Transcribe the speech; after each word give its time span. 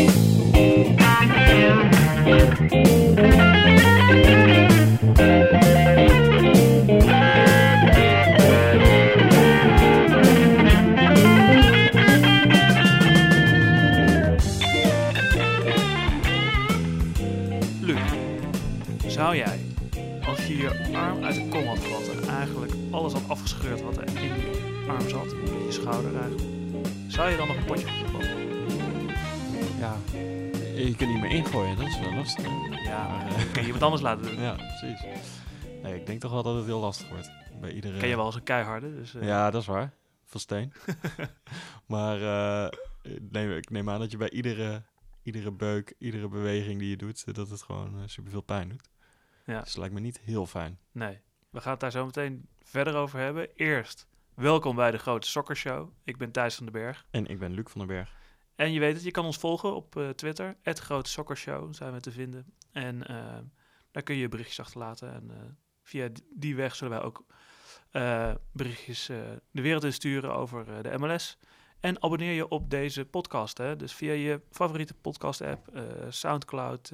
Luc, 0.00 0.29
iemand 33.80 34.02
anders 34.02 34.22
laten 34.22 34.36
doen. 34.36 34.44
Ja, 34.44 34.54
precies. 34.54 35.22
Nee, 35.82 35.94
ik 35.94 36.06
denk 36.06 36.20
toch 36.20 36.32
wel 36.32 36.42
dat 36.42 36.54
het 36.54 36.64
heel 36.64 36.80
lastig 36.80 37.08
wordt. 37.08 37.30
Bij 37.60 37.72
iedere... 37.72 37.98
Ken 37.98 38.08
je 38.08 38.16
wel 38.16 38.24
als 38.24 38.34
een 38.34 38.42
keiharde, 38.42 38.94
dus 38.94 39.14
eh, 39.14 39.22
Ja, 39.22 39.50
dat 39.50 39.60
is 39.60 39.66
waar. 39.66 39.92
Van 40.24 40.40
steen. 40.40 40.72
maar 41.86 42.22
eh, 42.22 42.70
nee, 43.30 43.56
ik 43.56 43.70
neem 43.70 43.90
aan 43.90 44.00
dat 44.00 44.10
je 44.10 44.16
bij 44.16 44.30
iedere, 44.30 44.82
iedere 45.22 45.50
beuk, 45.50 45.94
iedere 45.98 46.28
beweging 46.28 46.78
die 46.78 46.88
je 46.88 46.96
doet, 46.96 47.24
eh, 47.26 47.34
dat 47.34 47.50
het 47.50 47.62
gewoon 47.62 47.88
super 47.90 48.08
superveel 48.08 48.40
pijn 48.40 48.68
doet. 48.68 48.90
Ja. 49.44 49.60
Dus 49.60 49.76
lijkt 49.76 49.94
me 49.94 50.00
niet 50.00 50.20
heel 50.20 50.46
fijn. 50.46 50.78
nee. 50.92 51.20
We 51.50 51.60
gaan 51.60 51.72
het 51.72 51.80
daar 51.80 51.90
zo 51.90 52.04
meteen 52.04 52.48
verder 52.62 52.94
over 52.94 53.18
hebben. 53.18 53.48
Eerst, 53.54 54.06
welkom 54.34 54.76
bij 54.76 54.90
de 54.90 54.98
Grote 54.98 55.26
Soccer 55.26 55.56
Show. 55.56 55.90
Ik 56.04 56.16
ben 56.16 56.30
Thijs 56.30 56.54
van 56.54 56.64
den 56.64 56.74
Berg. 56.74 57.06
En 57.10 57.26
ik 57.26 57.38
ben 57.38 57.52
Luc 57.52 57.64
van 57.68 57.78
den 57.78 57.88
Berg. 57.88 58.14
En 58.54 58.72
je 58.72 58.80
weet 58.80 58.94
het, 58.94 59.04
je 59.04 59.10
kan 59.10 59.24
ons 59.24 59.36
volgen 59.36 59.74
op 59.74 60.12
Twitter, 60.16 60.56
het 60.62 60.78
Grote 60.78 61.10
Soccer 61.10 61.36
Show, 61.36 61.74
zijn 61.74 61.92
we 61.92 62.00
te 62.00 62.10
vinden. 62.10 62.54
En 62.72 63.02
daar 63.90 64.02
kun 64.02 64.14
je 64.14 64.28
berichtjes 64.28 64.60
achterlaten. 64.60 65.12
En 65.12 65.30
eh, 65.30 65.36
via 65.82 66.08
die 66.30 66.56
weg 66.56 66.74
zullen 66.74 66.98
wij 66.98 67.02
ook 67.02 67.24
eh, 67.90 68.34
berichtjes 68.52 69.08
eh, 69.08 69.18
de 69.50 69.62
wereld 69.62 69.84
in 69.84 69.92
sturen 69.92 70.34
over 70.34 70.82
de 70.82 70.98
MLS. 70.98 71.38
En 71.80 72.02
abonneer 72.02 72.32
je 72.32 72.48
op 72.48 72.70
deze 72.70 73.04
podcast. 73.04 73.58
Hè? 73.58 73.76
Dus 73.76 73.92
via 73.92 74.12
je 74.12 74.40
favoriete 74.50 74.94
podcast-app, 74.94 75.82
Soundcloud, 76.08 76.92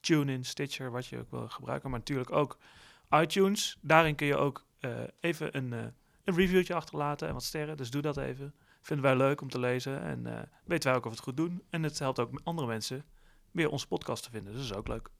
TuneIn, 0.00 0.44
Stitcher, 0.44 0.90
wat 0.90 1.06
je 1.06 1.18
ook 1.18 1.30
wil 1.30 1.48
gebruiken. 1.48 1.90
Maar 1.90 1.98
natuurlijk 1.98 2.32
ook 2.32 2.58
iTunes. 3.10 3.78
Daarin 3.80 4.14
kun 4.14 4.26
je 4.26 4.36
ook 4.36 4.66
even 5.20 5.56
een, 5.56 5.72
eh, 5.72 5.84
een 6.24 6.34
reviewtje 6.34 6.74
achterlaten 6.74 7.28
en 7.28 7.34
wat 7.34 7.44
sterren. 7.44 7.76
Dus 7.76 7.90
doe 7.90 8.02
dat 8.02 8.16
even. 8.16 8.54
Vinden 8.80 9.04
wij 9.06 9.16
leuk 9.16 9.40
om 9.40 9.48
te 9.48 9.58
lezen 9.60 10.02
en 10.02 10.48
weten 10.64 10.88
wij 10.88 10.98
ook 10.98 11.04
of 11.04 11.10
we 11.10 11.16
het 11.16 11.24
goed 11.24 11.36
doen. 11.36 11.62
En 11.70 11.82
het 11.82 11.98
helpt 11.98 12.18
ook 12.18 12.40
andere 12.42 12.68
mensen 12.68 13.04
weer 13.50 13.70
onze 13.70 13.86
podcast 13.86 14.22
te 14.22 14.30
vinden. 14.30 14.52
Dus 14.52 14.62
dat 14.62 14.70
is 14.70 14.76
ook 14.76 14.88
leuk. 14.88 15.10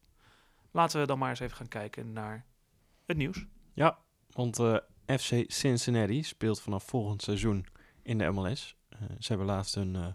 Laten 0.70 1.00
we 1.00 1.06
dan 1.06 1.19
maar 1.19 1.30
eens 1.30 1.41
even 1.41 1.56
gaan 1.56 1.69
kijken 1.69 2.12
naar 2.12 2.44
het 3.06 3.16
nieuws. 3.16 3.47
Ja, 3.72 3.98
want 4.30 4.58
eh, 4.58 4.77
FC 5.06 5.44
Cincinnati 5.47 6.22
speelt 6.22 6.60
vanaf 6.60 6.84
volgend 6.84 7.22
seizoen 7.22 7.66
in 8.02 8.19
de 8.19 8.30
MLS. 8.30 8.77
Eh, 8.88 8.98
ze 9.19 9.28
hebben 9.28 9.47
laatst 9.47 9.77
een 9.77 9.97
eh, 9.97 10.06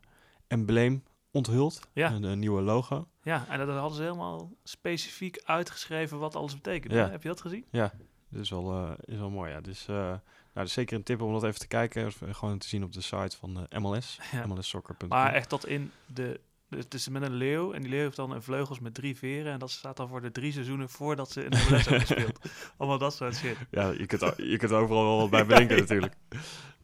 embleem 0.48 1.04
onthuld, 1.32 1.80
Ja. 1.94 2.12
een, 2.12 2.24
een 2.24 2.40
nieuwe 2.40 2.62
logo. 2.62 3.08
Ja, 3.24 3.46
en 3.50 3.58
dat 3.68 3.78
hadden 3.78 3.98
ze 3.98 4.04
helemaal 4.04 4.52
specifiek 4.64 5.42
uitgeschreven 5.44 6.20
wat 6.20 6.36
alles 6.36 6.54
betekent. 6.54 6.94
Ja. 6.94 7.10
Heb 7.10 7.22
je 7.24 7.28
dat 7.28 7.42
gezien? 7.42 7.66
Dat 7.72 8.42
is 8.42 8.50
wel, 8.50 8.96
is 9.00 9.18
wel 9.18 9.30
mooi, 9.30 9.52
ja. 9.52 9.62
Dus 9.62 9.86
nou, 9.86 10.20
dat 10.54 10.66
is 10.66 10.74
zeker 10.74 10.98
een 10.98 11.04
tip 11.04 11.22
om 11.22 11.34
dat 11.34 11.44
even 11.44 11.60
te 11.60 11.68
kijken. 11.68 12.06
Of, 12.06 12.22
gewoon 12.32 12.58
te 12.58 12.68
zien 12.68 12.84
op 12.84 12.94
de 12.94 13.02
site 13.02 13.38
van 13.38 13.54
de 13.54 13.80
MLS, 13.80 14.20
Ja. 14.32 14.46
mlssoccer.com. 14.48 15.08
Maar 15.10 15.34
echt 15.34 15.50
tot 15.50 15.68
in 15.68 15.92
de... 16.06 16.40
Het 16.76 16.94
is 16.94 17.08
met 17.08 17.22
een 17.22 17.34
leeuw 17.34 17.74
en 17.74 17.82
die 17.82 17.90
leeuw 17.90 18.02
heeft 18.02 18.16
dan 18.16 18.32
een 18.32 18.44
vleugels 18.44 18.80
met 18.80 18.94
drie 18.94 19.18
veren. 19.18 19.52
En 19.54 19.60
dat 19.60 19.72
staat 19.72 19.98
dan 19.98 20.08
voor 20.08 20.22
de 20.22 20.32
drie 20.32 20.52
seizoenen 20.52 20.90
voordat 20.90 21.32
ze 21.32 21.44
in 21.44 21.50
de 21.50 21.58
MLS 21.70 21.86
hebben 21.86 22.08
gespeeld. 22.08 22.40
Allemaal 22.78 22.98
dat 22.98 23.14
soort 23.14 23.36
shit. 23.36 23.58
Ja, 23.72 23.90
je 23.90 24.06
kunt, 24.06 24.34
je 24.38 24.58
kunt 24.58 24.72
overal 24.72 25.04
wel 25.04 25.18
wat 25.18 25.30
bij 25.30 25.46
bedenken 25.56 25.78
natuurlijk. 25.78 26.16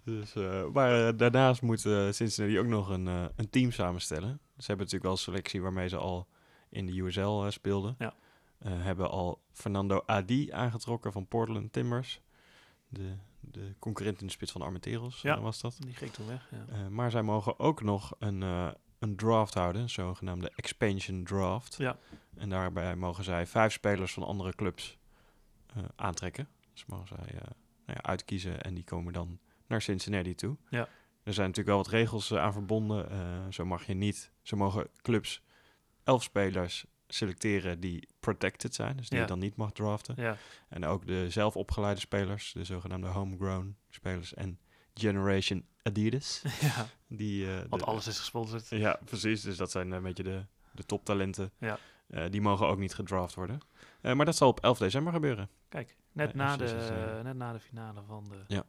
Dus, 0.03 0.35
eh, 0.35 0.65
maar 0.73 1.07
eh, 1.07 1.17
daarnaast 1.17 1.61
moet 1.61 1.85
eh, 1.85 2.11
Cincinnati 2.11 2.59
ook 2.59 2.65
nog 2.65 2.89
een, 2.89 3.05
een 3.35 3.49
team 3.49 3.71
samenstellen. 3.71 4.29
Ze 4.57 4.65
hebben 4.65 4.77
natuurlijk 4.77 5.03
wel 5.03 5.11
een 5.11 5.17
selectie 5.17 5.61
waarmee 5.61 5.89
ze 5.89 5.97
al 5.97 6.27
in 6.69 6.85
de 6.85 7.01
USL 7.01 7.49
speelden. 7.49 7.95
Ja. 7.99 8.13
Hebben 8.63 9.09
al 9.09 9.41
Fernando 9.51 10.03
Adi 10.05 10.51
aangetrokken 10.51 11.11
van 11.11 11.27
Portland 11.27 11.73
Timbers. 11.73 12.21
De, 12.87 13.15
de 13.39 13.75
concurrent 13.79 14.21
in 14.21 14.25
de 14.27 14.33
spits 14.33 14.51
van 14.51 14.61
Armenteros 14.61 15.21
Ja. 15.21 15.41
was 15.41 15.61
dat. 15.61 15.77
Die 15.79 15.93
ging 15.93 16.11
toen 16.11 16.27
weg, 16.27 16.49
ja. 16.51 16.89
Maar 16.89 17.11
zij 17.11 17.21
mogen 17.21 17.59
ook 17.59 17.81
nog 17.81 18.15
een, 18.19 18.43
een 18.99 19.15
draft 19.15 19.53
houden, 19.53 19.81
een 19.81 19.89
zogenaamde 19.89 20.51
expansion 20.55 21.23
draft. 21.23 21.75
Ja. 21.77 21.97
En 22.37 22.49
daarbij 22.49 22.95
mogen 22.95 23.23
zij 23.23 23.47
vijf 23.47 23.73
spelers 23.73 24.13
van 24.13 24.23
andere 24.23 24.55
clubs 24.55 24.97
eh, 25.75 25.83
aantrekken. 25.95 26.47
Dus 26.73 26.85
mogen 26.85 27.07
zij 27.07 27.25
eh, 27.27 27.41
nou 27.85 27.97
ja, 27.97 28.01
uitkiezen 28.01 28.61
en 28.61 28.73
die 28.73 28.83
komen 28.83 29.13
dan 29.13 29.39
naar 29.67 29.81
Cincinnati 29.81 30.35
toe. 30.35 30.57
Ja. 30.69 30.87
Er 31.23 31.33
zijn 31.33 31.47
natuurlijk 31.47 31.75
wel 31.75 31.83
wat 31.83 31.93
regels 31.93 32.31
eh, 32.31 32.37
aan 32.41 32.53
verbonden. 32.53 33.53
Zo 33.53 33.65
mag 33.65 33.85
je 33.85 33.93
niet, 33.93 34.31
zo 34.41 34.57
mogen 34.57 34.87
clubs 35.01 35.41
elf 36.03 36.23
spelers 36.23 36.85
selecteren 37.07 37.79
die 37.79 38.07
protected 38.19 38.75
zijn, 38.75 38.97
dus 38.97 39.09
die 39.09 39.17
Ja. 39.17 39.23
je 39.23 39.29
dan 39.29 39.39
niet 39.39 39.55
mag 39.55 39.71
draften. 39.71 40.15
Ja, 40.17 40.37
En 40.69 40.85
ook 40.85 41.05
de 41.07 41.29
zelf 41.29 41.55
opgeleide 41.55 41.99
spelers, 41.99 42.51
de 42.51 42.63
zogenaamde 42.63 43.07
homegrown 43.07 43.77
spelers 43.89 44.33
en 44.33 44.59
Generation 44.93 45.65
Adidas. 45.83 46.41
ja. 46.61 46.87
Die, 47.07 47.47
eh, 47.51 47.63
want 47.69 47.81
de- 47.81 47.87
alles 47.87 48.07
is 48.07 48.19
gesponsord. 48.19 48.67
Ja, 48.69 48.99
precies. 49.05 49.41
Dus 49.41 49.57
dat 49.57 49.71
zijn 49.71 49.91
een 49.91 50.03
beetje 50.03 50.23
de, 50.23 50.45
de 50.71 50.83
toptalenten. 50.85 51.51
Ja. 51.57 51.77
Eh, 52.07 52.25
die 52.29 52.41
mogen 52.41 52.67
ook 52.67 52.77
niet 52.77 52.93
gedraft 52.95 53.35
worden. 53.35 53.59
Eh, 54.01 54.13
maar 54.13 54.25
dat 54.25 54.35
zal 54.35 54.47
op 54.49 54.59
11 54.59 54.77
december 54.77 55.13
gebeuren. 55.13 55.49
Kijk, 55.69 55.95
net, 56.11 56.33
na 56.33 56.57
de, 56.57 56.67
Cincinnati. 56.67 57.23
net 57.23 57.35
na 57.35 57.53
de 57.53 57.59
finale 57.59 58.01
van 58.07 58.23
de 58.29 58.43
Ja. 58.55 58.63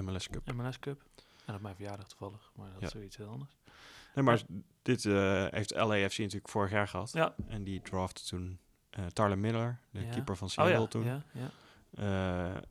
MLS 0.00 0.28
Cup. 0.28 0.52
MLS 0.52 0.78
Cup. 0.78 1.02
En 1.46 1.54
op 1.54 1.60
mijn 1.60 1.74
verjaardag 1.76 2.08
toevallig, 2.08 2.52
maar 2.56 2.70
dat 2.70 2.80
Ja. 2.80 2.86
is 2.86 2.92
zoiets 2.92 3.16
heel 3.16 3.28
anders. 3.28 3.50
Nee, 4.14 4.24
maar 4.24 4.42
dit 4.82 5.02
heeft 5.50 5.70
LAFC 5.74 6.18
natuurlijk 6.18 6.48
vorig 6.48 6.70
jaar 6.70 6.88
gehad. 6.88 7.12
Ja. 7.12 7.34
En 7.48 7.64
die 7.64 7.80
draftte 7.82 8.24
toen 8.26 8.58
Tyler 9.12 9.38
Miller, 9.38 9.78
de 9.90 10.08
keeper 10.08 10.36
van 10.36 10.46
Oh 10.46 10.52
Seattle 10.52 10.80
ja, 10.80 10.86
toen. 10.86 11.04
ja, 11.04 11.22
ja. 11.32 11.50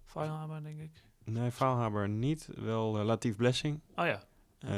Feyenoord, 0.06 0.64
denk 0.64 0.80
ik. 0.80 0.92
Nee, 1.32 1.52
Faalhaber 1.52 2.10
niet. 2.10 2.50
Wel 2.56 3.00
eh, 3.00 3.06
Latif 3.06 3.36
Blessing. 3.36 3.82
Oh 3.96 4.06
ja. 4.06 4.24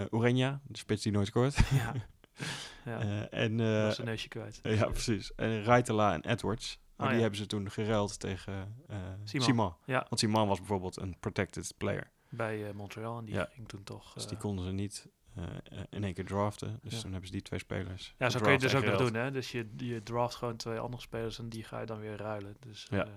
Ureña, 0.05 0.61
de 0.63 0.77
spits 0.77 1.03
die 1.03 1.11
nooit 1.11 1.27
scoort. 1.27 1.55
Ja. 1.71 1.93
ja. 2.85 2.99
Eh, 2.99 3.43
en, 3.43 3.59
Uh, 3.59 3.89
zijn 3.89 4.07
neusje 4.07 4.27
kwijt. 4.27 4.59
ja, 4.63 4.85
precies. 4.89 5.35
En 5.35 5.63
Raitela 5.63 6.13
en 6.13 6.25
Edwards. 6.25 6.79
Oh, 6.97 7.05
die 7.05 7.15
ja. 7.15 7.21
hebben 7.21 7.39
ze 7.39 7.45
toen 7.45 7.71
geruild 7.71 8.19
tegen 8.19 8.75
Simon. 9.23 9.45
Simon. 9.45 9.73
Ja. 9.85 10.05
Want 10.09 10.19
Simon 10.19 10.47
was 10.47 10.57
bijvoorbeeld 10.57 10.97
een 11.01 11.15
protected 11.19 11.73
player. 11.77 12.11
Bij 12.29 12.73
Montreal. 12.73 13.17
En 13.17 13.25
die 13.25 13.33
Ja. 13.35 13.47
ging 13.51 13.67
toen 13.67 13.83
toch... 13.83 14.13
Dus 14.13 14.27
die 14.27 14.37
konden 14.37 14.65
ze 14.65 14.71
niet 14.71 15.07
in 15.89 16.03
één 16.03 16.13
keer 16.13 16.25
draften. 16.25 16.79
Dus 16.81 16.93
Ja. 16.93 16.99
toen 17.01 17.09
hebben 17.11 17.27
ze 17.27 17.33
die 17.33 17.41
twee 17.41 17.59
spelers. 17.59 18.15
ja, 18.17 18.29
zo 18.29 18.39
kun 18.39 18.51
je 18.51 18.57
dus 18.57 18.75
ook 18.75 18.85
nog 18.85 18.97
doen, 18.97 19.13
hè. 19.13 19.31
Dus 19.31 19.51
je, 19.51 19.69
je 19.77 20.03
draft 20.03 20.35
gewoon 20.35 20.55
twee 20.55 20.79
andere 20.79 21.01
spelers 21.01 21.39
en 21.39 21.49
die 21.49 21.63
ga 21.63 21.79
je 21.79 21.85
dan 21.85 21.99
weer 21.99 22.17
ruilen. 22.17 22.55
Dus 22.59 22.87
Ja. 22.89 23.07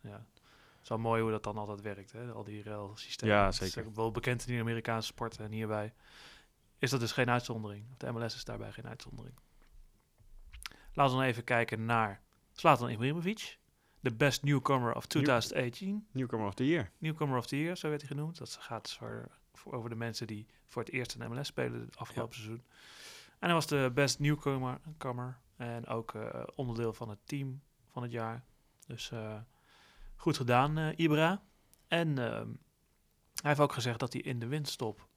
ja. 0.00 0.26
Is 0.84 0.88
wel 0.88 0.98
mooi 0.98 1.22
hoe 1.22 1.30
dat 1.30 1.42
dan 1.42 1.56
altijd 1.58 1.80
werkt, 1.80 2.12
hè. 2.12 2.32
Al 2.32 2.44
die 2.44 2.62
ruilsystemen. 2.62 3.34
Ja, 3.34 3.44
Dat 3.44 3.60
is 3.60 3.72
zeker. 3.72 3.94
wel 3.94 4.10
bekend 4.10 4.46
in 4.46 4.54
de 4.54 4.60
Amerikaanse 4.60 5.06
sport 5.06 5.38
en 5.38 5.50
hierbij 5.50 5.92
is 6.78 6.90
dat 6.90 7.00
dus 7.00 7.12
geen 7.12 7.30
uitzondering. 7.30 7.86
De 7.96 8.12
MLS 8.12 8.34
is 8.34 8.44
daarbij 8.44 8.72
geen 8.72 8.86
uitzondering. 8.86 9.34
Laten 10.92 11.14
we 11.14 11.20
dan 11.20 11.28
even 11.28 11.44
kijken 11.44 11.84
naar 11.84 12.20
Zlatan 12.52 12.90
Ibrahimovic. 12.90 13.58
De 14.00 14.14
best 14.14 14.42
newcomer 14.42 14.94
of 14.94 15.06
2018. 15.06 16.06
Newcomer 16.12 16.46
of 16.46 16.54
the 16.54 16.66
Year. 16.66 16.90
Newcomer 16.98 17.38
of 17.38 17.46
the 17.46 17.60
Year, 17.60 17.76
zo 17.76 17.88
werd 17.88 18.00
hij 18.00 18.10
genoemd. 18.10 18.38
Dat 18.38 18.56
gaat 18.60 18.92
voor, 18.92 19.28
voor 19.52 19.72
over 19.72 19.90
de 19.90 19.96
mensen 19.96 20.26
die 20.26 20.46
voor 20.64 20.82
het 20.82 20.92
eerst 20.92 21.14
in 21.14 21.30
MLS 21.30 21.46
spelen 21.46 21.80
het 21.80 21.96
afgelopen 21.96 22.34
seizoen. 22.34 22.62
En 23.38 23.50
hij 23.50 23.52
was 23.52 23.66
de 23.66 23.90
best 23.94 24.18
newcomer 24.18 24.80
comer, 24.98 25.38
en 25.56 25.86
ook 25.86 26.14
eh, 26.14 26.42
onderdeel 26.54 26.92
van 26.92 27.08
het 27.08 27.18
team 27.24 27.62
van 27.90 28.02
het 28.02 28.12
jaar. 28.12 28.44
Dus 28.86 29.10
eh, 29.10 29.36
goed 30.24 30.36
gedaan, 30.36 30.78
eh, 30.78 30.98
Ibra. 30.98 31.42
En 31.88 32.18
ehm, 32.18 32.48
hij 33.34 33.50
heeft 33.50 33.60
ook 33.60 33.72
gezegd 33.72 33.98
dat 33.98 34.12
hij 34.12 34.22
in 34.22 34.38
de 34.38 34.46
winststop 34.46 35.08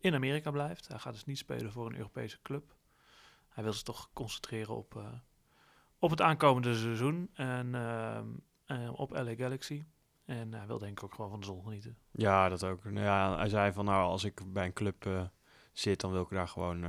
in 0.00 0.14
Amerika 0.14 0.50
blijft. 0.50 0.88
Hij 0.88 0.98
gaat 0.98 1.12
dus 1.12 1.24
niet 1.24 1.38
spelen 1.38 1.72
voor 1.72 1.86
een 1.86 1.96
Europese 1.96 2.38
club. 2.42 2.74
Hij 3.48 3.64
wil 3.64 3.72
zich 3.72 3.82
toch 3.82 4.10
concentreren 4.12 4.76
op, 4.76 4.96
eh, 4.96 5.12
op 5.98 6.10
het 6.10 6.20
aankomende 6.20 6.74
seizoen 6.74 7.30
en 7.34 7.74
ehm, 7.74 8.26
eh, 8.64 9.00
op 9.00 9.10
LA 9.10 9.34
Galaxy. 9.34 9.84
En 10.24 10.54
hij 10.54 10.66
wil 10.66 10.78
denk 10.78 10.98
ik 10.98 11.04
ook 11.04 11.14
gewoon 11.14 11.30
van 11.30 11.40
de 11.40 11.46
zon 11.46 11.62
genieten. 11.62 11.98
Ja, 12.10 12.48
dat 12.48 12.64
ook. 12.64 12.84
Nou 12.84 13.06
ja, 13.06 13.36
hij 13.36 13.48
zei 13.48 13.72
van 13.72 13.84
nou, 13.84 14.04
als 14.04 14.24
ik 14.24 14.52
bij 14.52 14.64
een 14.64 14.72
club 14.72 15.30
zit, 15.72 16.00
dan 16.00 16.12
wil 16.12 16.22
ik 16.22 16.30
daar 16.30 16.48
gewoon 16.48 16.84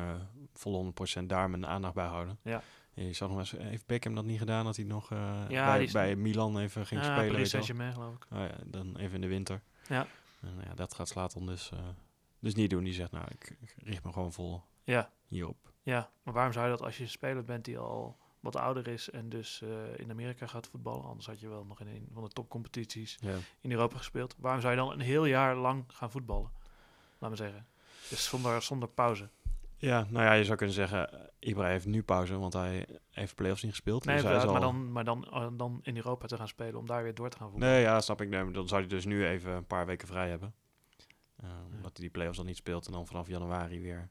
vol 0.54 0.74
100% 0.74 1.30
daar 1.30 1.50
mijn 1.50 1.66
aandacht 1.66 1.94
bij 1.94 2.08
houden. 2.08 2.40
Ja. 2.44 2.62
Je 2.94 3.13
zag 3.13 3.30
nog 3.30 3.38
eens, 3.38 3.51
heeft 3.51 3.86
Beckham 3.86 4.16
dat 4.16 4.25
niet 4.25 4.40
gedaan, 4.40 4.66
dat 4.66 4.75
hij 4.75 4.86
nog 4.86 5.12
eh, 5.12 5.45
Ja, 5.50 5.66
bij, 5.66 5.84
is- 5.84 5.92
bij 5.92 6.16
Milan 6.16 6.57
even 6.60 6.86
ging 6.86 7.01
Ja, 7.01 7.18
spelen? 7.18 7.48
Saint-Germain 7.48 7.94
geloof 7.94 8.16
ik. 8.16 8.25
Oh 8.31 8.40
ja, 8.40 8.56
dan 8.66 8.98
even 8.98 9.16
in 9.16 9.22
de 9.22 9.28
winter. 9.28 9.62
Ja. 9.88 10.07
En, 10.42 10.54
ja, 10.63 10.74
dat 10.74 10.94
gaat 10.94 11.07
Slatan 11.07 11.45
dus, 11.45 11.69
eh, 11.72 11.80
dus 12.40 12.56
niet 12.56 12.69
doen. 12.69 12.84
Die 12.84 12.94
zegt 12.94 13.12
nou, 13.12 13.25
ik, 13.30 13.57
ik 13.62 13.75
richt 13.84 14.04
me 14.04 14.13
gewoon 14.13 14.34
vol 14.34 14.62
Ja, 14.84 15.12
hierop. 15.28 15.72
Ja, 15.81 16.10
maar 16.24 16.34
waarom 16.34 16.54
zou 16.54 16.66
je 16.66 16.72
dat 16.72 16.81
als 16.81 16.98
je 16.98 17.04
een 17.04 17.10
speler 17.10 17.44
bent 17.44 17.66
die 17.66 17.78
al 17.78 18.18
wat 18.40 18.56
ouder 18.56 18.88
is 18.88 19.10
en 19.10 19.30
dus 19.30 19.62
eh, 19.62 19.69
in 20.00 20.12
Amerika 20.12 20.48
gaat 20.48 20.68
voetballen? 20.68 21.06
Anders 21.06 21.25
had 21.28 21.40
je 21.40 21.48
wel 21.48 21.66
nog 21.66 21.80
in 21.80 21.88
een 21.88 22.07
van 22.13 22.24
de 22.24 22.30
topcompetities 22.30 23.18
Ja. 23.22 23.36
in 23.62 23.72
Europa 23.72 23.98
gespeeld. 23.98 24.36
Waarom 24.38 24.62
zou 24.62 24.74
je 24.74 24.80
dan 24.80 24.92
een 24.92 25.00
heel 25.00 25.25
jaar 25.25 25.56
lang 25.56 25.84
gaan 25.88 26.12
voetballen? 26.12 26.51
Laat 27.18 27.30
me 27.30 27.36
zeggen. 27.36 27.66
Dus 28.10 28.24
zonder, 28.25 28.62
zonder 28.62 28.90
pauze. 28.90 29.30
Ja, 29.85 30.06
nou 30.09 30.25
ja, 30.25 30.33
je 30.33 30.44
zou 30.45 30.57
kunnen 30.57 30.75
zeggen, 30.75 31.12
eh, 31.12 31.50
Ibra 31.50 31.68
heeft 31.68 31.85
nu 31.85 32.03
pauze, 32.03 32.38
want 32.38 32.53
hij 32.53 32.88
heeft 33.09 33.35
play-offs 33.35 33.62
niet 33.63 33.71
gespeeld. 33.71 34.06
Nee, 34.06 34.15
dus 34.15 34.25
hij 34.25 34.35
is 34.38 34.44
maar, 34.45 34.53
al- 34.53 34.59
dan, 34.62 34.91
maar 34.91 35.03
dan, 35.03 35.25
eh, 35.31 35.47
dan 35.53 35.80
in 35.83 35.95
Europa 35.95 36.27
te 36.27 36.38
gaan 36.38 36.47
spelen 36.47 36.80
om 36.80 36.85
daar 36.88 37.03
weer 37.03 37.13
door 37.13 37.30
te 37.30 37.38
gaan 37.38 37.50
voetballen. 37.50 37.75
Nee, 37.75 37.83
ja, 37.83 38.01
snap 38.01 38.21
ik. 38.21 38.30
Nee, 38.30 38.44
maar 38.44 38.53
dan 38.53 38.68
zou 38.68 38.81
hij 38.81 38.89
dus 38.89 39.06
nu 39.06 39.27
even 39.27 39.51
een 39.51 39.65
paar 39.68 39.85
weken 39.85 40.07
vrij 40.07 40.30
hebben. 40.30 40.53
Eh, 41.35 41.50
Ja. 41.50 41.56
Omdat 41.75 41.91
hij 41.97 42.01
die 42.01 42.09
play-offs 42.09 42.38
dan 42.38 42.45
niet 42.45 42.56
speelt 42.57 42.85
en 42.85 42.91
dan 42.91 43.07
vanaf 43.07 43.27
januari 43.27 43.81
weer 43.81 44.09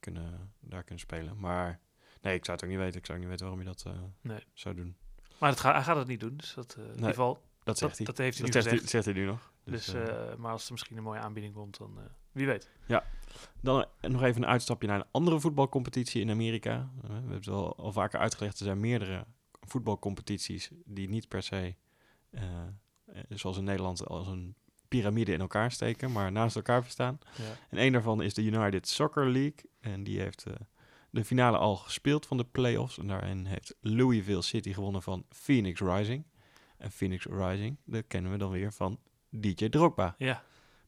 kunnen, 0.00 0.52
daar 0.60 0.82
kunnen 0.82 1.04
spelen. 1.04 1.38
Maar 1.38 1.80
nee, 2.20 2.34
ik 2.34 2.44
zou 2.44 2.56
het 2.56 2.66
ook 2.66 2.72
niet 2.72 2.80
weten. 2.82 2.98
Ik 2.98 3.06
zou 3.06 3.18
ook 3.18 3.24
niet 3.24 3.32
weten 3.40 3.46
waarom 3.50 3.66
je 3.68 3.74
dat 3.74 3.94
Nee. 4.20 4.44
zou 4.52 4.74
doen. 4.74 4.96
Maar 5.38 5.52
ga, 5.56 5.72
hij 5.72 5.82
gaat 5.82 5.96
het 5.96 6.06
niet 6.06 6.20
doen. 6.20 6.36
Dus 6.36 6.54
dat, 6.54 6.76
in 6.78 6.94
ieder 6.94 7.08
geval, 7.08 7.42
Dat 7.66 7.78
dat, 7.78 7.78
zegt 7.78 7.96
hij. 7.96 8.06
dat 8.06 8.18
heeft 8.18 8.38
hij 8.38 8.46
Dat 8.46 8.54
nu 8.54 8.60
zegt 8.62 8.74
hij, 8.74 8.84
gezegd. 8.84 8.90
zegt 8.90 9.04
hij 9.04 9.24
nu 9.24 9.30
nog. 9.30 9.52
Dus, 9.64 9.94
eh, 9.94 10.30
eh, 10.30 10.38
maar 10.38 10.52
als 10.52 10.66
er 10.66 10.72
misschien 10.72 10.96
een 10.96 11.02
mooie 11.02 11.20
aanbieding 11.20 11.54
komt, 11.54 11.78
dan 11.78 11.98
eh, 11.98 12.04
wie 12.32 12.46
weet. 12.46 12.70
Dan 13.60 13.86
eh, 14.00 14.10
nog 14.10 14.22
even 14.22 14.42
een 14.42 14.48
uitstapje 14.48 14.88
naar 14.88 15.00
een 15.00 15.06
andere 15.10 15.40
voetbalcompetitie 15.40 16.20
in 16.20 16.30
Amerika. 16.30 16.90
We 17.02 17.12
hebben 17.12 17.32
het 17.32 17.46
wel 17.46 17.76
al 17.76 17.92
vaker 17.92 18.18
uitgelegd. 18.20 18.58
Er 18.58 18.64
zijn 18.64 18.80
meerdere 18.80 19.24
voetbalcompetities 19.60 20.70
die 20.84 21.08
niet 21.08 21.28
per 21.28 21.42
se, 21.42 21.74
zoals 23.28 23.56
in 23.56 23.64
Nederland, 23.64 24.06
als 24.06 24.26
een 24.26 24.54
piramide 24.88 25.32
in 25.32 25.40
elkaar 25.40 25.72
steken, 25.72 26.12
maar 26.12 26.32
naast 26.32 26.56
elkaar 26.56 26.82
bestaan. 26.82 27.18
Ja. 27.36 27.44
En 27.68 27.78
een 27.78 27.92
daarvan 27.92 28.22
is 28.22 28.34
de 28.34 28.42
United 28.42 28.88
Soccer 28.88 29.30
League. 29.30 29.70
En 29.80 30.04
die 30.04 30.20
heeft 30.20 30.46
de 31.10 31.24
finale 31.24 31.56
al 31.56 31.76
gespeeld 31.76 32.26
van 32.26 32.36
de 32.36 32.44
playoffs. 32.44 32.98
En 32.98 33.06
daarin 33.06 33.46
heeft 33.46 33.74
Louisville 33.80 34.42
City 34.42 34.72
gewonnen 34.72 35.02
van 35.02 35.24
Phoenix 35.28 35.80
Rising. 35.80 36.24
En 36.78 36.90
Phoenix 36.90 37.24
Rising, 37.24 37.76
dat 37.84 38.04
kennen 38.06 38.32
we 38.32 38.38
dan 38.38 38.50
weer 38.50 38.72
van 38.72 38.98
DJ 39.28 39.68
Drogba. 39.68 40.14
Ja, 40.18 40.42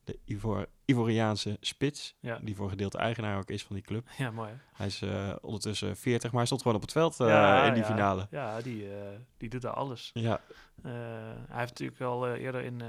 De 0.05 0.19
Ivor 0.25 0.69
Ivoriaanse 0.85 1.57
spits, 1.61 2.17
ja. 2.21 2.39
die 2.43 2.57
voor 2.57 2.69
gedeelte 2.69 2.99
eigenaar 2.99 3.39
ook 3.39 3.51
is 3.51 3.65
van 3.65 3.77
die 3.77 3.85
club. 3.85 4.09
ja, 4.17 4.31
mooi 4.31 4.51
hè? 4.51 4.57
Hij 4.73 4.87
is 4.87 5.03
eh, 5.03 5.37
ondertussen 5.41 5.97
40, 5.97 6.23
maar 6.31 6.37
hij 6.37 6.47
stond 6.47 6.63
gewoon 6.63 6.77
op 6.77 6.83
het 6.83 6.93
veld 6.93 7.21
eh, 7.21 7.29
Ja, 7.29 7.65
in 7.65 7.73
die 7.73 7.83
ja. 7.83 7.89
finale. 7.89 8.27
Ja, 8.31 8.61
die, 8.61 8.95
eh, 8.95 9.09
die 9.37 9.49
doet 9.49 9.63
daar 9.63 9.73
alles. 9.73 10.11
Ja, 10.15 10.41
hij 10.83 11.59
heeft 11.59 11.69
natuurlijk 11.69 12.01
al 12.01 12.35
eerder 12.35 12.63
in 12.63 12.83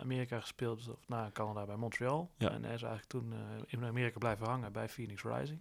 Amerika 0.00 0.40
gespeeld, 0.40 0.88
of 0.88 1.08
na 1.08 1.30
Canada 1.32 1.64
bij 1.64 1.76
Montreal. 1.76 2.30
Ja. 2.38 2.50
En 2.50 2.64
hij 2.64 2.74
is 2.74 2.82
eigenlijk 2.82 3.10
toen 3.10 3.34
in 3.66 3.84
Amerika 3.84 4.18
blijven 4.18 4.46
hangen 4.46 4.72
bij 4.72 4.88
Phoenix 4.88 5.22
Rising. 5.22 5.60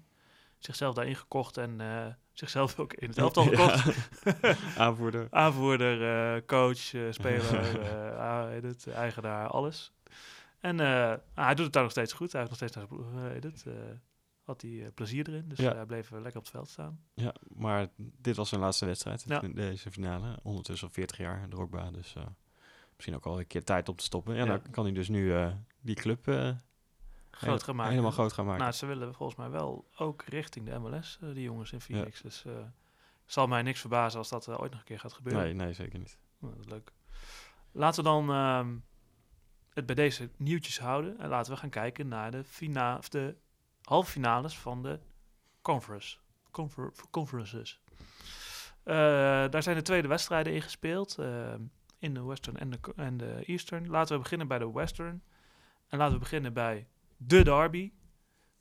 Zichzelf 0.57 0.95
daarin 0.95 1.15
gekocht 1.15 1.57
en 1.57 1.81
zichzelf 2.39 2.79
ook 2.79 2.93
in 2.93 3.09
het 3.09 3.17
elftal 3.17 3.43
gekocht. 3.43 3.85
aanvoerder. 4.77 5.27
Aanvoerder, 5.29 6.01
eh, 6.35 6.41
coach, 6.45 6.93
eh, 6.93 7.01
speler, 7.19 8.63
het, 8.63 8.87
eigenaar, 8.87 9.47
alles. 9.47 9.93
En 10.59 10.79
ah, 10.79 11.17
hij 11.33 11.55
doet 11.55 11.65
het 11.65 11.73
daar 11.73 11.83
nog 11.83 11.91
steeds 11.91 12.13
goed. 12.13 12.31
Hij 12.31 12.41
heeft 12.41 12.59
nog 12.59 12.69
steeds 12.69 12.87
naar 12.87 12.99
eh, 13.65 13.73
had 14.43 14.61
hij 14.61 14.91
plezier 14.93 15.27
erin. 15.29 15.47
Dus 15.47 15.57
Ja. 15.59 15.75
hij 15.75 15.85
bleef 15.85 16.11
lekker 16.11 16.35
op 16.37 16.43
het 16.43 16.49
veld 16.49 16.69
staan. 16.69 16.99
Ja, 17.13 17.35
maar 17.55 17.87
dit 17.97 18.35
was 18.35 18.49
zijn 18.49 18.61
laatste 18.61 18.85
wedstrijd, 18.85 19.23
Ja. 19.27 19.41
in 19.41 19.53
deze 19.53 19.91
finale. 19.91 20.39
Ondertussen 20.43 20.87
al 20.87 20.93
40 20.93 21.17
jaar, 21.17 21.47
Drogba. 21.49 21.91
Dus 21.91 22.15
misschien 22.93 23.15
ook 23.15 23.25
al 23.25 23.39
een 23.39 23.47
keer 23.47 23.63
tijd 23.63 23.89
om 23.89 23.95
te 23.95 24.03
stoppen. 24.03 24.35
Ja, 24.35 24.39
Ja. 24.43 24.45
dan 24.45 24.61
kan 24.71 24.83
hij 24.83 24.93
dus 24.93 25.07
nu 25.09 25.33
die 25.81 25.95
club 25.95 26.25
Groot 27.35 27.49
hele- 27.49 27.63
gemaakt. 27.63 27.89
helemaal 27.89 28.11
groot 28.11 28.33
gaan 28.33 28.45
maken. 28.45 28.61
Nou, 28.61 28.73
ze 28.73 28.85
willen 28.85 29.13
volgens 29.13 29.37
mij 29.37 29.49
wel 29.49 29.87
ook 29.97 30.23
richting 30.23 30.65
de 30.65 30.79
MLS, 30.79 31.17
eh, 31.21 31.33
die 31.33 31.43
jongens 31.43 31.71
in 31.71 31.81
Phoenix. 31.81 32.21
Dus 32.21 32.45
eh 32.45 32.53
zal 33.25 33.47
mij 33.47 33.61
niks 33.61 33.79
verbazen 33.79 34.19
als 34.19 34.29
dat 34.29 34.47
eh, 34.47 34.59
ooit 34.59 34.71
nog 34.71 34.79
een 34.79 34.85
keer 34.85 34.99
gaat 34.99 35.13
gebeuren. 35.13 35.43
nee, 35.43 35.53
nee, 35.53 35.73
zeker 35.73 35.99
niet. 35.99 36.17
Nou, 36.39 36.53
dat 36.55 36.65
is 36.65 36.71
leuk. 36.71 36.91
Laten 37.71 38.03
we 38.03 38.09
dan 38.09 38.29
ehm, 38.29 38.75
het 39.73 39.85
bij 39.85 39.95
deze 39.95 40.29
nieuwtjes 40.37 40.79
houden. 40.79 41.19
En 41.19 41.29
laten 41.29 41.53
we 41.53 41.59
gaan 41.59 41.69
kijken 41.69 42.07
naar 42.07 42.31
de, 42.31 42.43
fina 42.43 42.97
of 42.97 43.09
de 43.09 43.35
halve 43.81 44.11
finales 44.11 44.57
van 44.57 44.83
de 44.83 44.99
conference. 45.61 46.17
Confer 46.51 46.91
conferences. 47.11 47.81
Daar 48.83 49.63
zijn 49.63 49.75
de 49.75 49.81
tweede 49.81 50.07
wedstrijden 50.07 50.53
in 50.53 50.61
gespeeld. 50.61 51.17
in 51.99 52.13
de 52.13 52.23
Western 52.23 52.57
en 52.57 52.69
de, 52.69 52.79
en 52.95 53.17
de 53.17 53.43
Eastern. 53.45 53.89
Laten 53.89 54.15
we 54.15 54.21
beginnen 54.21 54.47
bij 54.47 54.59
de 54.59 54.71
Western. 54.71 55.23
En 55.87 55.97
laten 55.97 56.13
we 56.13 56.19
beginnen 56.19 56.53
bij 56.53 56.87
de 57.17 57.43
derby. 57.43 57.91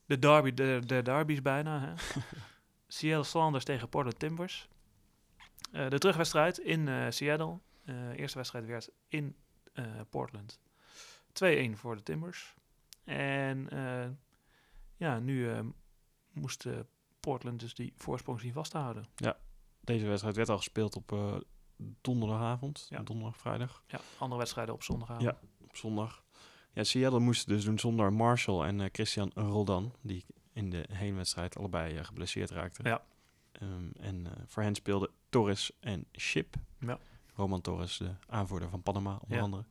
De 0.07 0.19
derby, 0.19 0.55
de, 0.55 0.81
de 0.87 1.03
derbies 1.03 1.43
bijna. 1.43 1.81
Hè? 1.81 2.21
Seattle 2.87 3.25
Sounders 3.25 3.65
tegen 3.65 3.89
Portland 3.89 4.19
Timbers. 4.19 4.69
Eh, 5.73 5.89
de 5.89 5.99
terugwedstrijd 5.99 6.59
in 6.59 6.89
eh, 6.89 7.07
Seattle. 7.11 7.59
Eh 7.85 8.19
eerste 8.19 8.39
wedstrijd 8.39 8.67
werd 8.67 8.91
in 9.09 9.37
Portland. 10.11 10.61
2-1 11.45 11.71
voor 11.73 11.97
de 11.97 12.03
Timbers. 12.03 12.55
En 13.05 13.69
ja, 14.97 15.19
nu 15.19 15.73
moest 16.31 16.67
Portland 17.21 17.61
dus 17.61 17.75
die 17.75 17.93
voorsprong 17.97 18.41
zien 18.41 18.53
vast 18.53 18.71
te 18.71 18.79
houden. 18.79 19.07
Deze 19.81 20.07
wedstrijd 20.07 20.37
werd 20.37 20.49
al 20.49 20.57
gespeeld 20.57 20.97
op 20.97 21.43
donderdagavond. 22.01 22.87
Ja. 22.91 23.03
Donderdag, 23.03 23.37
vrijdag. 23.37 23.85
Ja, 23.87 24.01
andere 24.19 24.39
wedstrijden 24.39 24.75
op 24.75 24.83
zondagavond. 24.83 25.23
Ja. 25.23 25.39
Op 25.65 25.77
zondag. 25.77 26.24
Ja, 26.75 26.85
Seattle 26.85 27.21
moest 27.21 27.47
dus 27.49 27.65
doen 27.65 27.79
zonder 27.79 28.13
Marshall 28.13 28.67
en 28.67 28.81
eh, 28.81 28.89
Christian 28.93 29.31
Roldan. 29.35 29.93
Die 30.01 30.25
in 30.53 30.71
de 30.71 30.85
heenwedstrijd 30.93 31.57
allebei 31.59 31.97
eh, 31.97 32.05
geblesseerd 32.05 32.51
raakten. 32.51 32.85
Ja. 32.89 33.03
Ehm, 33.53 33.69
en 34.01 34.27
eh, 34.27 34.33
voor 34.47 34.63
hen 34.63 34.75
speelden 34.75 35.11
Torres 35.29 35.71
en 35.81 36.05
Ship. 36.19 36.55
Ja. 36.79 36.99
Roman 37.35 37.61
Torres, 37.61 37.97
de 37.97 38.11
aanvoerder 38.27 38.69
van 38.69 38.83
Panama, 38.83 39.19
onder 39.23 39.37
Ja. 39.37 39.43
andere. 39.43 39.65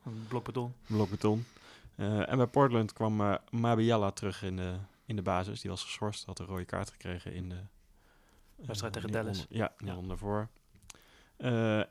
Blokbeton. 0.88 1.46
Eh, 1.96 2.30
en 2.30 2.38
bij 2.38 2.48
Portland 2.48 2.94
kwam 2.94 3.22
eh 3.22 3.36
Mabiala 3.52 4.12
terug 4.12 4.44
in 4.44 4.56
de, 4.56 4.76
in 5.06 5.16
de 5.16 5.22
basis. 5.22 5.62
Die 5.62 5.70
was 5.70 5.84
geschorst, 5.84 6.26
had 6.26 6.40
een 6.40 6.46
rode 6.46 6.66
kaart 6.66 6.90
gekregen 6.90 7.34
in 7.34 7.50
de... 7.50 7.60
Wedstrijd 8.56 8.94
tegen 8.94 9.12
Dallas. 9.12 9.46
ja, 9.50 9.70
in 9.70 9.76
de 9.78 9.86
Ja. 9.86 9.94
ronde 9.94 10.08
daarvoor. 10.08 10.50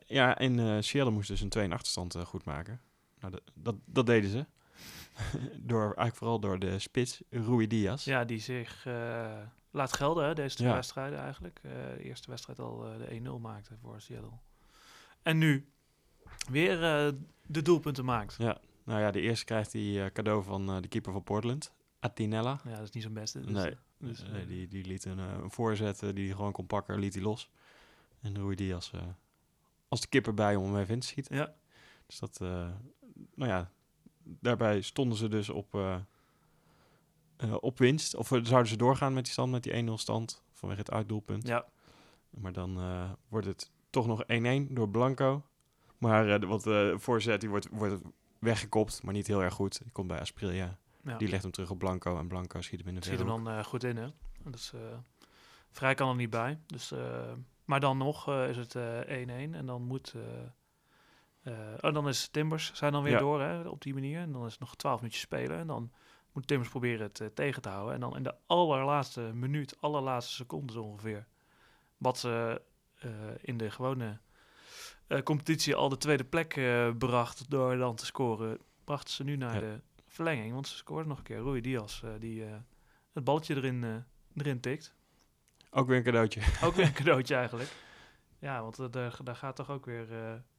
Ja, 0.06 0.38
en 0.38 0.84
Seattle 0.84 1.10
moest 1.14 1.28
dus 1.28 1.40
een 1.40 1.48
2 1.48 1.70
achterstand 1.72 2.14
eh, 2.14 2.22
goed 2.24 2.44
maken. 2.44 2.80
Nou, 3.20 3.34
dat, 3.54 3.74
dat 3.84 4.06
deden 4.06 4.30
ze. 4.30 4.46
door, 5.70 5.82
eigenlijk 5.84 6.16
vooral 6.16 6.40
door 6.40 6.58
de 6.58 6.78
spits 6.78 7.22
Rui 7.30 7.66
Diaz. 7.66 8.04
Ja, 8.04 8.24
die 8.24 8.38
zich 8.40 8.86
eh, 8.86 9.38
laat 9.70 9.92
gelden, 9.92 10.24
hè, 10.26 10.34
deze 10.34 10.56
twee 10.56 10.68
Ja. 10.68 10.74
wedstrijden 10.74 11.18
eigenlijk. 11.18 11.60
Eh, 11.62 11.70
de 11.72 12.02
eerste 12.02 12.30
wedstrijd 12.30 12.58
al 12.58 12.86
eh, 12.86 12.98
de 12.98 13.20
1-0 13.20 13.40
maakte 13.40 13.76
voor 13.80 14.00
Seattle. 14.00 14.30
En 15.22 15.38
nu 15.38 15.68
weer 16.50 16.78
de 17.46 17.62
doelpunten 17.62 18.04
maakt. 18.04 18.34
Ja. 18.38 18.60
Nou 18.84 19.00
ja, 19.00 19.10
de 19.10 19.20
eerste 19.20 19.44
krijgt 19.44 19.72
hij 19.72 20.10
cadeau 20.12 20.44
van 20.44 20.82
de 20.82 20.88
keeper 20.88 21.12
van 21.12 21.22
Portland, 21.22 21.72
Atinella. 22.00 22.60
Ja, 22.64 22.74
dat 22.74 22.82
is 22.82 22.90
niet 22.90 23.02
zo'n 23.02 23.12
beste. 23.12 23.40
Dus, 23.40 23.50
Nee. 23.52 23.76
dus, 23.98 24.22
Nee, 24.32 24.46
die, 24.46 24.68
die 24.68 24.84
liet 24.84 25.04
een, 25.04 25.18
een 25.18 25.50
voorzet 25.50 26.00
die 26.00 26.26
hij 26.26 26.34
gewoon 26.36 26.52
kon 26.52 26.66
pakken, 26.66 26.98
liet 26.98 27.14
hij 27.14 27.22
los. 27.22 27.50
En 28.20 28.36
Rui 28.36 28.54
Diaz 28.54 28.90
als 29.88 30.00
de 30.00 30.06
kipper 30.06 30.34
bij 30.34 30.56
om 30.56 30.64
hem 30.64 30.76
even 30.82 30.94
in 30.94 31.00
te 31.00 31.06
schieten. 31.06 31.36
Ja, 31.36 31.54
Dus 32.06 32.18
dat, 32.18 32.38
nou 33.34 33.50
ja, 33.50 33.70
daarbij 34.24 34.80
stonden 34.80 35.18
ze 35.18 35.28
dus 35.28 35.48
op, 35.48 35.74
eh, 35.74 35.96
eh, 37.36 37.54
op 37.60 37.78
winst. 37.78 38.14
Of 38.14 38.32
eh, 38.32 38.44
zouden 38.44 38.70
ze 38.70 38.76
doorgaan 38.76 39.12
met 39.14 39.24
die 39.24 39.32
stand, 39.32 39.50
met 39.50 39.62
die 39.62 39.72
1-0 39.72 39.98
stand, 39.98 40.42
vanwege 40.52 40.80
het 40.80 40.90
uitdoelpunt. 40.90 41.46
ja, 41.46 41.64
Maar 42.30 42.52
dan 42.52 42.80
wordt 43.28 43.46
het 43.46 43.70
toch 43.90 44.06
nog 44.06 44.22
1-1 44.26 44.74
door 44.74 44.88
Blanco. 44.88 45.42
Maar 45.98 46.40
de- 46.40 46.58
de 46.62 46.94
voorzet 46.98 47.40
die 47.40 47.50
wordt, 47.50 47.68
wordt 47.70 48.02
weggekopt, 48.38 49.02
maar 49.02 49.14
niet 49.14 49.26
heel 49.26 49.42
erg 49.42 49.54
goed. 49.54 49.82
Die 49.82 49.92
komt 49.92 50.08
bij 50.08 50.20
Asprilia. 50.20 50.78
ja. 51.04 51.16
Die 51.16 51.28
legt 51.28 51.42
hem 51.42 51.52
terug 51.52 51.70
op 51.70 51.78
Blanco 51.78 52.18
en 52.18 52.28
Blanco 52.28 52.60
schiet 52.60 52.78
hem 52.78 52.88
in 52.88 52.94
de 52.94 53.02
Schiet 53.04 53.18
hem 53.18 53.44
dan 53.44 53.64
goed 53.64 53.84
in, 53.84 53.96
hè. 53.96 54.08
Dus, 54.44 54.72
vrij 55.70 55.94
kan 55.94 56.08
er 56.08 56.14
niet 56.14 56.30
bij. 56.30 56.58
Dus, 56.66 56.92
maar 57.64 57.80
dan 57.80 57.96
nog 57.98 58.28
is 58.30 58.56
het 58.56 58.74
eh, 58.74 59.00
1-1. 59.48 59.54
en 59.54 59.66
dan 59.66 59.82
moet... 59.82 60.14
eh, 61.42 61.72
eh, 61.72 61.78
oh, 61.80 61.94
dan 61.94 62.08
is 62.08 62.28
Timbers 62.28 62.70
zijn 62.74 62.92
dan 62.92 63.02
weer 63.02 63.12
Ja. 63.12 63.18
door, 63.18 63.40
hè, 63.40 63.68
op 63.68 63.82
die 63.82 63.94
manier. 63.94 64.20
En 64.20 64.32
dan 64.32 64.44
is 64.46 64.50
het 64.50 64.60
nog 64.60 64.76
12 64.76 64.96
minuutjes 64.96 65.22
spelen. 65.22 65.58
En 65.58 65.66
dan 65.66 65.92
moet 66.32 66.46
Timbers 66.46 66.70
proberen 66.70 67.06
het 67.06 67.20
eh, 67.20 67.26
tegen 67.26 67.62
te 67.62 67.68
houden. 67.68 67.94
En 67.94 68.00
dan 68.00 68.16
in 68.16 68.22
de 68.22 68.34
allerlaatste 68.46 69.20
minuut, 69.20 69.76
allerlaatste 69.80 70.34
seconde 70.34 70.72
zo 70.72 70.82
ongeveer... 70.82 71.26
wat 71.96 72.18
ze 72.18 72.62
eh, 72.98 73.10
in 73.40 73.56
de 73.56 73.70
gewone 73.70 74.18
competitie 75.24 75.74
al 75.74 75.88
de 75.88 75.96
tweede 75.96 76.24
plek 76.24 76.60
bracht... 76.98 77.50
door 77.50 77.76
dan 77.76 77.94
te 77.96 78.06
scoren, 78.06 78.58
brachten 78.84 79.14
ze 79.14 79.24
nu 79.24 79.36
naar 79.36 79.54
Ja. 79.54 79.60
de 79.60 79.80
verlenging. 80.08 80.52
Want 80.52 80.66
ze 80.68 80.76
scoorden 80.76 81.08
nog 81.08 81.18
een 81.18 81.24
keer. 81.24 81.42
Rui 81.42 81.60
Diaz, 81.60 82.02
die... 82.18 82.42
het 83.12 83.24
balletje 83.24 83.54
erin, 83.56 84.04
erin 84.36 84.60
tikt. 84.60 84.94
Ook 85.70 85.86
weer 85.86 85.96
een 85.96 86.02
cadeautje. 86.02 86.40
Ook 86.62 86.74
weer 86.74 86.86
een 86.86 86.92
cadeautje 87.02 87.34
eigenlijk. 87.34 87.70
Ja, 88.38 88.62
want 88.62 88.92
daar, 88.92 89.16
daar 89.24 89.36
gaat 89.36 89.56
toch 89.56 89.70
ook 89.70 89.84
weer 89.86 90.06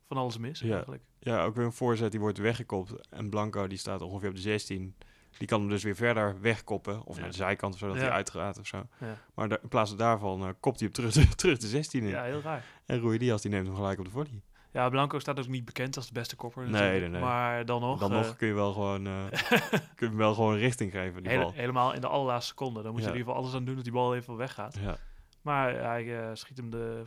van 0.07 0.17
alles 0.17 0.37
mis 0.37 0.59
Ja. 0.59 0.73
eigenlijk. 0.73 1.03
Ja, 1.19 1.43
ook 1.43 1.55
weer 1.55 1.65
een 1.65 1.73
voorzet 1.73 2.11
die 2.11 2.19
wordt 2.19 2.37
weggekopt. 2.37 3.07
En 3.09 3.29
Blanco 3.29 3.67
die 3.67 3.77
staat 3.77 4.01
ongeveer 4.01 4.29
op 4.29 4.35
de 4.35 4.41
16. 4.41 4.95
Die 5.37 5.47
kan 5.47 5.59
hem 5.59 5.69
dus 5.69 5.83
weer 5.83 5.95
verder 5.95 6.41
wegkoppen. 6.41 7.03
Of 7.05 7.15
Ja. 7.15 7.21
naar 7.21 7.29
de 7.29 7.35
zijkant 7.35 7.73
of 7.73 7.79
zo, 7.79 7.87
dat 7.87 7.95
Ja. 7.95 8.01
hij 8.01 8.11
uitgaat 8.11 8.59
of 8.59 8.67
zo. 8.67 8.83
Ja. 8.99 9.17
Maar 9.35 9.49
in 9.61 9.69
plaats 9.69 9.95
daarvan 9.95 10.41
eh, 10.41 10.49
kopt 10.59 10.79
hij 10.79 10.89
hem 10.93 11.11
terug, 11.11 11.27
terug 11.35 11.57
de 11.57 11.67
16 11.67 12.01
in. 12.03 12.07
Ja, 12.09 12.23
heel 12.23 12.41
raar. 12.41 12.65
En 12.85 12.99
Rui 13.01 13.17
Diaz 13.17 13.41
die 13.41 13.51
neemt 13.51 13.67
hem 13.67 13.75
gelijk 13.75 13.99
op 13.99 14.05
de 14.05 14.11
volley. 14.11 14.41
Ja, 14.71 14.89
Blanco 14.89 15.19
staat 15.19 15.39
ook 15.39 15.47
niet 15.47 15.65
bekend 15.65 15.95
als 15.95 16.07
de 16.07 16.13
beste 16.13 16.35
kopper. 16.35 16.69
Nee, 16.69 16.99
nee, 16.99 17.09
nee. 17.09 17.21
Maar 17.21 17.65
dan 17.65 17.81
nog. 17.81 17.99
Dan 17.99 18.11
eh, 18.11 18.17
nog 18.17 18.35
kun 18.35 18.47
je 18.47 18.53
wel 18.53 18.73
gewoon, 18.73 19.07
eh, 19.07 19.25
kun 19.95 20.09
je 20.09 20.15
wel 20.15 20.33
gewoon 20.33 20.55
richting 20.55 20.91
geven, 20.91 21.21
die 21.23 21.31
hele- 21.31 21.43
bal. 21.43 21.53
helemaal 21.53 21.93
in 21.93 22.01
de 22.01 22.07
allerlaatste 22.07 22.47
seconde. 22.49 22.81
Dan 22.81 22.91
moet 22.91 23.01
je 23.01 23.07
in 23.07 23.13
ieder 23.13 23.27
geval 23.27 23.41
alles 23.43 23.55
aan 23.55 23.65
doen 23.65 23.75
dat 23.75 23.83
die 23.83 23.93
bal 23.93 24.15
even 24.15 24.35
weggaat. 24.35 24.77
Ja. 24.81 24.97
Maar 25.41 25.73
hij 25.75 26.19
eh, 26.21 26.29
schiet 26.33 26.57
hem 26.57 26.69
de... 26.69 27.03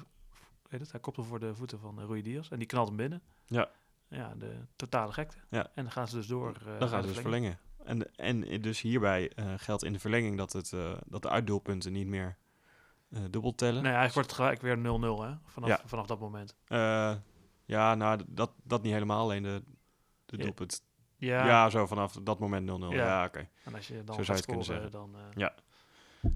Weet 0.71 0.81
het, 0.81 0.91
hij 0.91 1.01
kopt 1.01 1.17
hem 1.17 1.27
voor 1.27 1.41
de 1.41 1.55
voeten 1.55 1.79
van 1.79 1.99
uh, 2.01 2.05
Rui 2.07 2.23
Diaz. 2.23 2.51
En 2.51 2.59
die 2.59 2.67
knalt 2.67 2.89
hem 2.89 2.97
binnen. 2.97 3.23
Ja. 3.47 3.69
Ja, 4.09 4.35
de 4.35 4.57
totale 4.77 5.13
gekte. 5.13 5.37
Ja. 5.51 5.63
En 5.75 5.83
dan 5.83 5.93
gaan 5.93 6.09
ze 6.09 6.17
dus 6.17 6.27
door. 6.27 6.57
eh, 6.67 6.79
Dan 6.79 6.89
gaan 6.89 7.03
ze 7.03 7.09
dus 7.09 7.19
verlengen. 7.19 7.59
En, 7.85 8.15
en 8.17 8.61
dus 8.61 8.81
hierbij 8.81 9.31
eh, 9.33 9.53
geldt 9.57 9.85
in 9.85 9.93
de 9.93 9.99
verlenging 9.99 10.37
dat, 10.37 10.53
het, 10.53 10.73
eh, 10.73 10.93
dat 11.07 11.23
de 11.23 11.29
uitdoelpunten 11.31 11.93
niet 11.93 12.07
meer 12.07 12.37
eh, 13.11 13.21
dubbel 13.31 13.55
tellen. 13.55 13.83
Nee, 13.83 13.93
eigenlijk 13.93 14.15
wordt 14.15 14.29
het 14.29 14.39
gelijk 14.39 14.61
weer 14.61 14.77
0-0 14.77 14.81
hè, 15.31 15.35
vanaf, 15.45 15.69
Ja. 15.69 15.81
vanaf 15.85 16.07
dat 16.07 16.21
moment. 16.21 16.55
Eh, 16.65 17.15
ja, 17.65 17.95
nou, 17.95 18.21
dat, 18.27 18.51
dat 18.63 18.83
niet 18.83 18.93
helemaal. 18.93 19.21
Alleen 19.21 19.43
de, 19.43 19.63
de 20.27 20.37
doelpunt. 20.37 20.83
Ja, 21.17 21.47
Ja. 21.47 21.71
zo 21.71 21.87
vanaf 21.87 22.13
dat 22.13 22.39
moment 22.39 22.69
0-0. 22.71 22.73
Ja. 22.89 22.89
Ja, 22.95 23.25
oké. 23.25 23.49
en 23.65 23.75
als 23.75 23.89
je 23.89 24.05
dan 24.05 24.15
Zo 24.17 24.23
zou 24.23 24.27
je 24.27 24.33
het 24.33 24.45
kunnen 24.45 24.65
scoren, 24.65 24.91
zeggen. 24.91 25.13
dan... 25.13 25.17
eh, 25.21 25.27
Ja. 25.35 25.55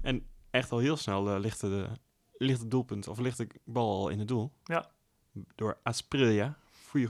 En 0.01 0.27
echt 0.49 0.71
al 0.71 0.77
heel 0.79 0.97
snel 0.97 1.29
eh, 1.29 1.39
ligt, 1.39 1.61
de, 1.61 1.87
ligt 2.45 2.59
het 2.61 2.71
doelpunt, 2.71 3.07
of 3.07 3.19
ligt 3.19 3.37
de 3.37 3.47
bal 3.63 3.89
al 3.89 4.09
in 4.09 4.19
het 4.19 4.27
doel. 4.27 4.51
Ja. 4.63 4.91
Door 5.55 5.77
Asprilla. 5.83 6.57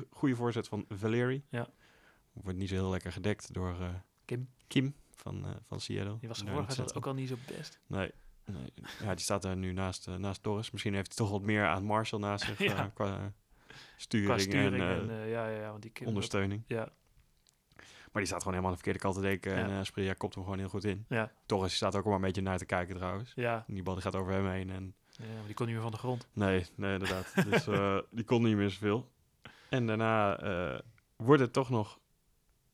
Goede 0.09 0.35
voorzet 0.35 0.67
van 0.67 0.85
Valeri. 0.89 1.43
Ja. 1.49 1.67
Wordt 2.33 2.57
niet 2.57 2.69
zo 2.69 2.75
heel 2.75 2.89
lekker 2.89 3.11
gedekt 3.11 3.53
door 3.53 3.79
eh, 3.79 3.89
Kim. 4.25 4.49
Kim 4.67 4.95
van, 5.15 5.45
eh, 5.45 5.51
van 5.67 5.79
Seattle. 5.79 6.17
Die 6.19 6.27
was 6.27 6.43
vorige 6.45 6.93
ook 6.93 7.05
al 7.05 7.13
niet 7.13 7.29
zo 7.29 7.35
best. 7.47 7.79
Nee. 7.87 8.11
nee. 8.45 8.73
Ja, 9.01 9.09
die 9.09 9.23
staat 9.23 9.41
daar 9.41 9.55
nu 9.57 9.71
naast, 9.71 10.07
eh, 10.07 10.15
naast 10.15 10.43
Torres. 10.43 10.71
Misschien 10.71 10.93
heeft 10.93 11.07
hij 11.07 11.15
toch 11.15 11.29
wat 11.29 11.41
meer 11.41 11.67
aan 11.67 11.83
Marshall 11.83 12.21
naast 12.21 12.45
zich 12.45 12.57
Ja. 12.73 12.91
qua 12.93 13.33
sturing, 13.95 14.29
Qua 14.29 14.39
sturing 14.39 14.83
en, 14.83 15.09
en, 15.09 15.27
ja, 15.27 15.47
ja, 15.47 15.59
ja, 15.61 15.69
want 15.69 15.81
die 15.81 15.91
Kim... 15.91 16.07
ondersteuning. 16.07 16.63
Ja, 16.67 16.89
Maar 18.11 18.21
die 18.21 18.25
staat 18.25 18.43
gewoon 18.43 18.53
helemaal 18.53 18.71
aan 18.71 18.77
de 18.77 18.83
verkeerde 18.83 18.99
kant 18.99 19.15
te 19.15 19.21
denken. 19.21 19.55
En 19.55 19.69
eh 19.69 19.79
Asprilla 19.79 20.13
kopt 20.13 20.35
hem 20.35 20.43
gewoon 20.43 20.59
heel 20.59 20.69
goed 20.69 20.83
in. 20.83 21.05
ja, 21.09 21.31
Torres 21.45 21.75
staat 21.75 21.95
ook 21.95 22.03
al 22.03 22.09
maar 22.09 22.19
een 22.19 22.25
beetje 22.25 22.41
naar 22.41 22.57
te 22.57 22.65
kijken 22.65 22.95
trouwens. 22.95 23.31
ja. 23.35 23.63
En 23.67 23.73
die 23.73 23.83
bal 23.83 23.93
die 23.93 24.03
gaat 24.03 24.15
over 24.15 24.33
hem 24.33 24.47
heen. 24.47 24.69
En 24.69 24.95
ja 25.11 25.25
maar 25.37 25.45
die 25.45 25.53
kon 25.53 25.65
niet 25.65 25.73
meer 25.75 25.83
van 25.83 25.91
de 25.91 25.97
grond. 25.97 26.27
Nee, 26.33 26.65
nee, 26.75 26.93
inderdaad. 26.93 27.33
dus 27.49 27.67
eh, 27.67 27.97
die 28.09 28.23
kon 28.23 28.43
niet 28.43 28.55
meer 28.55 28.69
zoveel. 28.69 29.09
En 29.69 29.87
daarna 29.87 30.37
eh, 30.39 30.79
wordt 31.15 31.41
het 31.41 31.53
toch 31.53 31.69
nog 31.69 31.99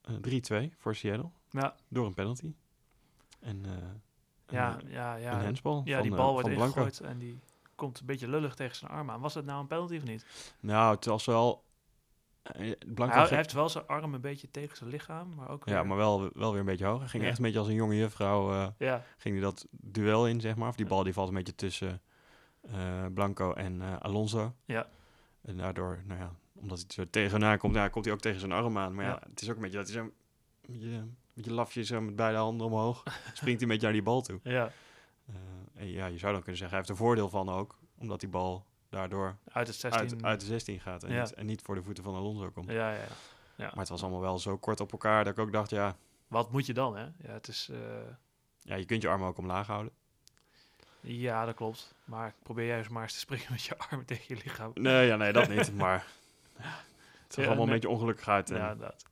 eh, 0.01 0.65
3-2 0.69 0.73
voor 0.77 0.95
Seattle. 0.95 1.29
Ja, 1.49 1.75
Door 1.87 2.05
een 2.05 2.13
penalty. 2.13 2.53
En 3.39 3.65
eh, 3.65 3.71
ja, 4.47 4.79
een, 4.81 4.89
ja, 4.89 5.15
een 5.15 5.21
ja. 5.21 5.43
handsbal 5.43 5.81
Ja, 5.85 5.93
van, 5.93 6.01
die 6.03 6.11
eh, 6.11 6.17
bal 6.17 6.33
wordt 6.33 6.47
ingegooid 6.47 6.99
en 6.99 7.17
die 7.17 7.39
komt 7.75 7.99
een 7.99 8.05
beetje 8.05 8.27
lullig 8.27 8.55
tegen 8.55 8.75
zijn 8.75 8.91
arm 8.91 9.09
aan. 9.09 9.19
Was 9.21 9.33
dat 9.33 9.45
nou 9.45 9.61
een 9.61 9.67
penalty 9.67 9.95
of 9.95 10.03
niet? 10.03 10.25
Nou, 10.59 10.95
het 10.95 11.05
was 11.05 11.25
wel... 11.25 11.63
eh, 12.41 12.71
Blanco 12.87 13.15
Hij, 13.15 13.27
heeft 13.37 13.51
wel 13.53 13.69
zijn 13.69 13.87
arm 13.87 14.13
een 14.13 14.21
beetje 14.21 14.51
tegen 14.51 14.77
zijn 14.77 14.89
lichaam, 14.89 15.35
maar 15.35 15.49
ook 15.49 15.65
ja, 15.67 15.73
weer- 15.73 15.87
maar 15.87 15.97
wel, 15.97 16.29
wel 16.33 16.51
weer 16.51 16.59
een 16.59 16.65
beetje 16.65 16.85
hoog. 16.85 16.99
Hij 16.99 17.07
ging 17.09 17.23
Ja. 17.23 17.29
echt 17.29 17.37
een 17.37 17.43
beetje 17.43 17.59
als 17.59 17.67
een 17.67 17.73
jonge 17.73 17.95
juffrouw... 17.95 18.51
eh, 18.51 18.67
Ja, 18.77 19.03
ging 19.17 19.35
hij 19.35 19.43
dat 19.43 19.65
duel 19.71 20.27
in, 20.27 20.41
zeg 20.41 20.55
maar. 20.55 20.69
Of 20.69 20.75
die 20.75 20.85
Ja. 20.85 20.91
bal 20.91 21.03
die 21.03 21.13
valt 21.13 21.27
een 21.29 21.33
beetje 21.35 21.55
tussen 21.55 21.89
eh, 21.89 21.95
Blanco 23.13 23.53
en 23.53 23.81
eh, 23.81 23.97
Alonso. 23.99 24.53
ja, 24.65 24.87
En 25.41 25.57
daardoor, 25.57 25.99
nou 26.05 26.19
ja, 26.19 26.31
omdat 26.53 26.77
hij 26.77 26.87
er 26.87 26.93
zo 26.93 27.05
tegenaan 27.09 27.57
komt, 27.57 27.75
ja, 27.75 27.87
komt 27.87 28.05
hij 28.05 28.13
ook 28.13 28.19
tegen 28.19 28.39
zijn 28.39 28.51
arm 28.51 28.77
aan. 28.77 28.95
Maar 28.95 29.05
ja, 29.05 29.11
Ja. 29.11 29.21
het 29.29 29.41
is 29.41 29.49
ook 29.49 29.55
een 29.55 29.61
beetje 29.61 29.77
dat 29.77 29.87
hij 29.87 29.95
zo 29.95 30.01
een 30.03 30.11
beetje, 30.73 30.87
een 30.87 31.17
beetje 31.33 31.53
lafje 31.53 31.83
zo 31.83 32.01
met 32.01 32.15
beide 32.15 32.37
handen 32.37 32.65
omhoog. 32.67 33.03
springt 33.33 33.43
hij 33.43 33.61
een 33.61 33.67
beetje 33.67 33.83
naar 33.83 33.91
die 33.93 34.03
bal 34.03 34.21
toe. 34.21 34.39
ja. 34.43 34.71
Eh, 35.27 35.35
en 35.81 35.87
ja, 35.91 36.05
je 36.05 36.17
zou 36.17 36.31
dan 36.33 36.41
kunnen 36.41 36.57
zeggen, 36.59 36.69
hij 36.69 36.77
heeft 36.77 36.89
er 36.89 37.05
voordeel 37.05 37.29
van 37.29 37.49
ook. 37.49 37.77
Omdat 37.97 38.19
die 38.19 38.29
bal 38.29 38.65
daardoor 38.89 39.35
Uit 39.51 39.67
het 39.67 39.75
16. 39.75 40.01
uit, 40.01 40.23
uit 40.23 40.39
de 40.39 40.45
16 40.45 40.79
gaat. 40.79 41.03
En, 41.03 41.13
Ja. 41.13 41.21
niet, 41.21 41.33
en 41.33 41.45
niet 41.45 41.61
voor 41.61 41.75
de 41.75 41.83
voeten 41.83 42.03
van 42.03 42.15
Alonso 42.15 42.49
komt. 42.49 42.69
Ja, 42.69 42.91
ja, 42.91 42.97
ja. 43.55 43.65
Maar 43.65 43.77
het 43.79 43.89
was 43.89 44.01
allemaal 44.01 44.21
wel 44.21 44.39
zo 44.39 44.57
kort 44.57 44.79
op 44.79 44.91
elkaar 44.91 45.23
dat 45.23 45.33
ik 45.33 45.39
ook 45.39 45.51
dacht, 45.51 45.69
ja, 45.69 45.95
Wat 46.27 46.51
moet 46.51 46.65
je 46.65 46.73
dan, 46.73 46.95
hè? 46.97 47.03
Ja, 47.03 47.11
het 47.31 47.47
is... 47.47 47.69
eh, 47.71 47.77
ja 48.61 48.75
je 48.75 48.85
kunt 48.85 49.01
je 49.01 49.07
armen 49.07 49.27
ook 49.27 49.37
omlaag 49.37 49.67
houden. 49.67 49.91
Ja, 51.01 51.45
dat 51.45 51.55
klopt. 51.55 51.95
Maar 52.05 52.33
probeer 52.43 52.67
juist 52.67 52.89
maar 52.89 53.03
eens 53.03 53.13
te 53.13 53.19
springen 53.19 53.47
met 53.51 53.63
je 53.63 53.77
armen 53.77 54.05
tegen 54.05 54.35
je 54.35 54.41
lichaam. 54.43 54.71
Nee, 54.73 55.07
ja, 55.07 55.15
nee, 55.15 55.33
dat 55.33 55.49
niet. 55.49 55.73
Maar 55.75 55.95
het 57.23 57.33
zag 57.33 57.43
Ja, 57.43 57.45
allemaal 57.45 57.55
nee. 57.55 57.65
een 57.65 57.79
beetje 57.79 57.95
ongelukkig 57.95 58.27
uit. 58.27 58.49
Ja, 58.49 58.55
inderdaad. 58.71 59.05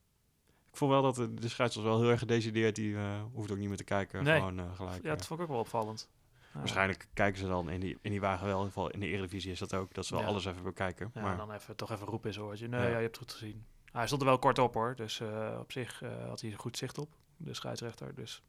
Ik 0.71 0.77
vond 0.81 0.91
wel 0.91 1.01
dat 1.01 1.15
de, 1.15 1.33
de 1.33 1.49
scheidsrechter 1.49 1.91
wel 1.91 2.01
heel 2.01 2.09
erg 2.09 2.19
gedecideerd. 2.19 2.75
Die 2.75 2.95
eh, 2.95 3.21
hoeft 3.33 3.51
ook 3.51 3.57
niet 3.57 3.67
meer 3.67 3.77
te 3.77 3.83
kijken. 3.83 4.23
Nee. 4.23 4.39
Gewoon 4.39 4.59
eh, 4.59 4.75
gelijk. 4.75 5.03
Ja, 5.03 5.11
eh, 5.11 5.17
dat 5.17 5.25
vond 5.27 5.39
ik 5.39 5.45
ook 5.45 5.51
wel 5.51 5.61
opvallend. 5.61 6.09
Ja. 6.53 6.59
Waarschijnlijk 6.59 7.07
kijken 7.13 7.39
ze 7.39 7.47
dan 7.47 7.69
in 7.69 7.79
die, 7.79 7.97
in 8.01 8.11
die 8.11 8.21
wagen 8.21 8.45
wel. 8.45 8.59
In, 8.59 8.65
ieder 8.65 8.73
geval 8.73 8.89
in 8.91 8.99
de 8.99 9.07
Eredivisie 9.07 9.51
is 9.51 9.59
dat 9.59 9.73
ook. 9.73 9.93
Dat 9.93 10.05
ze 10.05 10.13
wel 10.13 10.23
Ja. 10.23 10.27
alles 10.29 10.45
even 10.45 10.63
bekijken. 10.63 11.11
Ja, 11.13 11.21
maar 11.21 11.31
en 11.31 11.37
dan 11.37 11.51
even, 11.51 11.75
toch 11.75 11.91
even 11.91 12.07
roepen 12.07 12.27
in 12.27 12.33
zijn 12.33 12.45
oortje. 12.45 12.67
Nee, 12.67 12.81
Ja. 12.81 12.87
je 12.87 12.93
hebt 12.93 13.05
het 13.05 13.17
goed 13.17 13.31
gezien. 13.31 13.65
Hij 13.91 14.05
stond 14.05 14.21
er 14.21 14.27
wel 14.27 14.39
kort 14.39 14.59
op 14.59 14.73
hoor. 14.73 14.95
Dus 14.95 15.19
eh, 15.19 15.57
op 15.59 15.71
zich 15.71 16.01
eh, 16.01 16.27
had 16.27 16.41
hij 16.41 16.51
goed 16.51 16.77
zicht 16.77 16.97
op. 16.97 17.09
De 17.37 17.53
scheidsrechter. 17.53 18.15
Dus 18.15 18.41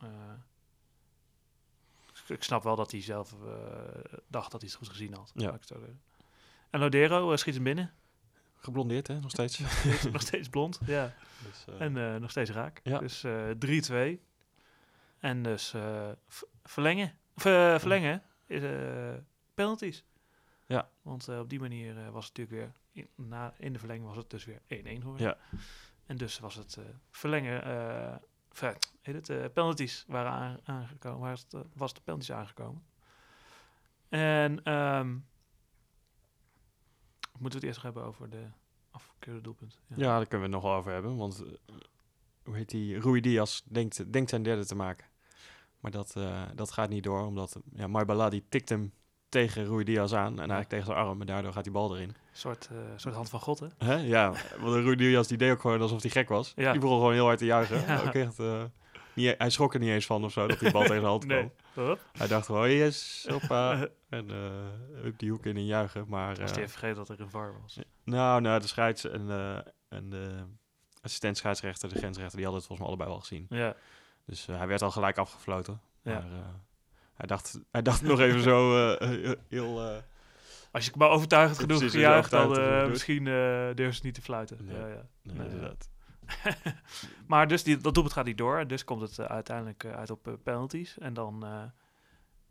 eh, 0.00 0.08
ik- 2.26 2.42
snap 2.42 2.62
wel 2.62 2.76
dat 2.76 2.90
hij 2.90 3.02
zelf 3.02 3.32
eh, 3.32 3.58
dacht 4.28 4.50
dat 4.50 4.60
hij 4.60 4.70
het 4.70 4.78
goed 4.78 4.88
gezien 4.88 5.14
had. 5.14 5.32
Ja. 5.34 5.58
En 6.70 6.80
Lodero 6.80 7.30
eh, 7.32 7.36
schiet 7.36 7.54
hem 7.54 7.62
binnen. 7.64 7.92
geblondeerd 8.56 9.06
hè, 9.06 9.20
nog 9.20 9.30
steeds. 9.30 9.58
nog 10.12 10.20
steeds 10.20 10.48
blond. 10.48 10.78
Ja. 10.86 11.14
Dus, 11.46 11.64
eh, 11.68 11.80
En 11.80 12.20
nog 12.20 12.30
steeds 12.30 12.50
raak. 12.50 12.80
Ja. 12.84 12.98
Dus 12.98 13.24
eh 13.24 13.50
3-2. 13.58 14.20
En 15.18 15.42
dus 15.42 15.74
verlengen. 16.64 17.08
Eh, 17.34 17.78
verlengen 17.78 18.22
is 18.46 18.62
penalties. 19.54 20.04
Ja. 20.66 20.88
Want 21.02 21.28
op 21.28 21.50
die 21.50 21.60
manier 21.60 21.94
was 22.10 22.26
het 22.26 22.36
natuurlijk 22.38 22.50
weer... 22.50 22.72
In, 22.92 23.08
na, 23.28 23.54
in 23.58 23.72
de 23.72 23.78
verlenging 23.78 24.06
was 24.06 24.16
het 24.16 24.30
dus 24.30 24.44
weer 24.44 24.60
1-1 24.60 24.62
geworden. 25.00 25.26
Ja. 25.26 25.36
En 26.06 26.16
dus 26.16 26.38
was 26.38 26.54
het 26.54 26.78
verlengen... 27.10 27.64
eh, 27.64 28.14
heet 29.02 29.14
het? 29.14 29.28
eh, 29.28 29.44
penalties 29.52 30.04
waren 30.08 30.30
aan, 30.32 30.58
aangekomen. 30.64 31.20
Waar 31.20 31.30
het, 31.32 31.54
eh, 31.54 31.60
was 31.74 31.94
de 31.94 32.00
penalties 32.04 32.32
aangekomen. 32.32 32.82
En... 34.08 34.62
ehm, 34.64 35.16
moeten 37.42 37.60
we 37.60 37.66
het 37.66 37.74
eerst 37.76 37.82
hebben 37.82 38.04
over 38.04 38.30
de 38.30 38.44
afgekeurde 38.90 39.40
doelpunt? 39.40 39.78
ja, 39.86 40.16
daar 40.16 40.26
kunnen 40.26 40.48
we 40.48 40.54
het 40.56 40.64
nog 40.64 40.74
over 40.74 40.92
hebben. 40.92 41.16
Want 41.16 41.42
eh, 41.44 41.74
hoe 42.42 42.56
heet 42.56 42.70
die? 42.70 43.00
Rui 43.00 43.20
Diaz 43.20 43.60
denkt, 43.64 44.12
denkt 44.12 44.30
zijn 44.30 44.42
derde 44.42 44.66
te 44.66 44.74
maken. 44.74 45.06
Maar 45.80 45.90
dat, 45.90 46.16
eh, 46.16 46.42
dat 46.54 46.70
gaat 46.70 46.88
niet 46.88 47.04
door. 47.04 47.26
Omdat 47.26 47.60
ja, 47.74 47.86
Maibala 47.86 48.28
die 48.28 48.44
tikt 48.48 48.68
hem 48.68 48.92
tegen 49.28 49.66
Rui 49.66 49.84
Diaz 49.84 50.12
aan. 50.12 50.32
En 50.32 50.38
eigenlijk 50.38 50.68
tegen 50.68 50.86
zijn 50.86 50.98
arm. 50.98 51.20
En 51.20 51.26
daardoor 51.26 51.52
gaat 51.52 51.64
die 51.64 51.72
bal 51.72 51.94
erin. 51.94 52.08
Een 52.08 52.16
soort, 52.32 52.68
soort 52.96 53.14
hand 53.14 53.28
van 53.28 53.40
God, 53.40 53.62
hè? 53.78 53.94
Ja, 53.94 54.32
want 54.60 54.74
Rui 54.74 54.96
Diaz 54.96 55.28
die 55.28 55.38
deed 55.38 55.52
ook 55.52 55.60
gewoon 55.60 55.80
alsof 55.80 56.02
hij 56.02 56.10
gek 56.10 56.28
was. 56.28 56.52
Ja. 56.56 56.72
Die 56.72 56.80
begon 56.80 56.96
gewoon 56.96 57.12
heel 57.12 57.24
hard 57.24 57.38
te 57.38 57.44
juichen. 57.44 57.80
Ja. 57.80 58.00
Ook 58.00 58.14
echt, 58.14 58.36
niet, 59.14 59.34
hij 59.38 59.50
schrok 59.50 59.74
er 59.74 59.80
niet 59.80 59.88
eens 59.90 60.06
van 60.06 60.24
of 60.24 60.32
zo, 60.32 60.46
dat 60.46 60.58
die 60.58 60.70
bal 60.72 60.82
tegen 60.86 61.00
de 61.00 61.06
hand 61.06 61.26
kwam. 61.26 61.50
Hij 62.12 62.26
dacht 62.28 62.46
gewoon, 62.46 62.70
yes, 62.70 63.26
hoppa. 63.30 63.86
en 64.08 64.30
eh 64.30 65.06
op 65.06 65.18
die 65.18 65.30
hoek 65.30 65.46
in 65.46 65.56
en 65.56 65.66
juichen. 65.66 66.04
Maar 66.08 66.28
Was 66.28 66.38
eh, 66.38 66.46
hij 66.46 66.56
even 66.56 66.70
vergeten 66.70 66.96
dat 66.96 67.08
er 67.08 67.20
een 67.20 67.30
VAR 67.30 67.52
was. 67.62 67.78
nou, 68.04 68.40
nou, 68.40 68.60
de 68.60 68.66
scheids 68.66 69.08
en, 69.10 69.30
eh, 69.30 69.58
en 69.88 70.10
de 70.10 70.42
assistent 71.00 71.36
scheidsrechter, 71.36 71.88
de 71.88 71.98
grensrechter, 71.98 72.36
die 72.36 72.44
hadden 72.46 72.62
het 72.62 72.66
volgens 72.66 72.78
mij 72.78 72.88
allebei 72.88 73.10
wel 73.10 73.20
gezien. 73.20 73.46
Ja, 73.48 73.74
Dus 74.26 74.48
eh, 74.48 74.56
hij 74.58 74.66
werd 74.66 74.82
al 74.82 74.90
gelijk 74.90 75.18
afgefloten. 75.18 75.80
Ja. 76.02 76.12
Maar 76.12 76.22
eh, 76.22 76.38
hij, 77.14 77.26
dacht, 77.26 77.58
hij 77.70 77.82
dacht 77.82 78.02
nog 78.02 78.20
even 78.20 78.40
zo 78.40 78.86
eh, 78.94 79.32
heel... 79.48 79.80
eh, 79.80 79.96
Als 80.70 80.84
je 80.84 80.90
het 80.90 80.98
maar 80.98 81.08
overtuigend 81.10 81.58
genoeg 81.58 81.90
gejuicht, 81.90 82.32
eh, 82.32 82.40
genoeg 82.52 82.88
misschien 82.88 83.26
eh 83.26 83.34
durven 83.74 83.94
ze 83.94 84.00
niet 84.02 84.14
te 84.14 84.22
fluiten. 84.22 84.58
Nee. 84.64 84.76
Ja, 84.76 84.86
ja. 84.86 85.06
nee, 85.22 85.36
Nee, 85.36 85.46
inderdaad. 85.48 85.90
maar 87.26 87.48
dus 87.48 87.62
die, 87.62 87.76
dat 87.76 87.94
doelpunt 87.94 88.14
gaat 88.14 88.24
niet 88.24 88.38
door. 88.38 88.66
Dus 88.66 88.84
komt 88.84 89.00
het 89.00 89.18
eh, 89.18 89.26
uiteindelijk 89.26 89.84
eh, 89.84 89.92
uit 89.92 90.10
op 90.10 90.26
eh, 90.28 90.34
penalties. 90.42 90.98
En 90.98 91.14
dan 91.14 91.44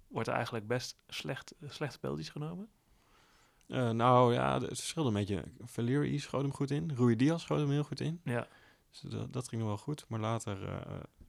wordt 0.08 0.28
er 0.28 0.34
eigenlijk 0.34 0.68
best 0.68 0.98
slecht, 1.08 1.54
slechte 1.68 2.00
penalties 2.00 2.30
genomen. 2.30 2.70
Nou 3.68 4.34
ja, 4.34 4.54
het 4.54 4.66
verschilde 4.68 5.08
een 5.08 5.14
beetje. 5.16 5.44
Valeri 5.60 6.20
schoot 6.20 6.42
hem 6.42 6.54
goed 6.54 6.72
in. 6.72 6.92
Rui 6.96 7.16
Diaz 7.16 7.42
schoot 7.44 7.60
hem 7.60 7.70
heel 7.70 7.84
goed 7.84 8.00
in. 8.00 8.22
Ja, 8.24 8.48
Dus 8.90 9.00
dat, 9.00 9.34
dat 9.34 9.48
ging 9.48 9.62
nog 9.62 9.70
wel 9.70 9.80
goed. 9.80 10.06
Maar 10.08 10.20
later, 10.20 10.58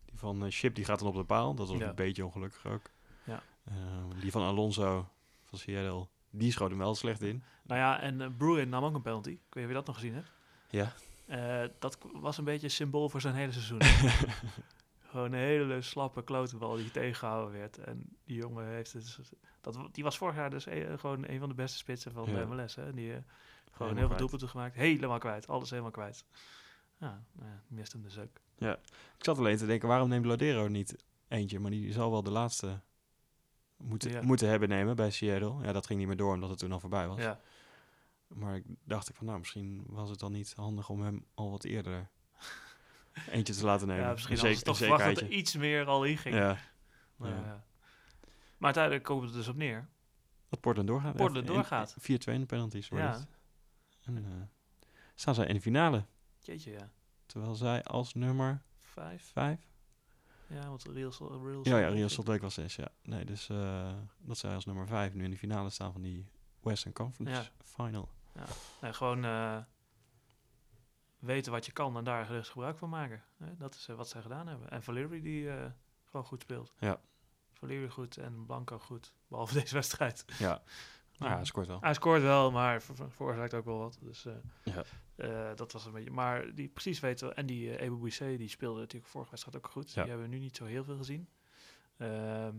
die 0.06 0.18
van 0.18 0.50
Chip, 0.50 0.74
die 0.74 0.84
gaat 0.84 0.98
dan 0.98 1.08
op 1.08 1.14
de 1.14 1.24
paal. 1.24 1.54
Dat 1.54 1.68
was 1.68 1.78
Ja. 1.78 1.88
een 1.88 1.94
beetje 1.94 2.24
ongelukkig 2.24 2.66
ook. 2.66 2.90
Ja. 3.24 3.42
Eh, 3.64 3.74
die 4.20 4.30
van 4.30 4.42
Alonso, 4.42 5.08
van 5.44 5.58
Seattle, 5.58 6.06
die 6.30 6.52
schoot 6.52 6.70
hem 6.70 6.78
wel 6.78 6.94
slecht 6.94 7.22
in. 7.22 7.42
nou 7.62 7.80
ja, 7.80 8.00
en 8.00 8.36
Bruin 8.36 8.68
nam 8.68 8.84
ook 8.84 8.94
een 8.94 9.02
penalty. 9.02 9.30
Ik 9.30 9.36
weet 9.36 9.54
niet 9.54 9.64
of 9.64 9.68
je 9.70 9.74
dat 9.76 9.86
nog 9.86 9.94
gezien 9.96 10.14
hebt. 10.14 10.32
Ja. 10.70 10.92
Eh, 11.26 11.62
dat 11.78 11.98
was 12.12 12.38
een 12.38 12.44
beetje 12.44 12.66
een 12.66 12.72
symbool 12.72 13.08
voor 13.08 13.20
zijn 13.20 13.34
hele 13.34 13.52
seizoen. 13.52 13.80
Gewoon 15.10 15.32
een 15.32 15.38
hele 15.38 15.82
slappe 15.82 16.24
klotenbal 16.24 16.76
die 16.76 16.90
tegengehouden 16.90 17.58
werd. 17.58 17.78
En 17.78 18.16
die 18.24 18.36
jongen 18.36 18.66
heeft 18.66 18.92
het... 18.92 19.18
Dat, 19.60 19.78
die 19.92 20.04
was 20.04 20.16
vorig 20.18 20.34
jaar 20.34 20.50
dus 20.50 20.66
e- 20.66 20.98
gewoon 20.98 21.28
een 21.28 21.38
van 21.38 21.48
de 21.48 21.54
beste 21.54 21.78
spitsen 21.78 22.12
van 22.12 22.30
Ja. 22.30 22.38
de 22.38 22.46
MLS. 22.46 22.74
Hè? 22.74 22.92
Die 22.92 23.12
eh, 23.12 23.16
gewoon 23.16 23.22
Helemaal 23.76 23.96
heel 23.98 24.08
veel 24.08 24.16
doelpunten 24.16 24.48
gemaakt. 24.48 24.74
Helemaal 24.74 25.18
kwijt. 25.18 25.48
Alles 25.48 25.70
helemaal 25.70 25.90
kwijt. 25.90 26.24
Ja, 26.98 27.22
nou 27.32 27.48
ja, 27.50 27.62
mist 27.68 27.92
hem 27.92 28.02
dus 28.02 28.18
ook. 28.18 28.40
Ik 29.18 29.24
zat 29.24 29.38
alleen 29.38 29.56
te 29.56 29.66
denken, 29.66 29.88
waarom 29.88 30.08
neemt 30.08 30.24
Lodero 30.26 30.68
niet 30.68 30.96
eentje? 31.28 31.58
Maar 31.60 31.70
die 31.70 31.92
zal 31.92 32.10
wel 32.10 32.22
de 32.22 32.30
laatste 32.30 32.80
moeten, 33.76 34.10
Ja. 34.10 34.22
moeten 34.22 34.48
hebben 34.48 34.68
nemen 34.68 34.96
bij 34.96 35.10
Seattle. 35.10 35.54
Ja, 35.64 35.72
dat 35.72 35.86
ging 35.86 35.98
niet 35.98 36.08
meer 36.08 36.16
door 36.16 36.34
omdat 36.34 36.50
het 36.50 36.58
toen 36.58 36.72
al 36.72 36.80
voorbij 36.80 37.08
was. 37.08 37.18
Ja, 37.18 37.40
Maar 38.34 38.56
ik 38.56 38.64
dacht 38.84 39.08
ik 39.08 39.14
van, 39.16 39.26
nou, 39.26 39.38
misschien 39.38 39.82
was 39.86 40.10
het 40.10 40.18
dan 40.18 40.32
niet 40.32 40.52
handig 40.56 40.88
om 40.88 41.00
hem 41.02 41.24
al 41.34 41.50
wat 41.50 41.64
eerder 41.64 42.08
eentje 43.30 43.54
te 43.54 43.64
laten 43.64 43.86
nemen. 43.86 44.04
ja 44.04 44.12
misschien 44.12 44.36
ze 44.36 44.54
zek- 44.54 44.64
toch 44.64 44.76
verwacht 44.76 45.04
dat 45.04 45.20
er 45.20 45.28
iets 45.30 45.56
meer 45.56 45.86
al 45.86 46.04
in 46.04 46.18
ging. 46.18 46.34
Ja, 46.34 46.58
Maar, 47.16 47.30
ja. 47.30 47.36
ja. 47.36 47.64
maar 48.56 48.64
uiteindelijk 48.74 49.04
komt 49.04 49.22
het 49.22 49.32
dus 49.32 49.48
op 49.48 49.56
neer. 49.56 49.88
dat 50.48 50.60
Portland 50.60 50.88
doorgaat. 50.88 51.16
Portland 51.16 51.46
doorgaat. 51.46 51.96
4-2 52.00 52.04
in 52.32 52.40
de 52.40 52.46
penalties 52.46 52.88
wordt 52.88 53.04
Ja. 53.04 53.12
het. 53.12 53.26
En 54.04 54.16
eh, 54.16 54.22
staan 55.14 55.34
zij 55.34 55.46
in 55.46 55.54
de 55.54 55.60
finale. 55.60 56.04
Jeetje, 56.40 56.70
ja. 56.70 56.90
Terwijl 57.26 57.54
zij 57.54 57.82
als 57.84 58.14
nummer 58.14 58.62
Vijf. 58.80 59.30
5 59.32 59.60
Ja, 60.46 60.68
want 60.68 60.82
Real, 60.84 61.12
Salt- 61.12 61.42
Real 61.44 61.60
Ja, 61.68 61.78
ja, 61.78 61.88
Real 61.88 62.08
Salt 62.08 62.26
Lake 62.26 62.40
was 62.40 62.54
6, 62.54 62.76
ja. 62.76 62.88
Nee, 63.02 63.24
dus 63.24 63.48
eh, 63.48 63.92
dat 64.18 64.38
zij 64.38 64.54
als 64.54 64.64
nummer 64.64 64.86
5 64.86 65.14
nu 65.14 65.24
in 65.24 65.30
de 65.30 65.36
finale 65.36 65.70
staan 65.70 65.92
van 65.92 66.02
die 66.02 66.26
Western 66.60 66.92
Conference 66.94 67.50
Ja. 68.34 68.44
Nee, 68.80 68.92
gewoon 68.92 69.24
eh, 69.24 69.58
weten 71.18 71.52
wat 71.52 71.66
je 71.66 71.72
kan 71.72 71.96
en 71.96 72.04
daar 72.04 72.28
dus 72.28 72.48
gebruik 72.48 72.78
van 72.78 72.88
maken. 72.88 73.22
Hè? 73.36 73.56
Dat 73.56 73.74
is 73.74 73.88
eh, 73.88 73.96
wat 73.96 74.08
zij 74.08 74.22
gedaan 74.22 74.46
hebben. 74.46 74.70
En 74.70 74.82
Valeri 74.82 75.20
die 75.22 75.50
eh, 75.50 75.70
gewoon 76.04 76.26
goed 76.26 76.42
speelt. 76.42 76.72
Ja. 76.78 77.00
Valeri 77.52 77.88
goed 77.88 78.16
en 78.16 78.46
Blanco 78.46 78.78
goed. 78.78 79.12
Behalve 79.28 79.54
deze 79.60 79.74
wedstrijd. 79.74 80.24
Ja, 80.38 80.62
nou 81.18 81.30
ja, 81.30 81.36
hij 81.36 81.44
scoort 81.46 81.66
wel. 81.66 81.80
Hij 81.80 81.94
scoort 81.94 82.22
wel, 82.22 82.50
maar 82.50 82.82
ver- 82.82 82.94
ver- 82.96 83.10
veroorzaakt 83.10 83.54
ook 83.54 83.64
wel 83.64 83.78
wat. 83.78 83.98
Dus 84.00 84.26
Ja. 84.64 84.84
dat 85.54 85.72
was 85.72 85.86
een 85.86 85.92
beetje... 85.92 86.10
Maar 86.10 86.54
die 86.54 86.68
precies 86.68 87.00
weten... 87.00 87.36
En 87.36 87.46
die 87.46 87.66
uh, 87.68 87.80
Ebu 87.80 88.36
die 88.36 88.48
speelde 88.48 88.80
natuurlijk 88.80 89.10
vorige 89.12 89.30
wedstrijd 89.30 89.56
ook 89.56 89.70
goed. 89.70 89.92
Ja. 89.92 90.02
Die 90.02 90.10
hebben 90.10 90.30
we 90.30 90.34
nu 90.36 90.40
niet 90.42 90.56
zo 90.56 90.64
heel 90.64 90.84
veel 90.84 90.96
gezien. 90.96 91.28
Ehm, 91.96 92.56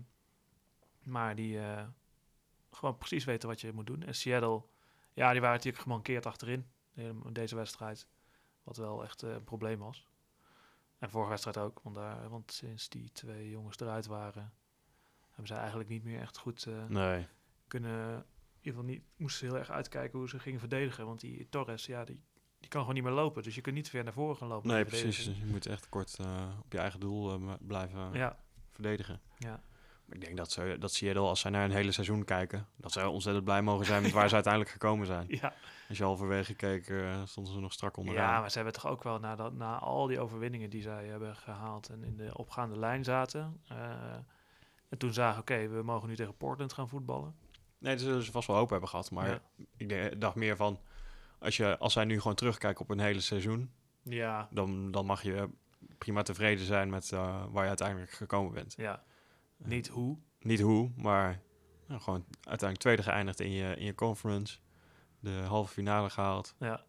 maar 1.04 1.36
die 1.36 1.60
gewoon 2.72 2.98
precies 2.98 3.24
weten 3.24 3.50
wat 3.50 3.62
je 3.62 3.74
moet 3.74 3.86
doen. 3.88 4.04
En 4.04 4.16
Seattle, 4.16 4.64
ja, 5.14 5.32
die 5.32 5.42
waren 5.42 5.56
natuurlijk 5.56 5.84
gemankeerd 5.84 6.26
achterin 6.26 6.68
in 6.94 7.24
deze 7.32 7.56
wedstrijd. 7.56 8.08
Wat 8.64 8.78
wel 8.78 9.04
echt 9.04 9.24
eh, 9.24 9.32
een 9.32 9.44
probleem 9.44 9.80
was. 9.80 10.08
En 11.00 11.10
vorige 11.10 11.30
wedstrijd 11.30 11.58
ook, 11.58 11.80
want, 11.84 11.96
daar, 11.96 12.30
want 12.30 12.52
sinds 12.52 12.90
die 12.90 13.12
twee 13.12 13.50
jongens 13.50 13.80
eruit 13.80 14.06
waren, 14.06 14.54
hebben 15.28 15.48
ze 15.48 15.54
eigenlijk 15.54 15.90
niet 15.90 16.04
meer 16.04 16.20
echt 16.22 16.38
goed 16.38 16.66
eh, 16.66 16.86
Nee, 16.86 17.28
kunnen. 17.68 18.16
In 18.16 18.70
ieder 18.70 18.82
geval 18.82 18.84
niet, 18.84 19.04
moesten 19.16 19.40
ze 19.40 19.46
heel 19.54 19.60
erg 19.62 19.72
uitkijken 19.72 20.20
hoe 20.20 20.30
ze 20.30 20.40
gingen 20.40 20.60
verdedigen. 20.60 21.06
Want 21.06 21.20
die 21.20 21.50
Torres, 21.50 21.86
ja, 21.86 22.04
die, 22.06 22.24
die 22.60 22.70
kan 22.70 22.80
gewoon 22.80 22.96
niet 22.96 23.04
meer 23.04 23.14
lopen. 23.14 23.44
Dus 23.44 23.56
je 23.56 23.62
kunt 23.62 23.76
niet 23.76 23.90
ver 23.90 24.04
naar 24.04 24.14
voren 24.14 24.38
gaan 24.38 24.48
lopen. 24.48 24.70
nee 24.70 24.86
precies. 24.86 25.26
Je 25.26 25.46
moet 25.46 25.66
echt 25.66 25.90
kort 25.90 26.20
eh, 26.20 26.58
op 26.60 26.72
je 26.72 26.78
eigen 26.78 27.00
doel 27.00 27.40
blijven 27.60 28.14
Ja, 28.14 28.40
verdedigen. 28.72 29.22
ja, 29.38 29.64
ik 30.10 30.22
denk 30.22 30.38
dat, 30.38 30.52
ze, 30.52 30.76
dat 30.80 30.94
Seattle, 30.94 31.22
als 31.24 31.40
zij 31.40 31.52
naar 31.52 31.64
een 31.66 31.72
hele 31.72 31.92
seizoen 31.92 32.24
kijken, 32.26 32.68
dat 32.76 32.92
zij 32.92 33.06
ontzettend 33.06 33.46
blij 33.46 33.62
mogen 33.62 33.86
zijn 33.86 34.02
met 34.02 34.12
waar 34.12 34.28
ze 34.28 34.34
uiteindelijk 34.42 34.74
gekomen 34.74 35.06
zijn. 35.06 35.26
ja. 35.30 35.54
Als 35.90 35.98
je 35.98 36.04
halverwege 36.04 36.54
keek, 36.54 36.88
eh, 36.88 37.22
stonden 37.26 37.54
ze 37.54 37.60
nog 37.60 37.74
strak 37.74 37.98
onderaan. 37.98 38.30
Ja, 38.34 38.40
maar 38.40 38.50
ze 38.50 38.56
hebben 38.56 38.74
toch 38.74 38.88
ook 38.88 39.04
wel 39.04 39.20
na, 39.20 39.36
dat, 39.36 39.54
na 39.54 39.78
al 39.80 40.08
die 40.08 40.20
overwinningen 40.20 40.70
die 40.70 40.82
zij 40.82 41.06
hebben 41.06 41.36
gehaald 41.36 41.90
en 41.90 42.04
in 42.04 42.18
de 42.18 42.38
opgaande 42.38 42.78
lijn 42.80 43.04
zaten. 43.04 43.62
eh, 43.68 43.78
en 44.90 44.98
toen 45.00 45.14
zagen, 45.14 45.40
oké, 45.42 45.68
we 45.68 45.82
mogen 45.84 46.08
nu 46.10 46.16
tegen 46.16 46.38
Portland 46.38 46.74
gaan 46.74 46.90
voetballen. 46.90 47.36
Nee, 47.78 47.94
dat 47.96 48.04
zullen 48.04 48.24
ze 48.24 48.32
vast 48.32 48.48
wel 48.48 48.56
hoop 48.56 48.70
hebben 48.70 48.90
gehad. 48.90 49.12
Maar 49.12 49.28
Ja. 49.30 49.40
ik 49.78 49.90
denk- 49.90 50.22
dacht 50.22 50.36
meer 50.36 50.56
van, 50.56 50.80
als, 51.40 51.58
je, 51.58 51.78
als 51.78 51.94
zij 51.94 52.06
nu 52.06 52.18
gewoon 52.20 52.36
terugkijken 52.36 52.82
op 52.82 52.90
een 52.90 53.00
hele 53.00 53.20
seizoen, 53.20 53.72
Ja, 54.04 54.48
dan, 54.52 54.92
dan 54.92 55.06
mag 55.06 55.24
je 55.24 55.50
prima 55.98 56.22
tevreden 56.22 56.66
zijn 56.66 56.90
met 56.90 57.12
eh, 57.12 57.44
waar 57.50 57.62
je 57.64 57.68
uiteindelijk 57.70 58.12
gekomen 58.12 58.54
bent. 58.54 58.74
ja. 58.78 59.04
Niet 59.66 59.88
hoe. 59.88 60.18
Niet 60.40 60.60
hoe, 60.62 60.92
maar 60.96 61.42
nou, 61.88 62.02
gewoon 62.02 62.26
uiteindelijk 62.34 62.80
tweede 62.80 63.04
geëindigd 63.04 63.40
in 63.40 63.52
je, 63.52 63.76
in 63.76 63.86
je 63.86 63.96
conference. 63.96 64.58
De 65.20 65.32
halve 65.32 65.74
finale 65.74 66.10
gehaald. 66.10 66.56
Ja, 66.60 66.86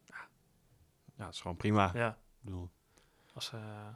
Ja, 1.17 1.25
dat 1.25 1.35
is 1.35 1.41
gewoon 1.41 1.57
prima. 1.57 1.91
ja. 1.95 2.09
Ik 2.11 2.41
bedoel, 2.51 2.71
Als, 3.35 3.53
eh, 3.53 3.89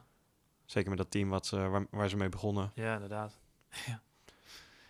zeker 0.65 0.89
met 0.89 0.97
dat 0.97 1.11
team 1.11 1.29
wat, 1.29 1.45
ze- 1.45 1.67
waar, 1.67 1.87
waar 1.91 2.09
ze 2.09 2.17
mee 2.17 2.29
begonnen. 2.29 2.71
ja, 2.75 2.93
inderdaad. 2.93 3.39
ja, 3.85 4.01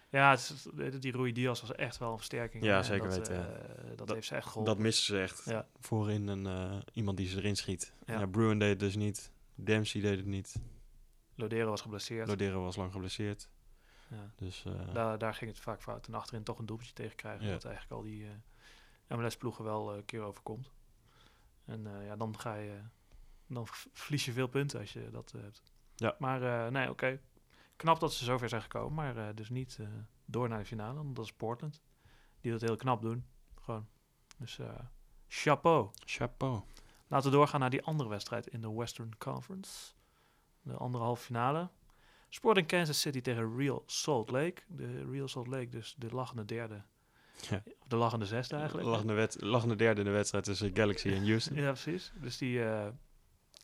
ja 0.10 0.32
is- 0.32 0.68
die 1.00 1.12
Rui 1.12 1.32
Diaz 1.32 1.62
was 1.62 1.72
echt 1.76 1.98
wel 1.98 2.12
een 2.12 2.18
versterking. 2.18 2.64
Ja, 2.64 2.84
zeker 2.84 3.10
dat, 3.10 3.18
weten, 3.18 3.70
eh, 3.70 3.88
dat, 3.88 3.98
Dat- 3.98 4.10
heeft 4.16 4.28
ze 4.28 4.36
echt 4.36 4.48
geholpen. 4.48 4.74
Dat 4.74 4.84
missen 4.84 5.06
ze 5.06 5.22
echt. 5.22 5.46
Ja. 5.46 5.68
Voorin 5.80 6.28
een, 6.28 6.46
eh, 6.46 6.78
iemand 6.94 7.18
die 7.18 7.28
ze 7.28 7.38
erin 7.38 7.56
schiet. 7.56 7.94
Ja. 8.06 8.20
Ja. 8.20 8.26
Bruin 8.26 8.60
deed 8.60 8.70
het 8.70 8.80
dus 8.80 8.96
niet. 8.96 9.32
Dempsey 9.56 10.02
deed 10.02 10.18
het 10.18 10.26
niet. 10.26 10.56
Lodero 11.36 11.70
was 11.70 11.82
geblesseerd. 11.82 12.28
Lodero 12.28 12.64
was 12.64 12.76
lang 12.76 12.92
geblesseerd. 12.92 13.50
Ja. 14.10 14.32
Dus 14.36 14.66
eh, 14.66 14.94
Daar, 14.94 15.18
daar 15.18 15.34
ging 15.34 15.52
het 15.52 15.60
vaak 15.60 15.82
fout. 15.82 16.08
En 16.08 16.14
achterin 16.14 16.44
toch 16.44 16.60
een 16.60 16.66
doelpuntje 16.66 16.96
tegen 16.96 17.16
krijgen. 17.16 17.46
Ja. 17.46 17.52
Wat 17.52 17.66
eigenlijk 17.66 17.96
al 17.96 18.02
die 18.02 18.26
eh 18.26 19.18
MLS-ploegen 19.18 19.64
wel 19.64 19.92
eh, 19.92 19.98
een 19.98 20.06
keer 20.06 20.22
overkomt. 20.22 20.72
En 21.66 22.04
ja, 22.04 22.16
dan 22.16 22.40
ga 22.40 22.56
je... 22.56 22.82
Dan 23.48 23.68
verlies 23.94 24.26
je 24.26 24.32
veel 24.32 24.48
punten 24.48 24.80
als 24.80 24.94
je 24.94 25.10
dat 25.12 25.32
hebt. 25.32 25.62
Ja. 25.96 26.16
Maar 26.20 26.72
nee, 26.72 26.90
oké. 26.90 27.20
Knap 27.76 28.00
dat 28.00 28.14
ze 28.14 28.24
zover 28.24 28.50
zijn 28.50 28.62
gekomen. 28.62 28.94
Maar 28.94 29.36
dus 29.36 29.50
niet 29.50 29.80
door 30.26 30.50
naar 30.50 30.60
de 30.60 30.66
finale. 30.66 30.94
Want 30.94 31.16
dat 31.16 31.26
is 31.26 31.34
Portland. 31.34 31.82
Die 32.42 32.52
dat 32.52 32.62
heel 32.62 32.76
knap 32.76 33.02
doen. 33.02 33.26
Gewoon. 33.62 33.88
Dus 34.38 34.60
chapeau. 35.28 35.90
chapeau. 36.06 36.62
Laten 37.08 37.32
we 37.32 37.36
doorgaan 37.38 37.60
naar 37.60 37.70
die 37.70 37.84
andere 37.84 38.10
wedstrijd 38.10 38.48
in 38.48 38.62
de 38.62 38.72
Western 38.72 39.18
Conference. 39.18 39.94
De 40.62 40.74
andere 40.74 41.04
halve 41.04 41.24
finale. 41.24 41.70
Sporting 42.30 42.68
Kansas 42.68 43.02
City 43.02 43.22
tegen 43.22 43.58
Real 43.58 43.84
Salt 43.86 44.32
Lake. 44.32 44.62
De 44.68 45.06
Real 45.12 45.28
Salt 45.28 45.48
Lake, 45.48 45.70
dus 45.70 45.96
de 45.98 46.10
lachende 46.12 46.46
derde. 46.46 46.84
Ja. 47.50 47.64
Of 47.66 47.88
De 47.88 47.96
lachende 47.96 48.26
zesde 48.26 48.56
eigenlijk. 48.56 48.88
Lachende, 48.88 49.14
wed 49.14 49.42
lachende 49.42 49.76
derde 49.76 50.00
in 50.00 50.06
de 50.06 50.12
wedstrijd 50.12 50.44
tussen 50.44 50.76
Galaxy 50.76 51.10
en 51.10 51.28
Houston. 51.28 51.56
Ja, 51.56 51.72
precies. 51.72 52.14
Dus 52.22 52.38
die, 52.38 52.64
eh, 52.64 52.88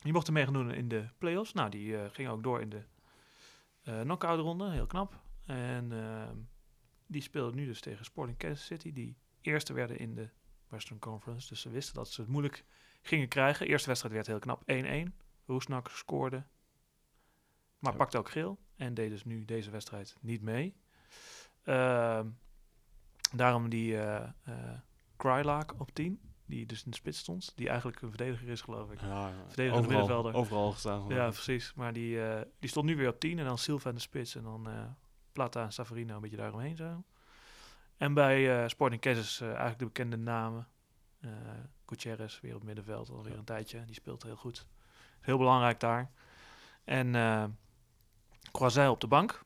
die 0.01 0.13
mochten 0.13 0.33
mee 0.33 0.43
gaan 0.43 0.53
doen 0.53 0.71
in 0.71 0.87
de 0.87 1.07
playoffs. 1.17 1.53
Nou, 1.53 1.69
die 1.69 1.97
eh 1.97 2.09
gingen 2.11 2.31
ook 2.31 2.43
door 2.43 2.61
in 2.61 2.69
de 2.69 2.81
knockout 3.83 4.39
ronde. 4.39 4.71
Heel 4.71 4.87
knap. 4.87 5.19
En 5.45 5.91
ehm, 5.91 6.37
die 7.07 7.21
speelden 7.21 7.55
nu 7.55 7.65
dus 7.65 7.81
tegen 7.81 8.05
Sporting 8.05 8.37
Kansas 8.37 8.65
City. 8.65 8.93
Die 8.93 9.17
eerste 9.41 9.73
werden 9.73 9.97
in 9.97 10.15
de 10.15 10.29
Western 10.67 10.99
Conference. 10.99 11.47
Dus 11.47 11.61
ze 11.61 11.69
wisten 11.69 11.95
dat 11.95 12.09
ze 12.09 12.21
het 12.21 12.29
moeilijk 12.29 12.65
gingen 13.01 13.27
krijgen. 13.27 13.67
eerste 13.67 13.87
wedstrijd 13.87 14.15
werd 14.15 14.27
heel 14.27 14.39
knap 14.39 14.61
1-1. 14.65 15.15
Roesnak 15.45 15.89
scoorde. 15.89 16.43
Maar 17.85 17.93
Ja. 17.93 17.99
pakte 17.99 18.17
ook 18.17 18.29
geel. 18.29 18.57
En 18.75 18.93
deed 18.93 19.09
dus 19.09 19.23
nu 19.23 19.45
deze 19.45 19.69
wedstrijd 19.71 20.15
niet 20.21 20.41
mee. 20.41 20.75
Ehm, 21.63 22.27
daarom 23.35 23.69
die 23.69 23.97
eh 23.97 24.23
eh 24.43 24.79
Krylaak 25.17 25.73
op 25.79 25.91
10. 25.93 26.19
Die 26.45 26.65
dus 26.65 26.83
in 26.83 26.91
de 26.91 26.97
spits 26.97 27.19
stond. 27.19 27.51
Die 27.55 27.67
eigenlijk 27.69 28.01
een 28.01 28.09
verdediger 28.09 28.47
is, 28.47 28.61
geloof 28.61 28.91
ik. 28.91 29.01
Ja, 29.01 29.07
ja. 29.27 29.33
Verdedigende 29.47 29.71
overal, 29.87 29.97
middenvelder. 29.99 30.33
overal 30.33 30.71
gestaan. 30.71 31.07
Ja, 31.07 31.29
precies. 31.29 31.73
Maar 31.73 31.93
die, 31.93 32.21
eh, 32.27 32.41
die 32.59 32.69
stond 32.69 32.85
nu 32.85 32.95
weer 32.95 33.07
op 33.09 33.19
10. 33.19 33.39
En 33.39 33.45
dan 33.45 33.57
Silva 33.57 33.89
in 33.89 33.95
de 33.95 34.01
spits. 34.01 34.35
En 34.35 34.43
dan 34.43 34.67
Plata 35.31 35.63
en 35.63 35.73
Savarino 35.73 36.15
een 36.15 36.21
beetje 36.21 36.37
daaromheen 36.37 36.75
zo. 36.75 37.03
En 37.97 38.13
bij 38.13 38.69
Sporting 38.69 39.01
Kansas 39.01 39.41
eigenlijk 39.41 39.79
de 39.79 39.85
bekende 39.85 40.17
namen. 40.17 40.67
Eh 41.19 41.29
Gutierrez 41.85 42.39
weer 42.41 42.55
op 42.55 42.63
middenveld 42.63 43.09
alweer 43.09 43.31
Ja. 43.31 43.37
een 43.37 43.43
tijdje. 43.45 43.85
Die 43.85 43.95
speelt 43.95 44.23
heel 44.23 44.35
goed. 44.35 44.65
Heel 45.21 45.37
belangrijk 45.37 45.79
daar. 45.79 46.11
En 46.83 47.15
Croiset 48.51 48.89
op 48.89 49.01
de 49.01 49.07
bank. 49.07 49.43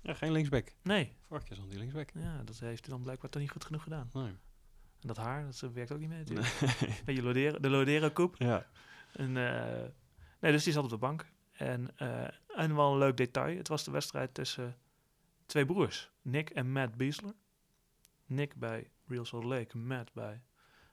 ja, 0.00 0.14
geen 0.14 0.32
linksback. 0.32 0.72
Nee, 0.82 1.16
Vorig 1.28 1.46
jaar 1.46 1.54
stond 1.56 1.70
die 1.70 1.78
linksback. 1.78 2.10
ja, 2.14 2.42
dat 2.44 2.58
heeft 2.58 2.84
hij 2.84 2.94
dan 2.94 3.02
blijkbaar 3.02 3.30
toch 3.30 3.42
niet 3.42 3.50
goed 3.50 3.64
genoeg 3.64 3.82
gedaan. 3.82 4.10
Nee. 4.12 4.26
En 5.00 5.10
dat 5.10 5.16
haar, 5.16 5.44
dat 5.44 5.72
werkt 5.72 5.92
ook 5.92 5.98
niet 5.98 6.08
mee 6.08 6.18
natuurlijk. 6.18 6.48
Beetje 7.04 7.22
Lodero, 7.22 7.58
de 7.60 7.70
Lodero-koep. 7.70 8.36
ja. 8.38 8.66
En, 9.12 9.36
eh, 9.36 9.88
nee, 10.40 10.52
dus 10.52 10.64
die 10.64 10.72
zat 10.72 10.84
op 10.84 10.90
de 10.90 10.96
bank. 10.96 11.26
En, 11.52 11.90
eh, 11.96 12.28
en 12.56 12.74
wel 12.74 12.92
een 12.92 12.98
leuk 12.98 13.16
detail. 13.16 13.56
Het 13.56 13.68
was 13.68 13.84
de 13.84 13.90
wedstrijd 13.90 14.34
tussen 14.34 14.76
twee 15.46 15.66
broers. 15.66 16.10
Nick 16.22 16.50
en 16.50 16.72
Matt 16.72 16.96
Beasler. 16.96 17.32
Nick 18.26 18.56
bij 18.56 18.90
Real 19.06 19.24
Salt 19.24 19.44
Lake. 19.44 19.78
Matt 19.78 20.12
bij 20.12 20.42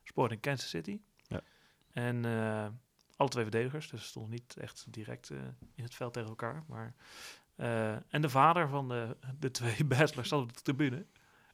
Sporting 0.03 0.41
Kansas 0.41 0.69
City. 0.69 0.99
Ja. 1.27 1.41
En 1.91 2.25
eh, 2.25 2.67
alle 3.21 3.29
twee 3.29 3.43
verdedigers. 3.43 3.89
Dus 3.89 4.05
stonden 4.05 4.31
niet 4.31 4.57
echt 4.57 4.85
direct 4.89 5.29
eh, 5.29 5.37
in 5.75 5.83
het 5.83 5.95
veld 5.95 6.13
tegen 6.13 6.29
elkaar. 6.29 6.63
Maar, 6.67 6.93
eh, 7.55 7.91
en 8.13 8.21
de 8.21 8.29
vader 8.29 8.67
van 8.67 8.87
de, 8.89 9.17
de 9.39 9.51
twee 9.51 9.85
Beaslers 9.91 10.29
zat 10.29 10.41
op 10.41 10.53
de 10.55 10.61
tribune. 10.61 11.05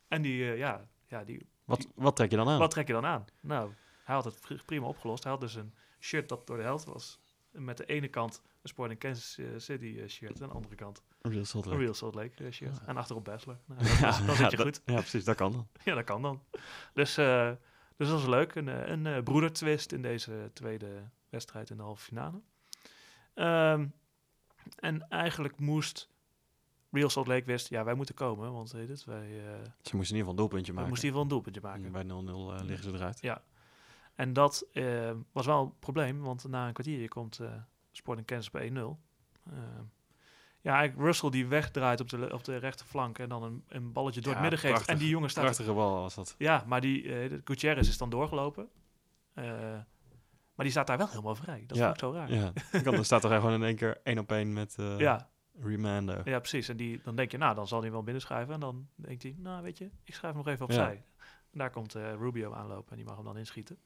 En 0.07 0.21
die, 0.21 0.51
eh, 0.51 0.57
ja, 0.57 0.87
ja, 1.07 1.23
die 1.23 1.47
Wat, 1.65 1.87
wat 1.95 2.15
trek 2.15 2.29
je 2.31 2.35
dan 2.37 2.49
aan? 2.49 2.59
wat 2.59 2.71
trek 2.71 2.87
je 2.87 2.93
dan 2.93 3.05
aan? 3.05 3.25
Nou, 3.41 3.71
hij 4.03 4.15
had 4.15 4.25
het 4.25 4.39
pri- 4.39 4.61
prima 4.65 4.85
opgelost. 4.87 5.23
Hij 5.23 5.31
had 5.31 5.41
dus 5.41 5.55
een 5.55 5.73
shirt 5.99 6.29
dat 6.29 6.47
door 6.47 6.57
de 6.57 6.63
helft 6.63 6.85
was. 6.85 7.19
Met 7.51 7.77
de 7.77 7.85
ene 7.85 8.07
kant 8.07 8.41
een 8.61 8.69
Sporting 8.69 8.99
Kansas 8.99 9.39
City 9.65 10.07
shirt. 10.07 10.35
En 10.35 10.41
aan 10.43 10.49
de 10.49 10.55
andere 10.55 10.75
kant 10.75 11.01
Real 11.21 11.45
Salt 11.45 11.63
een 11.65 11.69
Lake. 11.71 11.83
Real 11.83 11.93
Salt 11.93 12.15
Lake 12.15 12.51
shirt. 12.51 12.77
Ja. 12.81 12.85
En 12.87 12.97
achterop 12.97 13.23
Basler. 13.23 13.57
Nou, 13.65 13.79
dat, 13.83 13.99
was- 13.99 14.37
zit 14.37 14.51
je 14.51 14.57
goed. 14.57 14.81
Ja, 14.85 14.93
precies, 14.95 15.23
dat 15.23 15.35
kan 15.35 15.51
dan. 15.51 15.67
Ja, 15.83 15.95
dat 15.95 16.03
kan 16.03 16.21
dan. 16.21 16.43
Dus, 16.93 17.13
dus 17.95 18.07
dat 18.09 18.19
is 18.19 18.25
leuk. 18.25 18.55
Een, 18.55 18.67
een 18.67 19.23
broedertwist 19.23 19.91
in 19.91 20.01
deze 20.01 20.49
tweede 20.53 21.09
wedstrijd 21.29 21.69
in 21.69 21.77
de 21.77 21.83
halve 21.83 22.03
finale. 22.03 22.41
Ehm, 23.33 23.87
en 24.75 25.09
eigenlijk 25.09 25.59
moest 25.59 26.09
Real 26.91 27.09
Salt 27.09 27.27
Lake 27.27 27.45
wist, 27.45 27.69
ja, 27.69 27.83
wij 27.83 27.93
moeten 27.93 28.15
komen, 28.15 28.51
want 28.51 28.71
heet 28.71 28.89
het, 28.89 29.05
wij, 29.05 29.25
eh, 29.25 29.53
Ze 29.81 29.95
moesten 29.95 29.95
in 29.95 29.99
ieder 29.99 30.17
geval 30.17 30.29
een 30.29 30.35
doelpuntje 30.35 30.73
maken. 30.73 30.89
moesten 30.89 31.07
hier 31.07 31.15
wel 31.15 31.23
een 31.25 31.31
doelpuntje 31.31 31.61
maken. 31.61 31.85
En 31.85 31.91
Bij 31.91 32.03
0-0 32.03 32.53
eh, 32.53 32.65
liggen 32.65 32.89
ze 32.89 32.95
eruit. 32.95 33.21
Ja. 33.21 33.43
En 34.15 34.33
dat 34.33 34.65
eh, 34.73 35.11
was 35.31 35.45
wel 35.45 35.61
een 35.63 35.73
probleem, 35.79 36.21
want 36.21 36.47
na 36.47 36.67
een 36.67 36.73
kwartier 36.73 37.07
komt 37.07 37.39
Sporting 37.91 38.27
Kansas 38.27 38.49
bij 38.51 38.69
1-0. 38.69 38.73
Ehm, 38.73 39.83
ja, 40.61 40.75
eigenlijk 40.75 41.07
Russell 41.07 41.29
die 41.29 41.47
wegdraait 41.47 41.99
op 41.99 42.09
de, 42.09 42.33
op 42.33 42.43
de 42.43 42.57
rechterflank 42.57 43.19
en 43.19 43.29
dan 43.29 43.43
een, 43.43 43.63
een 43.67 43.91
balletje 43.91 44.21
door 44.21 44.33
Ja, 44.33 44.39
het 44.39 44.49
midden 44.49 44.59
geeft. 44.59 44.73
prachtig. 44.73 44.93
En 44.93 44.99
die 44.99 45.09
jongen 45.09 45.29
staat... 45.29 45.43
Prachtige 45.43 45.73
bal 45.73 46.01
was 46.01 46.15
dat. 46.15 46.35
Ja, 46.37 46.63
maar 46.67 46.81
die 46.81 47.03
Gutierrez 47.43 47.87
is 47.87 47.97
dan 47.97 48.09
doorgelopen. 48.09 48.69
Maar 50.57 50.65
die 50.65 50.75
staat 50.75 50.87
daar 50.87 50.97
wel 50.97 51.07
helemaal 51.09 51.35
vrij. 51.35 51.63
Dat 51.67 51.77
Ja, 51.77 51.83
vond 51.83 51.95
ik 51.95 52.01
zo 52.03 52.11
raar. 52.11 52.31
Ja, 52.33 52.81
dan 52.91 53.03
staat 53.05 53.23
er 53.23 53.29
gewoon 53.39 53.53
in 53.53 53.63
één 53.63 53.75
keer 53.75 53.97
één 54.03 54.17
op 54.19 54.31
één 54.31 54.53
met 54.53 54.75
eh 54.79 54.97
ja, 54.99 55.29
Remando. 55.61 56.21
ja, 56.23 56.39
precies. 56.39 56.69
En 56.69 56.77
die, 56.77 57.01
dan 57.03 57.15
denk 57.15 57.31
je, 57.31 57.37
nou, 57.37 57.55
dan 57.55 57.67
zal 57.67 57.81
hij 57.81 57.91
wel 57.91 58.03
binnenschrijven. 58.03 58.53
En 58.53 58.59
dan 58.59 58.87
denkt 58.95 59.23
hij, 59.23 59.35
nou, 59.37 59.63
weet 59.63 59.77
je, 59.77 59.89
ik 60.03 60.13
schrijf 60.13 60.33
hem 60.33 60.43
nog 60.43 60.53
even 60.53 60.65
Ja. 60.67 60.73
opzij. 60.81 61.03
En 61.51 61.59
daar 61.59 61.69
komt 61.69 61.95
eh, 61.95 62.13
Rubio 62.13 62.53
aanlopen 62.53 62.89
en 62.91 62.95
die 62.97 63.05
mag 63.05 63.15
hem 63.15 63.25
dan 63.25 63.37
inschieten. 63.37 63.77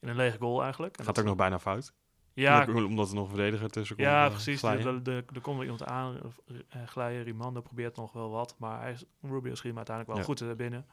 In 0.00 0.08
een 0.08 0.16
lege 0.16 0.38
goal 0.38 0.62
eigenlijk. 0.62 0.96
En 0.96 1.04
Gaat 1.04 1.14
dat- 1.14 1.24
ook 1.24 1.30
nog 1.30 1.38
bijna 1.38 1.58
fout. 1.58 1.92
Ja, 2.32 2.64
Omdat- 2.66 2.84
omdat 2.84 3.08
er 3.08 3.14
nog 3.14 3.24
een 3.28 3.34
verdediger 3.34 3.70
tussen 3.70 3.96
komt. 3.96 4.08
Ja, 4.08 4.24
eh, 4.24 4.30
precies. 4.30 4.58
glijden. 4.58 4.86
Er 4.86 5.02
de, 5.02 5.02
de, 5.02 5.24
er 5.34 5.40
komt 5.40 5.54
wel 5.56 5.64
iemand 5.64 5.84
aan 5.84 6.18
glijden. 6.86 7.22
Rimando 7.22 7.60
probeert 7.60 7.96
nog 7.96 8.12
wel 8.12 8.30
wat. 8.30 8.54
Maar 8.58 8.80
hij 8.80 8.92
is, 8.92 9.04
Rubio 9.20 9.54
schiet 9.54 9.66
hem 9.68 9.76
uiteindelijk 9.76 10.16
wel 10.16 10.24
goed 10.26 10.56
binnen. 10.56 10.86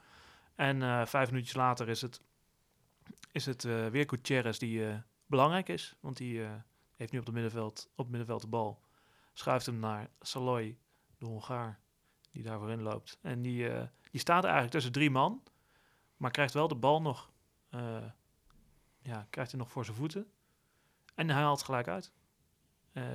En 0.56 1.08
vijf 1.08 1.30
minuutjes 1.32 1.56
later 1.56 1.90
is 1.90 2.02
het, 2.02 2.22
is 3.32 3.46
het 3.46 3.64
weer 3.64 4.04
Gutierrez 4.10 4.58
die 4.58 4.84
belangrijk 5.26 5.70
is. 5.70 5.96
Want 6.00 6.18
die 6.18 6.44
eh, 6.44 6.52
heeft 6.96 7.12
nu 7.12 7.20
op, 7.20 7.26
het 7.26 7.34
middenveld, 7.34 7.90
op 7.92 7.98
het 7.98 8.08
middenveld 8.08 8.42
de 8.42 8.48
bal. 8.48 8.80
Schuift 9.34 9.66
hem 9.66 9.80
naar 9.80 10.10
Saloy, 10.22 10.78
de 11.18 11.26
Hongaar, 11.26 11.80
die 12.32 12.44
daar 12.44 12.60
voorin 12.60 12.82
loopt. 12.82 13.20
En 13.22 13.42
die, 13.42 13.70
eh, 13.70 13.88
die 14.12 14.20
staat 14.20 14.44
eigenlijk 14.44 14.74
tussen 14.74 14.92
drie 14.92 15.10
man. 15.10 15.44
Maar 16.18 16.32
krijgt 16.32 16.54
wel 16.54 16.68
de 16.68 16.76
bal 16.76 17.02
nog, 17.02 17.32
eh, 17.70 18.04
ja, 19.02 19.28
krijgt 19.30 19.52
hij 19.52 19.60
nog 19.60 19.72
voor 19.72 19.86
zijn 19.86 19.98
voeten. 19.98 20.32
En 21.16 21.30
hij 21.30 21.42
haalt 21.42 21.64
gelijk 21.64 21.88
uit. 21.88 22.14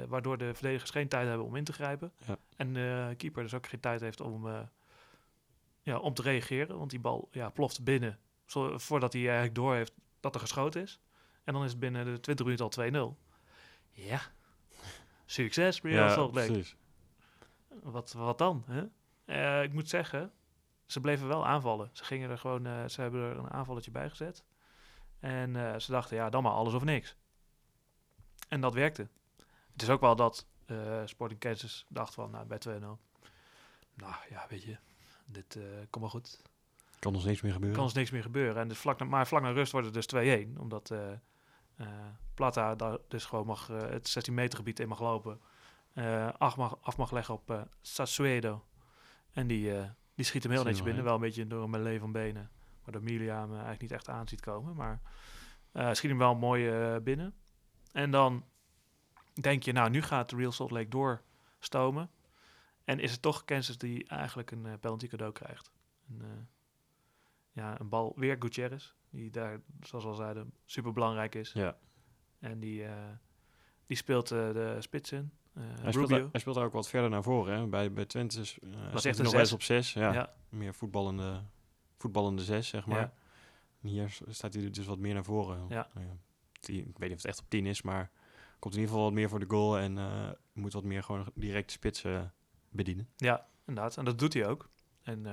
Waardoor 0.09 0.39
de 0.39 0.55
verdedigers 0.55 0.91
geen 0.91 1.09
tijd 1.09 1.29
hebben 1.29 1.47
om 1.47 1.57
in 1.57 1.65
te 1.65 1.73
grijpen. 1.73 2.13
Ja. 2.27 2.37
En 2.57 2.73
de 2.73 3.15
keeper 3.17 3.43
dus 3.43 3.55
ook 3.55 3.67
geen 3.67 3.81
tijd 3.81 4.01
heeft 4.01 4.21
om, 4.21 4.69
ja, 5.83 5.99
om 5.99 6.15
te 6.15 6.23
reageren. 6.23 6.79
Want 6.79 6.91
die 6.91 7.01
bal 7.01 7.29
ja, 7.31 7.51
ploft 7.51 7.85
binnen. 7.85 8.19
Zo, 8.45 8.79
voordat 8.79 9.13
hij 9.13 9.23
eigenlijk 9.23 9.55
door 9.55 9.75
heeft 9.75 9.93
dat 10.21 10.35
er 10.35 10.41
geschoten 10.41 10.83
is. 10.83 11.01
En 11.45 11.53
dan 11.53 11.65
is 11.65 11.71
het 11.71 11.81
binnen 11.81 12.05
de 12.05 12.21
20 12.21 12.47
minuten 12.47 12.65
al 12.65 13.15
2-0. 13.15 13.19
Ja. 13.91 14.21
Succes, 15.27 15.81
Real 15.81 16.07
ja, 16.07 16.13
Salt 16.13 16.35
Lake. 16.35 16.65
Wat, 17.83 18.13
wat 18.13 18.39
dan? 18.39 18.65
Hè? 18.67 18.85
Eh, 19.25 19.63
ik 19.63 19.73
moet 19.73 19.89
zeggen, 19.89 20.33
ze 20.87 21.01
bleven 21.01 21.29
wel 21.29 21.47
aanvallen. 21.47 21.91
Ze 21.93 22.05
gingen 22.05 22.31
er 22.31 22.39
gewoon, 22.39 22.67
eh, 22.67 22.89
ze 22.89 23.01
hebben 23.01 23.21
er 23.21 23.37
een 23.37 23.51
aanvalletje 23.51 23.91
bij 23.91 24.11
gezet. 24.11 24.45
En 25.21 25.57
eh, 25.57 25.79
ze 25.79 25.91
dachten, 25.91 26.17
ja, 26.17 26.31
dan 26.31 26.43
maar 26.43 26.53
alles 26.53 26.75
of 26.75 26.85
niks. 26.85 27.17
En 28.49 28.61
dat 28.61 28.75
werkte. 28.75 29.09
Het 29.73 29.83
is 29.83 29.89
ook 29.89 30.01
wel 30.01 30.17
dat 30.17 30.47
Sporting 31.05 31.41
Kansas 31.41 31.87
dacht 31.89 32.15
van, 32.15 32.31
nou, 32.31 32.47
bij 32.47 32.59
2-0. 32.59 32.99
Nou, 33.95 34.15
ja, 34.31 34.47
weet 34.49 34.63
je, 34.63 34.77
dit 35.25 35.59
komt 35.91 36.05
wel 36.05 36.09
goed. 36.09 36.43
Kan 36.99 37.13
nog 37.13 37.25
niks 37.25 37.41
meer 37.41 37.53
gebeuren. 37.53 37.77
Kan 37.77 37.87
ons 37.87 37.95
niks 37.95 38.11
meer 38.11 38.23
gebeuren. 38.23 38.63
En 38.63 38.69
dus 38.69 38.79
vlak 38.79 38.99
na, 38.99 39.05
maar 39.05 39.27
vlak 39.27 39.43
na 39.43 39.51
rust 39.51 39.73
wordt 39.73 39.95
het 39.95 40.11
dus 40.11 40.47
2-1. 40.47 40.59
Omdat 40.59 40.93
Plata 42.35 42.75
daar 42.75 42.99
dus 43.09 43.25
gewoon 43.25 43.47
mag, 43.47 43.71
eh, 43.71 43.81
het 43.81 44.09
16 44.09 44.35
meter 44.35 44.59
gebied 44.59 44.81
in 44.81 44.89
mag 44.89 45.01
lopen. 45.01 45.41
eh 45.93 46.29
af, 46.39 46.57
mag, 46.57 46.79
af 46.81 46.97
mag 46.97 47.11
leggen 47.11 47.35
op 47.35 47.51
eh 47.51 47.61
Sassuedo. 47.81 48.65
En 49.33 49.47
die, 49.47 49.77
eh, 49.77 49.89
die 50.15 50.25
schiet 50.25 50.43
hem 50.43 50.53
heel 50.53 50.63
netjes 50.63 50.79
je 50.79 50.85
binnen. 50.85 51.05
wel, 51.05 51.13
Wel 51.13 51.23
een 51.23 51.29
beetje 51.29 51.47
door 51.47 51.63
een 51.63 51.71
melee 51.71 52.01
van 52.01 52.13
benen. 52.13 52.51
Waardoor 52.85 53.03
Milia 53.03 53.35
hem 53.35 53.49
eh, 53.49 53.51
eigenlijk 53.51 53.81
niet 53.81 53.93
echt 53.93 54.09
aan 54.09 54.29
ziet 54.29 54.41
komen. 54.41 54.77
Maar 54.77 55.01
eh 55.73 55.93
schiet 55.93 56.11
hem 56.11 56.19
wel 56.19 56.35
mooi 56.35 56.69
eh, 56.69 56.97
binnen. 57.03 57.35
En 57.93 58.11
dan 58.11 58.45
denk 59.41 59.63
je, 59.63 59.73
nou 59.73 59.91
nu 59.91 60.03
gaat 60.03 60.33
Real 60.33 60.53
Salt 60.53 60.71
Lake 60.71 60.89
doorstomen. 60.89 62.11
En 62.85 62.99
is 62.99 63.13
het 63.13 63.23
toch 63.23 63.45
Kansas 63.45 63.79
die 63.79 64.09
eigenlijk 64.09 64.51
een 64.51 64.67
eh, 64.67 64.73
penalty 64.81 65.07
cadeau 65.09 65.33
krijgt. 65.33 65.71
Een, 66.09 66.21
eh, 66.23 66.29
ja, 67.53 67.81
een 67.81 67.89
bal, 67.89 68.13
weer 68.17 68.37
Gutierrez. 68.39 68.95
Die 69.11 69.31
daar, 69.31 69.61
zoals 69.81 70.05
we 70.05 70.11
al 70.11 70.17
zeiden, 70.17 70.53
super 70.65 70.93
belangrijk 70.93 71.35
is. 71.35 71.53
Ja. 71.53 71.77
En 72.39 72.61
die, 72.61 72.85
eh, 72.85 72.95
die 73.87 73.97
speelt 73.97 74.31
eh, 74.31 74.53
de 74.53 74.77
spits 74.79 75.13
in. 75.13 75.31
Eh, 75.53 75.63
Hij 75.81 75.93
speelt, 75.93 76.09
daar- 76.09 76.29
hij 76.31 76.41
speelt 76.41 76.55
daar 76.57 76.65
ook 76.65 76.73
wat 76.73 76.89
verder 76.89 77.11
naar 77.11 77.23
voren. 77.23 77.59
Hè? 77.59 77.67
Bij, 77.67 77.93
bij 77.93 78.05
Twente 78.07 78.41
is, 78.41 78.59
uh, 78.63 78.71
echt 78.95 79.03
hij 79.05 79.13
nog 79.13 79.19
eens 79.23 79.33
zes. 79.33 79.53
op 79.53 79.63
6. 79.63 79.93
Ja. 79.93 80.13
ja. 80.13 80.35
Meer 80.49 80.75
voetballende, 80.75 81.43
voetballende 81.97 82.43
6, 82.43 82.69
zeg 82.69 82.87
maar. 82.87 82.99
Ja. 83.01 83.13
Hier 83.81 84.19
staat 84.29 84.55
hij 84.55 84.71
dus 84.71 84.87
wat 84.87 84.99
meer 84.99 85.15
naar 85.15 85.25
voren. 85.25 85.67
Ja. 85.69 85.89
Ik 86.61 86.75
weet 86.99 86.99
niet 86.99 87.11
of 87.11 87.17
het 87.17 87.25
echt 87.25 87.41
op 87.41 87.49
10 87.51 87.67
is, 87.67 87.83
maar 87.83 88.11
komt 88.59 88.75
in 88.75 88.81
ieder 88.81 88.95
geval 88.95 89.03
wat 89.09 89.19
meer 89.19 89.29
voor 89.29 89.41
de 89.41 89.49
goal. 89.49 89.79
En 89.79 89.99
moet 90.53 90.73
wat 90.73 90.85
meer 90.85 91.03
gewoon 91.03 91.31
direct 91.35 91.67
de 91.67 91.73
spits 91.73 92.05
eh, 92.05 92.23
bedienen. 92.69 93.09
Ja, 93.17 93.47
inderdaad. 93.67 93.97
En 93.97 94.05
dat 94.05 94.19
doet 94.19 94.33
hij 94.35 94.47
ook. 94.49 94.69
En 95.03 95.25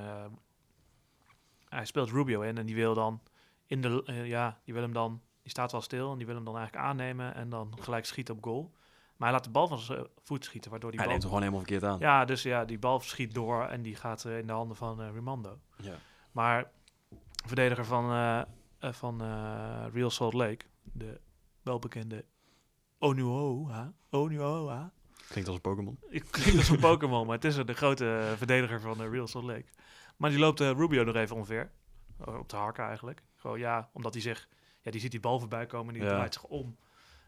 hij 1.70 1.86
speelt 1.86 2.10
Rubio 2.10 2.42
in 2.42 2.58
en 2.58 2.66
die 2.66 2.76
wil 2.76 2.94
dan 2.94 3.22
in 3.68 3.82
de 3.82 4.04
eh, 4.06 4.28
ja, 4.28 4.60
die 4.64 4.74
wil 4.74 4.84
hem 4.84 4.94
dan 4.94 5.22
die 5.42 5.52
staat 5.52 5.72
wel 5.72 5.82
stil 5.82 6.12
en 6.12 6.18
die 6.18 6.26
wil 6.26 6.36
hem 6.36 6.46
dan 6.46 6.58
eigenlijk 6.58 6.86
aannemen 6.86 7.36
en 7.36 7.50
dan 7.50 7.74
gelijk 7.80 8.06
schieten 8.06 8.36
op 8.36 8.44
goal. 8.44 8.72
Maar 9.16 9.28
hij 9.28 9.38
laat 9.38 9.44
de 9.44 9.50
bal 9.50 9.68
van 9.68 9.80
zijn 9.80 10.08
voet 10.24 10.46
schieten, 10.46 10.72
waardoor 10.72 10.92
die 10.92 11.00
Hij 11.00 11.10
bal 11.10 11.18
neemt 11.18 11.32
hem 11.32 11.38
gewoon 11.38 11.52
helemaal 11.54 11.68
verkeerd 11.70 11.92
aan. 11.92 12.00
Ja, 12.00 12.26
dus 12.26 12.44
ja, 12.44 12.66
die 12.66 12.80
bal 12.80 13.00
schiet 13.00 13.34
door 13.34 13.64
en 13.64 13.82
die 13.82 13.96
gaat 13.96 14.26
eh, 14.26 14.38
in 14.38 14.48
de 14.48 14.54
handen 14.54 14.78
van 14.78 15.02
eh 15.02 15.12
Rimando. 15.14 15.60
Ja. 15.76 15.96
Maar 16.32 16.72
verdediger 17.46 17.86
van, 17.86 18.46
van 18.80 19.22
Real 19.94 20.10
Salt 20.10 20.34
Lake, 20.34 20.66
de 20.84 21.20
welbekende 21.62 22.26
Onuoha, 23.00 23.94
Onuoha, 24.10 24.92
Klinkt 25.28 25.48
als 25.48 25.56
een 25.56 25.62
Pokémon. 25.62 26.00
ik 26.10 26.24
klinkt 26.32 26.58
als 26.58 26.70
een 26.70 26.80
Pokémon, 26.80 27.26
maar 27.26 27.36
het 27.36 27.46
is 27.46 27.56
de 27.56 27.74
grote 27.74 28.34
verdediger 28.38 28.82
van 28.82 28.98
de 28.98 29.10
Real 29.10 29.28
Salt 29.28 29.46
Lake. 29.46 29.66
Maar 30.18 30.30
die 30.30 30.40
loopt 30.40 30.60
Rubio 30.60 31.04
nog 31.04 31.16
even 31.16 31.36
onver. 31.36 31.72
Oh, 32.26 32.40
Op 32.40 32.50
de 32.50 32.56
hakken 32.56 32.84
eigenlijk. 32.86 33.24
Gewoon 33.36 33.60
ja, 33.60 33.90
omdat 33.94 34.14
hij 34.14 34.22
zich... 34.22 34.48
Ja, 34.82 34.92
die 34.92 35.02
ziet 35.02 35.12
die 35.12 35.20
bal 35.20 35.40
voorbij 35.40 35.66
komen 35.66 35.94
en 35.94 36.00
die 36.00 36.10
draait 36.10 36.34
zich 36.34 36.44
om. 36.44 36.78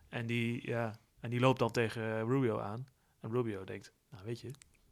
En 0.10 0.26
die, 0.26 0.68
ja, 0.68 0.96
en 1.20 1.30
die 1.30 1.40
loopt 1.40 1.60
dan 1.60 1.72
tegen 1.72 2.04
eh, 2.04 2.22
Rubio 2.22 2.60
aan. 2.60 2.88
En 3.20 3.32
Rubio 3.32 3.64
denkt, 3.64 3.94
nou 4.10 4.26
weet 4.26 4.40
je, 4.40 4.48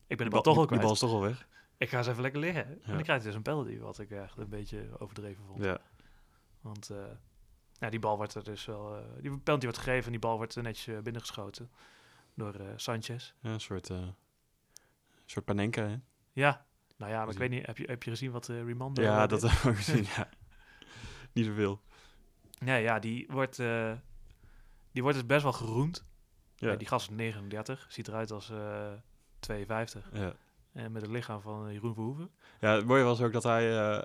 ik 0.08 0.18
ben 0.18 0.26
de 0.26 0.30
bal 0.30 0.42
toch 0.42 0.54
die- 0.54 0.64
ook 0.64 0.70
Die 0.70 0.78
kwijt. 0.78 0.82
bal 0.82 0.92
is 0.92 1.00
toch 1.00 1.12
al 1.12 1.22
weg. 1.22 1.48
Ik 1.78 1.90
ga 1.90 1.98
eens 1.98 2.08
even 2.08 2.22
lekker 2.22 2.40
liggen. 2.40 2.66
En 2.66 2.78
dan 2.94 3.04
krijgt 3.04 3.08
hij 3.08 3.20
dus 3.22 3.36
een 3.36 3.42
penalty, 3.42 3.78
wat 3.80 4.00
ik 4.00 4.12
echt 4.12 4.38
een 4.38 4.50
beetje 4.50 4.90
overdreven 5.00 5.44
vond. 5.46 5.64
Ja. 5.64 5.80
Want 6.62 6.90
eh, 6.90 6.98
ja, 7.80 7.90
die 7.90 8.00
bal 8.00 8.18
wordt 8.18 8.34
er 8.36 8.44
dus 8.44 8.66
wel... 8.66 8.98
eh, 8.98 9.04
die 9.22 9.38
penalty 9.40 9.66
wordt 9.66 9.78
gegeven 9.82 10.06
en 10.06 10.12
die 10.12 10.20
bal 10.20 10.38
wordt 10.38 10.58
eh, 10.58 10.64
netjes 10.64 10.96
eh, 10.96 11.02
binnengeschoten 11.02 11.72
door 12.34 12.54
eh, 12.54 12.68
Sanchez. 12.76 13.34
ja, 13.42 13.50
een 13.50 13.60
soort, 13.60 13.90
eh 13.90 14.08
soort 15.26 15.46
Panenka, 15.46 15.88
hè? 15.88 15.96
Ja, 16.34 16.66
nou 16.98 17.12
ja, 17.12 17.24
maar 17.24 17.34
ik 17.34 17.40
weet 17.40 17.50
niet, 17.50 17.66
heb 17.66 17.78
je, 17.78 17.86
heb 17.86 18.04
je 18.04 18.10
gezien 18.10 18.32
wat 18.32 18.48
uh, 18.48 18.64
Rimando... 18.64 19.02
Ja, 19.02 19.24
eh, 19.24 19.30
dat 19.30 19.42
hebben 19.42 19.72
we 19.72 19.76
gezien, 19.76 20.06
ja. 20.16 20.30
Niet 21.34 21.46
zoveel. 21.46 21.82
Nee, 22.60 22.84
ja, 22.84 23.00
die 23.00 23.28
wordt, 23.30 23.60
eh, 23.60 23.92
die 24.92 25.02
wordt 25.02 25.18
dus 25.18 25.28
best 25.28 25.44
wel 25.44 25.54
geroemd. 25.54 26.06
Ja. 26.56 26.70
Ja, 26.70 26.76
die 26.76 26.88
gast 26.88 27.10
is 27.10 27.16
39, 27.16 27.86
ziet 27.90 28.08
eruit 28.08 28.32
als 28.32 28.50
eh 28.50 28.92
52. 29.40 30.10
Ja. 30.14 30.36
En 30.78 30.92
met 30.92 31.02
het 31.02 31.12
lichaam 31.12 31.42
van 31.42 31.68
eh, 31.68 31.74
Jeroen 31.74 31.94
Verhoeven. 31.94 32.30
Ja, 32.60 32.76
het 32.76 32.86
mooie 32.86 33.04
was 33.04 33.22
ook 33.22 33.34
dat 33.34 33.44
hij, 33.44 33.70
eh, 33.70 33.98
eh, 33.98 34.04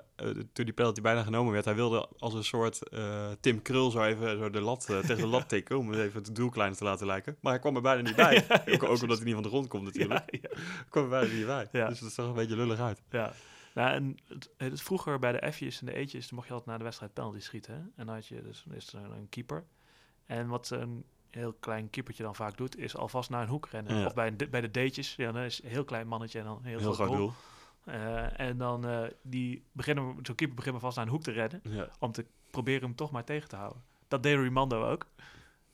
toen 0.53 0.65
die 0.65 0.73
penalty 0.73 1.01
bijna 1.01 1.23
genomen 1.23 1.53
werd, 1.53 1.65
hij 1.65 1.75
wilde 1.75 2.09
als 2.17 2.33
een 2.33 2.43
soort 2.43 2.89
eh, 2.89 3.31
Tim 3.39 3.61
Krul 3.61 3.91
zo 3.91 4.03
even 4.03 4.37
zo 4.37 4.49
de 4.49 4.61
lat, 4.61 4.89
eh, 4.89 4.99
tegen 4.99 5.17
de 5.17 5.27
lat 5.37 5.49
tikken, 5.49 5.77
om 5.77 5.89
het 5.89 5.99
even 5.99 6.23
het 6.23 6.35
doel 6.35 6.49
kleiner 6.49 6.77
te 6.77 6.83
laten 6.83 7.05
lijken. 7.05 7.37
Maar 7.41 7.51
hij 7.51 7.61
kwam 7.61 7.75
er 7.75 7.81
bijna 7.81 8.01
niet 8.01 8.15
bij. 8.25 8.45
Ja, 8.47 8.61
ja, 8.65 8.87
ook, 8.87 9.01
omdat 9.01 9.17
hij 9.17 9.25
niet 9.25 9.33
van 9.33 9.43
de 9.43 9.49
grond 9.49 9.67
komt 9.67 9.83
natuurlijk. 9.83 10.23
Ja, 10.25 10.39
ja. 10.41 10.59
kwam 10.89 11.03
er 11.03 11.09
bijna 11.09 11.33
niet 11.33 11.45
bij. 11.45 11.67
Ja. 11.71 11.87
Dus 11.87 11.99
dat 11.99 12.11
zag 12.11 12.25
een 12.25 12.33
beetje 12.33 12.55
lullig 12.55 12.79
uit. 12.79 13.01
Ja. 13.09 13.33
Nou, 13.73 13.93
en 13.93 14.17
het, 14.27 14.49
het, 14.57 14.81
vroeger 14.81 15.19
bij 15.19 15.31
de 15.31 15.51
F'jes 15.51 15.79
en 15.79 15.85
de 15.85 15.93
E'tjes, 15.93 16.27
dan 16.27 16.35
mocht 16.35 16.47
je 16.47 16.53
altijd 16.53 16.71
na 16.71 16.77
de 16.77 16.83
wedstrijd 16.83 17.13
penalty 17.13 17.39
schieten. 17.39 17.73
Hè? 17.73 17.79
En 17.79 18.05
dan 18.05 18.15
had 18.15 18.27
je 18.27 18.41
dus 18.41 18.65
is 18.71 18.93
er 18.93 19.11
een 19.11 19.29
keeper. 19.29 19.65
En 20.25 20.47
wat 20.47 20.69
een 20.69 21.05
heel 21.33 21.53
klein 21.53 21.89
keepertje 21.89 22.23
dan 22.23 22.35
vaak 22.35 22.57
doet, 22.57 22.77
is 22.77 22.95
alvast 22.95 23.29
naar 23.29 23.41
een 23.41 23.47
hoek 23.47 23.67
rennen. 23.67 23.95
Ja. 23.97 24.05
Of 24.05 24.13
bij, 24.13 24.27
een, 24.27 24.49
bij 24.49 24.61
de 24.61 24.71
D'tjes, 24.71 25.15
ja, 25.15 25.31
dan 25.31 25.41
is 25.41 25.63
een 25.63 25.69
heel 25.69 25.83
klein 25.83 26.07
mannetje 26.07 26.39
en 26.39 26.45
dan 26.45 26.57
een 26.57 26.63
heel, 26.63 26.79
Heel 26.79 26.93
groot 26.93 27.07
doel. 27.07 27.17
doel. 27.17 27.33
Eh, 27.83 28.39
en 28.39 28.57
dan 28.57 28.85
eh 28.87 29.09
die 29.21 29.63
beginnen, 29.71 30.03
zo'n 30.21 30.35
keeper 30.35 30.55
begint 30.55 30.73
maar 30.73 30.83
vast 30.83 30.95
naar 30.97 31.05
een 31.05 31.11
hoek 31.11 31.23
te 31.23 31.31
rennen. 31.31 31.61
Ja. 31.63 31.89
om 31.99 32.11
te 32.11 32.25
proberen 32.51 32.81
hem 32.81 32.95
toch 32.95 33.11
maar 33.11 33.23
tegen 33.23 33.49
te 33.49 33.55
houden. 33.55 33.83
Dat 34.07 34.23
deed 34.23 34.37
Rimando 34.37 34.89
ook. 34.91 35.07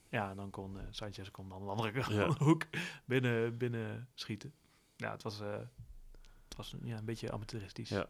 Ja, 0.09 0.29
en 0.29 0.35
dan 0.35 0.49
kon 0.49 0.77
eh, 0.79 0.83
Sanchez 0.89 1.31
kon 1.31 1.49
dan 1.49 1.63
de 1.63 1.69
andere 1.69 1.91
kant 1.91 2.05
Ja. 2.07 2.27
hoek 2.45 2.63
binnen, 3.05 3.57
binnen 3.57 4.07
schieten. 4.13 4.53
Ja, 4.95 5.11
het 5.11 5.23
was, 5.23 5.39
het 5.39 6.55
was 6.57 6.75
ja, 6.83 6.97
een 6.97 7.05
beetje 7.05 7.31
amateuristisch. 7.31 7.89
Ja. 7.89 8.07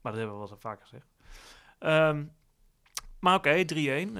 Maar 0.00 0.12
dat 0.12 0.20
hebben 0.20 0.32
we 0.32 0.42
wel 0.42 0.50
eens 0.50 0.60
vaker 0.60 0.82
gezegd. 0.86 1.06
Ehm, 1.78 2.24
maar 3.18 3.34
oké, 3.36 3.64
3-1. 3.64 4.16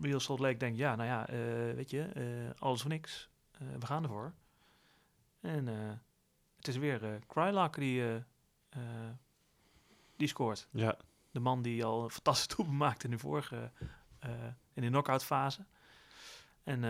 Real 0.00 0.20
Salt 0.20 0.38
Lake 0.38 0.56
denkt, 0.56 0.78
ja, 0.78 0.96
nou 0.96 1.08
ja, 1.08 1.28
eh, 1.28 1.74
weet 1.74 1.90
je, 1.90 2.02
eh, 2.02 2.60
alles 2.62 2.82
of 2.82 2.88
niks. 2.88 3.30
Eh, 3.52 3.58
we 3.78 3.86
gaan 3.86 4.02
ervoor. 4.02 4.32
En 5.40 5.66
het 6.56 6.68
is 6.68 6.76
weer 6.76 7.04
eh 7.04 7.20
Krylock 7.26 7.74
die, 7.74 8.24
die 10.16 10.28
scoort. 10.28 10.68
Ja, 10.70 10.96
De 11.30 11.40
man 11.40 11.62
die 11.62 11.84
al 11.84 12.02
een 12.02 12.10
fantastische 12.10 12.56
doelpunt 12.56 12.78
maakte 12.78 13.04
in 13.04 13.10
de 13.10 13.18
vorige, 13.18 13.70
in 14.72 14.82
de 14.82 14.88
knock-out 14.88 15.24
fase. 15.24 15.64
En 16.64 16.82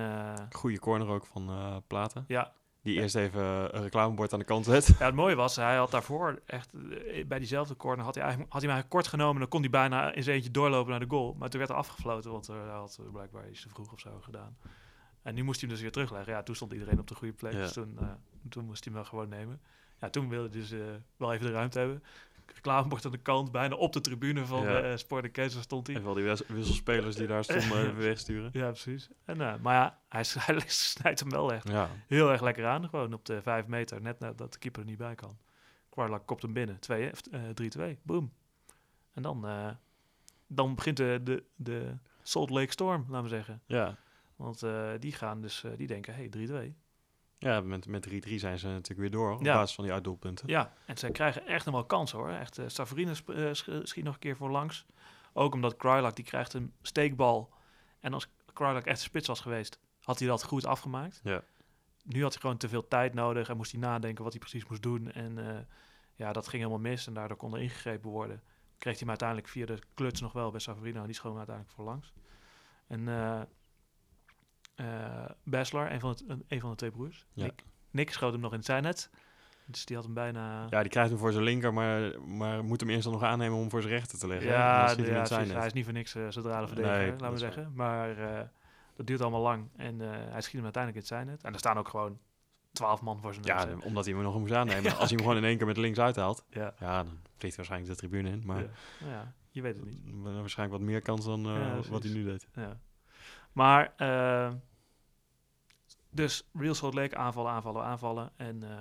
goede 0.53 0.79
corner 0.79 1.09
ook 1.09 1.27
van 1.27 1.83
Platen. 1.87 2.25
ja, 2.29 2.53
Die 2.83 2.95
Ja. 2.95 3.01
eerst 3.03 3.15
even 3.15 3.43
een 3.77 3.83
reclamebord 3.83 4.33
aan 4.33 4.39
de 4.39 4.45
kant 4.45 4.65
zet. 4.65 4.87
Ja, 4.99 5.07
het 5.07 5.15
mooie 5.15 5.35
was, 5.35 5.57
hij 5.57 5.77
had 5.77 5.91
daarvoor 5.91 6.41
echt 6.47 6.71
eh, 6.75 7.27
bij 7.27 7.39
diezelfde 7.39 7.77
corner 7.77 8.05
had 8.05 8.15
hij, 8.15 8.23
eigenlijk, 8.25 8.53
had 8.53 8.63
hij 8.63 8.71
hem 8.71 8.79
eigenlijk 8.81 8.89
kort 8.89 9.07
genomen. 9.21 9.41
Dan 9.41 9.49
kon 9.49 9.61
hij 9.61 9.71
bijna 9.71 10.13
in 10.13 10.23
zijn 10.23 10.37
eentje 10.37 10.51
doorlopen 10.51 10.91
naar 10.91 11.01
de 11.01 11.07
goal. 11.09 11.35
Maar 11.39 11.49
toen 11.51 11.59
werd 11.59 11.71
er 11.73 11.77
afgefloten, 11.77 12.31
want 12.31 12.47
hij 12.47 12.57
had 12.57 13.01
blijkbaar 13.13 13.49
iets 13.51 13.63
te 13.63 13.69
vroeg 13.69 13.93
of 13.93 14.01
zo 14.01 14.21
gedaan. 14.21 14.57
En 15.23 15.35
nu 15.35 15.43
moest 15.43 15.61
hij 15.61 15.69
hem 15.69 15.71
dus 15.71 15.81
weer 15.83 15.93
terugleggen. 15.93 16.33
Ja, 16.33 16.43
toen 16.43 16.55
stond 16.55 16.73
iedereen 16.73 16.99
op 16.99 17.07
de 17.07 17.15
goede 17.15 17.35
plek. 17.35 17.53
Ja. 17.53 17.59
Dus 17.59 17.73
toen, 17.73 17.97
eh, 17.99 18.07
toen 18.49 18.65
moest 18.65 18.85
hij 18.85 18.93
hem 18.93 19.03
wel 19.03 19.11
gewoon 19.11 19.29
nemen. 19.29 19.61
Ja, 20.01 20.11
toen 20.11 20.29
wilde 20.29 20.49
hij 20.49 20.59
dus 20.61 20.71
eh, 20.73 20.79
wel 21.17 21.33
even 21.33 21.47
de 21.47 21.53
ruimte 21.53 21.79
hebben. 21.79 22.03
Reclamebord 22.55 23.05
aan 23.05 23.11
de 23.13 23.19
kant, 23.19 23.53
bijna 23.53 23.75
op 23.75 23.93
de 23.93 24.01
tribune 24.01 24.47
van 24.47 24.63
Ja. 24.63 24.81
eh 24.83 24.97
Sport 24.97 25.25
en 25.25 25.31
Kansas 25.31 25.63
stond 25.63 25.87
hij. 25.87 25.97
Even 25.97 26.09
al 26.09 26.15
die 26.15 26.25
wis- 26.25 26.47
wisselspelers 26.47 27.17
die 27.17 27.27
daar 27.27 27.45
stonden 27.45 27.79
even 27.83 27.97
wegsturen. 27.97 28.51
Ja, 28.53 28.67
precies. 28.69 29.09
En, 29.25 29.41
eh, 29.41 29.55
maar 29.63 29.75
ja, 29.75 29.99
hij, 30.09 30.25
snijdt 30.67 31.21
hem 31.21 31.31
wel 31.31 31.53
echt 31.53 31.69
Ja, 31.69 31.91
heel 32.07 32.31
erg 32.31 32.41
lekker 32.41 32.67
aan. 32.67 32.89
Gewoon 32.89 33.13
op 33.13 33.25
de 33.25 33.43
5 33.43 33.67
meter, 33.67 34.01
net 34.03 34.19
nadat 34.19 34.53
de 34.53 34.59
keeper 34.59 34.81
er 34.83 34.89
niet 34.89 34.99
bij 34.99 35.15
kan. 35.15 35.39
Quarlak 35.89 36.27
kopt 36.27 36.43
hem 36.43 36.53
binnen. 36.53 36.79
2, 36.81 37.11
eh, 37.31 37.41
3-2. 37.55 37.99
Boom. 38.03 38.33
En 39.15 39.23
dan, 39.23 39.47
eh, 39.47 39.69
dan 40.47 40.75
begint 40.75 40.97
de, 40.97 41.21
de, 41.23 41.45
de 41.57 41.97
Salt 42.23 42.51
Lake 42.51 42.73
Storm, 42.73 43.05
laten 43.09 43.23
we 43.23 43.29
zeggen. 43.29 43.63
ja. 43.67 43.97
Want 44.37 44.63
eh, 44.63 44.91
die 44.99 45.13
gaan 45.13 45.41
dus, 45.41 45.65
eh, 45.65 45.71
die 45.77 45.87
denken, 45.87 46.15
hey, 46.15 46.29
3-2. 46.29 46.75
Ja 47.39 47.61
met, 47.61 47.87
met 47.87 48.09
3-3 48.29 48.35
zijn 48.35 48.59
ze 48.59 48.67
natuurlijk 48.67 48.99
weer 48.99 49.11
door 49.11 49.33
op 49.33 49.43
Ja. 49.45 49.55
basis 49.55 49.75
van 49.75 49.85
die 49.85 49.93
uitdoelpunten. 49.93 50.49
Ja, 50.49 50.73
en 50.87 50.97
ze 50.97 51.11
krijgen 51.11 51.47
echt 51.47 51.65
nog 51.65 51.75
wel 51.75 51.85
kansen 51.85 52.19
hoor. 52.19 52.29
Echt, 52.31 52.59
uh, 52.59 52.65
Savarino 52.69 53.15
sp- 53.15 53.29
eh, 53.31 53.53
sch- 53.53 53.69
schiet 53.83 54.05
nog 54.05 54.15
een 54.15 54.21
keer 54.21 54.37
voor 54.37 54.51
langs. 54.51 54.87
Ook 55.33 55.55
omdat 55.55 55.77
Krylak, 55.77 56.17
die 56.17 56.25
krijgt 56.25 56.53
een 56.55 56.73
steekbal. 56.83 57.53
En 58.01 58.13
als 58.13 58.29
Krylak 58.53 58.85
echt 58.87 59.01
spits 59.01 59.29
was 59.29 59.41
geweest, 59.41 59.79
had 60.03 60.19
hij 60.19 60.29
dat 60.29 60.45
goed 60.45 60.67
afgemaakt. 60.67 61.21
Ja. 61.25 61.43
Nu 62.05 62.23
had 62.23 62.33
hij 62.33 62.41
gewoon 62.41 62.57
te 62.57 62.69
veel 62.69 62.89
tijd 62.89 63.15
nodig 63.15 63.49
en 63.49 63.57
moest 63.57 63.73
hij 63.73 63.81
nadenken 63.81 64.23
wat 64.25 64.33
hij 64.33 64.41
precies 64.41 64.67
moest 64.67 64.83
doen. 64.83 65.13
En 65.13 65.39
eh, 65.49 65.59
ja, 66.15 66.33
dat 66.33 66.49
ging 66.49 66.63
helemaal 66.63 66.91
mis 66.91 67.07
en 67.07 67.15
daardoor 67.15 67.37
kon 67.37 67.55
er 67.55 67.61
ingegrepen 67.61 68.11
worden. 68.11 68.43
Kreeg 68.79 68.93
hij 68.93 69.01
hem 69.01 69.09
uiteindelijk 69.09 69.49
via 69.49 69.67
de 69.67 69.79
kluts 69.95 70.21
nog 70.21 70.33
wel 70.33 70.51
bij 70.51 70.61
Savarino. 70.61 71.01
en 71.01 71.07
Die 71.07 71.15
schoon 71.15 71.37
uiteindelijk 71.37 71.75
voor 71.77 71.85
langs. 71.85 72.13
En 72.87 73.09
eh 74.79 75.05
eh, 75.05 75.31
Basler, 75.43 75.93
een 75.93 76.01
van, 76.01 76.17
een, 76.27 76.45
een 76.49 76.61
van 76.61 76.71
de 76.71 76.77
twee 76.77 76.91
broers, 76.91 77.27
Ja. 77.33 77.45
Nick, 77.45 77.65
Nick 77.91 78.11
schoot 78.11 78.33
hem 78.33 78.41
nog 78.41 78.51
in 78.51 78.57
het 78.57 78.67
zijnet. 78.67 79.11
Dus 79.67 79.85
die 79.85 79.97
had 79.97 80.05
hem 80.05 80.15
bijna... 80.15 80.67
Ja, 80.71 80.81
die 80.81 80.91
krijgt 80.91 81.11
hem 81.11 81.19
voor 81.19 81.33
zijn 81.33 81.45
linker, 81.45 81.73
maar, 81.73 82.21
maar 82.23 82.65
moet 82.65 82.81
hem 82.81 82.91
eerst 82.91 83.03
dan 83.05 83.13
nog 83.13 83.23
aannemen 83.23 83.59
om 83.59 83.71
voor 83.71 83.83
zijn 83.83 83.93
rechter 83.95 84.19
te 84.19 84.27
leggen. 84.27 84.49
Ja, 84.49 84.95
de- 84.95 85.03
hij 85.03 85.13
ja 85.13 85.23
precies. 85.23 85.65
is 85.67 85.73
niet 85.73 85.85
voor 85.85 85.93
niks 85.93 86.15
uh, 86.15 86.27
centrale 86.29 86.67
Nee, 86.67 86.75
verdediger, 86.75 87.11
dat 87.11 87.21
laten 87.21 87.33
we 87.33 87.39
zeggen. 87.39 87.73
Maar 87.75 88.19
uh, 88.19 88.41
dat 88.97 89.07
duurt 89.07 89.21
allemaal 89.21 89.41
lang. 89.43 89.69
En 89.77 90.01
uh, 90.01 90.09
hij 90.11 90.41
schiet 90.41 90.55
hem 90.55 90.63
uiteindelijk 90.65 90.95
in 90.95 90.99
het 90.99 91.07
zijnet. 91.07 91.43
En 91.45 91.53
er 91.53 91.59
staan 91.59 91.79
ook 91.79 91.89
gewoon 91.89 92.19
twaalf 92.73 93.01
man 93.03 93.21
voor 93.21 93.35
zijn 93.35 93.47
Ja, 93.47 93.65
neus, 93.65 93.83
omdat 93.83 94.05
hij 94.05 94.15
hem 94.15 94.23
nog 94.23 94.39
moest 94.39 94.53
aannemen. 94.61 94.83
Ja, 94.83 94.91
Als 94.91 94.99
hij 94.99 95.09
hem 95.09 95.19
gewoon 95.19 95.37
in 95.37 95.45
één 95.45 95.57
keer 95.57 95.67
met 95.67 95.77
links 95.77 95.99
uithaalt, 95.99 96.45
ja. 96.51 96.75
ja, 96.79 97.03
dan 97.03 97.19
vliegt 97.37 97.57
hij 97.57 97.67
waarschijnlijk 97.67 97.91
de 97.93 97.97
tribune 97.97 98.29
in. 98.31 98.43
Maar 98.47 98.63
ja. 98.63 98.69
Nou 99.01 99.13
ja, 99.13 99.33
je 99.51 99.63
weet 99.63 99.77
het 99.77 99.85
niet. 99.85 99.99
wa- 100.05 100.33
waarschijnlijk 100.33 100.79
wat 100.79 100.89
meer 100.89 101.03
kans 101.03 101.25
dan 101.25 101.47
eh, 101.47 101.79
wat 101.91 102.03
hij 102.03 102.13
nu 102.13 102.25
deed. 102.25 102.49
Ja. 102.55 102.81
Maar, 103.53 103.93
uh, 103.99 104.53
dus 106.11 106.49
Real 106.53 106.75
Salt 106.75 106.95
Lake 106.95 107.17
aanvallen, 107.17 107.53
aanvallen, 107.53 107.83
aanvallen. 107.85 108.31
En, 108.37 108.63
uh, 108.63 108.81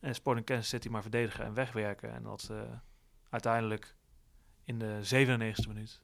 en 0.00 0.14
Sporting 0.14 0.46
Kansas 0.46 0.68
City 0.68 0.88
maar 0.88 1.02
verdedigen 1.02 1.44
en 1.44 1.54
wegwerken. 1.54 2.12
En 2.12 2.22
dat 2.22 2.48
uh, 2.50 2.60
uiteindelijk 3.30 3.96
in 4.64 4.78
de 4.78 5.00
97e 5.02 5.68
minuut, 5.68 6.00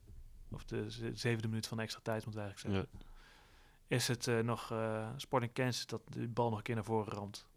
of 0.50 0.64
de 0.64 0.90
zevende 1.14 1.48
minuut 1.48 1.66
van 1.66 1.76
de 1.76 1.82
extra 1.82 2.00
tijd 2.02 2.24
moet 2.24 2.34
ik 2.34 2.40
eigenlijk 2.40 2.74
zeggen, 2.76 2.98
Ja. 3.00 3.96
is 3.96 4.08
het 4.08 4.44
nog 4.44 4.74
Sporting 5.16 5.52
Kansas 5.52 5.86
dat 5.86 6.02
de 6.08 6.28
bal 6.28 6.48
nog 6.48 6.58
een 6.58 6.64
keer 6.64 6.74
naar 6.74 6.84
voren 6.84 7.12
ramt. 7.12 7.48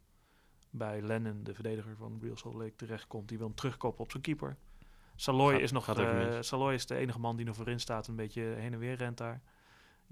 Bij 0.70 1.02
Lennon, 1.02 1.44
de 1.44 1.54
verdediger 1.54 1.96
van 1.96 2.20
Real 2.22 2.38
Salt 2.38 2.56
Lake, 2.56 2.76
terechtkomt. 2.76 3.28
Die 3.28 3.38
wil 3.38 3.48
hem 3.48 3.56
terugkoppen 3.56 4.04
op 4.04 4.12
zijn 4.12 4.24
keeper. 4.24 4.58
Saloy 5.16 5.52
Gaat- 5.52 5.62
is 5.62 5.72
nog 5.72 5.98
uh. 5.98 6.42
Saloy 6.42 6.74
is 6.74 6.86
de 6.86 6.96
enige 6.96 7.20
man 7.20 7.36
die 7.36 7.46
nog 7.46 7.56
voorin 7.56 7.80
staat, 7.80 8.08
een 8.08 8.16
beetje 8.16 8.42
heen 8.42 8.74
en 8.74 8.80
weer 8.80 8.96
rent 8.96 9.18
daar. 9.18 9.42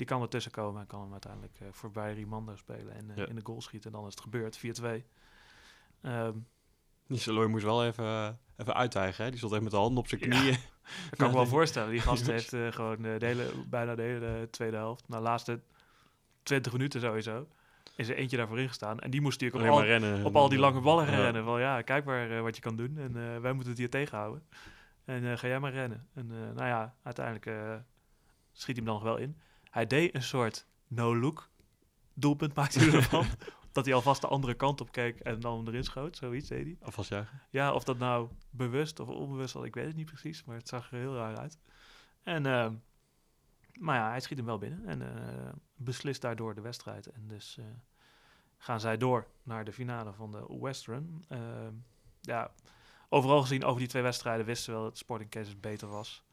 Die 0.02 0.10
kan 0.10 0.22
ertussen 0.22 0.52
komen 0.52 0.82
en 0.82 0.88
kan 0.88 1.02
hem 1.02 1.12
uiteindelijk 1.12 1.60
uh, 1.62 1.68
voorbij 1.72 2.14
Rimando 2.14 2.56
spelen 2.56 2.94
en 2.94 3.12
Ja. 3.16 3.26
in 3.28 3.36
de 3.36 3.42
goal 3.44 3.62
schieten. 3.62 3.92
En 3.92 3.98
dan 3.98 4.08
is 4.08 4.14
het 4.14 4.24
gebeurd, 4.24 4.58
4-2. 4.58 5.06
Ehm 6.02 6.38
Die 7.08 7.18
Saloy 7.20 7.46
moest 7.46 7.64
wel 7.64 7.86
even, 7.86 8.06
eh, 8.06 8.30
even 8.58 8.74
uiteigen. 8.74 9.24
Hè? 9.24 9.30
Die 9.30 9.38
stond 9.40 9.54
echt 9.54 9.62
met 9.62 9.72
de 9.72 9.78
handen 9.78 9.98
op 9.98 10.08
zijn 10.08 10.22
Ja. 10.22 10.28
knieën. 10.28 10.52
dat 11.10 11.18
kan 11.18 11.26
ik 11.28 11.32
me 11.34 11.38
wel 11.40 11.46
voorstellen. 11.58 11.90
Die 11.92 12.00
gast 12.00 12.28
heeft 12.28 12.54
uh, 12.54 12.72
gewoon 12.72 13.02
de 13.02 13.16
hele, 13.20 13.52
bijna 13.70 13.96
de 13.96 14.02
hele 14.02 14.48
tweede 14.52 14.76
helft, 14.78 15.08
na 15.08 15.18
de 15.18 15.24
laatste 15.24 15.60
20 16.44 16.72
minuten 16.72 17.02
sowieso, 17.02 17.48
is 17.96 18.10
er 18.10 18.16
eentje 18.16 18.38
daarvoor 18.38 18.60
ingestaan. 18.60 19.00
En 19.00 19.10
die 19.12 19.22
moest 19.22 19.42
natuurlijk 19.42 19.72
op 19.72 19.78
al, 19.80 19.84
rennen. 19.86 20.26
op 20.26 20.36
al 20.36 20.50
die 20.50 20.60
lange 20.60 20.82
ballen 20.82 21.06
gaan 21.06 21.18
Ja. 21.18 21.24
rennen. 21.24 21.44
Van 21.44 21.60
ja, 21.60 21.82
kijk 21.82 22.06
maar 22.06 22.32
eh, 22.32 22.42
wat 22.42 22.56
je 22.56 22.62
kan 22.62 22.76
doen. 22.76 22.98
En 22.98 23.18
eh, 23.34 23.38
wij 23.42 23.52
moeten 23.54 23.70
het 23.70 23.78
hier 23.80 23.90
tegenhouden. 23.90 24.44
En 25.06 25.32
eh, 25.32 25.38
ga 25.38 25.48
jij 25.48 25.60
maar 25.60 25.72
rennen. 25.74 26.08
En 26.14 26.32
eh, 26.32 26.38
nou 26.38 26.68
ja, 26.68 26.96
uiteindelijk 27.04 27.46
eh, 27.46 27.76
schiet 28.52 28.76
hij 28.76 28.76
hem 28.76 28.86
dan 28.86 28.94
nog 28.94 29.04
wel 29.04 29.18
in. 29.18 29.38
Hij 29.72 29.88
deed 29.88 30.16
een 30.16 30.24
soort 30.24 30.66
no-look 30.88 31.50
doelpunt, 32.14 32.54
maakte 32.54 32.80
hij 32.80 32.94
ervan. 32.94 33.26
dat 33.72 33.86
hij 33.86 33.94
alvast 33.94 34.22
de 34.22 34.28
andere 34.28 34.54
kant 34.54 34.82
op 34.82 34.92
keek 34.92 35.20
en 35.20 35.40
dan 35.40 35.68
erin 35.68 35.84
schoot. 35.84 36.18
Zoiets 36.18 36.48
deed 36.48 36.64
hij. 36.64 36.78
Alvast 36.82 37.10
juichen. 37.10 37.42
Ja, 37.50 37.74
of 37.74 37.84
dat 37.84 37.98
nou 37.98 38.30
bewust 38.50 39.00
of 39.00 39.08
onbewust 39.08 39.54
was, 39.54 39.66
ik 39.66 39.76
weet 39.76 39.86
het 39.86 39.96
niet 39.96 40.06
precies. 40.06 40.44
Maar 40.44 40.56
het 40.56 40.68
zag 40.68 40.92
er 40.92 40.98
heel 40.98 41.16
raar 41.16 41.38
uit. 41.38 41.60
En, 42.24 42.46
eh, 42.46 42.72
maar 43.80 43.96
ja, 43.96 44.10
hij 44.10 44.20
schiet 44.20 44.38
hem 44.38 44.46
wel 44.46 44.58
binnen. 44.58 44.86
En 44.86 45.02
eh, 45.02 45.54
beslist 45.76 46.22
daardoor 46.22 46.56
de 46.56 46.62
wedstrijd. 46.62 47.08
En 47.08 47.28
dus 47.28 47.58
eh, 47.58 47.66
gaan 48.58 48.80
zij 48.80 48.98
door 48.98 49.28
naar 49.44 49.66
de 49.66 49.74
finale 49.74 50.14
van 50.14 50.32
de 50.32 50.58
Western. 50.60 51.26
Uh, 51.30 51.40
ja, 52.22 52.52
overal 53.10 53.42
gezien 53.42 53.64
over 53.64 53.80
die 53.80 53.88
twee 53.90 54.04
wedstrijden 54.04 54.46
wisten 54.46 54.66
ze 54.66 54.72
wel 54.72 54.84
dat 54.84 54.98
Sporting 54.98 55.30
Kansas 55.30 55.60
beter 55.60 55.88
was. 55.88 56.24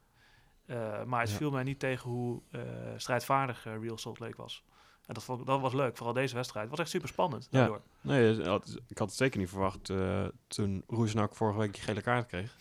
Uh, 0.69 1.03
maar 1.03 1.19
het 1.21 1.29
Ja. 1.29 1.35
viel 1.35 1.51
mij 1.51 1.63
niet 1.63 1.79
tegen 1.79 2.09
hoe 2.09 2.41
uh, 2.51 2.61
strijdvaardig 2.97 3.65
uh, 3.65 3.73
Real 3.81 3.97
Salt 3.97 4.19
Lake 4.19 4.37
was. 4.37 4.63
En 5.05 5.13
dat, 5.13 5.23
vond, 5.23 5.45
dat 5.45 5.61
was 5.61 5.73
leuk, 5.73 5.97
vooral 5.97 6.13
deze 6.13 6.35
wedstrijd. 6.35 6.61
Het 6.67 6.71
was 6.75 6.79
echt 6.85 6.89
super 6.95 7.07
spannend. 7.07 7.47
Ja. 7.51 7.59
daardoor. 7.59 7.81
Nee, 8.01 8.31
ik 8.87 8.97
had 8.97 9.07
het 9.07 9.13
zeker 9.17 9.39
niet 9.39 9.49
verwacht 9.49 9.89
eh, 9.89 10.25
toen 10.47 10.83
Roesnak 10.87 11.35
vorige 11.35 11.59
week 11.59 11.73
die 11.73 11.81
gele 11.81 12.01
kaart 12.01 12.25
kreeg. 12.27 12.55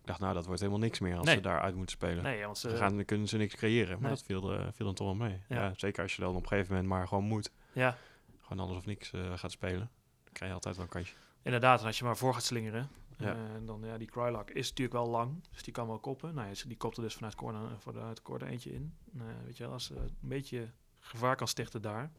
Ik 0.00 0.08
dacht, 0.08 0.20
nou, 0.20 0.34
dat 0.34 0.46
wordt 0.46 0.60
helemaal 0.60 0.80
niks 0.82 0.98
meer 1.00 1.16
als 1.16 1.26
Nee. 1.26 1.34
ze 1.34 1.40
daar 1.40 1.60
uit 1.60 1.74
moeten 1.74 1.96
spelen. 1.96 2.22
Nee, 2.22 2.44
want 2.44 2.58
ze, 2.58 2.68
Dan, 2.68 2.76
gaan, 2.76 2.96
dan 2.96 3.04
kunnen 3.04 3.28
ze 3.28 3.36
niks 3.36 3.54
creëren. 3.54 3.92
Maar 3.92 4.00
Nee. 4.00 4.10
dat 4.10 4.22
viel, 4.22 4.52
eh, 4.52 4.66
viel 4.72 4.86
dan 4.86 4.94
toch 4.94 5.06
wel 5.06 5.16
mee. 5.28 5.40
Ja. 5.48 5.56
Ja. 5.62 5.72
zeker 5.76 6.02
als 6.02 6.14
je 6.16 6.22
dan 6.22 6.34
op 6.36 6.42
een 6.42 6.48
gegeven 6.48 6.70
moment 6.72 6.88
maar 6.92 7.08
gewoon 7.08 7.24
moet. 7.24 7.50
ja, 7.72 7.96
Gewoon 8.40 8.64
alles 8.66 8.76
of 8.76 8.86
niks 8.86 9.12
eh, 9.12 9.32
gaat 9.38 9.50
spelen. 9.50 9.90
Dan 10.24 10.32
krijg 10.32 10.50
je 10.50 10.54
altijd 10.56 10.76
wel 10.76 10.84
een 10.84 10.90
kansje. 10.90 11.14
Inderdaad, 11.42 11.80
en 11.80 11.86
als 11.86 11.98
je 11.98 12.04
maar 12.04 12.16
voor 12.16 12.34
gaat 12.34 12.42
slingeren. 12.44 12.88
Ja. 13.18 13.34
eh, 13.34 13.54
en 13.54 13.66
dan, 13.66 13.80
ja, 13.84 13.98
die 13.98 14.10
Krylock 14.10 14.50
is 14.50 14.68
natuurlijk 14.68 14.96
wel 14.96 15.08
lang, 15.08 15.44
dus 15.52 15.62
die 15.62 15.72
kan 15.72 15.86
wel 15.86 15.98
koppen. 15.98 16.34
Nou, 16.34 16.48
ja, 16.48 16.54
die 16.66 16.76
kopte 16.76 17.00
dus 17.00 17.14
vanuit 17.14 17.34
corner, 17.34 17.70
eh, 17.70 17.78
vanuit 17.78 18.22
corner 18.22 18.48
eentje 18.48 18.72
in. 18.72 18.96
Nou, 19.10 19.30
weet 19.44 19.56
je 19.56 19.62
wel, 19.64 19.72
als 19.72 19.84
ze 19.84 19.94
een 19.96 20.16
beetje 20.20 20.70
gevaar 20.98 21.36
kan 21.36 21.48
stichten 21.48 21.82
daar. 21.82 22.12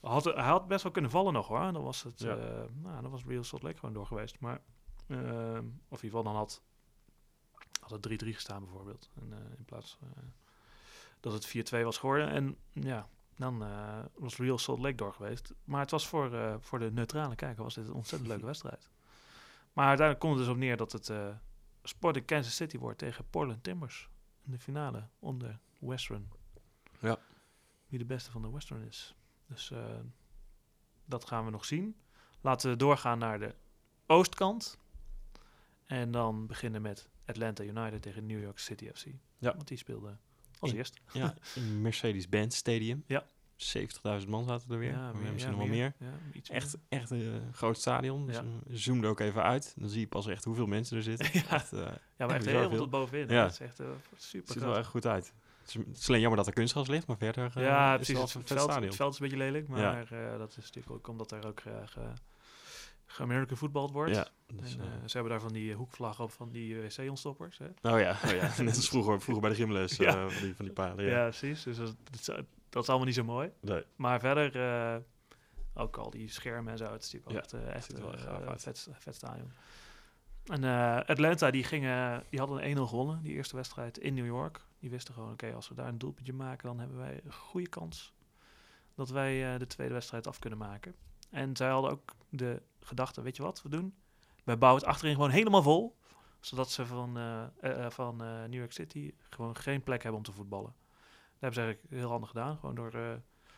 Had, 0.00 0.24
hij 0.24 0.34
had 0.44 0.68
best 0.68 0.82
wel 0.82 0.92
kunnen 0.92 1.10
vallen 1.10 1.32
nog 1.32 1.46
hoor. 1.48 1.72
Dan 1.72 1.82
was 1.82 2.02
het, 2.02 2.20
Ja. 2.20 2.36
eh, 2.36 2.62
nou, 2.82 3.02
dan 3.02 3.10
was 3.10 3.24
Real 3.24 3.44
Salt 3.44 3.62
Lake 3.62 3.78
gewoon 3.78 3.94
door 3.94 4.06
geweest. 4.06 4.40
Maar, 4.40 4.60
eh, 5.06 5.18
of 5.18 5.18
in 5.58 5.64
ieder 5.64 5.98
geval 5.98 6.22
dan 6.22 6.34
had, 6.34 6.62
had 7.80 7.90
het 7.90 8.02
3-3 8.02 8.34
gestaan 8.34 8.64
bijvoorbeeld. 8.64 9.10
En, 9.20 9.32
eh, 9.32 9.58
in 9.58 9.64
plaats 9.64 9.98
dat 11.20 11.32
het 11.32 11.46
4-2 11.46 11.84
was 11.84 11.98
geworden. 11.98 12.28
En 12.28 12.56
ja, 12.72 13.08
dan 13.36 13.64
was 14.14 14.36
Real 14.36 14.58
Salt 14.58 14.78
Lake 14.78 14.94
door 14.94 15.12
geweest. 15.14 15.54
Maar 15.64 15.80
het 15.80 15.90
was 15.90 16.06
voor, 16.08 16.56
voor 16.60 16.78
de 16.78 16.92
neutrale 16.92 17.34
kijker 17.34 17.62
was 17.62 17.74
dit 17.74 17.86
een 17.86 17.92
ontzettend 17.94 18.30
leuke 18.30 18.46
wedstrijd. 18.52 18.88
Maar 19.76 19.86
uiteindelijk 19.86 20.26
komt 20.26 20.36
het 20.36 20.44
dus 20.46 20.54
op 20.54 20.60
neer 20.60 20.76
dat 20.76 20.92
het 20.92 21.08
eh 21.10 21.28
Sporting 21.82 22.26
Kansas 22.26 22.56
City 22.56 22.78
wordt 22.78 22.98
tegen 22.98 23.30
Portland 23.30 23.62
Timbers. 23.62 24.08
In 24.44 24.50
de 24.50 24.58
finale 24.58 25.08
onder 25.18 25.58
Western. 25.78 26.30
Ja. 27.00 27.18
Wie 27.88 27.98
de 27.98 28.04
beste 28.04 28.30
van 28.30 28.42
de 28.42 28.50
Western 28.50 28.82
is. 28.82 29.14
Dus 29.46 29.70
eh, 29.70 29.84
dat 31.04 31.24
gaan 31.24 31.44
we 31.44 31.50
nog 31.50 31.64
zien. 31.64 31.96
Laten 32.40 32.70
we 32.70 32.76
doorgaan 32.76 33.18
naar 33.18 33.38
de 33.38 33.54
oostkant. 34.06 34.78
En 35.84 36.10
dan 36.10 36.46
beginnen 36.46 36.82
met 36.82 37.08
Atlanta 37.26 37.62
United 37.64 38.02
tegen 38.02 38.26
New 38.26 38.42
York 38.42 38.58
City 38.58 38.90
FC. 38.92 39.06
Ja. 39.38 39.54
Want 39.54 39.68
die 39.68 39.78
speelde 39.78 40.16
als 40.58 40.70
In- 40.70 40.76
eerst. 40.76 41.00
Ja, 41.12 41.34
in 41.54 41.80
Mercedes-Benz 41.80 42.56
Stadium. 42.56 43.04
Ja. 43.06 43.26
70.000 43.56 44.28
man 44.28 44.44
zaten 44.44 44.70
er 44.72 44.78
weer. 44.78 44.90
Ja, 44.90 45.12
meer- 45.12 45.32
misschien 45.32 45.52
ja, 45.52 45.58
nog 45.58 45.58
wel 45.68 45.76
meer. 45.76 45.92
Ja, 45.98 46.06
iets 46.32 46.50
Echt, 46.50 46.76
echt 46.88 47.10
een 47.10 47.42
groot 47.52 47.78
stadion. 47.78 48.26
Dus 48.26 48.36
Ja. 48.36 48.42
je 48.66 48.76
zoomde 48.78 49.06
ook 49.06 49.20
even 49.20 49.42
uit. 49.42 49.74
Dan 49.76 49.88
zie 49.88 50.00
je 50.00 50.06
pas 50.06 50.26
echt 50.26 50.44
hoeveel 50.44 50.66
mensen 50.66 50.96
er 50.96 51.02
zitten. 51.02 51.28
Ja. 51.40 51.48
Echt, 51.50 51.72
eh, 51.72 51.78
Ja, 52.16 52.26
maar 52.26 52.34
echt 52.36 52.44
heel 52.46 52.68
veel 52.68 52.78
tot 52.78 52.90
bovenin. 52.90 53.28
Ja. 53.28 53.42
Dat 53.42 53.52
is 53.52 53.60
echt 53.60 53.80
uh, 53.80 53.86
super 54.16 54.52
ziet 54.52 54.62
er 54.62 54.68
wel 54.68 54.78
echt 54.78 54.88
goed 54.88 55.06
uit. 55.06 55.32
Het 55.60 55.68
is, 55.68 55.74
het 55.74 55.96
is 55.98 56.08
alleen 56.08 56.20
jammer 56.20 56.38
dat 56.38 56.46
er 56.46 56.52
kunstgras 56.52 56.88
ligt, 56.88 57.06
maar 57.06 57.16
verder 57.16 57.50
eh, 57.56 57.62
ja, 57.62 57.90
is 57.90 57.94
precies. 57.96 58.14
wel 58.14 58.22
Het, 58.24 58.32
het 58.32 58.46
veld, 58.48 58.60
stadion. 58.62 58.86
het 58.86 58.96
veld 58.96 59.12
is 59.12 59.20
een 59.20 59.28
beetje 59.28 59.44
lelijk, 59.44 59.68
maar 59.68 60.12
eh, 60.12 60.38
dat 60.38 60.50
is 60.50 60.56
natuurlijk 60.56 60.90
ook 60.94 61.08
omdat 61.08 61.32
er 61.32 61.46
ook 61.46 61.60
graag 61.60 61.96
uh, 61.98 62.04
geamericaan 63.06 63.56
voetbald 63.56 63.90
wordt. 63.90 64.14
Ja, 64.14 64.28
dus, 64.54 64.74
en, 64.76 64.80
eh, 64.80 64.86
eh, 64.86 64.92
ze 65.06 65.12
hebben 65.12 65.30
daar 65.32 65.40
van 65.40 65.52
die 65.52 65.74
hoekvlaggen 65.74 66.24
op 66.24 66.30
van 66.32 66.50
die 66.50 66.76
wc-ontstoppers. 66.80 67.58
Oh 67.60 67.68
ja, 68.00 68.18
oh 68.24 68.30
ja. 68.30 68.52
net 68.62 68.76
als 68.76 68.88
vroeger, 68.88 69.20
vroeger 69.20 69.42
bij 69.42 69.50
de 69.50 69.56
gymles, 69.62 69.96
Ja. 69.96 70.06
eh, 70.24 70.28
van, 70.28 70.42
die, 70.42 70.54
van 70.56 70.64
die 70.64 70.74
palen. 70.74 71.04
Ja, 71.04 71.10
Ja. 71.10 71.22
precies. 71.28 71.62
Dus 71.62 71.76
dat, 71.76 71.96
dat, 72.10 72.20
is- 72.20 72.44
dat 72.76 72.84
is 72.84 72.90
allemaal 72.90 73.06
niet 73.06 73.16
zo 73.16 73.24
mooi. 73.24 73.52
Nee. 73.60 73.84
Maar 73.96 74.20
verder, 74.20 74.56
eh, 74.56 74.96
ook 75.74 75.96
al 75.96 76.10
die 76.10 76.28
schermen 76.30 76.72
en 76.72 76.78
zo, 76.78 76.92
het 76.92 77.02
is 77.02 77.12
natuurlijk 77.12 77.50
Ja, 77.50 77.58
echt, 77.58 77.74
echt 77.74 77.92
er 77.92 78.02
wel 78.02 78.14
eh, 78.14 78.52
vet, 78.56 78.88
vet 78.92 79.14
stadion. 79.14 79.52
En 80.44 80.64
eh, 80.64 81.08
Atlanta, 81.08 81.50
die, 81.50 81.64
gingen, 81.64 82.22
die 82.30 82.38
hadden 82.38 82.70
een 82.70 82.76
1-0 82.76 82.80
gewonnen, 82.80 83.22
die 83.22 83.32
eerste 83.32 83.56
wedstrijd 83.56 83.98
in 83.98 84.14
New 84.14 84.26
York. 84.26 84.60
Die 84.78 84.90
wisten 84.90 85.14
gewoon, 85.14 85.32
oké, 85.32 85.52
als 85.52 85.68
we 85.68 85.74
daar 85.74 85.88
een 85.88 85.98
doelpuntje 85.98 86.32
maken, 86.32 86.68
dan 86.68 86.78
hebben 86.78 86.96
wij 86.96 87.20
een 87.24 87.32
goede 87.32 87.68
kans 87.68 88.14
dat 88.94 89.10
wij 89.10 89.58
de 89.58 89.66
tweede 89.66 89.94
wedstrijd 89.94 90.26
af 90.26 90.38
kunnen 90.38 90.58
maken. 90.58 90.94
En 91.30 91.56
zij 91.56 91.68
hadden 91.68 91.90
ook 91.90 92.14
de 92.28 92.62
gedachte, 92.80 93.22
weet 93.22 93.36
je 93.36 93.42
wat 93.42 93.62
we 93.62 93.68
doen? 93.68 93.94
Wij 94.44 94.58
bouwen 94.58 94.82
het 94.82 94.90
achterin 94.90 95.14
gewoon 95.14 95.30
helemaal 95.30 95.62
vol, 95.62 95.96
zodat 96.40 96.70
ze 96.70 96.86
van, 96.86 97.18
van 97.88 98.16
New 98.16 98.54
York 98.54 98.72
City 98.72 99.14
gewoon 99.30 99.56
geen 99.56 99.82
plek 99.82 100.02
hebben 100.02 100.18
om 100.18 100.26
te 100.26 100.32
voetballen. 100.32 100.74
Dat 101.38 101.54
hebben 101.54 101.60
ze 101.60 101.66
eigenlijk 101.66 102.02
heel 102.02 102.10
handig 102.10 102.28
gedaan, 102.28 102.56
gewoon 102.58 102.74
door 102.74 102.94
eh, 102.94 103.12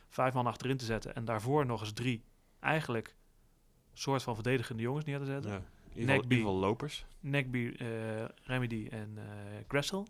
vijf 0.09 0.35
man 0.35 0.47
achterin 0.47 0.77
te 0.77 0.85
zetten 0.85 1.15
en 1.15 1.25
daarvoor 1.25 1.67
nog 1.67 1.81
eens 1.81 1.93
drie 1.93 2.25
eigenlijk 2.61 3.17
soort 3.93 4.23
van 4.23 4.35
verdedigende 4.35 4.83
jongens 4.83 5.05
neer 5.05 5.19
te 5.19 5.25
zetten. 5.25 5.51
Ja. 5.51 5.63
In 5.93 6.01
ieder, 6.01 6.25
geval, 6.29 6.55
lopers. 6.55 7.07
Nagby, 7.21 7.75
eh, 7.79 7.89
Remedy 8.43 8.89
en 8.91 9.13
eh 9.17 9.25
Gressel. 9.69 10.07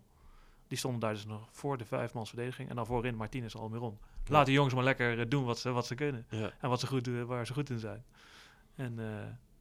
Die 0.67 0.77
stonden 0.77 0.99
daar 0.99 1.13
dus 1.13 1.25
nog 1.25 1.49
voor 1.51 1.77
de 1.77 1.85
vijfmans 1.85 2.29
verdediging. 2.29 2.69
En 2.69 2.75
dan 2.75 2.85
voorin 2.85 3.15
Martinez 3.15 3.53
en 3.53 3.59
Almiron. 3.59 3.97
Ja. 4.01 4.33
Laat 4.33 4.45
die 4.45 4.55
jongens 4.55 4.73
maar 4.73 4.83
lekker 4.83 5.29
doen 5.29 5.43
wat 5.43 5.59
ze, 5.59 5.71
wat 5.71 5.85
ze 5.85 5.95
kunnen. 5.95 6.25
Ja. 6.29 6.51
En 6.59 6.69
wat 6.69 6.79
ze 6.79 6.87
goed, 6.87 7.03
doen, 7.03 7.25
waar 7.25 7.45
ze 7.45 7.53
goed 7.53 7.69
in 7.69 7.79
zijn. 7.79 8.05
En 8.75 8.99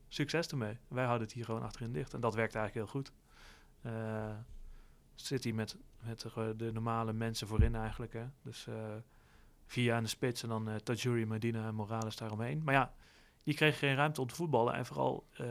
succes 0.08 0.48
ermee. 0.48 0.78
Wij 0.88 1.04
houden 1.04 1.26
het 1.26 1.36
hier 1.36 1.44
gewoon 1.44 1.62
achterin 1.62 1.92
dicht. 1.92 2.14
En 2.14 2.20
dat 2.20 2.34
werkt 2.34 2.54
eigenlijk 2.54 2.92
heel 2.92 3.02
goed. 3.02 3.12
City 5.14 5.50
met, 5.52 5.76
met 6.06 6.20
de, 6.20 6.54
de 6.56 6.72
normale 6.72 7.12
mensen 7.12 7.46
voorin 7.46 7.74
eigenlijk. 7.74 8.12
Hè. 8.12 8.24
Dus 8.42 8.66
eh, 8.66 8.74
via 9.66 9.96
aan 9.96 10.02
de 10.02 10.08
spits 10.08 10.42
en 10.42 10.48
dan 10.48 10.68
eh 10.68 10.74
Tajuri, 10.74 11.26
Medina 11.26 11.66
en 11.66 11.74
Morales 11.74 12.16
daaromheen. 12.16 12.62
Maar 12.64 12.74
ja, 12.74 12.92
die 13.42 13.54
kregen 13.54 13.78
geen 13.78 13.94
ruimte 13.94 14.20
om 14.20 14.26
te 14.26 14.34
voetballen. 14.34 14.74
En 14.74 14.86
vooral 14.86 15.26
eh, 15.32 15.46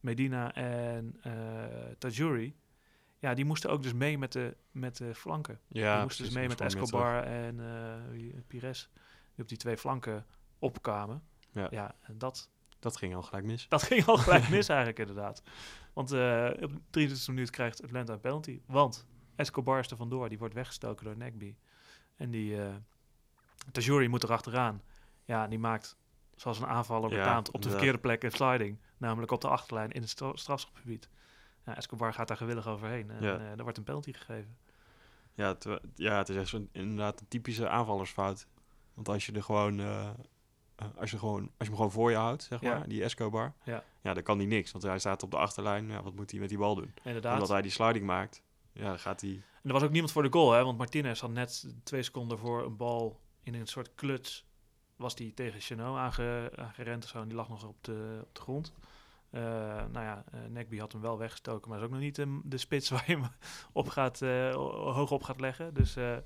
Medina 0.00 0.54
en 0.54 1.16
eh 1.22 1.32
Tajuri. 1.98 2.56
Ja, 3.18 3.34
die 3.34 3.44
moesten 3.44 3.70
ook 3.70 3.82
dus 3.82 3.92
mee 3.92 4.18
met 4.18 4.32
de, 4.32 4.56
met 4.70 4.96
de 4.96 5.14
flanken. 5.14 5.60
Ja, 5.68 5.94
die 5.94 6.02
moesten 6.02 6.24
dus 6.24 6.34
mee 6.34 6.48
met 6.48 6.60
Escobar 6.60 7.24
en 7.24 7.60
eh, 7.60 8.40
Pires. 8.46 8.88
Die 9.34 9.42
op 9.42 9.48
die 9.48 9.58
twee 9.58 9.76
flanken 9.76 10.26
opkwamen. 10.58 11.22
Ja. 11.52 11.66
ja 11.70 11.94
en 12.00 12.18
dat. 12.18 12.50
Dat 12.78 12.96
ging 12.96 13.14
al 13.14 13.22
gelijk 13.22 13.44
mis. 13.44 13.68
dat 13.68 13.82
ging 13.82 14.06
al 14.06 14.16
gelijk 14.16 14.48
mis 14.56 14.68
eigenlijk 14.68 14.98
inderdaad. 14.98 15.42
Want 15.92 16.12
eh 16.12 16.50
op 16.60 16.72
de 16.90 17.08
23e 17.08 17.26
minuut 17.26 17.50
krijgt 17.50 17.82
Atlanta 17.82 18.12
een 18.12 18.20
penalty. 18.20 18.60
Want 18.66 19.06
Escobar 19.36 19.78
is 19.78 19.90
er 19.90 19.96
vandoor. 19.96 20.28
Die 20.28 20.38
wordt 20.38 20.54
weggestoken 20.54 21.04
door 21.04 21.16
Nagby. 21.16 21.54
En 22.16 22.30
die 22.30 22.62
eh 22.62 22.74
Tajuri 23.72 24.08
moet 24.08 24.22
er 24.22 24.32
achteraan. 24.32 24.82
Ja, 25.24 25.46
die 25.48 25.58
maakt 25.58 25.96
zoals 26.36 26.58
een 26.60 26.66
aanvaller 26.66 27.10
Ja, 27.10 27.16
betaamt 27.16 27.50
op 27.50 27.62
de 27.62 27.70
verkeerde 27.70 27.98
plek 27.98 28.22
een 28.22 28.30
sliding. 28.30 28.78
Namelijk 28.96 29.32
op 29.32 29.40
de 29.40 29.48
achterlijn 29.48 29.90
in 29.90 30.00
het 30.00 30.10
stra- 30.10 30.36
strafschopgebied. 30.36 31.08
Ja, 31.66 31.76
Escobar 31.76 32.12
gaat 32.14 32.28
daar 32.28 32.36
gewillig 32.36 32.66
overheen. 32.66 33.10
En 33.10 33.22
Ja. 33.22 33.38
eh, 33.38 33.50
er 33.50 33.62
wordt 33.62 33.78
een 33.78 33.84
penalty 33.84 34.12
gegeven. 34.12 34.56
Ja, 35.34 35.54
terwijl- 35.54 35.82
ja, 35.94 36.16
het 36.18 36.28
is 36.28 36.36
echt 36.36 36.48
zo'n, 36.48 36.68
inderdaad 36.72 37.20
een 37.20 37.28
typische 37.28 37.68
aanvallersfout. 37.68 38.46
Want 38.94 39.08
als 39.08 39.26
je 39.26 39.32
er 39.32 39.42
gewoon, 39.42 39.80
eh, 39.80 40.10
als 40.96 41.10
je 41.10 41.18
gewoon, 41.18 41.40
als 41.42 41.50
je 41.58 41.64
hem 41.64 41.74
gewoon 41.74 41.90
voor 41.90 42.10
je 42.10 42.16
houdt, 42.16 42.42
zeg 42.42 42.62
maar, 42.62 42.88
die 42.88 43.02
Escobar, 43.02 43.52
Ja. 43.64 43.84
ja, 44.00 44.14
dan 44.14 44.22
kan 44.22 44.38
hij 44.38 44.46
niks. 44.46 44.72
Want 44.72 44.84
hij 44.84 44.98
staat 44.98 45.22
op 45.22 45.30
de 45.30 45.36
achterlijn. 45.36 45.88
Ja, 45.88 46.02
wat 46.02 46.14
moet 46.14 46.30
hij 46.30 46.40
met 46.40 46.48
die 46.48 46.58
bal 46.58 46.74
doen? 46.74 46.94
Inderdaad. 47.02 47.32
Omdat 47.34 47.48
hij 47.48 47.62
die 47.62 47.70
sliding 47.70 48.04
maakt, 48.06 48.42
ja, 48.72 48.96
gaat 48.96 49.20
hij... 49.20 49.30
En 49.62 49.68
er 49.68 49.72
was 49.72 49.82
ook 49.82 49.90
niemand 49.90 50.12
voor 50.12 50.22
de 50.22 50.32
goal, 50.32 50.52
hè? 50.52 50.64
Want 50.64 50.78
Martinez 50.78 51.20
had 51.20 51.30
net 51.30 51.74
twee 51.82 52.02
seconden 52.02 52.38
voor 52.38 52.64
een 52.64 52.76
bal 52.76 53.20
in 53.42 53.54
een 53.54 53.66
soort 53.66 53.94
kluts. 53.94 54.46
Was 54.96 55.14
die 55.14 55.34
tegen 55.34 55.60
Chenot 55.60 55.96
aange, 55.98 56.52
aangerend 56.56 57.04
of 57.04 57.10
zo. 57.10 57.20
En 57.20 57.28
die 57.28 57.36
lag 57.36 57.48
nog 57.48 57.64
op 57.64 57.84
de, 57.84 58.20
op 58.22 58.34
de 58.34 58.40
grond. 58.40 58.72
Eh, 59.30 59.40
nou 59.42 59.92
ja, 59.92 60.24
eh 60.32 60.40
Nekby 60.48 60.78
had 60.78 60.92
hem 60.92 61.00
wel 61.00 61.18
weggestoken. 61.18 61.68
Maar 61.68 61.78
is 61.78 61.84
ook 61.84 61.90
nog 61.90 62.00
niet 62.00 62.14
de, 62.14 62.40
de 62.44 62.58
spits 62.58 62.88
waar 62.90 63.04
je 63.06 63.16
hem 63.16 63.30
op 63.72 63.88
gaat, 63.88 64.22
eh, 64.22 64.54
hoog 64.94 65.10
op 65.10 65.22
gaat 65.22 65.40
leggen. 65.40 65.74
Dus 65.74 65.96
er, 65.96 66.24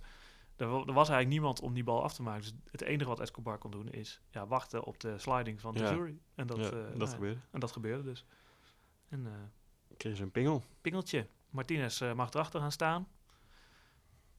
er 0.56 0.68
was 0.68 1.08
eigenlijk 1.08 1.28
niemand 1.28 1.60
om 1.60 1.74
die 1.74 1.84
bal 1.84 2.02
af 2.02 2.14
te 2.14 2.22
maken. 2.22 2.42
Dus 2.42 2.54
het 2.70 2.82
enige 2.82 3.08
wat 3.08 3.20
Escobar 3.20 3.58
kon 3.58 3.70
doen 3.70 3.88
is 3.90 4.20
ja, 4.30 4.46
wachten 4.46 4.84
op 4.84 5.00
de 5.00 5.18
sliding 5.18 5.60
van 5.60 5.74
de 5.74 5.80
Ja. 5.80 5.92
jury. 5.94 6.18
En 6.34 6.46
dat, 6.46 6.56
ja, 6.56 6.70
dat 6.70 6.96
nou 6.96 7.08
gebeurde. 7.10 7.40
en 7.50 7.60
dat 7.60 7.72
gebeurde 7.72 8.02
dus. 8.02 8.24
En 9.08 9.52
Kreeg 9.96 10.16
ze 10.16 10.22
een 10.22 10.30
pingel. 10.30 10.62
pingeltje. 10.80 11.26
Martinez 11.50 12.00
eh, 12.00 12.12
mag 12.14 12.32
erachter 12.32 12.60
gaan 12.60 12.72
staan. 12.72 13.08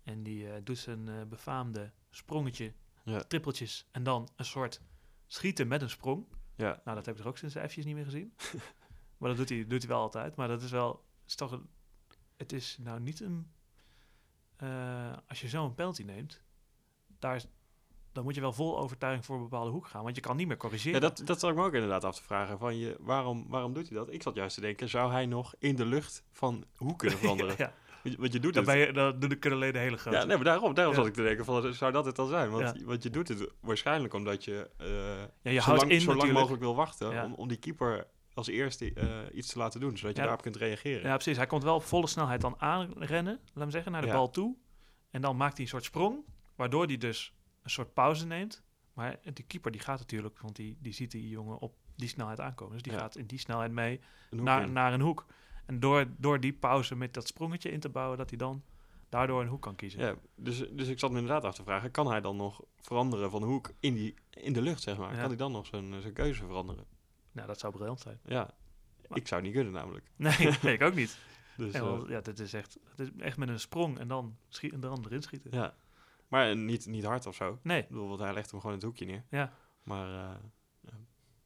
En 0.03 0.23
die 0.23 0.51
eh, 0.51 0.61
doet 0.63 0.77
zijn 0.77 1.07
eh, 1.07 1.23
befaamde 1.23 1.91
sprongetje, 2.09 2.73
Ja. 3.03 3.19
trippeltjes 3.19 3.87
en 3.91 4.03
dan 4.03 4.29
een 4.35 4.45
soort 4.45 4.81
schieten 5.27 5.67
met 5.67 5.81
een 5.81 5.89
sprong. 5.89 6.25
Ja, 6.55 6.81
Nou, 6.83 6.95
dat 6.97 7.05
heb 7.05 7.15
ik 7.15 7.21
er 7.21 7.27
ook 7.27 7.37
sinds 7.37 7.53
de 7.53 7.71
niet 7.75 7.95
meer 7.95 8.05
gezien. 8.05 8.33
maar 9.17 9.29
dat 9.29 9.37
doet 9.37 9.49
hij, 9.49 9.67
doet 9.67 9.79
hij 9.81 9.89
wel 9.89 10.01
altijd. 10.01 10.35
Maar 10.35 10.47
dat 10.47 10.61
is 10.61 10.71
wel, 10.71 11.05
is 11.25 11.35
toch 11.35 11.51
een, 11.51 11.69
het 12.35 12.53
is 12.53 12.77
nou 12.77 12.99
niet 12.99 13.19
een, 13.19 13.51
als 15.27 15.41
je 15.41 15.47
zo'n 15.47 15.75
penalty 15.75 16.03
neemt, 16.03 16.43
daar 17.19 17.35
is, 17.35 17.47
dan 18.17 18.25
moet 18.25 18.35
je 18.35 18.41
wel 18.41 18.53
vol 18.53 18.77
overtuiging 18.79 19.25
voor 19.25 19.35
een 19.35 19.41
bepaalde 19.41 19.71
hoek 19.71 19.87
gaan, 19.87 20.03
want 20.03 20.15
je 20.15 20.21
kan 20.21 20.35
niet 20.35 20.47
meer 20.47 20.57
corrigeren. 20.57 21.01
ja 21.01 21.07
dat, 21.07 21.21
dat 21.25 21.39
zat 21.39 21.49
ik 21.49 21.55
me 21.55 21.63
ook 21.63 21.73
inderdaad 21.73 22.03
af 22.03 22.15
te 22.15 22.23
vragen. 22.23 22.57
Van 22.59 22.77
je, 22.77 22.95
waarom, 22.99 23.45
waarom 23.49 23.73
doet 23.73 23.89
hij 23.89 23.97
dat? 23.97 24.13
Ik 24.13 24.21
zat 24.21 24.35
juist 24.35 24.55
te 24.55 24.61
denken, 24.61 24.89
zou 24.89 25.11
hij 25.11 25.25
nog 25.25 25.55
in 25.59 25.75
de 25.75 25.85
lucht 25.85 26.23
van 26.31 26.63
hoe 26.75 26.95
kunnen 26.95 27.17
veranderen? 27.23 27.55
ja, 27.57 27.73
Want 28.03 28.15
je- 28.15 28.21
Want 28.21 28.33
je 28.33 28.39
doet 28.39 28.53
dan, 28.53 28.69
het. 28.69 28.87
je, 28.87 28.93
dan 28.93 29.19
doen 29.19 29.29
de 29.29 29.35
kunnen 29.35 29.73
de 29.73 29.79
hele 29.79 29.97
grote. 29.97 30.17
Ja, 30.17 30.23
nee, 30.23 30.35
maar 30.35 30.45
daarom, 30.45 30.73
daarom 30.73 30.95
zat 30.95 31.05
ik 31.07 31.13
te 31.13 31.23
denken 31.23 31.45
van, 31.45 31.73
zou 31.73 31.91
dat 31.91 32.05
het 32.05 32.15
dan 32.15 32.27
zijn? 32.27 32.49
Want, 32.49 32.83
want 32.83 33.03
je 33.03 33.09
doet 33.09 33.27
het 33.27 33.49
waarschijnlijk 33.61 34.13
omdat 34.13 34.43
je, 34.45 34.69
eh 35.43 35.53
je 35.53 35.61
zo, 35.61 35.75
lang, 35.75 35.91
in 35.91 36.01
zo 36.01 36.15
lang 36.15 36.31
mogelijk 36.31 36.61
wil 36.61 36.75
wachten 36.75 37.23
om, 37.23 37.33
om 37.33 37.47
die 37.47 37.57
keeper 37.57 38.07
als 38.33 38.47
eerste 38.47 38.93
eh, 38.93 39.07
iets 39.33 39.47
te 39.51 39.57
laten 39.57 39.79
doen, 39.79 39.97
zodat 39.97 40.15
je 40.15 40.21
daarop 40.21 40.41
kunt 40.41 40.55
reageren. 40.55 41.07
Ja, 41.07 41.13
precies. 41.13 41.37
Hij 41.37 41.45
komt 41.47 41.63
wel 41.63 41.75
op 41.75 41.83
volle 41.83 42.07
snelheid 42.07 42.41
dan 42.41 42.55
aanrennen, 42.57 43.39
laat 43.53 43.65
me 43.65 43.71
zeggen, 43.71 43.91
naar 43.91 44.01
de 44.01 44.07
bal 44.07 44.29
toe. 44.29 44.55
En 45.11 45.21
dan 45.21 45.37
maakt 45.37 45.53
hij 45.53 45.61
een 45.63 45.69
soort 45.69 45.83
sprong, 45.83 46.25
waardoor 46.55 46.85
hij 46.85 46.97
dus 46.97 47.33
een 47.67 47.73
soort 47.73 47.93
pauze 47.93 48.25
neemt. 48.25 48.63
Maar 48.93 49.19
die 49.33 49.45
keeper 49.45 49.71
die 49.71 49.81
gaat 49.81 49.99
natuurlijk, 49.99 50.39
want 50.39 50.55
die, 50.55 50.77
die 50.79 50.93
ziet 50.93 51.11
die 51.11 51.29
jongen 51.29 51.57
op 51.59 51.75
die 51.95 52.07
snelheid 52.09 52.39
aankomen. 52.39 52.73
Dus 52.73 52.81
die 52.81 52.91
Ja. 52.91 52.99
gaat 52.99 53.15
in 53.15 53.25
die 53.25 53.39
snelheid 53.39 53.71
mee 53.71 53.99
Een 54.29 54.43
naar, 54.43 54.69
naar 54.69 54.93
een 54.93 55.01
hoek. 55.01 55.25
En 55.65 55.79
door, 55.79 56.05
door 56.17 56.39
die 56.39 56.53
pauze 56.53 56.95
met 56.95 57.13
dat 57.13 57.27
sprongetje 57.27 57.71
in 57.71 57.79
te 57.79 57.89
bouwen, 57.89 58.17
dat 58.17 58.29
hij 58.29 58.37
dan 58.37 58.63
daardoor 59.09 59.41
een 59.41 59.47
hoek 59.47 59.61
kan 59.61 59.75
kiezen. 59.75 59.99
Ja, 59.99 60.15
dus, 60.35 60.63
dus 60.71 60.87
ik 60.87 60.99
zat 60.99 61.11
me 61.11 61.17
inderdaad 61.19 61.43
af 61.43 61.55
te 61.55 61.63
vragen, 61.63 61.91
kan 61.91 62.07
hij 62.07 62.21
dan 62.21 62.35
nog 62.35 62.61
veranderen 62.81 63.29
van 63.29 63.43
hoek 63.43 63.71
in, 63.79 63.93
die, 63.93 64.13
in 64.29 64.53
de 64.53 64.61
lucht, 64.61 64.81
zeg 64.81 64.97
maar? 64.97 65.13
Ja. 65.13 65.19
Kan 65.19 65.27
hij 65.27 65.37
dan 65.37 65.51
nog 65.51 65.65
zijn, 65.65 66.01
zijn 66.01 66.13
keuze 66.13 66.45
veranderen? 66.45 66.85
Nou, 67.31 67.47
dat 67.47 67.59
zou 67.59 67.73
briljant 67.73 67.99
zijn. 67.99 68.19
Ja, 68.25 68.49
Maar- 69.09 69.17
ik 69.17 69.27
zou 69.27 69.41
niet 69.41 69.53
kunnen 69.53 69.73
namelijk. 69.73 70.05
Nee, 70.15 70.49
nee 70.61 70.73
ik 70.73 70.81
ook 70.81 70.95
niet. 70.95 71.17
Dus, 71.57 71.73
En 71.73 71.81
eh, 71.81 72.01
ja, 72.07 72.21
dit 72.21 72.39
is 72.39 72.53
echt, 72.53 72.77
het 72.89 72.99
is 72.99 73.09
echt 73.19 73.37
met 73.37 73.49
een 73.49 73.59
sprong 73.59 73.99
en 73.99 74.07
dan, 74.07 74.37
schiet, 74.49 74.73
en 74.73 74.79
dan 74.79 75.03
erin 75.05 75.21
schieten. 75.21 75.51
ja. 75.53 75.75
Maar 76.27 76.55
niet, 76.57 76.85
niet 76.85 77.03
hard 77.03 77.25
of 77.25 77.35
zo. 77.35 77.59
Nee, 77.61 77.81
Ik 77.81 77.87
bedoel, 77.87 78.07
want 78.07 78.19
hij 78.19 78.33
legt 78.33 78.51
hem 78.51 78.59
gewoon 78.59 78.75
in 78.75 78.81
het 78.81 78.87
hoekje 78.89 79.05
neer. 79.05 79.23
Ja. 79.29 79.53
Maar, 79.83 80.07
eh, 80.09 80.35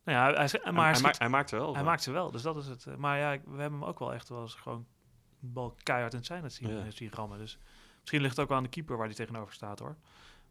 nou 0.03 0.17
ja, 0.17 0.23
hij, 0.45 0.71
maar 0.71 0.83
hij, 0.85 0.93
schiet- 0.93 1.03
maakt, 1.03 1.19
hij 1.19 1.29
maakt 1.29 1.49
ze 1.49 1.55
wel. 1.55 1.73
Hij 1.73 1.83
maakt 1.83 2.03
ze 2.03 2.11
wel, 2.11 2.31
dus 2.31 2.41
dat 2.41 2.57
is 2.57 2.67
het. 2.67 2.85
eh, 2.85 2.95
Maar 2.95 3.17
ja, 3.17 3.29
we 3.31 3.61
hebben 3.61 3.79
hem 3.79 3.83
ook 3.89 3.99
wel 3.99 4.13
echt 4.13 4.29
wel 4.29 4.41
eens 4.41 4.53
gewoon 4.55 4.87
bal 5.39 5.75
keihard 5.83 6.11
in 6.13 6.17
het 6.17 6.27
zijn 6.27 6.43
het 6.43 6.53
zien, 6.53 6.69
Ja. 6.69 6.91
zien 6.91 7.11
rammen. 7.11 7.37
Dus 7.37 7.57
misschien 7.99 8.21
ligt 8.21 8.33
het 8.33 8.41
ook 8.43 8.47
wel 8.49 8.57
aan 8.57 8.63
de 8.63 8.69
keeper 8.69 8.97
waar 8.97 9.05
hij 9.05 9.15
tegenover 9.15 9.53
staat 9.53 9.79
hoor. 9.79 9.95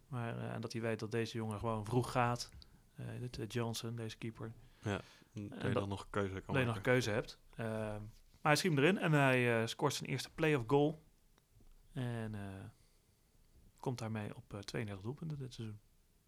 Maar 0.08 0.38
eh, 0.38 0.52
en 0.54 0.60
dat 0.60 0.72
hij 0.72 0.82
weet 0.82 0.98
dat 0.98 1.10
deze 1.10 1.36
jongen 1.36 1.58
gewoon 1.58 1.84
vroeg 1.84 2.10
gaat. 2.12 2.50
Dit, 3.20 3.38
eh, 3.38 3.44
Johnson, 3.48 3.96
deze 3.96 4.16
keeper. 4.18 4.52
Dat 4.82 5.02
je 5.32 5.48
dat- 5.48 5.72
dan 5.72 5.88
nog 5.88 6.00
een 6.02 6.10
keuze 6.10 6.40
kan 6.40 6.58
je 6.60 6.66
nog 6.66 6.76
een 6.76 6.82
keuze 6.82 7.10
hebt. 7.10 7.38
Maar 7.56 8.00
hij 8.42 8.56
schiet 8.56 8.70
hem 8.74 8.78
erin 8.80 8.98
en 8.98 9.12
hij 9.12 9.66
scoort 9.66 9.94
zijn 9.94 10.10
eerste 10.10 10.30
play-off 10.34 10.64
goal. 10.66 11.02
En 11.92 12.34
komt 13.80 13.98
daarmee 13.98 14.36
op 14.36 14.54
eh 14.54 14.60
32 14.60 15.04
doelpunten 15.04 15.38
dit 15.38 15.54
seizoen. 15.54 15.80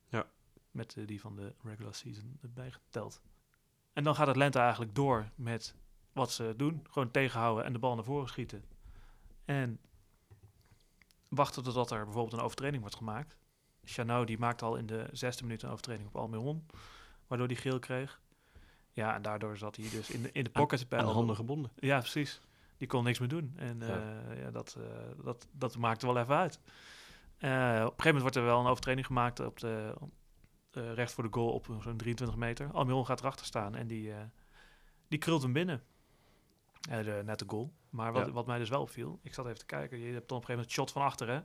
Ja. 0.08 0.26
Met 0.70 0.96
eh, 0.96 1.06
die 1.06 1.20
van 1.20 1.36
de 1.36 1.54
regular 1.62 1.94
season 1.94 2.38
erbij 2.42 2.70
geteld. 2.70 3.20
En 3.92 4.04
dan 4.04 4.14
gaat 4.14 4.28
Atlanta 4.28 4.62
eigenlijk 4.62 4.94
door 4.94 5.30
met 5.34 5.74
wat 6.12 6.32
ze 6.32 6.54
doen. 6.56 6.86
Gewoon 6.90 7.10
tegenhouden 7.10 7.64
en 7.64 7.72
de 7.72 7.78
bal 7.78 7.94
naar 7.94 8.04
voren 8.04 8.28
schieten. 8.28 8.64
En 9.44 9.80
wachten 11.28 11.62
totdat 11.62 11.90
er 11.90 12.04
bijvoorbeeld 12.04 12.32
een 12.32 12.44
overtreding 12.44 12.80
wordt 12.80 12.96
gemaakt. 12.96 13.36
Chanot 13.84 14.26
die 14.26 14.38
maakt 14.38 14.62
al 14.62 14.76
in 14.76 14.86
de 14.86 15.08
zesde 15.12 15.42
minuut 15.42 15.62
een 15.62 15.70
overtreding 15.70 16.08
op 16.08 16.16
Almiron. 16.16 16.66
Waardoor 17.26 17.46
hij 17.46 17.56
geel 17.56 17.78
kreeg. 17.78 18.20
Ja, 18.92 19.14
en 19.14 19.22
daardoor 19.22 19.56
zat 19.56 19.76
hij 19.76 19.90
dus 19.90 20.10
in 20.10 20.22
de, 20.22 20.32
in 20.32 20.44
de 20.44 20.50
pocket 20.50 20.86
Aan 20.90 21.04
de 21.04 21.10
handen 21.12 21.36
gebonden. 21.36 21.70
Ja, 21.74 21.98
precies. 21.98 22.40
Die 22.76 22.88
kon 22.88 23.04
niks 23.04 23.18
meer 23.18 23.28
doen. 23.28 23.52
En 23.56 23.78
Ja. 23.78 24.34
ja, 24.34 24.50
dat, 24.50 24.76
eh, 24.78 25.24
dat, 25.24 25.46
dat 25.52 25.76
maakte 25.76 26.06
wel 26.06 26.18
even 26.18 26.36
uit. 26.36 26.60
Eh, 27.42 27.50
op 27.50 27.54
een 27.58 27.80
gegeven 27.82 28.04
moment 28.04 28.20
wordt 28.22 28.36
er 28.36 28.44
wel 28.44 28.60
een 28.60 28.66
overtreding 28.66 29.06
gemaakt 29.06 29.40
op 29.40 29.60
de, 29.60 29.94
recht 30.70 31.12
voor 31.12 31.24
de 31.24 31.32
goal 31.32 31.52
op 31.52 31.64
zo'n 31.80 31.96
23 31.96 32.36
meter. 32.36 32.72
Almiron 32.72 33.06
gaat 33.06 33.20
erachter 33.20 33.46
staan 33.46 33.74
en 33.74 33.86
die, 33.86 34.08
uh, 34.08 34.16
die 35.08 35.18
krult 35.18 35.42
hem 35.42 35.52
binnen. 35.52 35.82
De, 36.80 37.22
net 37.24 37.38
de 37.38 37.44
goal. 37.48 37.72
Maar 37.90 38.12
wat, 38.12 38.26
Ja. 38.26 38.32
wat 38.32 38.46
mij 38.46 38.58
dus 38.58 38.68
wel 38.68 38.80
opviel, 38.80 39.20
ik 39.22 39.34
zat 39.34 39.46
even 39.46 39.58
te 39.58 39.66
kijken. 39.66 39.98
Je 39.98 40.12
hebt 40.12 40.28
dan 40.28 40.38
op 40.38 40.42
een 40.42 40.48
gegeven 40.48 40.54
moment 40.54 40.70
het 40.70 40.74
shot 40.74 40.90
van 40.92 41.02
achter, 41.02 41.28
hè. 41.28 41.40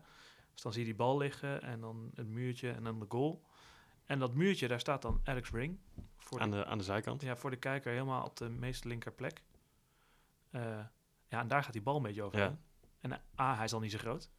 Dus 0.53 0.61
dan 0.61 0.71
zie 0.71 0.81
je 0.81 0.87
die 0.87 0.97
bal 0.97 1.17
liggen 1.17 1.61
en 1.61 1.79
dan 1.79 2.11
het 2.15 2.27
muurtje 2.27 2.71
en 2.71 2.83
dan 2.83 2.99
de 2.99 3.05
goal. 3.09 3.43
En 4.05 4.19
dat 4.19 4.33
muurtje, 4.33 4.67
daar 4.67 4.79
staat 4.79 5.01
dan 5.01 5.21
Alex 5.23 5.51
Ring. 5.51 5.79
Voor 6.17 6.39
Aan 6.39 6.51
de, 6.51 6.57
de, 6.57 6.65
aan 6.65 6.77
de 6.77 6.83
zijkant. 6.83 7.21
ja, 7.21 7.35
voor 7.35 7.49
de 7.49 7.57
kijker 7.57 7.91
helemaal 7.91 8.25
op 8.25 8.37
de 8.37 8.49
meest 8.49 8.83
linker 8.83 9.11
plek. 9.11 9.43
Eh, 10.49 10.61
ja, 11.27 11.39
en 11.39 11.47
daar 11.47 11.63
gaat 11.63 11.73
die 11.73 11.81
bal 11.81 11.95
een 11.95 12.01
beetje 12.03 12.23
over. 12.23 12.39
Ja. 12.39 12.57
En 12.99 13.11
eh, 13.11 13.17
A, 13.39 13.55
hij 13.55 13.65
is 13.65 13.73
al 13.73 13.79
niet 13.79 13.91
zo 13.91 13.97
groot. 13.97 14.31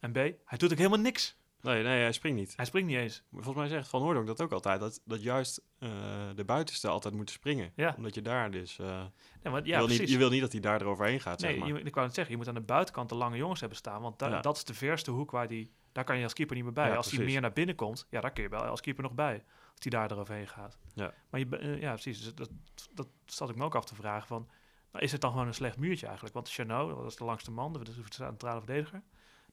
En 0.00 0.12
B, 0.12 0.14
hij 0.44 0.58
doet 0.58 0.72
ook 0.72 0.78
helemaal 0.78 0.98
niks. 0.98 1.38
Nee, 1.62 1.82
nee, 1.82 2.00
hij 2.02 2.12
springt 2.12 2.38
niet. 2.38 2.56
Hij 2.56 2.64
springt 2.64 2.88
niet 2.88 2.98
eens. 2.98 3.22
Maar 3.28 3.42
Volgens 3.42 3.68
mij 3.68 3.76
zegt 3.78 3.88
Van 3.90 4.02
Hoordonk 4.02 4.26
dat 4.26 4.40
ook 4.40 4.52
altijd. 4.52 4.80
Dat, 4.80 5.00
dat 5.04 5.22
juist 5.22 5.62
eh, 5.78 5.90
de 6.34 6.44
buitenste 6.44 6.88
altijd 6.88 7.14
moeten 7.14 7.34
springen. 7.34 7.72
Ja. 7.76 7.94
Omdat 7.96 8.14
je 8.14 8.22
daar 8.22 8.50
dus... 8.50 8.78
eh, 8.78 8.86
Nee, 9.42 9.52
want, 9.52 9.64
je, 9.64 9.70
ja, 9.70 9.76
wil 9.76 9.86
precies. 9.86 10.00
niet, 10.02 10.10
je 10.12 10.18
wil 10.18 10.30
niet 10.30 10.40
dat 10.40 10.52
hij 10.52 10.60
daar 10.60 10.80
eroverheen 10.80 11.20
gaat, 11.20 11.40
nee, 11.40 11.50
zeg 11.50 11.60
maar. 11.60 11.68
je, 11.78 11.82
ik 11.82 11.94
wou 11.94 12.06
het 12.06 12.14
zeggen, 12.14 12.32
je 12.32 12.38
moet 12.40 12.48
aan 12.48 12.54
de 12.54 12.60
buitenkant 12.60 13.08
de 13.08 13.14
lange 13.14 13.36
jongens 13.36 13.60
hebben 13.60 13.78
staan. 13.78 14.02
Want 14.02 14.18
da- 14.18 14.28
Ja. 14.28 14.40
dat 14.40 14.56
is 14.56 14.64
de 14.64 14.74
verste 14.74 15.10
hoek 15.10 15.30
waar 15.30 15.48
die... 15.48 15.70
Daar 15.92 16.04
kan 16.04 16.16
je 16.16 16.22
als 16.22 16.32
keeper 16.32 16.54
niet 16.56 16.64
meer 16.64 16.72
bij. 16.74 16.88
Ja, 16.88 16.96
als 16.96 17.10
hij 17.10 17.24
meer 17.24 17.40
naar 17.40 17.52
binnen 17.52 17.74
komt, 17.74 18.06
ja, 18.10 18.20
daar 18.20 18.32
kun 18.32 18.42
je 18.42 18.48
wel 18.48 18.62
als 18.62 18.80
keeper 18.80 19.02
nog 19.02 19.12
bij. 19.14 19.34
Als 19.70 19.78
hij 19.78 19.90
daar 19.90 20.10
eroverheen 20.10 20.48
gaat. 20.48 20.78
Ja. 20.94 21.14
Maar 21.30 21.40
je, 21.40 21.56
eh, 21.58 21.80
ja, 21.80 21.92
precies. 21.92 22.22
Dus 22.22 22.34
dat, 22.34 22.50
dat 22.94 23.08
zat 23.24 23.50
ik 23.50 23.56
me 23.56 23.64
ook 23.64 23.74
af 23.74 23.84
te 23.84 23.94
vragen 23.94 24.26
van... 24.28 24.48
Nou, 24.92 25.04
is 25.04 25.12
het 25.12 25.20
dan 25.20 25.30
gewoon 25.30 25.46
een 25.46 25.54
slecht 25.54 25.76
muurtje 25.78 26.04
eigenlijk? 26.06 26.34
Want 26.34 26.50
Chanot, 26.50 26.96
dat 26.96 27.06
is 27.06 27.16
de 27.16 27.24
langste 27.24 27.50
man, 27.50 27.72
de, 27.72 27.84
de 27.84 27.92
centrale 28.08 28.60
verdediger. 28.60 29.02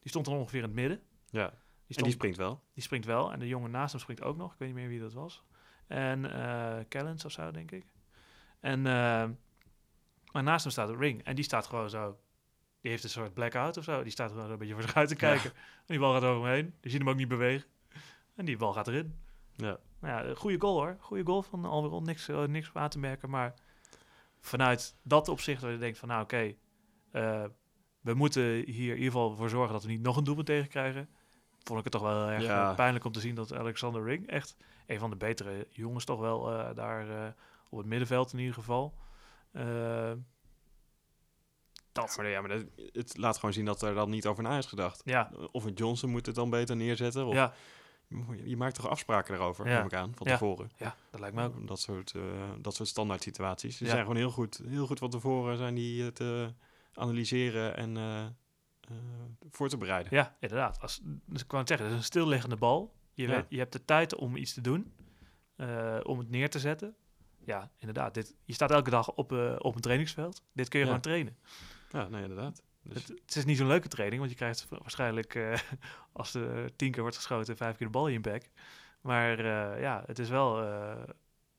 Die 0.08 0.16
stond 0.16 0.26
dan 0.28 0.42
ongeveer 0.42 0.58
in 0.62 0.64
het 0.64 0.74
midden. 0.74 1.00
Ja. 1.30 1.48
Die, 1.86 1.96
En 1.96 2.02
die 2.02 2.12
springt 2.12 2.36
wel. 2.36 2.62
die 2.74 2.82
springt 2.82 3.06
wel. 3.06 3.32
En 3.32 3.38
de 3.38 3.48
jongen 3.48 3.70
naast 3.70 3.92
hem 3.92 4.00
springt 4.00 4.22
ook 4.22 4.36
nog. 4.36 4.52
Ik 4.52 4.58
weet 4.58 4.68
niet 4.68 4.76
meer 4.76 4.88
wie 4.88 5.00
dat 5.00 5.12
was. 5.12 5.44
En 5.86 6.32
eh 6.32 6.84
Kellens 6.88 7.24
of 7.24 7.32
zo, 7.32 7.50
denk 7.50 7.70
ik. 7.70 7.86
En, 8.60 8.78
eh, 8.86 9.28
maar 10.32 10.42
naast 10.42 10.62
hem 10.62 10.72
staat 10.72 10.90
Ring. 10.90 11.24
En 11.24 11.34
die 11.34 11.44
staat 11.44 11.66
gewoon 11.66 11.90
zo... 11.90 12.18
Die 12.80 12.90
heeft 12.90 13.04
een 13.04 13.10
soort 13.10 13.34
blackout 13.34 13.76
of 13.76 13.84
zo. 13.84 14.02
Die 14.02 14.12
staat 14.12 14.30
gewoon 14.30 14.50
een 14.50 14.58
beetje 14.58 14.74
voor 14.74 14.82
zich 14.82 14.94
uit 14.94 15.08
te 15.08 15.14
Ja. 15.14 15.20
kijken. 15.20 15.50
En 15.52 15.84
die 15.86 15.98
bal 15.98 16.12
gaat 16.12 16.22
over 16.24 16.44
hem 16.48 16.54
heen. 16.54 16.74
Je 16.80 16.90
ziet 16.90 16.98
hem 16.98 17.08
ook 17.08 17.16
niet 17.16 17.28
bewegen. 17.28 17.68
En 18.34 18.44
die 18.44 18.56
bal 18.56 18.72
gaat 18.72 18.88
erin. 18.88 19.14
Ja. 19.56 19.78
Nou 20.00 20.14
ja, 20.14 20.24
een 20.24 20.36
goede 20.36 20.60
goal 20.60 20.74
hoor. 20.74 20.96
Goede 21.00 21.24
goal 21.24 21.42
van 21.42 21.64
Almiron. 21.64 22.04
Niks, 22.04 22.28
eh, 22.28 22.44
niks 22.44 22.70
aan 22.74 22.88
te 22.88 22.98
merken. 22.98 23.30
Maar 23.30 23.54
vanuit 24.40 24.96
dat 25.02 25.28
opzicht 25.28 25.62
waar 25.62 25.70
je 25.72 25.78
denkt 25.78 25.98
van... 25.98 26.08
Nou 26.08 26.22
oké, 26.22 26.54
eh, 27.10 27.44
we 28.08 28.14
moeten 28.14 28.42
hier 28.42 28.64
in 28.90 28.96
ieder 28.96 29.04
geval 29.04 29.34
voor 29.36 29.48
zorgen 29.48 29.72
dat 29.72 29.82
we 29.82 29.88
niet 29.88 30.02
nog 30.02 30.16
een 30.16 30.24
doelpunt 30.24 30.46
tegenkrijgen. 30.46 31.08
Vond 31.62 31.78
ik 31.78 31.84
het 31.84 31.92
toch 31.92 32.02
wel 32.02 32.20
heel 32.20 32.30
erg 32.30 32.42
Ja. 32.42 32.70
eh, 32.70 32.76
pijnlijk 32.76 33.04
om 33.04 33.12
te 33.12 33.20
zien 33.20 33.34
dat 33.34 33.52
Alexander 33.54 34.04
Ring 34.04 34.26
echt 34.26 34.56
een 34.86 34.98
van 34.98 35.10
de 35.10 35.16
betere 35.16 35.66
jongens 35.70 36.04
toch 36.04 36.20
wel 36.20 36.52
eh, 36.52 36.74
daar 36.74 37.10
eh, 37.10 37.32
op 37.68 37.78
het 37.78 37.86
middenveld 37.86 38.32
in 38.32 38.38
ieder 38.38 38.54
geval. 38.54 38.94
Dat, 41.92 42.14
Ja, 42.16 42.22
maar, 42.22 42.28
ja, 42.30 42.40
maar 42.40 42.48
dat, 42.50 42.64
het 42.92 43.16
laat 43.16 43.34
gewoon 43.38 43.54
zien 43.54 43.64
dat 43.64 43.82
er 43.82 43.94
dan 43.94 44.10
niet 44.10 44.26
over 44.26 44.42
na 44.42 44.58
is 44.58 44.66
gedacht. 44.66 45.02
ja, 45.04 45.30
Of 45.50 45.64
een 45.64 45.72
Johnson 45.72 46.10
moet 46.10 46.26
het 46.26 46.34
dan 46.34 46.50
beter 46.50 46.76
neerzetten. 46.76 47.26
Of, 47.26 47.34
ja, 47.34 47.52
je, 48.08 48.48
je 48.48 48.56
maakt 48.56 48.74
toch 48.74 48.88
afspraken 48.88 49.34
erover, 49.34 49.66
Ja. 49.68 49.76
neem 49.76 49.86
ik 49.86 49.94
aan, 49.94 50.12
van 50.14 50.26
tevoren. 50.26 50.70
ja, 50.76 50.94
dat 51.10 51.20
lijkt 51.20 51.36
me 51.36 51.44
ook. 51.44 51.66
Dat 51.66 51.80
soort, 51.80 52.14
dat 52.58 52.74
soort 52.74 52.88
standaard 52.88 53.22
situaties. 53.22 53.78
Ja. 53.78 53.86
zijn 53.86 54.00
gewoon 54.00 54.16
heel 54.16 54.30
goed, 54.30 54.60
heel 54.68 54.86
goed 54.86 54.98
van 54.98 55.10
tevoren 55.10 55.56
zijn 55.56 55.74
die 55.74 56.12
te 56.12 56.52
analyseren 56.98 57.76
en 57.76 57.96
eh, 57.96 58.24
eh, 58.24 58.30
voor 59.50 59.68
te 59.68 59.76
bereiden. 59.76 60.14
Ja, 60.14 60.36
inderdaad. 60.40 60.80
Als, 60.80 61.00
dus 61.26 61.42
ik 61.42 61.46
wou 61.50 61.58
het 61.58 61.68
zeggen, 61.68 61.86
het 61.86 61.96
is 61.96 62.00
een 62.02 62.06
stilliggende 62.12 62.56
bal. 62.56 62.94
Je, 63.14 63.26
Ja. 63.26 63.34
weet, 63.34 63.44
je 63.48 63.58
hebt 63.58 63.72
de 63.72 63.84
tijd 63.84 64.14
om 64.14 64.36
iets 64.36 64.54
te 64.54 64.60
doen, 64.60 64.92
eh, 65.56 65.98
om 66.02 66.18
het 66.18 66.30
neer 66.30 66.50
te 66.50 66.58
zetten. 66.58 66.96
Ja, 67.44 67.70
inderdaad. 67.78 68.14
Dit, 68.14 68.34
je 68.44 68.52
staat 68.52 68.70
elke 68.70 68.90
dag 68.90 69.08
op, 69.12 69.32
op 69.58 69.74
een 69.74 69.80
trainingsveld. 69.80 70.42
Dit 70.52 70.68
kun 70.68 70.78
je 70.78 70.84
Ja. 70.86 70.90
gewoon 70.90 71.06
trainen. 71.06 71.36
Ja, 71.90 72.08
nee, 72.08 72.22
inderdaad. 72.22 72.62
Dus, 72.82 72.94
Het, 73.06 73.08
het 73.24 73.36
is 73.36 73.44
niet 73.44 73.56
zo'n 73.56 73.66
leuke 73.66 73.88
training, 73.88 74.18
want 74.20 74.30
je 74.32 74.36
krijgt 74.38 74.68
wa- 74.68 74.78
waarschijnlijk, 74.78 75.58
als 76.12 76.34
er 76.34 76.76
tien 76.76 76.90
keer 76.90 77.00
wordt 77.02 77.16
geschoten, 77.16 77.56
vijf 77.56 77.76
keer 77.76 77.86
de 77.86 77.92
bal 77.92 78.06
in 78.06 78.12
je 78.12 78.20
bek. 78.20 78.50
Maar 79.00 79.42
ja, 79.80 80.02
het 80.06 80.18
is 80.18 80.28
wel 80.28 80.56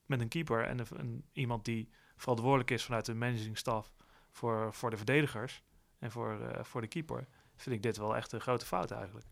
met 0.05 0.21
een 0.21 0.27
keeper 0.27 0.63
en 0.65 0.79
een, 0.79 0.85
een- 0.99 1.25
iemand 1.33 1.65
die 1.65 1.89
verantwoordelijk 2.15 2.71
is 2.71 2.83
vanuit 2.83 3.05
de 3.05 3.13
managing 3.13 3.57
staff 3.57 3.93
voor, 4.31 4.73
voor 4.73 4.89
de 4.89 4.97
verdedigers 4.97 5.63
en 5.99 6.11
voor, 6.11 6.39
eh, 6.41 6.63
voor 6.63 6.81
de 6.81 6.87
keeper, 6.87 7.27
vind 7.55 7.75
ik 7.75 7.83
dit 7.83 7.97
wel 7.97 8.15
echt 8.15 8.31
een 8.31 8.41
grote 8.41 8.65
fout 8.65 8.91
eigenlijk. 8.91 9.25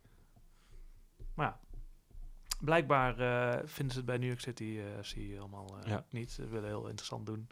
Maar 1.34 1.46
ja, 1.48 1.60
blijkbaar 2.60 3.20
eh, 3.20 3.60
vinden 3.68 3.92
ze 3.94 3.98
het 3.98 4.06
bij 4.08 4.18
New 4.18 4.28
York 4.28 4.40
City 4.40 4.80
eh 4.80 5.04
FC 5.04 5.40
allemaal 5.40 5.80
eh, 5.80 5.88
Ja. 5.90 6.06
niet. 6.10 6.32
Ze 6.32 6.48
willen 6.48 6.68
heel 6.70 6.88
interessant 6.88 7.26
doen 7.26 7.48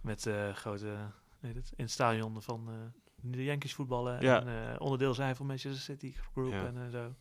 met 0.00 0.28
grote, 0.52 0.96
weet 1.40 1.54
het, 1.54 1.72
in 1.76 1.84
het 1.84 1.90
stadion 1.92 2.42
van 2.42 2.92
de 3.22 3.44
Yankees 3.44 3.74
voetballen 3.74 4.20
Ja. 4.22 4.44
en 4.44 4.80
onderdeel 4.80 5.14
zijn 5.14 5.36
van 5.36 5.46
Manchester 5.46 5.82
City 5.82 6.12
Group 6.32 6.52
Ja. 6.52 6.66
en 6.66 6.90
zo. 6.90 7.14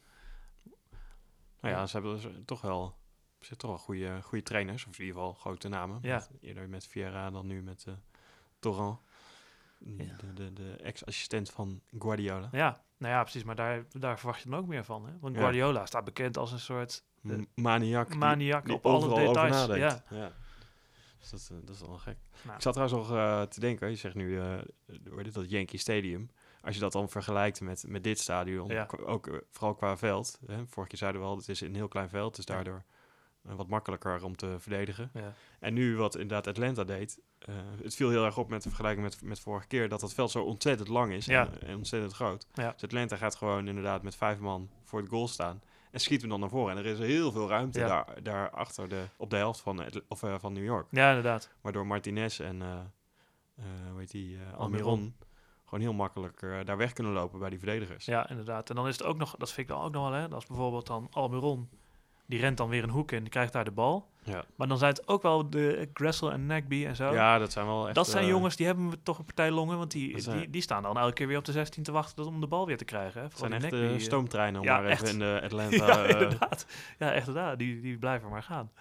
nou 1.61 1.75
ja, 1.75 1.85
ze 1.85 1.93
hebben 1.97 2.21
dus 2.21 2.31
toch 2.45 2.61
wel, 2.61 2.85
ze 3.39 3.39
hebben 3.39 3.57
toch 3.57 3.69
wel 3.69 3.79
goede, 3.79 4.21
goede 4.21 4.43
trainers. 4.43 4.85
Of 4.85 4.99
in 4.99 5.05
ieder 5.05 5.15
geval 5.21 5.33
grote 5.33 5.67
namen. 5.67 5.99
Ja. 6.01 6.27
Eerder 6.41 6.69
met 6.69 6.87
Vieira 6.87 7.29
dan 7.29 7.47
nu 7.47 7.61
met 7.63 7.85
eh 7.87 7.93
Torrent. 8.59 8.99
Ja. 9.79 10.15
De, 10.17 10.33
de, 10.33 10.53
de 10.53 10.71
ex-assistent 10.83 11.49
van 11.49 11.81
Guardiola. 11.99 12.49
Ja, 12.51 12.81
nou 12.97 13.13
ja, 13.13 13.21
precies, 13.21 13.43
maar 13.43 13.55
daar, 13.55 13.85
daar 13.89 14.17
verwacht 14.17 14.41
je 14.43 14.49
dan 14.49 14.59
ook 14.59 14.67
meer 14.67 14.83
van. 14.83 15.05
Hè? 15.05 15.11
Want 15.19 15.35
Ja. 15.35 15.41
Guardiola 15.41 15.85
staat 15.85 16.03
bekend 16.05 16.37
als 16.37 16.51
een 16.51 16.59
soort 16.59 17.03
M- 17.21 17.43
Maniak. 17.55 18.07
die- 18.09 18.17
maniak 18.17 18.69
op 18.69 18.85
alle 18.85 19.15
details. 19.25 19.65
Ja. 19.77 20.03
Ja. 20.09 20.31
Dus 21.19 21.29
dat, 21.29 21.49
eh, 21.51 21.65
dat 21.65 21.75
is 21.75 21.81
wel 21.81 21.97
gek. 21.97 22.17
Nou. 22.43 22.55
Ik 22.55 22.61
zat 22.61 22.73
trouwens 22.73 22.99
nog 22.99 23.17
eh, 23.17 23.41
te 23.41 23.59
denken, 23.59 23.89
je 23.89 23.95
zegt 23.95 24.15
nu, 24.15 24.39
eh 24.39 24.57
heet 25.15 25.33
dat 25.33 25.49
Yankee 25.49 25.79
Stadium. 25.79 26.29
Als 26.61 26.75
je 26.75 26.81
dat 26.81 26.91
dan 26.91 27.09
vergelijkt 27.09 27.61
met, 27.61 27.83
met 27.87 28.03
dit 28.03 28.19
stadion, 28.19 28.67
Ja. 28.67 28.87
ook 29.05 29.27
eh, 29.27 29.37
vooral 29.51 29.75
qua 29.75 29.97
veld. 29.97 30.39
Hè, 30.45 30.55
vorige 30.67 30.87
keer 30.89 30.97
zeiden 30.99 31.21
we 31.21 31.27
al, 31.27 31.37
het 31.37 31.49
is 31.49 31.61
een 31.61 31.75
heel 31.75 31.87
klein 31.87 32.09
veld, 32.09 32.35
dus 32.35 32.45
daardoor 32.45 32.83
eh, 33.47 33.53
wat 33.55 33.67
makkelijker 33.67 34.23
om 34.23 34.35
te 34.35 34.55
verdedigen. 34.59 35.09
Ja. 35.13 35.33
En 35.59 35.73
nu 35.73 35.95
wat 35.97 36.13
inderdaad 36.15 36.47
Atlanta 36.47 36.83
deed, 36.83 37.19
eh, 37.39 37.55
het 37.83 37.95
viel 37.95 38.09
heel 38.09 38.25
erg 38.25 38.37
op 38.37 38.49
met 38.49 38.61
de 38.63 38.69
vergelijking 38.69 39.03
met, 39.05 39.21
met 39.21 39.39
vorige 39.39 39.67
keer, 39.67 39.89
dat 39.89 39.99
dat 39.99 40.13
veld 40.13 40.31
zo 40.31 40.43
ontzettend 40.43 40.87
lang 40.89 41.13
is 41.13 41.25
Ja. 41.25 41.47
en, 41.47 41.67
en 41.67 41.75
ontzettend 41.77 42.13
groot. 42.13 42.47
Ja. 42.53 42.71
Dus 42.71 42.83
Atlanta 42.83 43.15
gaat 43.15 43.35
gewoon 43.35 43.67
inderdaad 43.67 44.01
met 44.03 44.15
vijf 44.15 44.39
man 44.39 44.69
voor 44.83 44.99
het 44.99 45.09
goal 45.09 45.27
staan 45.27 45.61
en 45.91 45.99
schiet 45.99 46.21
hem 46.21 46.29
dan 46.29 46.39
naar 46.39 46.49
voren. 46.49 46.71
En 46.77 46.83
er 46.83 46.91
is 46.91 46.99
heel 46.99 47.31
veel 47.31 47.47
ruimte 47.49 47.79
Ja. 47.79 47.87
daar, 47.87 48.23
daar 48.23 48.49
achter 48.49 48.89
de, 48.89 49.03
op 49.17 49.29
de 49.29 49.35
helft 49.35 49.59
van, 49.59 49.79
Atl- 49.79 49.99
of, 50.07 50.23
eh, 50.23 50.35
van 50.39 50.53
New 50.53 50.63
York. 50.63 50.87
ja, 50.91 51.07
inderdaad. 51.07 51.49
Waardoor 51.61 51.87
Martinez 51.87 52.39
en 52.39 52.55
uh, 52.61 52.79
hoe 53.91 53.99
heet 53.99 54.11
die, 54.11 54.37
eh, 54.37 54.57
Almiron. 54.57 55.15
Gewoon 55.65 55.83
heel 55.83 55.93
makkelijk 55.93 56.41
eh, 56.41 56.57
daar 56.65 56.77
weg 56.77 56.93
kunnen 56.93 57.13
lopen 57.13 57.39
bij 57.39 57.49
die 57.49 57.59
verdedigers. 57.59 58.05
Ja, 58.05 58.29
inderdaad. 58.29 58.69
En 58.69 58.75
dan 58.75 58.87
is 58.87 58.97
het 58.97 59.07
ook 59.07 59.17
nog, 59.17 59.35
dat 59.37 59.51
vind 59.51 59.69
ik 59.69 59.75
dan 59.75 59.83
ook 59.83 59.91
nog 59.91 60.09
wel, 60.09 60.19
hè, 60.19 60.29
als 60.29 60.45
bijvoorbeeld 60.45 60.87
dan 60.87 61.07
Almiron, 61.11 61.69
die 62.29 62.39
rent 62.39 62.57
dan 62.57 62.69
weer 62.69 62.83
een 62.83 62.89
hoek 62.89 63.11
in, 63.11 63.19
die 63.19 63.29
krijgt 63.29 63.53
daar 63.53 63.63
de 63.65 63.71
bal. 63.71 64.09
Ja, 64.23 64.43
Maar 64.55 64.67
dan 64.67 64.77
zijn 64.77 64.91
het 64.93 65.07
ook 65.07 65.21
wel 65.21 65.49
de 65.49 65.89
Gressel 65.93 66.31
en 66.31 66.45
Nagby 66.45 66.85
en 66.85 66.95
zo. 66.95 67.13
ja 67.13 67.37
dat 67.37 67.51
zijn 67.51 67.65
wel 67.65 67.85
echt... 67.85 67.95
dat 67.95 68.07
zijn 68.07 68.23
eh, 68.23 68.29
jongens 68.29 68.55
die 68.55 68.65
hebben 68.65 68.89
we 68.89 69.03
toch 69.03 69.17
een 69.19 69.25
partij 69.25 69.51
longen, 69.51 69.77
want 69.77 69.91
die, 69.91 70.19
zijn- 70.19 70.37
die, 70.39 70.49
die 70.49 70.61
staan 70.61 70.83
dan 70.83 70.97
elke 70.97 71.13
keer 71.13 71.27
weer 71.27 71.37
op 71.37 71.45
de 71.45 71.51
16 71.51 71.83
te 71.83 71.91
wachten 71.91 72.25
om 72.25 72.41
de 72.41 72.47
bal 72.47 72.65
weer 72.65 72.77
te 72.77 72.85
krijgen. 72.85 73.21
Het 73.21 73.37
zijn 73.37 73.53
echt 73.53 73.73
eh, 73.73 73.93
eh, 73.93 73.99
stoomtreinen 73.99 74.59
om 74.61 74.65
ja, 74.67 74.73
maar 74.79 74.85
even 74.85 75.03
echt. 75.05 75.13
in 75.13 75.19
de 75.19 75.39
Atlanta... 75.43 75.85
ja, 75.85 76.05
inderdaad. 76.07 76.65
Ja, 76.99 77.11
echt 77.13 77.27
inderdaad. 77.27 77.57
Die, 77.59 77.81
die 77.81 77.97
blijven 77.97 78.29
maar 78.29 78.43
gaan. 78.43 78.71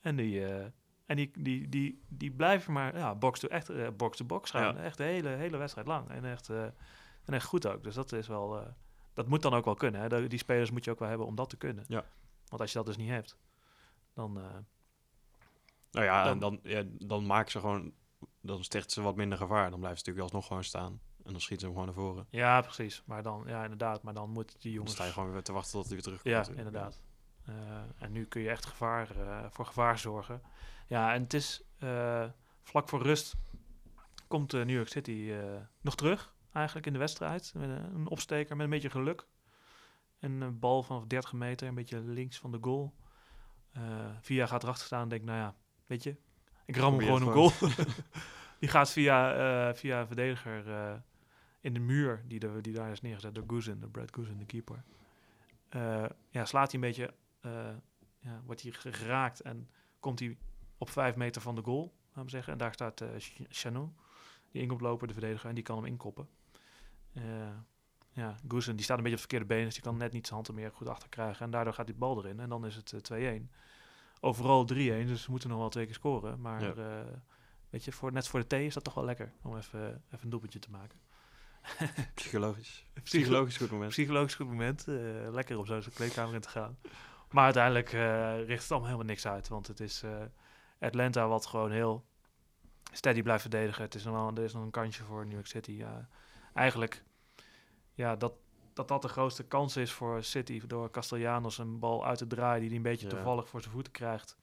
En 0.00 0.16
die, 0.16 0.44
en 1.06 1.16
die, 1.16 1.30
die, 1.38 1.68
die, 1.68 2.02
die 2.08 2.30
blijven 2.30 2.72
maar 2.72 2.96
ja, 2.96 3.14
box 3.14 3.40
to 3.40 3.48
echt 3.48 3.96
box 3.96 4.16
to 4.16 4.24
box 4.24 4.50
gaan. 4.50 4.74
Ja. 4.74 4.82
Echt 4.82 4.96
de 4.96 5.04
hele, 5.04 5.28
hele 5.28 5.56
wedstrijd 5.56 5.86
lang. 5.86 6.10
En 6.10 6.24
echt, 6.24 6.48
en 7.24 7.34
echt 7.34 7.46
goed 7.46 7.66
ook. 7.66 7.82
Dus 7.84 7.94
dat 7.94 8.12
is 8.12 8.26
wel. 8.28 8.62
dat 9.14 9.28
moet 9.28 9.42
dan 9.42 9.54
ook 9.54 9.64
wel 9.64 9.74
kunnen. 9.74 10.00
Hè. 10.00 10.28
Die 10.28 10.38
spelers 10.38 10.70
moet 10.70 10.84
je 10.84 10.90
ook 10.90 10.98
wel 10.98 11.08
hebben 11.08 11.26
om 11.26 11.34
dat 11.34 11.50
te 11.50 11.56
kunnen. 11.56 11.84
Ja. 11.88 12.04
Want 12.48 12.60
als 12.60 12.72
je 12.72 12.78
dat 12.78 12.86
dus 12.86 12.96
niet 12.96 13.08
hebt, 13.10 13.36
dan. 14.14 14.38
eh, 14.40 14.44
nou 15.90 16.04
ja, 16.06 16.24
Dan- 16.24 16.32
en 16.32 16.38
dan, 16.38 16.60
ja, 16.62 16.82
dan 17.06 17.26
maken 17.26 17.50
ze 17.50 17.60
gewoon... 17.60 17.92
Dan 18.40 18.64
stichten 18.64 18.90
ze 18.90 19.00
wat 19.02 19.16
minder 19.16 19.38
gevaar. 19.38 19.70
Dan 19.70 19.78
blijven 19.78 19.98
ze 20.00 20.04
natuurlijk 20.06 20.24
alsnog 20.34 20.46
gewoon 20.46 20.64
staan. 20.64 21.00
En 21.24 21.32
dan 21.32 21.40
schieten 21.40 21.58
ze 21.68 21.72
hem 21.72 21.74
gewoon 21.82 21.94
naar 21.94 22.04
voren. 22.04 22.26
ja, 22.30 22.60
precies. 22.60 23.02
Maar 23.06 23.22
dan, 23.22 23.44
ja, 23.46 23.62
inderdaad. 23.62 24.02
Maar 24.02 24.14
dan 24.14 24.30
moet 24.30 24.48
die 24.52 24.58
Dan 24.62 24.72
jongens. 24.72 24.92
sta 24.92 25.04
je 25.04 25.12
gewoon 25.12 25.32
weer 25.32 25.42
te 25.42 25.52
wachten 25.52 25.72
tot 25.72 25.84
hij 25.84 25.92
weer 25.92 26.02
terugkomt. 26.02 26.34
Ja, 26.34 26.38
natuurlijk. 26.40 26.66
inderdaad. 26.66 27.00
Eh, 27.44 28.04
en 28.04 28.12
nu 28.12 28.24
kun 28.26 28.40
je 28.42 28.48
echt 28.50 28.66
gevaar, 28.66 29.16
eh, 29.20 29.44
voor 29.50 29.66
gevaar 29.66 29.98
zorgen. 29.98 30.42
Ja, 30.86 31.14
en 31.14 31.22
het 31.22 31.34
is 31.34 31.62
vlak 32.62 32.88
voor 32.88 33.02
rust 33.02 33.34
komt 34.28 34.52
New 34.52 34.70
York 34.70 34.88
City 34.88 35.32
nog 35.80 35.94
terug, 35.96 36.34
eigenlijk 36.52 36.86
in 36.86 36.92
de 36.92 36.98
wedstrijd. 36.98 37.52
Met 37.56 37.68
een 37.70 38.08
opsteker 38.08 38.56
met 38.56 38.64
een 38.64 38.70
beetje 38.72 38.90
geluk. 38.90 39.26
Een 40.20 40.42
eh, 40.42 40.48
bal 40.52 40.82
van 40.82 41.08
30 41.08 41.32
meter, 41.32 41.68
een 41.68 41.74
beetje 41.74 42.00
links 42.00 42.38
van 42.38 42.50
de 42.52 42.58
goal. 42.60 42.94
Eh 43.72 43.82
Via 44.20 44.46
gaat 44.46 44.62
erachter 44.62 44.86
staan 44.86 45.02
en 45.02 45.08
denkt, 45.08 45.24
nou 45.24 45.38
ja, 45.38 45.54
weet 45.86 46.02
je, 46.02 46.16
ik 46.66 46.76
ram 46.76 46.92
hem 46.92 47.02
gewoon 47.02 47.22
een 47.22 47.32
goal. 47.32 47.52
Die 48.60 48.68
gaat 48.68 48.90
via, 48.90 49.32
eh, 49.68 49.74
via 49.74 50.00
een 50.00 50.06
verdediger 50.06 51.02
in 51.60 51.74
de 51.74 51.80
muur 51.80 52.22
die, 52.26 52.60
die 52.60 52.72
daar 52.72 52.90
is 52.90 53.00
neergezet 53.00 53.34
door 53.34 53.44
Goosen, 53.46 53.80
door 53.80 53.90
Brad 53.90 54.14
Goosen, 54.14 54.38
de 54.38 54.44
keeper. 54.44 54.82
ja, 56.30 56.44
slaat 56.44 56.72
hij 56.72 56.80
een 56.82 56.88
beetje, 56.88 57.14
ja, 58.18 58.42
wordt 58.44 58.62
hij 58.62 58.72
ge- 58.72 58.92
geraakt 58.92 59.40
en 59.40 59.68
komt 60.00 60.18
hij 60.18 60.36
op 60.78 60.90
vijf 60.90 61.16
meter 61.16 61.42
van 61.42 61.54
de 61.54 61.62
goal, 61.62 61.94
laten 62.08 62.24
we 62.24 62.30
zeggen. 62.30 62.52
En 62.52 62.58
daar 62.58 62.72
staat 62.72 63.04
Chanou, 63.48 63.88
die 64.50 64.62
in 64.62 64.68
komt 64.68 64.80
lopen, 64.80 65.08
de 65.08 65.14
verdediger, 65.14 65.48
en 65.48 65.54
die 65.54 65.64
kan 65.64 65.76
hem 65.76 65.86
inkoppen. 65.86 66.28
Eh, 68.14 68.22
ja, 68.22 68.34
Goosen, 68.48 68.74
die 68.76 68.84
staat 68.84 68.96
een 68.96 69.02
beetje 69.02 69.18
op 69.18 69.22
het 69.22 69.30
verkeerde 69.30 69.54
been, 69.54 69.64
dus 69.64 69.74
die 69.74 69.82
kan 69.82 69.96
net 69.96 70.12
niet 70.12 70.22
zijn 70.26 70.34
hand 70.34 70.48
er 70.48 70.54
meer 70.54 70.72
goed 70.72 70.88
achter 70.88 71.08
krijgen. 71.08 71.44
En 71.44 71.50
daardoor 71.50 71.72
gaat 71.74 71.86
die 71.86 71.94
bal 71.94 72.18
erin 72.24 72.40
en 72.40 72.48
dan 72.48 72.66
is 72.66 72.74
het 72.76 73.10
eh, 73.10 73.40
2-1. 73.40 73.50
Overal 74.20 74.62
3-1, 74.72 74.74
dus 74.74 75.24
we 75.26 75.30
moeten 75.30 75.48
nog 75.48 75.58
wel 75.58 75.68
twee 75.68 75.84
keer 75.84 75.94
scoren. 75.94 76.40
Maar 76.40 76.62
Ja. 76.62 76.72
eh, 77.00 77.06
weet 77.70 77.84
je, 77.84 77.92
voor, 77.92 78.12
net 78.12 78.28
voor 78.28 78.40
de 78.40 78.46
thee 78.46 78.66
is 78.66 78.74
dat 78.74 78.84
toch 78.84 78.94
wel 78.94 79.04
lekker 79.04 79.32
om 79.42 79.56
even, 79.56 79.80
even 80.06 80.24
een 80.24 80.30
doelpuntje 80.30 80.58
te 80.58 80.70
maken. 80.70 80.98
Psychologisch. 82.14 82.84
Psychologisch 83.02 83.56
goed 83.56 83.70
moment. 83.70 83.90
Psychologisch 83.90 84.34
goed 84.34 84.46
moment. 84.46 84.88
eh, 84.88 84.94
lekker 85.30 85.58
om 85.58 85.66
zo 85.66 85.80
zijn 85.80 85.94
kleedkamer 85.94 86.34
in 86.34 86.40
te 86.40 86.48
gaan. 86.48 86.78
Maar 87.30 87.44
uiteindelijk 87.44 87.92
eh, 87.92 88.44
richt 88.46 88.62
het 88.62 88.70
allemaal 88.70 88.88
helemaal 88.88 89.08
niks 89.10 89.26
uit. 89.26 89.48
Want 89.48 89.66
het 89.66 89.80
is 89.80 90.02
eh, 90.02 90.22
Atlanta 90.80 91.28
wat 91.28 91.46
gewoon 91.46 91.70
heel 91.70 92.04
steady 92.92 93.22
blijft 93.22 93.40
verdedigen. 93.42 93.82
Het 93.82 93.94
is 93.94 94.04
nog 94.04 94.14
wel, 94.14 94.30
er 94.34 94.42
is 94.44 94.52
nog 94.52 94.62
een 94.62 94.70
kansje 94.70 95.04
voor 95.04 95.24
New 95.24 95.32
York 95.32 95.46
City. 95.46 95.84
Eigenlijk, 96.54 97.04
ja, 97.98 98.16
dat, 98.16 98.32
dat 98.72 98.88
dat 98.88 99.02
de 99.02 99.08
grootste 99.08 99.44
kans 99.44 99.76
is 99.76 99.92
voor 99.92 100.22
City. 100.22 100.66
Door 100.66 100.90
Castellanos 100.90 101.58
een 101.58 101.78
bal 101.78 102.06
uit 102.06 102.18
te 102.18 102.26
draaien 102.26 102.60
die 102.60 102.68
hij 102.68 102.76
een 102.76 102.82
beetje 102.82 103.06
Ja. 103.08 103.14
toevallig 103.14 103.48
voor 103.48 103.60
zijn 103.60 103.72
voeten 103.72 103.92
krijgt. 103.92 104.36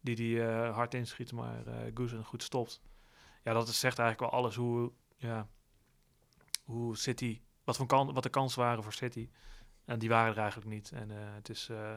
Die 0.00 0.36
hij 0.36 0.48
eh, 0.66 0.74
hard 0.74 0.94
inschiet, 0.94 1.32
maar 1.32 1.66
eh 1.66 1.90
Goosen 1.94 2.24
goed 2.24 2.42
stopt. 2.42 2.80
Ja, 3.42 3.52
dat 3.52 3.68
is, 3.68 3.80
zegt 3.80 3.98
eigenlijk 3.98 4.30
wel 4.30 4.40
alles 4.40 4.54
hoe, 4.54 4.92
ja, 5.16 5.48
hoe 6.64 6.96
City, 6.96 7.40
wat, 7.64 7.76
voor 7.76 7.86
kan, 7.86 8.12
wat 8.12 8.22
de 8.22 8.28
kansen 8.28 8.60
waren 8.60 8.82
voor 8.82 8.92
City. 8.92 9.28
En 9.84 9.98
die 9.98 10.08
waren 10.08 10.32
er 10.32 10.38
eigenlijk 10.38 10.70
niet. 10.70 10.92
En 10.92 11.10
eh, 11.10 11.16
het 11.34 11.48
is 11.48 11.68
eh, 11.68 11.94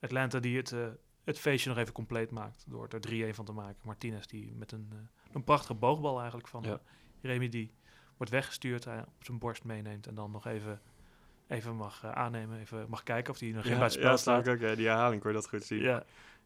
Atlanta 0.00 0.38
die 0.38 0.56
het, 0.56 0.72
eh, 0.72 0.86
het 1.24 1.38
feestje 1.38 1.68
nog 1.70 1.78
even 1.78 1.92
compleet 1.92 2.30
maakt. 2.30 2.64
Door 2.68 2.88
er 2.88 3.00
3-1 3.32 3.34
van 3.34 3.44
te 3.44 3.52
maken. 3.52 3.80
Martinez 3.84 4.26
die 4.26 4.54
met 4.54 4.72
een, 4.72 5.08
een 5.32 5.44
prachtige 5.44 5.74
boogbal 5.74 6.18
eigenlijk 6.18 6.48
van 6.48 6.62
Ja. 6.62 6.80
ja. 7.20 7.38
Wordt 8.22 8.36
weggestuurd. 8.36 8.84
Hij 8.84 8.98
op 9.00 9.24
zijn 9.24 9.38
borst 9.38 9.64
meeneemt. 9.64 10.06
En 10.06 10.14
dan 10.14 10.30
nog 10.30 10.46
even, 10.46 10.80
even 11.46 11.76
mag 11.76 12.04
eh, 12.04 12.10
aannemen. 12.10 12.58
Even 12.60 12.86
mag 12.88 13.02
kijken 13.02 13.32
of 13.32 13.38
hij 13.40 13.50
nog 13.50 13.62
geen 13.62 13.72
Ja, 13.72 13.78
buitenspel 13.78 14.10
ja, 14.10 14.16
staat. 14.16 14.46
ik 14.46 14.52
ook. 14.52 14.60
Ja, 14.60 14.74
die 14.74 14.86
herhaling 14.86 15.20
kon 15.20 15.30
je 15.30 15.36
dat 15.36 15.48
goed 15.48 15.64
zien. 15.64 15.80
Ja, 15.80 16.04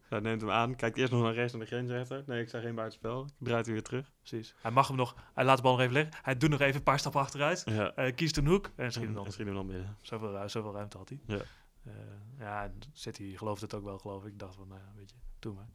Hij 0.09 0.21
neemt 0.21 0.41
hem 0.41 0.51
aan, 0.51 0.75
kijkt 0.77 0.97
eerst 0.97 1.13
nog 1.13 1.23
naar 1.23 1.35
rechts 1.35 1.53
naar 1.53 1.61
de 1.63 1.67
grensrechter. 1.67 2.23
Nee, 2.27 2.43
ik 2.43 2.49
zag 2.49 2.63
geen 2.63 2.75
buitenspel. 2.75 3.27
Draait 3.39 3.65
hij 3.65 3.75
weer 3.75 3.83
terug. 3.83 4.11
precies. 4.19 4.55
Hij 4.61 4.71
mag 4.71 4.89
hem 4.89 4.97
nog, 4.97 5.15
hij 5.35 5.45
laat 5.45 5.57
de 5.57 5.63
bal 5.63 5.73
nog 5.73 5.81
even 5.81 5.93
liggen. 5.93 6.13
Hij 6.23 6.37
doet 6.37 6.51
nog 6.51 6.61
even 6.61 6.77
een 6.77 6.83
paar 6.83 6.99
stappen 6.99 7.21
achteruit. 7.21 7.63
Ja. 7.67 7.93
Hij 7.95 8.13
kiest 8.13 8.37
een 8.37 8.47
hoek 8.47 8.71
en 8.77 8.91
schiet 8.93 9.05
hem 9.07 9.17
En 9.17 9.23
dan. 9.23 9.33
schiet 9.33 9.47
hem 9.47 9.55
dan 9.55 9.67
binnen. 9.67 9.97
Zoveel, 10.01 10.37
ru- 10.41 10.49
zoveel 10.49 10.73
ruimte 10.75 10.97
had 10.99 11.09
hij. 11.09 11.21
Ja. 11.27 11.43
Eh, 11.85 11.93
ja, 12.39 12.71
City 12.93 13.37
gelooft 13.37 13.61
het 13.61 13.75
ook 13.75 13.85
wel, 13.85 13.99
geloof 13.99 14.25
ik. 14.25 14.33
Ik 14.33 14.39
dacht 14.39 14.55
van, 14.55 14.69
nou 14.69 14.81
ja, 14.81 14.93
weet 14.97 15.11
je, 15.11 15.17
doe 15.39 15.55
maar. 15.55 15.69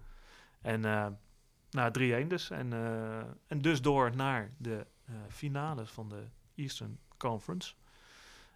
En 0.61 0.85
eh 0.85 1.07
nou, 1.69 2.23
3-1 2.23 2.27
dus. 2.27 2.49
En, 2.49 2.73
eh, 2.73 3.17
en 3.47 3.61
dus 3.61 3.81
door 3.81 4.15
naar 4.15 4.51
de 4.57 4.75
eh 4.77 4.85
finales 5.27 5.89
van 5.89 6.09
de 6.09 6.27
Eastern 6.55 6.99
Conference. 7.17 7.73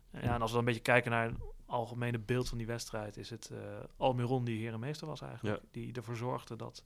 Ja, 0.09 0.19
en 0.19 0.41
als 0.41 0.51
we 0.51 0.57
dan 0.57 0.57
een 0.57 0.65
beetje 0.65 0.91
kijken 0.91 1.11
naar 1.11 1.25
het 1.25 1.37
algemene 1.65 2.19
beeld 2.19 2.49
van 2.49 2.57
die 2.57 2.67
wedstrijd... 2.67 3.17
is 3.17 3.29
het 3.29 3.49
eh 3.49 3.59
Almiron 3.97 4.45
die 4.45 4.59
herenmeester 4.59 5.07
was 5.07 5.21
eigenlijk. 5.21 5.61
Die 5.71 5.93
ervoor 5.93 6.15
zorgde 6.15 6.55
dat... 6.55 6.83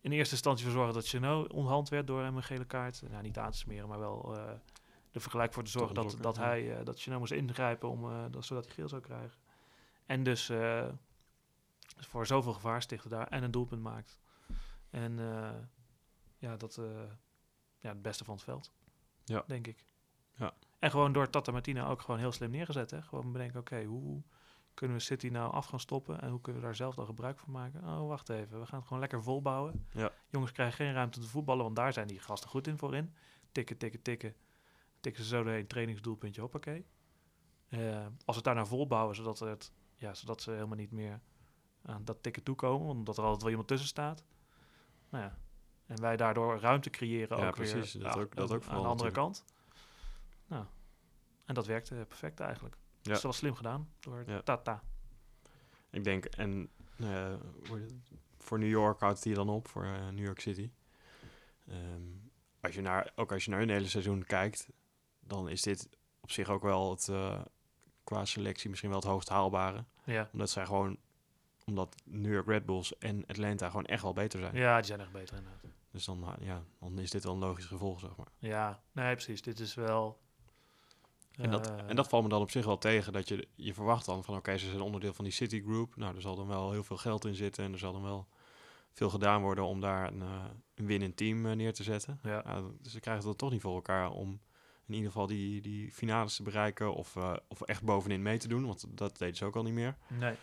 In 0.00 0.12
eerste 0.12 0.34
instantie 0.34 0.64
voor 0.64 0.74
zorgde 0.74 0.94
dat 0.94 1.06
Chenot 1.06 1.52
onhand 1.52 1.88
werd 1.88 2.06
door 2.06 2.22
hem 2.22 2.36
een 2.36 2.42
gele 2.42 2.64
kaart. 2.64 3.02
Nou, 3.10 3.22
niet 3.22 3.38
aan 3.38 3.50
te 3.50 3.58
smeren, 3.58 3.88
maar 3.88 3.98
wel 3.98 4.36
eh 4.36 4.52
de 5.10 5.20
vergelijk 5.20 5.52
voor 5.52 5.62
te 5.64 5.70
zorgen 5.70 5.94
dat, 5.94 6.16
dat 6.20 6.36
ja. 6.36 6.42
hij, 6.42 6.78
eh, 6.78 6.84
dat 6.84 7.00
Chenot 7.00 7.18
moest 7.18 7.32
ingrijpen 7.32 7.88
om, 7.88 8.10
eh, 8.10 8.24
dat, 8.30 8.44
zodat 8.44 8.64
hij 8.64 8.74
geel 8.74 8.88
zou 8.88 9.02
krijgen. 9.02 9.38
En 10.08 10.22
dus 10.22 10.48
eh, 10.48 10.88
voor 11.96 12.26
zoveel 12.26 12.52
gevaar 12.52 12.82
stichten 12.82 13.10
daar 13.10 13.28
en 13.28 13.42
een 13.42 13.50
doelpunt 13.50 13.82
maakt. 13.82 14.18
En 14.90 15.18
eh, 15.18 15.50
ja, 16.38 16.56
dat 16.56 16.76
eh, 16.76 16.84
ja, 17.78 17.88
het 17.88 18.02
beste 18.02 18.24
van 18.24 18.34
het 18.34 18.44
veld. 18.44 18.72
Ja. 19.28 19.44
Denk 19.46 19.66
ik. 19.66 19.84
Ja. 20.34 20.54
En 20.78 20.90
gewoon 20.90 21.12
door 21.12 21.30
Tata 21.30 21.52
Martina 21.52 21.88
ook 21.88 22.00
gewoon 22.00 22.20
heel 22.20 22.32
slim 22.32 22.50
neergezet. 22.50 22.90
Hè? 22.90 23.02
Gewoon 23.02 23.32
bedenken, 23.32 23.60
oké, 23.60 23.84
hoe 23.84 24.22
kunnen 24.74 24.96
we 24.96 25.02
City 25.02 25.28
nou 25.28 25.52
af 25.52 25.66
gaan 25.66 25.80
stoppen? 25.80 26.20
En 26.20 26.30
hoe 26.30 26.40
kunnen 26.40 26.60
we 26.60 26.66
daar 26.66 26.76
zelf 26.76 26.94
dan 26.94 27.06
gebruik 27.06 27.38
van 27.38 27.52
maken? 27.52 27.84
Oh, 27.84 28.08
wacht 28.08 28.28
even. 28.28 28.60
We 28.60 28.66
gaan 28.66 28.78
het 28.78 28.86
gewoon 28.86 29.02
lekker 29.02 29.22
volbouwen. 29.22 29.86
Ja. 29.92 30.12
Jongens 30.28 30.52
krijgen 30.52 30.76
geen 30.76 30.92
ruimte 30.92 31.20
te 31.20 31.26
voetballen, 31.26 31.64
want 31.64 31.76
daar 31.76 31.92
zijn 31.92 32.06
die 32.06 32.20
gasten 32.20 32.50
goed 32.50 32.66
in 32.66 32.78
voorin. 32.78 33.14
Tikken, 33.52 33.76
tikken, 33.76 34.02
tikken. 34.02 34.34
Tikken 35.00 35.22
ze 35.22 35.28
zo 35.28 35.42
doorheen, 35.42 35.66
trainingsdoelpuntje, 35.66 36.40
hoppakee. 36.40 36.86
Eh 37.68 38.06
als 38.06 38.10
we 38.24 38.32
het 38.34 38.44
daar 38.44 38.54
naar 38.54 38.66
volbouwen, 38.66 39.16
zodat, 39.16 39.38
het, 39.38 39.72
ja, 39.94 40.14
zodat 40.14 40.42
ze 40.42 40.50
helemaal 40.50 40.76
niet 40.76 40.90
meer 40.90 41.20
aan 41.82 42.04
dat 42.04 42.22
tikken 42.22 42.42
toekomen, 42.42 42.88
omdat 42.88 43.16
er 43.16 43.22
altijd 43.22 43.42
wel 43.42 43.50
iemand 43.50 43.68
tussen 43.68 43.88
staat. 43.88 44.24
Nou 45.08 45.24
ja, 45.24 45.38
en 45.88 46.00
wij 46.00 46.16
daardoor 46.16 46.58
ruimte 46.60 46.90
creëren 46.90 47.38
Ja, 47.38 47.46
ook 47.48 47.54
precies. 47.54 47.92
weer 47.92 48.02
Dat 48.02 48.14
ja, 48.14 48.20
ook- 48.20 48.34
dat 48.36 48.50
aan- 48.50 48.56
ook 48.56 48.62
aan 48.62 48.68
de 48.68 48.74
andere 48.88 48.88
natuurlijk. 48.88 49.14
kant. 49.14 49.44
Nou, 50.46 50.64
en 51.44 51.54
dat 51.54 51.66
werkte 51.66 51.94
perfect 52.08 52.40
eigenlijk. 52.40 52.74
Ja. 52.74 52.80
Dus 53.02 53.12
dat 53.12 53.22
was 53.22 53.36
slim 53.36 53.54
gedaan 53.54 53.88
door 54.00 54.22
Ja. 54.26 54.42
Tata. 54.42 54.82
Ik 55.90 56.04
denk, 56.04 56.24
en 56.24 56.68
nou 56.96 57.38
voor 58.38 58.58
New 58.58 58.68
York 58.68 59.00
houdt 59.00 59.24
hier 59.24 59.34
dan 59.34 59.48
op, 59.48 59.68
voor 59.68 59.84
eh, 59.84 60.08
New 60.08 60.24
York 60.24 60.40
City. 60.40 60.70
Ehm, 61.68 62.02
als 62.60 62.74
je 62.74 62.80
naar, 62.80 63.12
ook 63.14 63.32
als 63.32 63.44
je 63.44 63.50
naar 63.50 63.58
hun 63.60 63.68
hele 63.70 63.88
seizoen 63.88 64.24
kijkt, 64.24 64.68
dan 65.20 65.48
is 65.48 65.62
dit 65.62 65.88
op 66.20 66.30
zich 66.30 66.48
ook 66.48 66.62
wel 66.62 66.90
het, 66.90 67.08
eh, 67.08 67.40
qua 68.04 68.24
selectie 68.24 68.68
misschien 68.68 68.90
wel 68.90 68.98
het 68.98 69.08
hoogst 69.08 69.28
haalbare. 69.28 69.84
Ja. 70.04 70.28
Omdat 70.32 70.50
zij 70.50 70.66
gewoon, 70.66 70.96
omdat 71.66 71.94
New 72.04 72.32
York 72.32 72.46
Red 72.46 72.66
Bulls 72.66 72.98
en 72.98 73.26
Atlanta 73.26 73.66
gewoon 73.66 73.86
echt 73.86 74.02
wel 74.02 74.12
beter 74.12 74.40
zijn. 74.40 74.54
ja, 74.54 74.76
die 74.76 74.84
zijn 74.86 75.00
echt 75.00 75.12
beter 75.12 75.36
inderdaad. 75.36 75.62
Dus 75.98 76.06
dan, 76.06 76.36
ja, 76.40 76.64
dan 76.80 76.98
is 76.98 77.10
dit 77.10 77.24
wel 77.24 77.32
een 77.32 77.38
logisch 77.38 77.64
gevolg, 77.64 78.00
zeg 78.00 78.16
maar. 78.16 78.26
Ja, 78.38 78.82
nee, 78.92 79.12
precies. 79.12 79.42
Dit 79.42 79.60
is 79.60 79.74
wel... 79.74 80.20
En 81.32 81.50
dat, 81.50 81.68
eh, 81.68 81.88
en 81.88 81.96
dat 81.96 82.08
valt 82.08 82.22
me 82.22 82.28
dan 82.28 82.40
op 82.40 82.50
zich 82.50 82.64
wel 82.64 82.78
tegen, 82.78 83.12
dat 83.12 83.28
je, 83.28 83.48
je 83.54 83.74
verwacht 83.74 84.06
dan 84.06 84.24
van 84.24 84.36
oké, 84.36 84.58
ze 84.58 84.68
zijn 84.68 84.80
onderdeel 84.80 85.12
van 85.12 85.24
die 85.24 85.32
City 85.32 85.62
Group. 85.62 85.96
Nou, 85.96 86.14
er 86.14 86.20
zal 86.20 86.36
dan 86.36 86.46
wel 86.46 86.70
heel 86.70 86.84
veel 86.84 86.96
geld 86.96 87.24
in 87.24 87.34
zitten 87.34 87.64
en 87.64 87.72
er 87.72 87.78
zal 87.78 87.92
dan 87.92 88.02
wel 88.02 88.28
veel 88.92 89.10
gedaan 89.10 89.42
worden 89.42 89.64
om 89.64 89.80
daar 89.80 90.12
een, 90.12 90.22
eh, 90.22 90.44
een 90.74 90.86
winnend 90.86 91.16
team 91.16 91.46
eh, 91.46 91.52
neer 91.52 91.72
te 91.72 91.82
zetten. 91.82 92.20
Ja, 92.22 92.42
Nou, 92.44 92.72
dus 92.82 92.92
ze 92.92 93.00
krijgen 93.00 93.28
het 93.28 93.38
toch 93.38 93.50
niet 93.50 93.60
voor 93.60 93.74
elkaar 93.74 94.10
om 94.10 94.40
in 94.86 94.94
ieder 94.94 95.10
geval 95.10 95.26
die, 95.26 95.60
die 95.60 95.92
finales 95.92 96.36
te 96.36 96.42
bereiken 96.42 96.94
of, 96.94 97.16
of 97.48 97.60
echt 97.60 97.82
bovenin 97.82 98.22
mee 98.22 98.38
te 98.38 98.48
doen, 98.48 98.66
want 98.66 98.84
dat 98.88 99.18
deden 99.18 99.36
ze 99.36 99.44
ook 99.44 99.56
al 99.56 99.62
niet 99.62 99.72
meer 99.72 99.96
nee. 100.08 100.34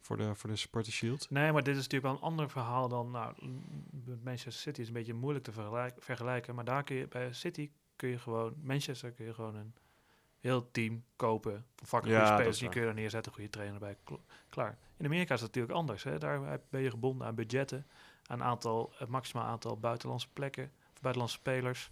Voor 0.00 0.16
de, 0.16 0.34
voor 0.34 0.50
de 0.50 0.56
Supporter 0.56 0.92
Shield. 0.92 1.30
Nee, 1.30 1.52
maar 1.52 1.62
dit 1.62 1.76
is 1.76 1.82
natuurlijk 1.82 2.12
wel 2.12 2.14
een 2.14 2.30
ander 2.30 2.50
verhaal 2.50 2.88
dan... 2.88 3.10
Nou, 3.10 3.34
met 3.90 4.24
Manchester 4.24 4.52
City 4.62 4.80
is 4.80 4.86
een 4.86 4.92
beetje 4.92 5.14
moeilijk 5.14 5.44
te 5.44 5.52
vergelijk- 5.52 6.02
vergelijken. 6.02 6.54
Maar 6.54 6.64
daar 6.64 6.82
kun 6.84 6.96
je, 6.96 7.08
bij 7.08 7.32
City 7.32 7.70
kun 7.96 8.08
je 8.08 8.18
gewoon... 8.18 8.54
Manchester 8.62 9.10
kun 9.12 9.24
je 9.24 9.34
gewoon 9.34 9.54
een 9.54 9.74
heel 10.40 10.70
team 10.70 11.04
kopen. 11.16 11.66
Vakken 11.76 12.10
Ja, 12.10 12.34
spelers, 12.36 12.58
die 12.58 12.68
kun 12.68 12.80
je 12.80 12.86
er 12.86 12.94
neerzetten. 12.94 13.32
Goede 13.32 13.50
trainer 13.50 13.78
bij. 13.80 13.96
kl- 14.04 14.14
Klaar. 14.48 14.78
In 14.96 15.04
Amerika 15.04 15.34
is 15.34 15.40
dat 15.40 15.48
natuurlijk 15.48 15.78
anders. 15.78 16.02
Hè? 16.02 16.18
Daar 16.18 16.60
ben 16.70 16.80
je 16.80 16.90
gebonden 16.90 17.26
aan 17.26 17.34
budgetten. 17.34 17.86
Aan 18.26 18.42
aantal, 18.42 18.92
het 18.96 19.08
maximaal 19.08 19.44
aantal 19.46 19.78
buitenlandse 19.78 20.28
plekken. 20.32 20.72
Of 20.94 21.00
buitenlandse 21.00 21.38
spelers. 21.38 21.90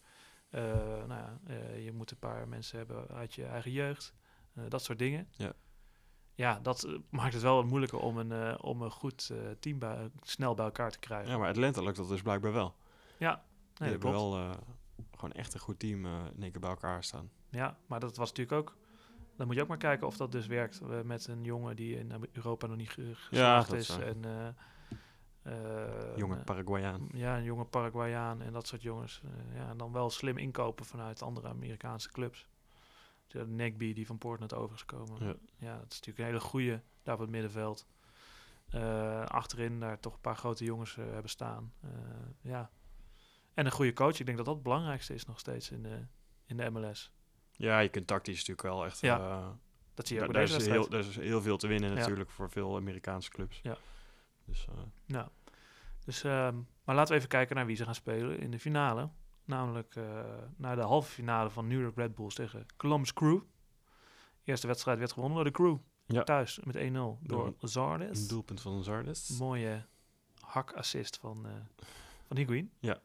Eh, 0.50 0.62
nou 1.06 1.08
ja, 1.08 1.38
eh, 1.46 1.84
je 1.84 1.92
moet 1.92 2.10
een 2.10 2.18
paar 2.18 2.48
mensen 2.48 2.78
hebben 2.78 3.08
uit 3.08 3.34
je 3.34 3.44
eigen 3.44 3.70
jeugd. 3.72 4.12
Eh, 4.54 4.62
dat 4.68 4.82
soort 4.84 4.98
dingen. 4.98 5.28
Ja. 5.30 5.52
Ja, 6.38 6.58
dat 6.62 6.82
eh, 6.82 6.92
maakt 7.10 7.32
het 7.32 7.42
wel 7.42 7.54
wat 7.54 7.64
moeilijker 7.64 7.98
om 7.98 8.18
een, 8.18 8.32
eh, 8.32 8.54
om 8.60 8.82
een 8.82 8.90
goed 8.90 9.30
eh, 9.30 9.38
team 9.60 9.78
bij, 9.78 10.10
snel 10.22 10.54
bij 10.54 10.64
elkaar 10.64 10.90
te 10.90 10.98
krijgen. 10.98 11.30
Ja, 11.30 11.38
maar 11.38 11.48
Atlanta 11.48 11.82
lukt 11.82 11.96
dat 11.96 12.08
dus 12.08 12.22
blijkbaar 12.22 12.52
wel. 12.52 12.74
Ja, 13.16 13.34
Die 13.34 13.42
nee, 13.88 13.98
dat 13.98 14.02
hebben 14.02 14.10
wel 14.10 14.56
gewoon 15.14 15.32
echt 15.32 15.54
een 15.54 15.60
goed 15.60 15.78
team 15.78 16.06
in 16.06 16.42
één 16.42 16.50
keer 16.50 16.60
bij 16.60 16.70
elkaar 16.70 17.04
staan. 17.04 17.30
Ja, 17.48 17.76
maar 17.86 18.00
dat 18.00 18.16
was 18.16 18.28
natuurlijk 18.28 18.58
ook... 18.58 18.76
Dan 19.36 19.46
moet 19.46 19.56
je 19.56 19.62
ook 19.62 19.68
maar 19.68 19.76
kijken 19.76 20.06
of 20.06 20.16
dat 20.16 20.32
dus 20.32 20.46
werkt 20.46 20.80
met 21.04 21.26
een 21.26 21.44
jongen 21.44 21.76
die 21.76 21.98
in 21.98 22.28
Europa 22.32 22.66
nog 22.66 22.76
niet 22.76 22.90
ge- 22.90 23.14
geslaagd 23.14 23.70
dat 23.70 23.78
is. 23.78 23.88
En, 23.98 24.24
Jonge 26.16 26.36
Paraguayaan. 26.36 27.08
Ja, 27.12 27.36
een 27.36 27.42
jonge 27.44 27.64
Paraguayaan 27.64 28.42
en 28.42 28.52
dat 28.52 28.66
soort 28.66 28.82
jongens. 28.82 29.22
ja, 29.54 29.68
en 29.68 29.76
dan 29.76 29.92
wel 29.92 30.10
slim 30.10 30.36
inkopen 30.38 30.84
vanuit 30.84 31.22
andere 31.22 31.48
Amerikaanse 31.48 32.10
clubs. 32.12 32.48
De 33.28 33.46
Nagby 33.46 33.92
die 33.92 34.06
van 34.06 34.18
Portland 34.18 34.54
over 34.54 34.74
is 34.74 34.80
gekomen. 34.80 35.26
Ja. 35.26 35.34
Ja. 35.56 35.78
dat 35.78 35.92
is 35.92 35.98
natuurlijk 35.98 36.18
een 36.18 36.24
hele 36.24 36.40
goede 36.40 36.82
daar 37.02 37.14
op 37.14 37.20
het 37.20 37.30
middenveld. 37.30 37.86
Eh, 38.70 39.24
achterin 39.24 39.80
daar 39.80 40.00
toch 40.00 40.14
een 40.14 40.20
paar 40.20 40.36
grote 40.36 40.64
jongens 40.64 40.96
eh, 40.96 41.04
hebben 41.04 41.30
staan. 41.30 41.72
Eh, 41.80 41.90
ja. 42.40 42.70
En 43.54 43.66
een 43.66 43.72
goede 43.72 43.92
coach. 43.92 44.18
Ik 44.18 44.26
denk 44.26 44.36
dat 44.36 44.46
dat 44.46 44.54
het 44.54 44.64
belangrijkste 44.64 45.14
is 45.14 45.26
nog 45.26 45.38
steeds 45.38 45.70
in 45.70 45.82
de, 45.82 46.06
in 46.46 46.56
de 46.56 46.70
MLS. 46.70 47.12
Ja, 47.52 47.78
je 47.78 47.88
kunt 47.88 48.06
tactisch 48.06 48.36
natuurlijk 48.36 48.62
wel 48.62 48.84
echt... 48.84 49.00
Ja, 49.00 49.58
Dat 49.94 50.06
zie 50.06 50.16
je 50.16 50.24
ook 50.24 50.32
bij 50.32 50.42
is 50.42 50.66
heel, 50.66 50.88
daar 50.88 51.00
is 51.00 51.16
heel 51.16 51.42
veel 51.42 51.56
te 51.56 51.66
winnen 51.66 51.90
Ja. 51.90 51.96
natuurlijk 51.96 52.30
voor 52.30 52.50
veel 52.50 52.76
Amerikaanse 52.76 53.30
clubs. 53.30 53.60
Ja. 53.62 53.76
Dus 54.44 54.66
Nou, 55.06 55.28
dus, 56.04 56.24
ehm, 56.24 56.56
maar 56.84 56.94
laten 56.94 57.12
we 57.12 57.16
even 57.16 57.28
kijken 57.28 57.56
naar 57.56 57.66
wie 57.66 57.76
ze 57.76 57.84
gaan 57.84 57.94
spelen 57.94 58.38
in 58.38 58.50
de 58.50 58.58
finale. 58.58 59.08
Namelijk 59.48 59.96
eh, 59.96 60.04
naar 60.56 60.76
de 60.76 60.82
halve 60.82 61.10
finale 61.10 61.50
van 61.50 61.66
New 61.66 61.80
York 61.80 61.96
Red 61.96 62.14
Bulls 62.14 62.34
tegen 62.34 62.66
Columbus 62.76 63.12
Crew. 63.12 63.40
De 64.42 64.50
eerste 64.50 64.66
wedstrijd 64.66 64.98
werd 64.98 65.12
gewonnen 65.12 65.36
door 65.36 65.46
de 65.46 65.50
Crew. 65.50 65.76
Ja. 66.06 66.24
Thuis 66.24 66.60
met 66.64 66.76
1-0 66.76 66.80
door, 66.80 67.18
door 67.20 67.54
Zardes. 67.60 68.20
Een 68.20 68.28
doelpunt 68.28 68.60
van 68.60 68.84
Zardes. 68.84 69.38
Mooie 69.38 69.86
hak-assist 70.40 71.18
van, 71.18 71.46
uh, 71.46 71.52
van 72.26 72.36
Higuain. 72.36 72.70
Ja. 72.78 73.00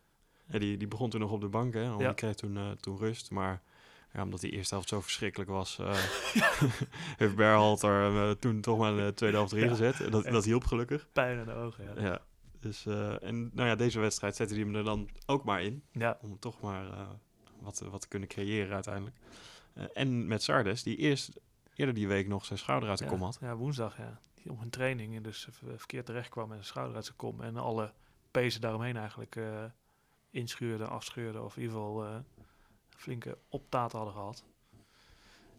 ja 0.48 0.60
die, 0.60 0.78
die 0.78 0.88
begon 0.88 1.10
toen 1.10 1.20
nog 1.20 1.32
op 1.32 1.42
de 1.42 1.48
bank, 1.48 1.74
hè. 1.74 1.82
Ja. 1.82 1.98
Die 1.98 2.14
kreeg 2.14 2.36
toen, 2.36 2.56
uh, 2.56 2.72
toen 2.72 2.98
rust, 2.98 3.32
maar... 3.32 3.62
Ja, 4.14 4.24
omdat 4.24 4.40
die 4.40 4.52
eerste 4.52 4.74
helft 4.74 4.90
zo 4.90 5.02
verschrikkelijk 5.02 5.50
was, 5.50 5.78
uh, 5.80 5.94
heeft 7.22 7.36
Berhalter 7.36 8.40
toen 8.40 8.62
toch 8.62 8.78
maar 8.78 8.96
de 8.96 9.14
tweede 9.14 9.38
helft 9.38 9.54
erin 9.54 9.70
gezet. 9.70 10.02
En 10.02 10.12
dat, 10.12 10.24
dat 10.24 10.46
hielp 10.46 10.66
gelukkig. 10.66 11.08
Pijn 11.12 11.40
in 11.40 11.46
de 11.46 11.54
ogen, 11.54 11.84
ja. 11.84 12.02
ja. 12.02 12.22
Dus, 12.64 12.86
en 13.22 13.50
nou 13.54 13.68
ja, 13.70 13.76
deze 13.76 14.00
wedstrijd 14.00 14.36
zette 14.36 14.54
hij 14.54 14.64
hem 14.64 14.76
er 14.76 14.84
dan 14.84 15.10
ook 15.26 15.44
maar 15.44 15.62
in. 15.62 15.84
Ja. 15.92 16.18
Om 16.22 16.40
toch 16.40 16.62
maar 16.62 17.08
wat, 17.60 17.80
wat 17.80 18.02
te 18.02 18.08
kunnen 18.08 18.30
creëren 18.30 18.74
uiteindelijk. 18.74 19.16
en 19.94 20.28
met 20.28 20.44
Sardes, 20.44 20.84
die 20.84 20.98
eerst 20.98 21.40
eerder 21.76 21.96
die 21.96 22.08
week 22.08 22.28
nog 22.28 22.46
zijn 22.46 22.60
schouder 22.60 22.90
uit 22.90 22.98
de 22.98 23.06
kom 23.06 23.22
had. 23.22 23.38
Ja, 23.42 23.56
woensdag, 23.56 23.98
ja. 23.98 24.22
Die 24.34 24.52
op 24.52 24.62
een 24.62 24.70
training 24.70 25.16
en 25.16 25.24
dus 25.24 25.48
verkeerd 25.52 26.06
terecht 26.06 26.30
kwam 26.30 26.48
met 26.48 26.58
zijn 26.58 26.70
schouder 26.70 26.96
uit 26.96 27.06
zijn 27.06 27.18
kom. 27.18 27.42
En 27.42 27.58
alle 27.58 27.94
pezen 28.32 28.62
daaromheen 28.62 28.98
eigenlijk 28.98 29.40
inschuurde, 30.30 30.86
afscheurde 30.86 31.42
of 31.42 31.56
in 31.56 31.62
ieder 31.62 31.78
geval 31.78 32.24
flinke 32.90 33.38
optaten 33.50 33.98
hadden 33.98 34.16
gehad. 34.16 34.44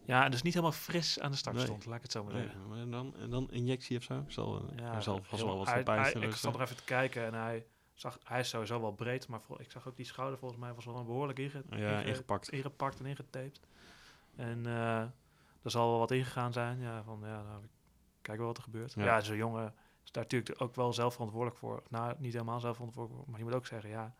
Ja, 0.04 0.24
en 0.24 0.30
dus 0.30 0.42
niet 0.42 0.54
helemaal 0.54 0.76
fris 0.76 1.20
aan 1.20 1.30
de 1.30 1.36
start 1.36 1.60
stond, 1.60 1.86
laat 1.86 1.96
ik 1.96 2.02
het 2.02 2.12
zo 2.12 2.24
maar 2.24 2.32
zeggen. 2.32 2.60
en, 2.74 2.90
dan, 2.90 3.14
en 3.16 3.30
dan 3.30 3.50
injectie 3.50 3.96
of 3.96 4.02
zo? 4.02 4.24
Zal, 4.26 4.70
ja, 4.76 4.90
hij 4.92 5.00
zal 5.00 5.22
vast 5.22 5.42
wel 5.42 5.58
wat 5.58 5.66
hij, 5.66 5.82
pijn 5.82 6.02
hij, 6.02 6.12
Ik 6.12 6.34
zat 6.34 6.54
er 6.54 6.60
even 6.60 6.76
te 6.76 6.84
kijken 6.84 7.24
en 7.24 7.34
hij, 7.34 7.66
zag, 7.94 8.18
hij 8.24 8.40
is 8.40 8.48
sowieso 8.48 8.80
wel 8.80 8.92
breed, 8.92 9.28
maar 9.28 9.40
voor, 9.40 9.60
ik 9.60 9.70
zag 9.70 9.88
ook 9.88 9.96
die 9.96 10.06
schouder 10.06 10.38
volgens 10.38 10.60
mij 10.60 10.74
was 10.74 10.84
wel 10.84 10.96
een 10.96 11.06
behoorlijk 11.06 11.38
inge, 11.38 11.62
ja, 11.70 12.00
ingepakt. 12.00 12.50
ingepakt 12.50 12.98
en 12.98 13.06
ingetaped. 13.06 13.60
En 14.36 14.58
uh, 14.66 15.00
er 15.62 15.70
zal 15.70 15.90
wel 15.90 15.98
wat 15.98 16.10
ingegaan 16.10 16.52
zijn. 16.52 16.80
Ja, 16.80 17.02
van 17.02 17.20
ja, 17.22 17.42
nou, 17.42 17.62
kijk 18.22 18.38
wel 18.38 18.46
wat 18.46 18.56
er 18.56 18.62
gebeurt. 18.62 18.92
Ja, 18.92 19.04
ja 19.04 19.20
zo'n 19.20 19.36
jongen 19.36 19.74
is 20.04 20.12
daar 20.12 20.22
natuurlijk 20.22 20.60
ook 20.60 20.74
wel 20.74 20.92
zelf 20.92 21.12
verantwoordelijk 21.12 21.58
voor. 21.58 21.82
Nou, 21.88 22.14
niet 22.18 22.32
helemaal 22.32 22.60
zelf 22.60 22.76
verantwoordelijk 22.76 23.22
voor, 23.22 23.30
maar 23.30 23.40
je 23.40 23.44
moet 23.44 23.54
ook 23.54 23.66
zeggen, 23.66 23.90
ja, 23.90 24.14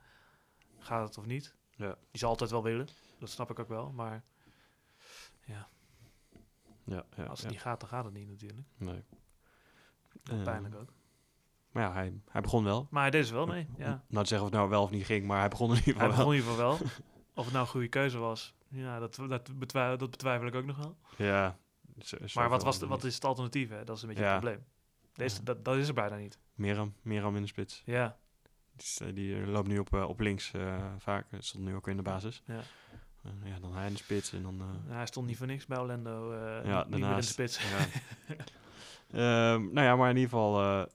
gaat 0.78 1.08
het 1.08 1.18
of 1.18 1.26
niet? 1.26 1.54
Ja. 1.76 1.96
Die 2.10 2.20
zal 2.20 2.28
altijd 2.28 2.50
wel 2.50 2.62
willen. 2.62 2.88
Dat 3.18 3.30
snap 3.30 3.50
ik 3.50 3.58
ook 3.58 3.68
wel, 3.68 3.92
maar 3.92 4.22
ja. 5.46 5.68
Ja, 6.84 7.04
ja 7.16 7.24
Als 7.24 7.40
het 7.40 7.50
niet 7.50 7.60
gaat, 7.60 7.80
dan 7.80 7.88
gaat 7.88 8.04
het 8.04 8.14
niet 8.14 8.28
natuurlijk. 8.28 8.68
Nee. 8.76 9.04
pijnlijk 10.42 10.74
ook. 10.74 10.92
Maar 11.70 11.82
ja, 11.82 11.92
hij, 11.92 12.20
hij 12.28 12.40
begon 12.40 12.64
wel. 12.64 12.86
Maar 12.90 13.02
hij 13.02 13.10
deed 13.10 13.28
er 13.28 13.34
wel 13.34 13.46
mee, 13.46 13.68
ja. 13.78 14.04
Nou, 14.08 14.26
zeggen 14.26 14.46
of 14.46 14.52
het 14.52 14.52
nou 14.52 14.68
wel 14.68 14.82
of 14.82 14.90
niet 14.90 15.04
ging, 15.04 15.26
maar 15.26 15.38
hij 15.38 15.48
begon 15.48 15.70
in 15.70 15.76
ieder 15.76 15.92
geval 15.92 16.08
hij 16.08 16.16
begon 16.16 16.32
in 16.32 16.38
ieder 16.38 16.52
geval 16.52 16.68
wel. 16.78 16.88
Of 17.34 17.44
het 17.44 17.52
nou 17.52 17.64
een 17.64 17.70
goede 17.70 17.88
keuze 17.88 18.18
was, 18.18 18.54
ja, 18.68 18.98
dat, 18.98 19.14
dat, 19.28 19.58
betwijfel, 19.58 19.98
dat 19.98 20.10
betwijfel 20.10 20.46
ik 20.46 20.54
ook 20.54 20.64
nog 20.64 20.76
wel. 20.76 20.96
Ja. 21.16 21.58
maar 22.34 22.48
wat, 22.48 22.62
was 22.62 22.78
de, 22.78 22.86
wat 22.86 23.04
is 23.04 23.14
het 23.14 23.24
alternatief? 23.24 23.70
Hè? 23.70 23.84
Dat 23.84 23.96
is 23.96 24.02
een 24.02 24.08
beetje 24.08 24.24
het 24.24 24.40
probleem. 24.40 24.64
Deze, 25.12 25.42
dat, 25.42 25.64
dat 25.64 25.76
is 25.76 25.88
er 25.88 25.94
bijna 25.94 26.16
niet. 26.16 26.38
Meram, 26.54 26.94
Meram 27.02 27.36
in 27.36 27.42
de 27.42 27.48
spits. 27.48 27.82
Ja. 27.84 28.18
Die, 28.76 29.06
eh, 29.06 29.14
die 29.14 29.46
loopt 29.46 29.68
nu 29.68 29.78
op, 29.78 29.94
uh, 29.94 30.08
op 30.08 30.20
links 30.20 30.52
uh, 30.52 30.92
vaak. 30.98 31.26
Stond 31.38 31.64
nu 31.64 31.74
ook 31.74 31.88
in 31.88 31.96
de 31.96 32.02
basis. 32.02 32.42
Ja. 32.46 32.60
Ja, 33.44 33.58
dan 33.60 33.74
hij 33.74 33.86
in 33.86 33.92
de 33.92 33.98
spits 33.98 34.32
en 34.32 34.42
dan... 34.42 34.62
Ja, 34.88 34.94
hij 34.94 35.06
stond 35.06 35.26
niet 35.26 35.36
voor 35.36 35.46
niks 35.46 35.66
bij 35.66 35.78
Orlando. 35.78 36.34
ja, 36.64 36.84
niet 36.88 37.00
meer 37.00 37.10
in 37.10 37.16
de 37.16 37.22
spits. 37.22 37.60
Ja. 39.12 39.54
um, 39.54 39.64
nou 39.74 39.86
ja, 39.86 39.96
maar 39.96 40.10
in 40.10 40.16
ieder 40.16 40.30
geval... 40.30 40.86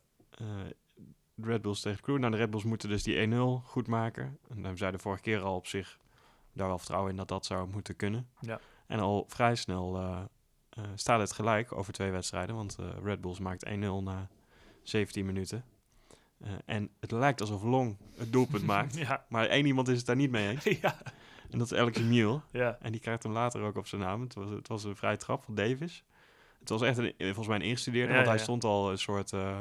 Red 1.43 1.61
Bulls 1.61 1.81
tegen 1.81 2.01
Crew. 2.01 2.17
Nou, 2.17 2.31
de 2.31 2.37
Red 2.37 2.49
Bulls 2.49 2.63
moeten 2.63 2.89
dus 2.89 3.03
die 3.03 3.27
1-0 3.27 3.31
goed 3.63 3.87
maken. 3.87 4.37
En 4.49 4.61
we 4.61 4.77
zeiden 4.77 4.99
vorige 4.99 5.21
keer 5.21 5.41
al 5.41 5.55
op 5.55 5.67
zich 5.67 5.99
daar 6.53 6.67
wel 6.67 6.77
vertrouwen 6.77 7.11
in 7.11 7.17
dat 7.17 7.27
dat 7.27 7.45
zou 7.45 7.69
moeten 7.69 7.95
kunnen. 7.95 8.29
Ja. 8.39 8.59
En 8.87 8.99
al 8.99 9.25
vrij 9.27 9.55
snel 9.55 9.97
uh, 10.01 10.19
uh, 10.77 10.83
staat 10.95 11.19
het 11.19 11.31
gelijk 11.31 11.71
over 11.71 11.93
twee 11.93 12.11
wedstrijden. 12.11 12.55
Want 12.55 12.77
uh, 12.79 12.87
Red 13.03 13.21
Bulls 13.21 13.39
maakt 13.39 13.65
1-0 13.65 13.69
na 14.03 14.27
17 14.83 15.25
minuten. 15.25 15.63
en 16.65 16.89
het 16.99 17.11
lijkt 17.11 17.41
alsof 17.41 17.63
Long 17.63 17.97
het 18.17 18.31
doelpunt 18.31 18.65
maakt. 18.73 18.95
ja. 18.95 19.25
Maar 19.29 19.45
één 19.45 19.65
iemand 19.65 19.87
is 19.87 19.97
het 19.97 20.05
daar 20.05 20.15
niet 20.15 20.31
mee 20.31 20.49
eens. 20.49 20.63
ja. 20.81 20.95
En 21.49 21.57
dat 21.57 21.71
is 21.71 21.77
Alex 21.77 21.97
Emile. 21.97 22.41
ja. 22.51 22.77
En 22.81 22.91
die 22.91 23.01
krijgt 23.01 23.23
hem 23.23 23.31
later 23.31 23.61
ook 23.61 23.77
op 23.77 23.87
zijn 23.87 24.01
naam. 24.01 24.21
Het 24.21 24.33
was, 24.33 24.49
het 24.49 24.67
was 24.67 24.83
een 24.83 24.95
vrije 24.95 25.17
trap 25.17 25.43
van 25.43 25.55
Davis. 25.55 26.03
Het 26.59 26.69
was 26.69 26.81
echt 26.81 26.97
een, 26.97 27.13
volgens 27.17 27.47
mij 27.47 27.55
een 27.55 27.61
ingestudeerde. 27.61 28.09
Ja, 28.09 28.15
want 28.15 28.27
hij 28.27 28.37
stond 28.37 28.63
al 28.63 28.91
een 28.91 28.97
soort 28.97 29.31
uh, 29.31 29.59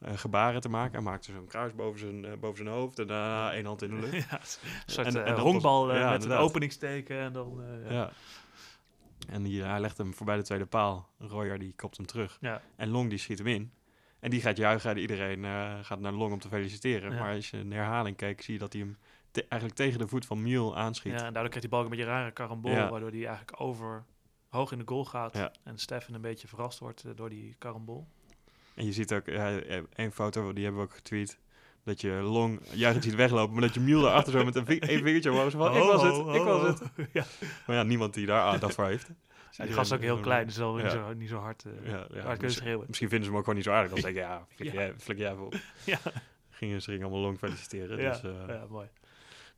gebaren 0.00 0.60
te 0.60 0.68
maken. 0.68 0.92
Hij 0.92 1.02
maakte 1.02 1.32
zo'n 1.32 1.46
kruis 1.46 1.74
boven 1.74 1.98
zijn, 1.98 2.24
uh, 2.24 2.32
boven 2.40 2.56
zijn 2.56 2.76
hoofd 2.76 2.98
en 2.98 3.06
daarna 3.06 3.52
één 3.52 3.64
hand 3.64 3.82
in 3.82 3.90
de 3.90 3.96
lucht. 3.96 4.12
ja, 4.30 4.40
een 4.40 4.92
soort 4.92 5.14
en, 5.14 5.24
en 5.24 5.38
honkbal 5.38 5.86
met 5.86 5.96
inderdaad. 5.96 6.24
een 6.24 6.36
openingsteken 6.36 7.18
en 7.18 7.32
dan... 7.32 7.62
ja. 7.84 7.92
ja. 7.92 8.10
En 9.28 9.42
die, 9.42 9.62
hij 9.62 9.80
legt 9.80 9.98
hem 9.98 10.14
voorbij 10.14 10.36
de 10.36 10.42
tweede 10.42 10.66
paal. 10.66 11.08
Royer 11.18 11.58
die 11.58 11.72
kopt 11.76 11.96
hem 11.96 12.06
terug. 12.06 12.38
Ja. 12.40 12.62
En 12.76 12.88
Long 12.88 13.08
die 13.08 13.18
schiet 13.18 13.38
hem 13.38 13.46
in. 13.46 13.72
En 14.20 14.30
die 14.30 14.40
gaat 14.40 14.56
juichen. 14.56 14.90
En 14.90 14.98
iedereen 14.98 15.44
uh, 15.44 15.78
gaat 15.82 16.00
naar 16.00 16.12
Long 16.12 16.32
om 16.32 16.38
te 16.38 16.48
feliciteren. 16.48 17.14
Maar 17.14 17.34
als 17.34 17.50
je 17.50 17.56
een 17.56 17.72
herhaling 17.72 18.16
kijkt, 18.16 18.44
zie 18.44 18.54
je 18.54 18.60
dat 18.60 18.72
hij 18.72 18.82
hem 18.82 18.96
te 19.30 19.46
eigenlijk 19.48 19.80
tegen 19.80 19.98
de 19.98 20.08
voet 20.08 20.26
van 20.26 20.42
Mule 20.42 20.74
aanschiet. 20.74 21.12
Ja, 21.12 21.18
en 21.18 21.32
daardoor 21.32 21.42
krijgt 21.42 21.60
die 21.60 21.68
bal 21.68 21.82
een 21.82 21.88
beetje 21.88 22.04
rare 22.04 22.30
karambol. 22.30 22.74
Waardoor 22.74 23.10
hij 23.10 23.26
eigenlijk 23.26 23.60
over 23.60 24.04
hoog 24.48 24.72
in 24.72 24.78
de 24.78 24.86
goal 24.86 25.04
gaat. 25.04 25.50
En 25.64 25.78
Steffen 25.78 26.14
een 26.14 26.20
beetje 26.20 26.48
verrast 26.48 26.78
wordt 26.78 27.04
door 27.14 27.28
die 27.28 27.54
karambol. 27.58 28.06
En 28.74 28.84
je 28.84 28.92
ziet 28.92 29.12
ook, 29.12 29.26
ja, 29.26 29.60
een 29.94 30.12
foto, 30.12 30.52
die 30.52 30.64
hebben 30.64 30.82
we 30.82 30.88
ook 30.88 30.94
getweet. 30.94 31.38
Dat 31.84 32.00
je 32.00 32.10
long 32.10 32.60
juichend 32.70 33.04
ziet 33.04 33.14
weglopen, 33.14 33.52
maar 33.52 33.62
dat 33.62 33.74
je 33.74 33.80
Mule 33.80 34.02
daarachter 34.02 34.32
zo 34.32 34.44
met 34.44 34.56
een, 34.56 34.66
ving, 34.66 34.82
een 34.82 35.02
vingertje 35.02 35.30
omhoog 35.30 35.50
van, 35.50 35.76
ik 35.76 35.82
was 35.82 36.02
het, 36.02 36.34
ik 36.34 36.42
was 36.42 36.62
het. 36.62 36.90
Ja. 37.12 37.24
Maar 37.66 37.76
ja, 37.76 37.82
niemand 37.82 38.14
die 38.14 38.26
daar 38.26 38.42
aandacht 38.42 38.74
voor 38.74 38.84
heeft. 38.84 39.10
Ja, 39.50 39.64
die 39.64 39.74
gast 39.74 39.90
is 39.90 39.96
ook 39.96 40.02
heel 40.02 40.20
klein, 40.20 40.46
dus 40.46 40.54
zal 40.54 40.78
ja. 40.78 40.82
niet, 40.82 40.92
zo, 40.92 41.12
niet 41.14 41.28
zo 41.28 41.38
hard, 41.38 41.64
uh, 41.64 41.90
ja, 41.90 42.22
hard 42.22 42.38
kunnen 42.38 42.56
schreeuwen. 42.56 42.84
Misschien 42.86 43.08
vinden 43.08 43.26
ze 43.26 43.30
hem 43.30 43.38
ook 43.38 43.44
gewoon 43.44 43.54
niet 43.54 43.64
zo 43.64 43.72
aardig. 43.72 43.90
Dan 43.90 44.00
zeg 44.00 44.10
ik, 44.10 44.16
ja, 44.16 44.46
flik. 44.48 44.72
Jij, 44.72 44.94
flik 44.98 45.18
jij 45.18 45.32
op. 45.32 45.54
Ja. 45.84 45.98
Gingen 46.50 46.82
ze 46.82 46.92
allemaal 46.92 47.20
long 47.20 47.38
feliciteren. 47.38 48.00
Ja, 48.00 48.10
dus, 48.10 48.22
uh, 48.22 48.30
ja 48.46 48.66
mooi. 48.68 48.88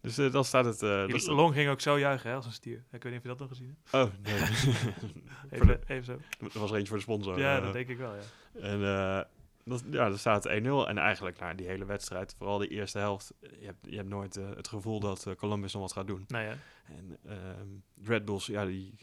Dus 0.01 0.18
uh, 0.18 0.32
dan 0.32 0.44
staat 0.44 0.64
het... 0.64 0.82
Uh, 0.82 1.09
dat 1.09 1.26
Long 1.26 1.55
ging 1.55 1.70
ook 1.70 1.80
zo 1.80 1.98
juichen 1.98 2.30
hè, 2.30 2.36
als 2.36 2.46
een 2.46 2.53
stier. 2.53 2.84
Ik 2.90 3.03
weet 3.03 3.05
niet 3.05 3.16
of 3.16 3.22
je 3.22 3.28
dat 3.28 3.38
nog 3.38 3.48
gezien 3.48 3.76
hebt. 3.84 3.94
Oh, 3.94 4.12
nee. 4.24 4.40
even, 5.51 5.80
even 5.86 6.05
zo. 6.05 6.18
Dat 6.38 6.53
was 6.53 6.70
er 6.70 6.76
eentje 6.76 6.88
voor 6.88 6.96
de 6.96 7.03
sponsor. 7.03 7.38
Ja, 7.38 7.61
dat 7.61 7.72
denk 7.72 7.88
ik 7.88 7.98
wel, 7.98 8.14
ja. 8.14 8.22
En 8.61 8.80
dat, 9.64 9.84
ja, 9.90 10.07
er 10.07 10.18
staat 10.18 10.48
1-0. 10.48 10.51
En 10.53 10.98
eigenlijk, 10.98 11.38
nou, 11.38 11.55
die 11.55 11.66
hele 11.66 11.84
wedstrijd, 11.84 12.34
vooral 12.38 12.59
de 12.59 12.68
eerste 12.68 12.98
helft, 12.98 13.34
je 13.40 13.64
hebt, 13.64 13.78
je 13.82 13.96
hebt 13.96 14.09
nooit 14.09 14.34
het 14.34 14.68
gevoel 14.68 15.01
dat 15.01 15.26
Columbus 15.36 15.72
nog 15.72 15.82
wat 15.82 15.92
gaat 15.92 16.07
doen. 16.07 16.24
Nee, 16.28 16.46
ja. 16.46 16.57
En 16.84 17.18
uh, 17.26 17.34
Red 18.07 18.24
Bulls, 18.24 18.46
ja, 18.46 18.64
die 18.64 18.94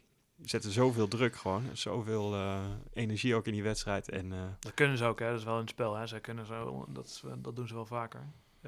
zetten 0.41 0.71
zoveel 0.71 1.07
druk 1.07 1.35
gewoon. 1.35 1.63
Zoveel 1.73 2.33
uh, 2.33 2.59
energie 2.93 3.35
ook 3.35 3.47
in 3.47 3.53
die 3.53 3.63
wedstrijd. 3.63 4.09
En, 4.09 4.29
dat 4.59 4.73
kunnen 4.73 4.97
ze 4.97 5.05
ook, 5.05 5.19
hè. 5.19 5.29
Dat 5.29 5.39
is 5.39 5.45
wel 5.45 5.59
een 5.59 5.67
spel, 5.67 5.95
hè. 5.95 6.07
Ze 6.07 6.19
kunnen 6.19 6.45
zo, 6.45 6.85
dat, 6.89 7.23
dat 7.37 7.55
doen 7.55 7.67
ze 7.67 7.73
wel 7.73 7.85
vaker. 7.85 8.27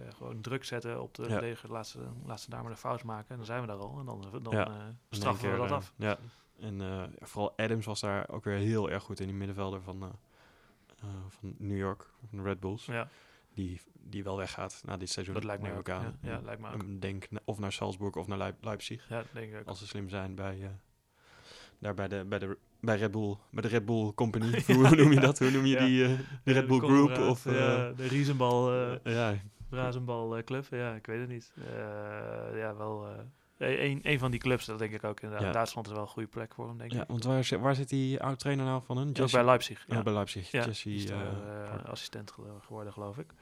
Gewoon 0.10 0.41
druk 0.41 0.64
zetten 0.64 1.02
op 1.02 1.14
de 1.14 1.24
ja. 1.24 1.30
verdediger, 1.30 1.72
laatste, 1.72 2.00
laatste 2.26 2.50
daar 2.50 2.62
maar 2.62 2.72
de 2.72 2.78
fout 2.78 3.04
maken. 3.04 3.30
En 3.30 3.38
dan 3.38 3.45
zijn 3.45 3.62
we 3.62 3.68
daar 3.68 3.78
al. 3.78 4.00
En 4.00 4.06
dan, 4.06 4.39
dan 4.43 4.54
ja. 4.54 4.95
straffen 5.10 5.52
we 5.52 5.58
dat 5.58 5.72
af. 5.72 5.93
Ja. 5.95 6.18
En 6.60 7.12
vooral 7.20 7.54
Adams 7.58 7.86
was 7.86 8.00
daar 8.00 8.30
ook 8.30 8.43
weer 8.43 8.58
heel 8.58 8.89
erg 8.89 9.04
goed 9.04 9.20
in 9.20 9.28
die 9.28 9.36
middenvelder 9.36 9.82
van 9.82 10.18
van 11.28 11.56
New 11.58 11.78
York, 11.78 12.10
van 12.30 12.38
de 12.38 12.43
Red 12.43 12.60
Bulls. 12.60 12.86
Ja. 12.86 13.08
Die, 13.54 13.82
die 13.93 14.24
wel 14.24 14.38
weggaat 14.38 14.82
na 14.86 14.97
dit 14.97 15.10
seizoen. 15.10 15.34
Dat 15.34 15.43
lijkt 15.43 15.62
mij 15.62 15.78
ook 15.78 15.89
aan. 15.89 16.18
Ja, 16.22 16.41
lijkt 16.43 16.62
me 16.62 16.74
ook. 16.74 17.02
Denk 17.02 17.28
of 17.45 17.60
naar 17.60 17.72
Salzburg 17.72 18.16
of 18.16 18.28
naar 18.28 18.38
Leip 18.38 18.64
Leipzig. 18.64 19.10
Ja, 19.10 19.24
denk 19.34 19.52
ik 19.52 19.60
ook. 19.60 19.68
Als 19.68 19.80
ze 19.80 19.88
slim 19.88 20.10
zijn 20.10 20.36
bij, 20.36 20.72
daar 21.80 21.93
bij 21.93 22.08
de, 22.08 22.26
bij 22.28 22.39
de 22.39 22.58
bij 22.82 22.97
Red 22.97 23.12
Bull, 23.12 23.38
bij 23.52 23.62
de 23.62 23.68
Red 23.68 23.86
Bull 23.86 24.14
Company. 24.14 24.64
Hoe 24.68 24.95
noem 24.95 25.12
je 25.12 25.20
dat? 25.20 25.39
Hoe 25.39 25.52
noem 25.52 25.66
je 25.66 25.80
ja. 25.80 25.86
die? 25.86 26.04
Uh, 26.04 26.20
de 26.43 26.52
Red 26.52 26.68
Bull 26.68 26.80
Group 26.80 27.18
of 27.18 27.45
uh, 27.45 27.54
de 27.95 28.08
Riesenbal. 28.08 28.74
Uh, 28.74 28.95
ja. 29.04 29.38
Razenbal 29.70 30.43
Club. 30.43 30.65
Ja, 30.70 30.93
ik 30.93 31.05
weet 31.05 31.20
het 31.20 31.30
niet. 31.30 31.53
ja, 32.53 32.76
wel 32.76 33.07
een, 33.59 33.99
een 34.03 34.20
van 34.20 34.32
die 34.32 34.39
clubs, 34.39 34.65
dat 34.65 34.80
denk 34.80 34.93
ik 34.93 35.03
ook 35.03 35.20
inderdaad. 35.20 35.47
Ja. 35.47 35.53
Duitsland 35.53 35.88
is 35.88 35.93
wel 35.93 36.01
een 36.01 36.07
goede 36.07 36.28
plek 36.28 36.53
voor 36.53 36.67
hem, 36.67 36.78
denk 36.78 36.91
ja, 36.91 37.01
ik. 37.01 37.07
Want 37.07 37.24
waar, 37.24 37.59
waar 37.59 37.76
zit 37.76 37.89
die 37.89 38.22
oud-trainer 38.22 38.65
nou 38.65 38.84
van 38.84 38.97
hun? 38.97 39.11
Jesse? 39.11 39.36
bij 39.36 39.45
Leipzig. 39.45 39.86
Ja. 39.88 39.97
Oh, 39.97 40.03
bij 40.03 40.13
Leipzig. 40.13 40.51
Ja, 40.51 40.65
Jesse, 40.65 40.93
is 40.93 41.11
uh, 41.11 41.17
assistent 41.86 42.32
geworden, 42.61 42.93
geloof 42.93 43.17
ik. 43.17 43.34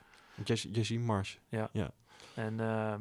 Jesse, 0.43 0.71
Jesse 0.71 0.99
Mars. 0.99 1.39
Ja. 1.49 1.69
ja. 1.71 1.91
En 2.33 2.53
uh, 2.53 2.95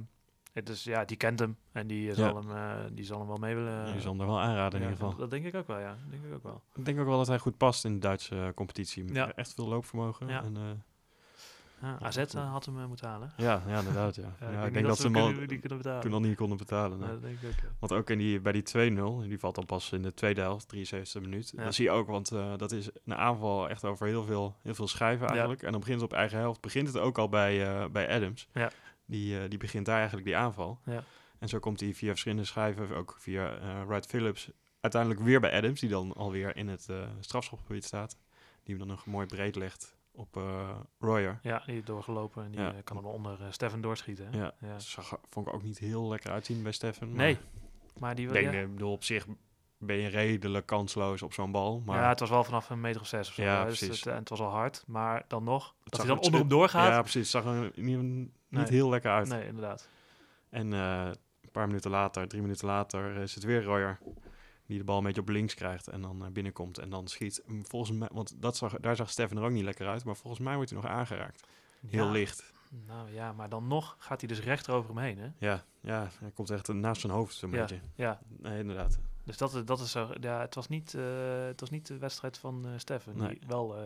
het 0.52 0.68
is, 0.68 0.84
ja, 0.84 1.04
die 1.04 1.16
kent 1.16 1.38
hem 1.38 1.56
en 1.72 1.86
die, 1.86 2.14
zal, 2.14 2.36
hem, 2.36 2.94
die 2.94 3.04
zal 3.04 3.18
hem 3.18 3.26
wel 3.26 3.36
mee 3.36 3.54
willen. 3.54 3.92
Die 3.92 4.00
zal 4.00 4.12
hem 4.12 4.20
er 4.20 4.26
wel 4.26 4.40
aanraden 4.40 4.80
in 4.80 4.88
ieder 4.88 5.04
geval. 5.04 5.18
Dat 5.18 5.30
denk 5.30 5.44
ik 5.44 5.54
ook 5.54 5.66
wel, 5.66 5.78
ja. 5.78 5.96
denk 6.10 6.24
ik 6.24 6.34
ook 6.34 6.42
wel. 6.42 6.62
Ik 6.74 6.84
denk 6.84 6.98
ook 6.98 7.06
wel 7.06 7.18
dat 7.18 7.26
hij 7.26 7.38
goed 7.38 7.56
past 7.56 7.84
in 7.84 7.92
de 7.92 7.98
Duitse 7.98 8.52
competitie. 8.54 9.12
Ja. 9.12 9.32
Echt 9.32 9.54
veel 9.54 9.68
loopvermogen. 9.68 10.28
Ja. 10.28 10.42
En, 10.42 10.84
ja, 11.80 11.98
AZ 12.00 12.16
uh, 12.16 12.52
had 12.52 12.64
hem 12.64 12.78
uh, 12.78 12.86
moeten 12.86 13.08
halen. 13.08 13.32
Ja, 13.36 13.62
ja 13.66 13.78
inderdaad. 13.78 14.14
Ja. 14.14 14.22
ja, 14.40 14.50
ja 14.50 14.60
ik, 14.60 14.66
ik 14.66 14.72
denk 14.72 14.86
dat, 14.86 14.98
ze 14.98 15.10
hem 15.10 15.46
die 15.46 15.58
kunnen 15.58 15.78
betalen. 15.78 16.00
toen 16.00 16.12
al 16.12 16.20
niet 16.20 16.36
konden 16.36 16.58
betalen. 16.58 16.98
Nee. 16.98 17.08
Ja, 17.08 17.16
denk 17.16 17.40
ik 17.40 17.48
ook, 17.48 17.54
ja. 17.62 17.68
Want 17.78 17.92
ook 17.92 18.10
in 18.10 18.18
die, 18.18 18.40
bij 18.40 18.52
die 18.52 18.62
2-0, 19.24 19.28
die 19.28 19.38
valt 19.38 19.54
dan 19.54 19.66
pas 19.66 19.92
in 19.92 20.02
de 20.02 20.14
tweede 20.14 20.40
helft, 20.40 20.68
73 20.68 21.20
minuut. 21.20 21.56
Dan 21.56 21.72
zie 21.72 21.84
je 21.84 21.90
ook, 21.90 22.06
want 22.06 22.32
uh, 22.32 22.56
dat 22.56 22.72
is 22.72 22.88
een 23.04 23.14
aanval 23.14 23.68
echt 23.68 23.84
over 23.84 24.06
heel 24.06 24.24
veel, 24.24 24.56
heel 24.62 24.74
veel 24.74 24.88
schijven 24.88 25.28
eigenlijk. 25.28 25.62
En 25.62 25.70
dan 25.70 25.80
begint 25.80 26.00
het 26.00 26.10
op 26.10 26.16
eigen 26.16 26.38
helft. 26.38 26.60
Begint 26.60 26.86
het 26.86 26.98
ook 26.98 27.18
al 27.18 27.28
bij, 27.28 27.90
bij 27.90 28.08
Adams. 28.14 28.48
Ja. 28.52 28.70
Die, 29.06 29.48
die 29.48 29.58
begint 29.58 29.86
daar 29.86 29.96
eigenlijk 29.96 30.26
die 30.26 30.36
aanval. 30.36 30.80
Ja. 30.84 31.04
En 31.38 31.48
zo 31.48 31.58
komt 31.58 31.80
hij 31.80 31.94
via 31.94 32.08
verschillende 32.08 32.44
schijven, 32.44 32.96
ook 32.96 33.16
via 33.18 33.58
Wright 33.86 34.06
Phillips, 34.06 34.50
uiteindelijk 34.80 35.22
weer 35.22 35.40
bij 35.40 35.56
Adams, 35.56 35.80
die 35.80 35.90
dan 35.90 36.12
alweer 36.14 36.56
in 36.56 36.68
het 36.68 36.88
strafschopgebied 37.20 37.84
staat. 37.84 38.16
Die 38.62 38.76
hem 38.76 38.86
dan 38.86 38.96
nog 38.96 39.06
mooi 39.06 39.26
breed 39.26 39.56
legt 39.56 39.95
op 40.16 40.36
eh 40.36 40.70
Royer. 40.98 41.38
Ja, 41.42 41.62
die 41.66 41.76
is 41.78 41.84
doorgelopen 41.84 42.44
en 42.44 42.50
die 42.50 42.60
Ja. 42.60 42.68
eh, 42.72 42.74
kan 42.84 42.96
hem 42.96 43.06
onder 43.06 43.40
eh, 43.42 43.46
Stefan 43.50 43.80
doorschieten. 43.80 44.26
hè? 44.30 44.38
Ja, 44.38 44.52
Ja. 44.60 44.78
Zag, 44.78 45.10
er- 45.12 45.18
vond 45.28 45.46
ik 45.46 45.54
ook 45.54 45.62
niet 45.62 45.78
heel 45.78 46.08
lekker 46.08 46.30
uitzien 46.30 46.62
bij 46.62 46.72
Steffen. 46.72 47.08
maar 47.08 47.16
Nee, 47.16 47.38
maar 47.98 48.14
die 48.14 48.28
denk, 48.28 48.52
ja. 48.52 48.60
ik 48.60 48.72
bedoel, 48.72 48.92
op 48.92 49.04
zich 49.04 49.26
ben 49.78 49.96
je 49.96 50.08
redelijk 50.08 50.66
kansloos 50.66 51.22
op 51.22 51.32
zo'n 51.32 51.50
bal. 51.52 51.82
Maar 51.86 52.00
ja, 52.00 52.08
het 52.08 52.20
was 52.20 52.30
wel 52.30 52.44
vanaf 52.44 52.70
een 52.70 52.80
meter 52.80 53.00
of 53.00 53.06
zes 53.06 53.28
of 53.28 53.34
zo. 53.34 53.42
Ja, 53.42 53.64
dus 53.64 53.80
het, 53.80 54.06
en 54.06 54.14
het 54.16 54.28
was 54.28 54.40
al 54.40 54.50
hard, 54.50 54.84
maar 54.86 55.24
dan 55.28 55.44
nog, 55.44 55.74
dat 55.84 55.96
hij 56.00 56.06
dan 56.08 56.16
er- 56.18 56.22
onder 56.24 56.40
hem 56.40 56.48
doorgaat. 56.48 56.88
Ja, 56.88 57.00
precies. 57.00 57.32
Het 57.32 57.42
zag 57.44 57.54
er 57.54 57.70
niet, 57.74 57.96
niet 58.02 58.30
Nee. 58.48 58.64
heel 58.68 58.88
lekker 58.88 59.10
uit. 59.10 59.28
nee, 59.28 59.46
inderdaad. 59.46 59.88
En 60.50 60.72
een 60.72 61.16
paar 61.52 61.66
minuten 61.66 61.90
later, 61.90 62.28
drie 62.28 62.42
minuten 62.42 62.66
later, 62.66 63.16
is 63.16 63.34
het 63.34 63.44
weer 63.44 63.62
Royer. 63.64 63.98
Die 64.66 64.78
de 64.78 64.84
bal 64.84 64.98
een 64.98 65.04
beetje 65.04 65.20
op 65.20 65.28
links 65.28 65.54
krijgt 65.54 65.88
en 65.88 66.00
dan 66.00 66.24
eh, 66.24 66.30
binnenkomt 66.30 66.78
en 66.78 66.90
dan 66.90 67.08
schiet. 67.08 67.42
Volgens 67.62 67.98
mij, 67.98 68.08
want 68.12 68.42
dat 68.42 68.56
zag, 68.56 68.74
daar 68.80 68.96
zag 68.96 69.10
Steffen 69.10 69.36
er 69.38 69.44
ook 69.44 69.50
niet 69.50 69.64
lekker 69.64 69.86
uit. 69.88 70.04
Maar 70.04 70.16
volgens 70.16 70.42
mij 70.42 70.54
wordt 70.54 70.70
hij 70.70 70.80
nog 70.80 70.90
aangeraakt. 70.90 71.46
Heel 71.86 72.04
Ja, 72.04 72.10
licht. 72.10 72.52
Nou 72.86 73.12
ja, 73.12 73.32
maar 73.32 73.48
dan 73.48 73.66
nog 73.66 73.96
gaat 73.98 74.20
hij 74.20 74.28
dus 74.28 74.40
recht 74.40 74.68
over 74.70 74.94
hem 74.94 74.98
heen, 75.04 75.18
hè? 75.18 75.28
Ja, 75.38 75.64
ja, 75.80 76.08
hij 76.20 76.30
komt 76.30 76.50
echt 76.50 76.68
naast 76.68 77.00
zijn 77.00 77.12
hoofd 77.12 77.34
zo'n 77.34 77.50
Ja. 77.50 77.56
beetje. 77.60 77.80
Ja, 77.94 78.20
Nee, 78.38 78.58
inderdaad. 78.58 78.98
dus 79.24 79.36
dat, 79.36 79.54
is- 79.54 79.64
dat 79.64 79.80
is 79.80 79.90
zo. 79.90 80.10
Ja, 80.20 80.40
het 80.40 80.54
was 80.54 80.68
niet, 80.68 80.94
eh, 80.94 81.02
het 81.46 81.60
was 81.60 81.70
niet 81.70 81.86
de 81.86 81.98
wedstrijd 81.98 82.38
van 82.38 82.66
eh 82.66 82.72
Steffen, 82.76 83.16
Nee. 83.16 83.28
die 83.28 83.48
wel 83.48 83.76
eh, 83.76 83.82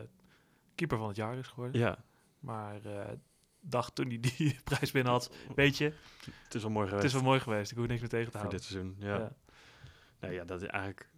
keeper 0.75 0.99
van 0.99 1.07
het 1.09 1.17
jaar 1.17 1.37
is 1.39 1.47
geworden. 1.49 1.81
Ja, 1.81 1.99
Maar 2.39 2.85
eh 2.85 3.09
dacht 3.61 3.95
toen 3.95 4.09
hij 4.09 4.21
die 4.21 4.59
prijs 4.65 4.91
binnen 4.91 5.13
had, 5.13 5.33
weet 5.55 5.77
je, 5.79 5.93
het 6.45 6.55
is 6.55 6.63
wel 6.63 6.71
mooi 6.71 6.85
het 6.87 6.95
geweest 6.95 7.15
is 7.15 7.21
wel 7.21 7.29
mooi 7.29 7.41
geweest. 7.41 7.71
Ik 7.71 7.77
hoef 7.77 7.87
niks 7.87 8.01
meer 8.01 8.09
tegen 8.09 8.31
te 8.31 8.39
voor 8.39 8.41
houden. 8.41 8.61
dit 8.61 8.69
seizoen. 8.71 8.97
Ja. 8.99 9.19
Ja. 9.19 9.33
Nee, 10.21 10.33
ja, 10.35 10.45
dat 10.45 10.63
is 10.63 10.69
eigenlijk 10.69 11.09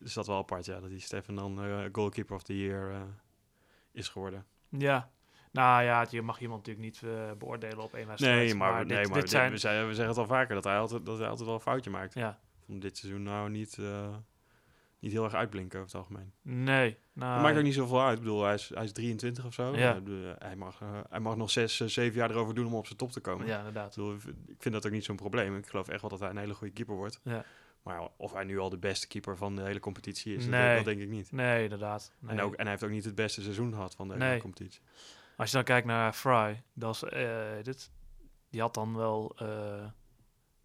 is 0.00 0.12
dat 0.12 0.26
wel 0.26 0.36
apart, 0.36 0.64
ja. 0.64 0.80
Dat 0.80 0.90
die 0.90 1.00
Steffen 1.00 1.34
dan 1.34 1.62
eh, 1.64 1.84
goalkeeper 1.92 2.34
of 2.34 2.42
the 2.42 2.58
year 2.58 2.90
eh, 2.90 3.00
is 3.92 4.08
geworden. 4.08 4.46
Ja. 4.68 5.10
Nou 5.52 5.82
ja, 5.82 6.06
je 6.10 6.22
mag 6.22 6.40
iemand 6.40 6.66
natuurlijk 6.66 6.86
niet 6.86 7.10
eh, 7.12 7.32
beoordelen 7.38 7.78
op 7.78 7.94
één 7.94 8.06
wedstrijd. 8.06 8.36
Nee, 8.38 8.54
maar, 8.54 8.78
dit, 8.86 8.96
nee, 8.96 9.06
maar 9.06 9.20
dit 9.20 9.30
zijn... 9.30 9.50
we, 9.50 9.58
zeggen, 9.58 9.86
we 9.86 9.94
zeggen 9.94 10.08
het 10.08 10.18
al 10.18 10.36
vaker, 10.36 10.54
dat 10.54 10.64
hij 10.64 10.78
altijd, 10.78 11.06
dat 11.06 11.18
hij 11.18 11.28
altijd 11.28 11.46
wel 11.46 11.54
een 11.54 11.62
foutje 11.62 11.90
maakt. 11.90 12.14
Ja, 12.14 12.38
Vond 12.66 12.82
dit 12.82 12.96
seizoen 12.96 13.22
nou 13.22 13.50
niet, 13.50 13.78
niet 14.98 15.12
heel 15.12 15.24
erg 15.24 15.34
uitblinken 15.34 15.80
over 15.80 15.92
het 15.92 16.00
algemeen. 16.00 16.32
nee. 16.42 16.98
Nou, 17.12 17.32
Het 17.32 17.42
maakt 17.42 17.56
ook 17.56 17.62
niet 17.62 17.74
zoveel 17.74 18.02
uit. 18.02 18.16
Ik 18.18 18.22
bedoel, 18.24 18.44
hij 18.44 18.54
is, 18.54 18.70
hij 18.74 18.84
is 18.84 18.92
23 18.92 19.44
of 19.44 19.54
zo. 19.54 19.76
Ja. 19.76 19.94
Ik 19.94 20.02
hij, 20.38 20.56
mag, 20.56 20.80
hij 21.08 21.20
mag 21.20 21.36
nog 21.36 21.50
zes, 21.50 21.80
eh, 21.80 21.88
zeven 21.88 22.18
jaar 22.18 22.30
erover 22.30 22.54
doen 22.54 22.66
om 22.66 22.74
op 22.74 22.86
zijn 22.86 22.98
top 22.98 23.12
te 23.12 23.20
komen. 23.20 23.46
Ja, 23.46 23.52
Ik, 23.52 23.58
inderdaad. 23.58 23.94
bedoel, 23.94 24.14
ik 24.46 24.56
vind 24.62 24.74
dat 24.74 24.86
ook 24.86 24.92
niet 24.92 25.04
zo'n 25.04 25.16
probleem. 25.16 25.56
Ik 25.56 25.66
geloof 25.66 25.88
echt 25.88 26.00
wel 26.00 26.10
dat 26.10 26.20
hij 26.20 26.30
een 26.30 26.36
hele 26.36 26.54
goede 26.54 26.72
keeper 26.72 26.94
wordt. 26.94 27.20
Ja. 27.22 27.44
Maar 27.82 28.08
of 28.16 28.32
hij 28.32 28.44
nu 28.44 28.58
al 28.58 28.68
de 28.70 28.78
beste 28.78 29.06
keeper 29.06 29.36
van 29.36 29.56
de 29.56 29.62
hele 29.62 29.80
competitie 29.80 30.34
is, 30.34 30.42
dat, 30.42 30.50
Nee. 30.50 30.62
denk, 30.64 30.76
dat 30.76 30.84
denk 30.84 31.00
ik 31.00 31.08
niet. 31.08 31.32
Nee, 31.32 31.62
inderdaad. 31.62 32.12
Nee. 32.18 32.36
En, 32.36 32.40
ook, 32.42 32.52
en 32.54 32.60
hij 32.62 32.70
heeft 32.70 32.84
ook 32.84 32.90
niet 32.90 33.04
het 33.04 33.14
beste 33.14 33.42
seizoen 33.42 33.72
gehad 33.72 33.94
van 33.94 34.08
de 34.08 34.14
hele 34.24 34.40
competitie. 34.40 34.80
Als 35.36 35.50
je 35.50 35.56
dan 35.56 35.64
kijkt 35.64 35.86
naar 35.86 36.12
Fry, 36.12 36.62
dat 36.72 36.94
is, 36.94 37.02
eh, 37.02 37.62
dit, 37.62 37.90
die 38.50 38.60
had 38.60 38.74
dan 38.74 38.96
wel 38.96 39.32
eh, 39.36 39.86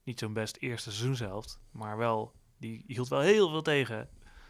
niet 0.04 0.20
zo'n 0.20 0.34
best 0.34 0.58
eerste 0.58 0.92
seizoenshelft, 0.92 1.60
maar 1.72 1.98
wel, 1.98 2.34
die 2.58 2.84
hield 2.88 3.08
wel 3.08 3.20
heel 3.20 3.50
veel 3.50 3.62
tegen. 3.62 4.10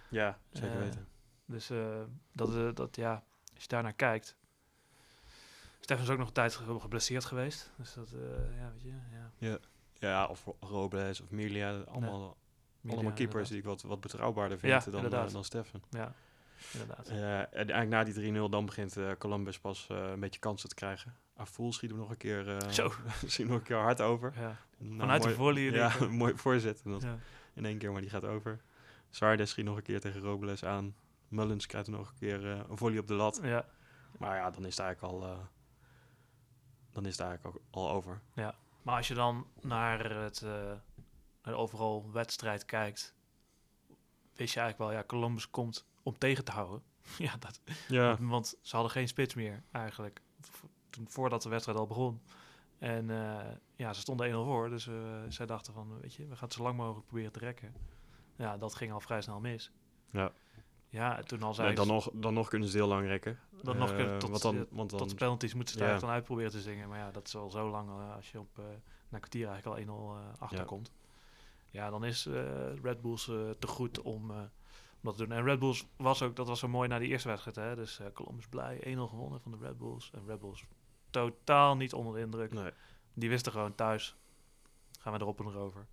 Ja, 0.10 0.40
zeker 0.52 0.72
Eh, 0.76 0.78
weten. 0.84 1.08
Dus 1.46 1.70
eh, 1.70 2.02
dat, 2.34 2.56
eh, 2.56 2.70
dat, 2.74 2.96
ja, 2.96 3.24
als 3.54 3.62
je 3.64 3.68
daarnaar 3.68 3.94
kijkt. 3.94 4.36
Stefan 5.80 6.04
is 6.04 6.10
ook 6.10 6.18
nog 6.18 6.28
een 6.28 6.34
tijd 6.34 6.56
ge- 6.56 6.80
geblesseerd 6.80 7.26
geweest. 7.26 7.72
Dus 7.78 7.94
dat, 7.94 8.12
eh, 8.12 8.58
ja, 8.58 8.72
weet 8.72 8.82
je, 8.82 8.94
ja. 9.40 9.58
Ja, 10.00 10.26
of 10.26 10.46
Robles 10.60 11.22
of 11.22 11.30
Milia. 11.32 11.70
Allemaal, 11.80 12.10
allemaal 12.10 12.38
Media, 12.84 13.12
keepers 13.12 13.50
die 13.50 13.58
ik 13.58 13.64
wat, 13.64 13.82
wat 13.82 14.00
betrouwbaarder 14.00 14.60
vind 14.60 14.84
Ja, 14.86 14.92
dan, 14.92 15.06
eh, 15.14 15.32
dan 15.32 15.44
Steffen. 15.44 15.84
Ja, 15.90 16.14
inderdaad. 16.72 17.08
Eh, 17.08 17.40
en 17.40 17.48
eigenlijk 17.54 17.90
na 17.90 18.04
die 18.04 18.14
3-0 18.14 18.50
dan 18.50 18.66
begint 18.66 18.98
eh, 18.98 19.12
Columbus 19.18 19.60
pas 19.60 19.88
een 19.90 20.20
beetje 20.20 20.40
kansen 20.40 20.70
te 20.70 20.76
krijgen. 20.76 21.16
Afvoel 21.36 21.74
schiet 21.74 21.90
hem 21.90 22.00
nog 22.00 22.10
een 22.10 22.18
keer, 22.18 22.62
Zo. 22.70 22.92
schiet 23.26 23.48
nog 23.48 23.58
een 23.58 23.64
keer 23.64 23.78
hard 23.78 24.02
over. 24.02 24.34
Ja. 24.36 24.58
Nou, 24.78 25.00
Vanuit 25.00 25.24
de 25.24 25.34
volley 25.34 25.62
Ja, 25.62 26.00
een 26.00 26.12
mooi 26.24 26.38
voorzet. 26.38 26.82
En 26.86 26.92
dat 26.92 27.02
Ja. 27.02 27.18
In 27.54 27.66
één 27.66 27.78
keer, 27.78 27.92
maar 27.92 28.02
die 28.02 28.10
gaat 28.10 28.26
over. 28.26 28.62
Sardes 29.10 29.50
schiet 29.50 29.66
nog 29.66 29.76
een 29.78 29.84
keer 29.84 30.00
tegen 30.00 30.22
Robles 30.22 30.66
aan. 30.66 30.96
Mullins 31.28 31.66
krijgt 31.66 31.88
nog 31.88 32.10
een 32.10 32.18
keer 32.20 32.46
een 32.46 32.78
volley 32.78 32.98
op 33.00 33.08
de 33.08 33.14
lat. 33.14 33.40
ja, 33.44 33.66
Maar 34.18 34.36
ja, 34.38 34.50
dan 34.52 34.66
is 34.66 34.78
het 34.78 34.86
eigenlijk 34.86 35.14
al, 35.14 35.38
dan 36.92 37.06
is 37.06 37.18
het 37.18 37.28
eigenlijk 37.28 37.58
al, 37.72 37.84
al 37.84 37.92
over. 37.92 38.22
maar 38.82 38.98
als 38.98 39.08
je 39.08 39.14
dan 39.14 39.48
naar, 39.62 40.12
het, 40.12 40.46
naar 41.44 41.54
de 41.54 41.60
overal 41.60 42.12
wedstrijd 42.12 42.66
kijkt, 42.66 43.16
wist 44.36 44.54
je 44.54 44.60
eigenlijk 44.60 44.78
wel, 44.78 44.92
ja, 45.00 45.04
Columbus 45.08 45.50
komt 45.50 45.86
om 46.04 46.18
tegen 46.18 46.44
te 46.46 46.52
houden. 46.52 46.84
ja, 47.18 47.36
dat, 47.40 47.60
Ja, 47.88 48.18
Want 48.20 48.56
ze 48.62 48.76
hadden 48.76 48.92
geen 48.94 49.08
spits 49.08 49.34
meer 49.34 49.64
eigenlijk. 49.72 50.22
Toen, 50.90 51.10
voordat 51.10 51.42
de 51.42 51.50
wedstrijd 51.50 51.78
al 51.78 51.88
begon. 51.88 52.22
En 52.80 53.10
eh, 53.10 53.52
ja, 53.76 53.94
ze 53.94 54.02
stonden 54.02 54.30
1-0 54.32 54.34
voor. 54.34 54.70
Dus 54.70 54.88
eh, 54.88 54.94
zij 55.30 55.46
dachten 55.46 55.74
van, 55.74 56.00
weet 56.02 56.14
je, 56.14 56.28
we 56.28 56.36
gaan 56.36 56.44
het 56.48 56.54
zo 56.54 56.64
lang 56.64 56.78
mogelijk 56.78 57.06
proberen 57.08 57.32
te 57.32 57.40
rekken. 57.40 57.74
Ja, 58.36 58.58
dat 58.58 58.76
ging 58.76 58.92
al 58.92 59.00
vrij 59.00 59.22
snel 59.22 59.40
mis. 59.40 59.72
Ja. 60.12 60.32
Ja, 60.90 61.18
en 61.18 61.26
toen 61.28 61.44
al 61.44 61.54
zei 61.54 61.68
nee, 61.68 61.76
dan, 61.76 61.88
nog, 61.88 62.10
dan 62.14 62.34
nog 62.34 62.48
kunnen 62.48 62.70
ze 62.70 62.78
heel 62.78 62.88
lang 62.88 63.08
rekken. 63.08 63.40
Dan 63.62 63.78
nog 63.78 63.90
kunnen- 63.96 64.14
Eh, 64.14 64.18
tot- 64.18 64.30
want 64.30 64.42
dan, 64.42 64.56
want 64.70 64.90
dan, 64.90 65.00
tot 65.00 65.10
de 65.10 65.16
penalties 65.16 65.54
moeten 65.54 65.78
ze 65.78 65.84
het 65.84 65.94
Ja. 65.94 66.00
dan 66.00 66.10
uit 66.10 66.24
proberen 66.24 66.52
te 66.52 66.62
zingen. 66.62 66.90
Maar 66.90 66.98
ja, 67.00 67.12
dat 67.12 67.28
is 67.28 67.36
al 67.36 67.50
zo 67.50 67.70
lang 67.70 67.90
als 68.16 68.32
je 68.32 68.40
op 68.40 68.58
na 68.58 68.64
een 69.10 69.20
kwartier 69.20 69.48
eigenlijk 69.48 69.90
al 69.90 69.96
1-0 69.96 70.16
eh 70.18 70.42
achterkomt. 70.42 70.92
Ja, 70.96 71.03
dan 71.74 72.06
is 72.06 72.26
eh, 72.26 72.76
Red 72.82 73.02
Bulls 73.02 73.28
eh, 73.28 73.50
te 73.60 73.68
goed 73.68 74.02
om, 74.02 74.32
eh, 74.32 74.38
om 74.38 75.02
dat 75.02 75.18
te 75.18 75.26
doen. 75.28 75.38
En 75.38 75.44
Red 75.44 75.60
Bulls 75.60 75.88
was 75.96 76.22
ook, 76.22 76.36
dat 76.36 76.48
was 76.48 76.60
zo 76.60 76.68
mooi 76.68 76.88
na 76.88 77.00
die 77.00 77.10
eerste 77.10 77.28
wedstrijd. 77.28 77.56
Hè? 77.56 77.76
Dus 77.76 78.00
Columbus 78.14 78.48
blij, 78.48 78.80
1-0 78.80 79.08
gewonnen 79.08 79.42
van 79.42 79.52
de 79.52 79.58
Red 79.58 79.78
Bulls. 79.78 80.12
En 80.14 80.26
Red 80.26 80.40
Bulls 80.40 80.66
totaal 81.10 81.76
niet 81.76 81.94
onder 81.94 82.14
de 82.14 82.20
indruk. 82.20 82.54
nee. 82.54 82.72
Die 83.14 83.30
wisten 83.30 83.52
gewoon 83.52 83.76
thuis, 83.76 84.16
gaan 85.00 85.14
we 85.14 85.20
erop 85.20 85.40
en 85.40 85.46
erover. 85.46 85.88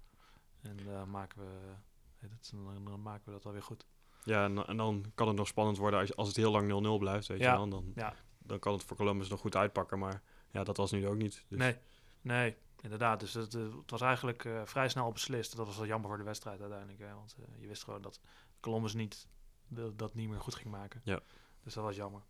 En 0.61 1.11
maken 1.11 1.39
we, 1.39 2.29
dat, 2.29 2.53
dan, 2.85 3.03
maken 3.03 3.23
we 3.25 3.33
dat 3.33 3.47
alweer 3.47 3.63
goed. 3.63 3.87
Ja, 4.25 4.45
en, 4.45 4.67
en 4.67 4.77
dan 4.77 5.13
kan 5.15 5.29
het 5.29 5.37
nog 5.37 5.47
spannend 5.47 5.79
worden 5.79 6.01
als, 6.01 6.17
als 6.17 6.29
het 6.29 6.37
heel 6.37 6.51
lang 6.51 6.97
0-0 6.97 6.99
blijft. 6.99 7.27
Weet 7.27 7.39
Ja, 7.39 7.51
je 7.53 7.57
wel. 7.59 7.69
Dan, 7.69 7.93
ja. 7.95 8.15
dan 8.39 8.59
kan 8.59 8.73
het 8.73 8.85
voor 8.85 8.97
Columbus 8.97 9.29
nog 9.29 9.41
goed 9.41 9.57
uitpakken. 9.57 9.99
Maar 9.99 10.23
ja, 10.51 10.65
dat 10.65 10.77
was 10.77 10.91
nu 10.91 11.09
ook 11.09 11.17
niet. 11.17 11.45
Dus, 11.49 11.59
Nee, 11.59 11.77
nee, 12.21 12.57
inderdaad. 12.83 13.21
Dus 13.21 13.35
het, 13.35 13.55
eh, 13.55 13.63
het 13.63 13.91
was 13.91 14.01
eigenlijk 14.01 14.45
eh, 14.45 14.61
vrij 14.65 14.89
snel 14.89 15.13
beslist. 15.13 15.57
Dat 15.57 15.67
was 15.67 15.77
wel 15.77 15.87
jammer 15.87 16.09
voor 16.09 16.19
de 16.19 16.25
wedstrijd 16.25 16.61
uiteindelijk. 16.61 16.99
Hè? 17.01 17.15
Want 17.15 17.37
eh, 17.39 17.61
je 17.61 17.67
wist 17.67 17.85
gewoon 17.85 18.03
dat 18.03 18.21
Columbus 18.61 18.95
niet, 18.95 19.29
de- 19.69 19.93
dat 19.97 20.15
niet 20.15 20.29
meer 20.29 20.41
goed 20.41 20.55
ging 20.55 20.71
maken. 20.71 21.01
Ja. 21.05 21.21
Dus 21.63 21.75
dat 21.75 21.85
was 21.85 21.97
jammer. 21.97 22.23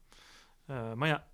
Maar 0.94 1.08
ja, 1.08 1.28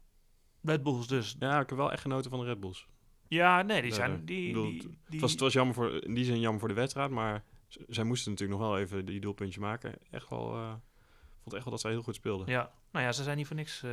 Red 0.62 0.82
Bulls 0.82 1.06
dus. 1.06 1.36
Ja, 1.38 1.60
ik 1.60 1.68
heb 1.68 1.78
wel 1.78 1.92
echt 1.92 2.02
genoten 2.02 2.30
van 2.30 2.40
de 2.40 2.46
Red 2.46 2.60
Bulls. 2.60 2.86
Ja, 3.28 3.62
nee, 3.62 3.82
die 3.82 3.92
zijn... 3.94 4.24
Die, 4.24 4.46
bedoel, 4.46 4.70
die, 4.70 4.80
die, 4.80 4.98
Het 5.04 5.20
was, 5.20 5.30
het 5.30 5.40
was 5.40 5.52
jammer 5.52 5.74
voor, 5.74 6.04
in 6.04 6.14
die 6.14 6.24
zin 6.24 6.40
jammer 6.40 6.60
voor 6.60 6.68
de 6.68 6.74
wedstrijd, 6.74 7.10
maar 7.10 7.44
zij 7.68 8.04
moesten 8.04 8.30
natuurlijk 8.30 8.58
nog 8.60 8.68
wel 8.68 8.78
even 8.78 9.04
die 9.04 9.20
doelpuntje 9.20 9.60
maken. 9.60 9.94
Echt 10.10 10.28
wel, 10.28 10.72
ik 10.72 11.42
vond 11.42 11.54
echt 11.54 11.64
wel 11.64 11.72
dat 11.72 11.80
zij 11.80 11.90
heel 11.90 12.02
goed 12.02 12.14
speelden. 12.14 12.46
Ja, 12.46 12.72
nou 12.90 13.04
ja, 13.04 13.12
ze 13.12 13.22
zijn 13.22 13.36
niet 13.36 13.46
voor 13.46 13.56
niks 13.56 13.82
eh, 13.82 13.90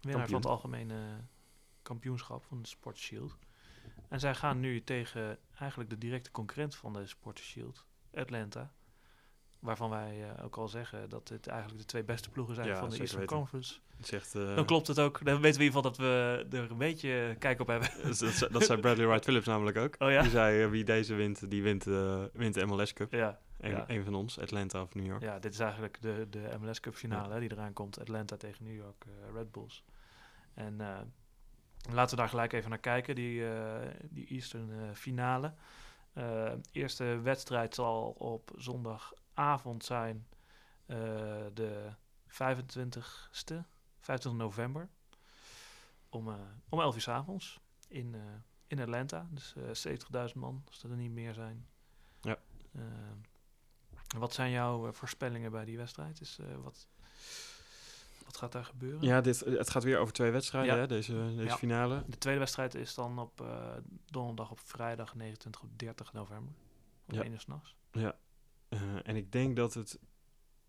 winnaar 0.00 0.26
van 0.26 0.34
het 0.34 0.46
algemene 0.46 1.24
kampioenschap 1.82 2.44
van 2.44 2.62
de 2.62 2.68
Sport 2.68 2.98
Shield. 2.98 3.36
En 4.12 4.20
zij 4.20 4.34
gaan 4.34 4.60
nu 4.60 4.84
tegen 4.84 5.38
eigenlijk 5.58 5.90
de 5.90 5.98
directe 5.98 6.30
concurrent 6.30 6.74
van 6.74 6.92
de 6.92 7.06
Sport 7.06 7.38
Shield, 7.38 7.86
Atlanta. 8.14 8.72
Waarvan 9.58 9.90
wij 9.90 10.30
eh, 10.36 10.44
ook 10.44 10.56
al 10.56 10.68
zeggen 10.68 11.08
dat 11.08 11.28
het 11.28 11.46
eigenlijk 11.46 11.80
de 11.80 11.86
twee 11.86 12.04
beste 12.04 12.30
ploegen 12.30 12.54
zijn 12.54 12.66
Ja, 12.66 12.76
van 12.76 12.90
de 12.90 12.98
Eastern. 12.98 13.26
Conference. 13.26 13.78
Echt, 14.10 14.34
eh, 14.34 14.54
Dan 14.54 14.64
klopt 14.64 14.86
het 14.86 14.98
ook. 14.98 15.24
Dan 15.24 15.40
weten 15.40 15.58
we 15.60 15.64
in 15.64 15.72
ieder 15.72 15.82
geval 15.82 15.82
dat 15.82 15.96
we 15.96 16.46
er 16.58 16.70
een 16.70 16.78
beetje 16.78 17.36
kijk 17.38 17.60
op 17.60 17.66
hebben. 17.66 17.88
dat, 18.02 18.18
dat, 18.18 18.52
dat 18.52 18.64
zei 18.64 18.80
Bradley 18.80 19.06
Wright 19.06 19.24
Phillips 19.24 19.46
namelijk 19.46 19.76
ook. 19.76 19.94
Oh 19.98 20.10
ja? 20.10 20.22
Die 20.22 20.30
zei, 20.30 20.62
eh, 20.62 20.70
wie 20.70 20.84
deze 20.84 21.14
wint, 21.14 21.50
die 21.50 21.62
wint, 21.62 21.86
eh, 21.86 22.22
wint 22.32 22.54
de 22.54 22.66
MLS 22.66 22.92
Cup. 22.92 23.12
Ja, 23.12 23.38
Een, 23.60 23.70
ja. 23.70 23.84
een 23.88 24.04
van 24.04 24.14
ons, 24.14 24.38
Atlanta 24.38 24.82
of 24.82 24.94
New 24.94 25.06
York. 25.06 25.22
ja, 25.22 25.38
dit 25.38 25.52
is 25.52 25.58
eigenlijk 25.60 25.98
de, 26.00 26.26
de 26.30 26.50
MLS 26.60 26.80
Cup 26.80 26.94
finale 26.94 27.40
die 27.40 27.52
eraan 27.52 27.72
komt. 27.72 28.00
Atlanta 28.00 28.36
tegen 28.36 28.64
New 28.64 28.76
York 28.76 29.04
eh, 29.04 29.34
Red 29.34 29.52
Bulls. 29.52 29.84
En 30.54 30.80
eh, 30.80 30.98
laten 31.90 32.10
we 32.10 32.16
daar 32.16 32.28
gelijk 32.28 32.52
even 32.52 32.70
naar 32.70 32.78
kijken, 32.78 33.14
die, 33.14 33.50
eh, 33.50 33.88
die 34.02 34.26
Eastern 34.26 34.70
eh, 34.70 34.94
finale. 34.94 35.54
Eh, 36.12 36.52
eerste 36.72 37.04
wedstrijd 37.04 37.74
zal 37.74 38.10
op 38.10 38.50
zondagavond 38.56 39.84
zijn, 39.84 40.26
de 41.52 41.92
25ste, 42.26 43.64
25 43.98 44.32
november. 44.32 44.88
Om, 46.08 46.28
om 46.68 46.80
11 46.80 46.94
uur 46.94 47.00
s 47.00 47.08
avonds 47.08 47.60
in, 47.88 48.16
in 48.66 48.80
Atlanta. 48.80 49.28
Dus 49.30 49.54
eh 49.84 49.92
70.000 50.28 50.34
man, 50.34 50.62
als 50.66 50.82
er 50.82 50.90
er 50.90 50.96
niet 50.96 51.12
meer 51.12 51.34
zijn. 51.34 51.66
Ja. 52.20 52.38
Wat 54.16 54.34
zijn 54.34 54.50
jouw 54.50 54.92
voorspellingen 54.92 55.50
bij 55.50 55.64
die 55.64 55.76
wedstrijd? 55.76 56.20
Is, 56.20 56.38
wat, 56.62 56.88
wat 58.24 58.36
gaat 58.36 58.52
daar 58.52 58.64
gebeuren? 58.64 59.02
Ja, 59.02 59.20
dit, 59.20 59.40
het 59.40 59.70
gaat 59.70 59.82
weer 59.84 59.98
over 59.98 60.12
twee 60.14 60.30
wedstrijden, 60.30 60.74
Ja. 60.74 60.80
hè, 60.80 60.86
deze, 60.86 61.12
deze 61.36 61.42
Ja. 61.48 61.56
finale. 61.56 62.02
De 62.06 62.18
tweede 62.18 62.38
wedstrijd 62.40 62.74
is 62.74 62.94
dan 62.94 63.18
op 63.18 63.40
eh, 63.40 63.72
donderdag 64.06 64.50
op 64.50 64.60
vrijdag 64.60 65.14
29 65.14 65.62
of 65.62 65.68
30 65.76 66.12
november. 66.12 66.54
Om 67.08 67.14
Ja. 67.14 67.22
1 67.22 67.32
uur 67.32 67.40
s'nachts. 67.40 67.74
Eh, 67.90 68.02
en 69.02 69.16
ik 69.16 69.32
denk 69.32 69.56
dat 69.56 69.74
het 69.74 69.98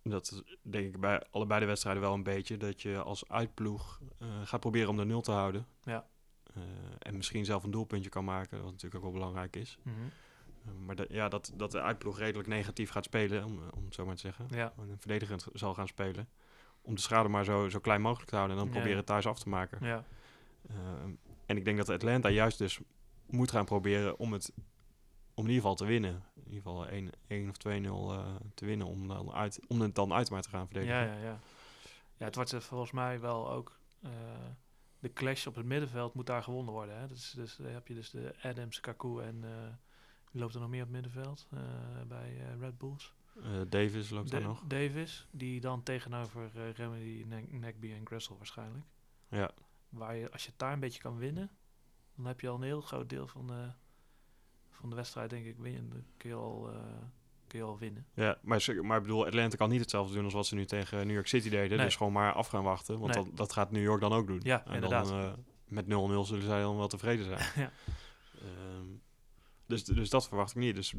dat 0.03 0.43
denk 0.61 0.85
ik 0.95 0.99
bij 0.99 1.23
allebei 1.31 1.59
de 1.59 1.65
wedstrijden 1.65 2.01
wel 2.01 2.13
een 2.13 2.23
beetje, 2.23 2.57
dat 2.57 2.81
je 2.81 2.97
als 2.97 3.29
uitploeg 3.29 3.99
eh, 4.19 4.27
gaat 4.43 4.59
proberen 4.59 4.89
om 4.89 4.97
de 4.97 5.05
nul 5.05 5.21
te 5.21 5.31
houden. 5.31 5.67
Ja. 5.83 6.07
En 6.99 7.15
misschien 7.17 7.45
zelf 7.45 7.63
een 7.63 7.71
doelpuntje 7.71 8.09
kan 8.09 8.25
maken, 8.25 8.57
wat 8.61 8.71
natuurlijk 8.71 8.95
ook 8.95 9.01
wel 9.01 9.11
belangrijk 9.11 9.55
is. 9.55 9.77
Mhm. 9.83 10.85
Maar 10.85 10.95
dat, 10.95 11.07
ja, 11.09 11.27
dat, 11.29 11.51
dat 11.55 11.71
de 11.71 11.81
uitploeg 11.81 12.17
redelijk 12.17 12.47
negatief 12.47 12.89
gaat 12.89 13.03
spelen, 13.03 13.45
om, 13.45 13.59
om 13.75 13.85
het 13.85 13.93
zo 13.93 14.05
maar 14.05 14.15
te 14.15 14.21
zeggen. 14.21 14.45
Ja. 14.49 14.73
En 14.77 14.95
verdedigend 14.99 15.45
zal 15.53 15.73
gaan 15.73 15.87
spelen. 15.87 16.29
Om 16.85 16.95
de 16.95 17.01
schade 17.01 17.29
maar 17.29 17.43
zo, 17.43 17.69
zo 17.69 17.79
klein 17.79 18.01
mogelijk 18.01 18.29
te 18.29 18.35
houden 18.35 18.57
en 18.57 18.63
dan 18.63 18.71
Ja, 18.73 18.77
proberen 18.79 18.99
ja. 18.99 19.07
thuis 19.07 19.25
af 19.27 19.39
te 19.39 19.49
maken. 19.49 19.85
Ja. 19.87 20.03
Ehm, 20.69 21.11
en 21.45 21.57
ik 21.57 21.65
denk 21.65 21.77
dat 21.77 21.89
Atlanta 21.89 22.29
juist 22.29 22.57
dus 22.57 22.79
moet 23.29 23.51
gaan 23.51 23.65
proberen 23.65 24.17
om 24.19 24.33
het 24.33 24.53
om 25.35 25.43
in 25.43 25.49
ieder 25.49 25.61
geval 25.61 25.75
te 25.75 25.85
winnen. 25.85 26.23
In 26.35 26.43
ieder 26.47 26.55
geval 26.61 26.87
1, 26.87 27.09
1 27.27 27.49
of 27.49 27.57
2-0 27.57 28.11
eh, 28.13 28.35
te 28.53 28.65
winnen 28.65 28.87
om, 28.87 29.07
dan 29.07 29.31
uit, 29.31 29.59
om 29.67 29.81
het 29.81 29.95
dan 29.95 30.13
uit 30.13 30.29
maar 30.29 30.41
te 30.41 30.49
gaan 30.49 30.67
verdedigen. 30.67 30.95
Ja, 30.97 31.13
ja, 31.13 31.19
ja. 31.23 31.39
Ja, 32.17 32.25
het 32.25 32.35
wordt 32.35 32.53
eh, 32.53 32.59
volgens 32.59 32.91
mij 32.91 33.19
wel 33.19 33.51
ook... 33.51 33.79
eh, 34.01 34.09
de 34.99 35.13
clash 35.13 35.47
op 35.47 35.55
het 35.55 35.65
middenveld 35.65 36.13
moet 36.13 36.25
daar 36.25 36.43
gewonnen 36.43 36.73
worden. 36.73 36.99
Hè? 36.99 37.07
Dus, 37.07 37.31
dus 37.31 37.55
dan 37.55 37.67
heb 37.71 37.87
je 37.87 37.93
dus 37.93 38.09
de 38.09 38.35
Adams, 38.41 38.79
Kaku 38.79 39.21
en... 39.21 39.43
eh 39.43 39.51
wie 40.31 40.41
loopt 40.41 40.53
er 40.53 40.59
nog 40.61 40.69
meer 40.69 40.83
op 40.83 40.93
het 40.93 41.01
middenveld 41.01 41.47
eh, 41.51 41.59
bij 42.07 42.37
eh, 42.39 42.59
Red 42.59 42.77
Bulls? 42.77 43.13
Eh, 43.41 43.43
Davis 43.69 44.09
loopt 44.09 44.31
daar 44.31 44.41
Da- 44.41 44.47
nog. 44.47 44.63
Davis, 44.67 45.27
die 45.31 45.59
dan 45.61 45.83
tegenover 45.83 46.51
eh 46.55 46.71
Remedy, 46.73 47.25
Nekby 47.51 47.91
en 47.91 48.05
Gressel 48.05 48.37
waarschijnlijk. 48.37 48.85
Ja. 49.29 49.51
Waar 49.89 50.15
je, 50.15 50.31
als 50.31 50.45
je 50.45 50.51
daar 50.57 50.73
een 50.73 50.79
beetje 50.79 51.01
kan 51.01 51.17
winnen, 51.17 51.51
dan 52.15 52.25
heb 52.25 52.39
je 52.41 52.47
al 52.49 52.55
een 52.55 52.63
heel 52.63 52.81
groot 52.81 53.09
deel 53.09 53.27
van 53.27 53.47
de, 53.47 53.71
van 54.69 54.89
de 54.89 54.95
wedstrijd, 54.95 55.29
denk 55.29 55.45
ik, 55.45 55.57
win, 55.57 55.89
dan 55.89 56.03
kun 56.17 56.29
je 56.29 56.35
al, 56.35 56.71
eh, 56.71 56.79
kun 57.47 57.59
je 57.59 57.65
al 57.65 57.77
winnen. 57.77 58.05
Ja, 58.13 58.37
maar, 58.41 58.63
maar 58.81 58.97
ik 58.97 59.03
bedoel, 59.03 59.25
Atlanta 59.25 59.55
kan 59.57 59.69
niet 59.69 59.79
hetzelfde 59.81 60.13
doen 60.13 60.23
als 60.23 60.33
wat 60.33 60.45
ze 60.47 60.55
nu 60.55 60.65
tegen 60.65 60.97
New 61.05 61.15
York 61.15 61.27
City 61.27 61.49
deden. 61.49 61.77
Nee. 61.77 61.85
Dus 61.85 61.95
gewoon 61.95 62.13
maar 62.13 62.33
af 62.33 62.47
gaan 62.47 62.63
wachten. 62.63 62.99
Want 62.99 63.15
Nee. 63.15 63.23
dat, 63.23 63.37
dat 63.37 63.53
gaat 63.53 63.71
New 63.71 63.83
York 63.83 64.01
dan 64.01 64.13
ook 64.13 64.27
doen. 64.27 64.39
Ja, 64.43 64.65
en 64.65 64.73
inderdaad. 64.73 65.07
dan 65.07 65.45
met 65.67 65.85
0-0 65.85 65.89
zullen 66.25 66.43
zij 66.45 66.61
dan 66.61 66.77
wel 66.77 66.87
tevreden 66.87 67.25
zijn. 67.25 67.39
Ja. 67.65 67.71
Ehm, 68.41 68.85
dus, 69.65 69.83
dus 69.83 70.09
dat 70.09 70.27
verwacht 70.27 70.49
ik 70.51 70.57
niet. 70.57 70.75
Dus 70.75 70.93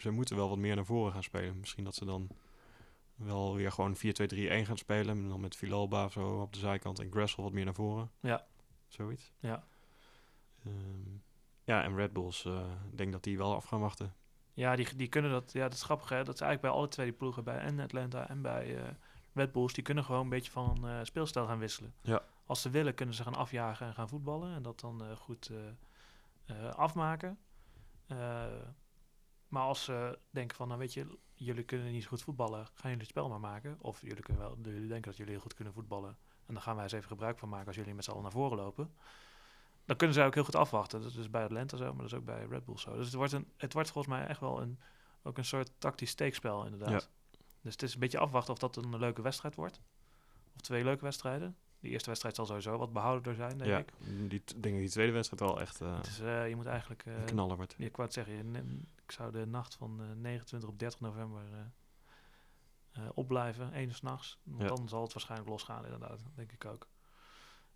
ze 0.00 0.10
moeten 0.10 0.36
wel 0.36 0.48
wat 0.48 0.58
meer 0.58 0.74
naar 0.74 0.84
voren 0.84 1.12
gaan 1.12 1.22
spelen. 1.22 1.58
Misschien 1.58 1.84
dat 1.84 1.94
ze 1.94 2.04
dan 2.04 2.28
wel 3.14 3.54
weer 3.54 3.72
gewoon 3.72 3.96
4-2-3-1 3.96 4.00
gaan 4.00 4.78
spelen. 4.78 5.16
En 5.16 5.28
dan 5.28 5.40
met 5.40 5.56
Villalba 5.56 6.04
of 6.04 6.12
zo 6.12 6.40
op 6.40 6.52
de 6.52 6.58
zijkant 6.58 6.98
en 6.98 7.10
Gressel 7.10 7.42
wat 7.42 7.52
meer 7.52 7.64
naar 7.64 7.74
voren. 7.74 8.10
Ja. 8.20 8.46
Zoiets. 8.88 9.32
Ja. 9.38 9.64
Ehm, 10.64 11.16
ja, 11.64 11.82
en 11.82 11.96
Red 11.96 12.12
Bulls, 12.12 12.44
eh, 12.44 12.60
ik 12.90 12.98
denk 12.98 13.12
dat 13.12 13.22
die 13.22 13.38
wel 13.38 13.54
af 13.54 13.64
gaan 13.64 13.80
wachten. 13.80 14.14
Ja, 14.54 14.76
die, 14.76 14.96
die 14.96 15.08
kunnen 15.08 15.30
dat. 15.30 15.52
Ja, 15.52 15.62
dat 15.62 15.72
is 15.72 15.82
grappig, 15.82 16.08
hè? 16.08 16.24
Dat 16.24 16.34
is 16.34 16.40
eigenlijk 16.40 16.60
bij 16.60 16.70
alle 16.70 16.88
twee 16.88 17.06
die 17.06 17.14
ploegen, 17.14 17.44
bij 17.44 17.58
en 17.58 17.80
Atlanta 17.80 18.28
en 18.28 18.42
bij 18.42 18.76
eh, 18.76 18.90
Red 19.32 19.52
Bulls, 19.52 19.72
die 19.72 19.84
kunnen 19.84 20.04
gewoon 20.04 20.20
een 20.20 20.28
beetje 20.28 20.50
van 20.50 20.88
eh, 20.88 20.98
speelstijl 21.02 21.46
gaan 21.46 21.58
wisselen. 21.58 21.94
Ja. 22.02 22.22
Als 22.46 22.62
ze 22.62 22.70
willen, 22.70 22.94
kunnen 22.94 23.14
ze 23.14 23.22
gaan 23.22 23.34
afjagen 23.34 23.86
en 23.86 23.94
gaan 23.94 24.08
voetballen 24.08 24.54
en 24.54 24.62
dat 24.62 24.80
dan 24.80 25.16
goed 25.16 25.50
afmaken. 26.76 27.38
Maar 29.50 29.62
als 29.62 29.84
ze 29.84 30.18
denken 30.30 30.56
van, 30.56 30.68
nou 30.68 30.80
weet 30.80 30.92
je, 30.92 31.18
jullie 31.34 31.64
kunnen 31.64 31.92
niet 31.92 32.02
zo 32.02 32.08
goed 32.08 32.22
voetballen, 32.22 32.66
gaan 32.66 32.90
jullie 32.90 32.98
het 32.98 33.08
spel 33.08 33.28
maar 33.28 33.40
maken. 33.40 33.76
Of 33.80 34.00
jullie, 34.00 34.22
kunnen 34.22 34.42
wel, 34.42 34.58
jullie 34.62 34.88
denken 34.88 35.10
dat 35.10 35.16
jullie 35.16 35.32
heel 35.32 35.42
goed 35.42 35.54
kunnen 35.54 35.72
voetballen. 35.72 36.16
En 36.46 36.54
dan 36.54 36.62
gaan 36.62 36.74
wij 36.74 36.84
eens 36.84 36.92
even 36.92 37.08
gebruik 37.08 37.38
van 37.38 37.48
maken 37.48 37.66
als 37.66 37.76
jullie 37.76 37.94
met 37.94 38.04
z'n 38.04 38.10
allen 38.10 38.22
naar 38.22 38.32
voren 38.32 38.56
lopen. 38.56 38.94
Dan 39.84 39.96
kunnen 39.96 40.16
zij 40.16 40.26
ook 40.26 40.34
heel 40.34 40.44
goed 40.44 40.56
afwachten. 40.56 41.02
Dat 41.02 41.14
is 41.14 41.30
bij 41.30 41.44
Atlanta 41.44 41.76
zo, 41.76 41.84
maar 41.84 42.02
dat 42.02 42.12
is 42.12 42.18
ook 42.18 42.24
bij 42.24 42.46
Red 42.46 42.64
Bull 42.64 42.78
zo. 42.78 42.96
Dus 42.96 43.06
het 43.06 43.14
wordt, 43.14 43.32
een, 43.32 43.52
het 43.56 43.72
wordt 43.72 43.90
volgens 43.90 44.14
mij 44.14 44.26
echt 44.26 44.40
wel 44.40 44.60
een, 44.60 44.80
ook 45.22 45.38
een 45.38 45.44
soort 45.44 45.72
tactisch 45.78 46.10
steekspel 46.10 46.64
inderdaad. 46.64 47.10
Dus 47.60 47.72
het 47.72 47.82
is 47.82 47.94
een 47.94 48.00
beetje 48.00 48.18
afwachten 48.18 48.52
of 48.52 48.58
dat 48.58 48.76
een 48.76 48.98
leuke 48.98 49.22
wedstrijd 49.22 49.54
wordt. 49.54 49.80
Of 50.54 50.60
twee 50.60 50.84
leuke 50.84 51.04
wedstrijden. 51.04 51.56
De 51.80 51.88
eerste 51.88 52.08
wedstrijd 52.08 52.34
zal 52.36 52.46
sowieso 52.46 52.78
wat 52.78 52.92
behouderder 52.92 53.34
zijn, 53.34 53.58
denk 53.58 53.70
ja, 53.70 53.78
ik. 53.78 53.92
die, 54.30 54.42
denk 54.60 54.74
ik 54.74 54.80
die 54.80 54.88
tweede 54.90 55.12
wedstrijd 55.12 55.42
wel 55.42 55.60
echt 55.60 55.80
eh, 55.80 56.48
je 56.48 56.56
moet 56.56 56.66
eigenlijk... 56.66 57.04
een 57.04 57.24
knaller 57.24 57.56
wordt. 57.56 57.74
ik 57.78 57.96
wou 57.96 58.02
het 58.08 58.12
zeggen, 58.12 58.56
ik 59.04 59.12
zou 59.12 59.32
de 59.32 59.46
nacht 59.46 59.74
van 59.74 60.00
eh, 60.00 60.06
29 60.16 60.68
op 60.68 60.78
30 60.78 61.00
november 61.00 61.42
opblijven, 63.14 63.72
één 63.72 63.94
s'nachts. 63.94 64.38
Want 64.42 64.62
Ja. 64.62 64.68
dan 64.68 64.88
zal 64.88 65.02
het 65.02 65.12
waarschijnlijk 65.12 65.50
losgaan, 65.50 65.84
inderdaad, 65.84 66.20
denk 66.34 66.52
ik 66.52 66.64
ook. 66.64 66.88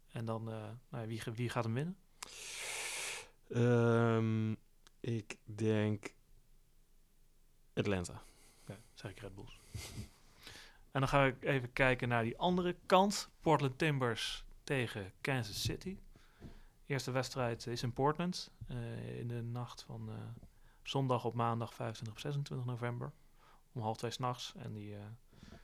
En 0.08 0.24
dan, 0.24 0.44
nou 0.44 0.76
ja, 0.90 1.06
wie, 1.06 1.22
wie 1.34 1.48
gaat 1.48 1.64
hem 1.64 1.74
winnen? 1.74 1.96
Ehm, 3.48 4.52
ik 5.00 5.36
denk 5.44 6.14
Atlanta. 7.74 8.22
Ja, 8.66 8.76
zeg 8.94 9.10
ik 9.10 9.18
Red 9.18 9.34
Bulls. 9.34 9.58
en 10.94 11.00
dan 11.00 11.08
ga 11.08 11.24
ik 11.24 11.42
even 11.42 11.72
kijken 11.72 12.08
naar 12.08 12.22
die 12.22 12.38
andere 12.38 12.76
kant. 12.86 13.30
Portland 13.40 13.78
Timbers 13.78 14.44
tegen 14.64 15.12
Kansas 15.20 15.62
City. 15.62 15.98
Eerste 16.86 17.10
wedstrijd 17.10 17.66
is 17.66 17.82
in 17.82 17.92
Portland. 17.92 18.50
eh, 18.66 19.18
in 19.18 19.28
de 19.28 19.42
nacht 19.42 19.82
van 19.82 20.08
eh, 20.08 20.14
zondag 20.82 21.24
op 21.24 21.34
maandag 21.34 21.74
25 21.74 22.16
op 22.16 22.20
26 22.20 22.66
november. 22.66 23.12
Om 23.72 23.82
half 23.82 23.96
twee 23.96 24.10
s'nachts. 24.10 24.54
En 24.56 24.72
die 24.72 24.96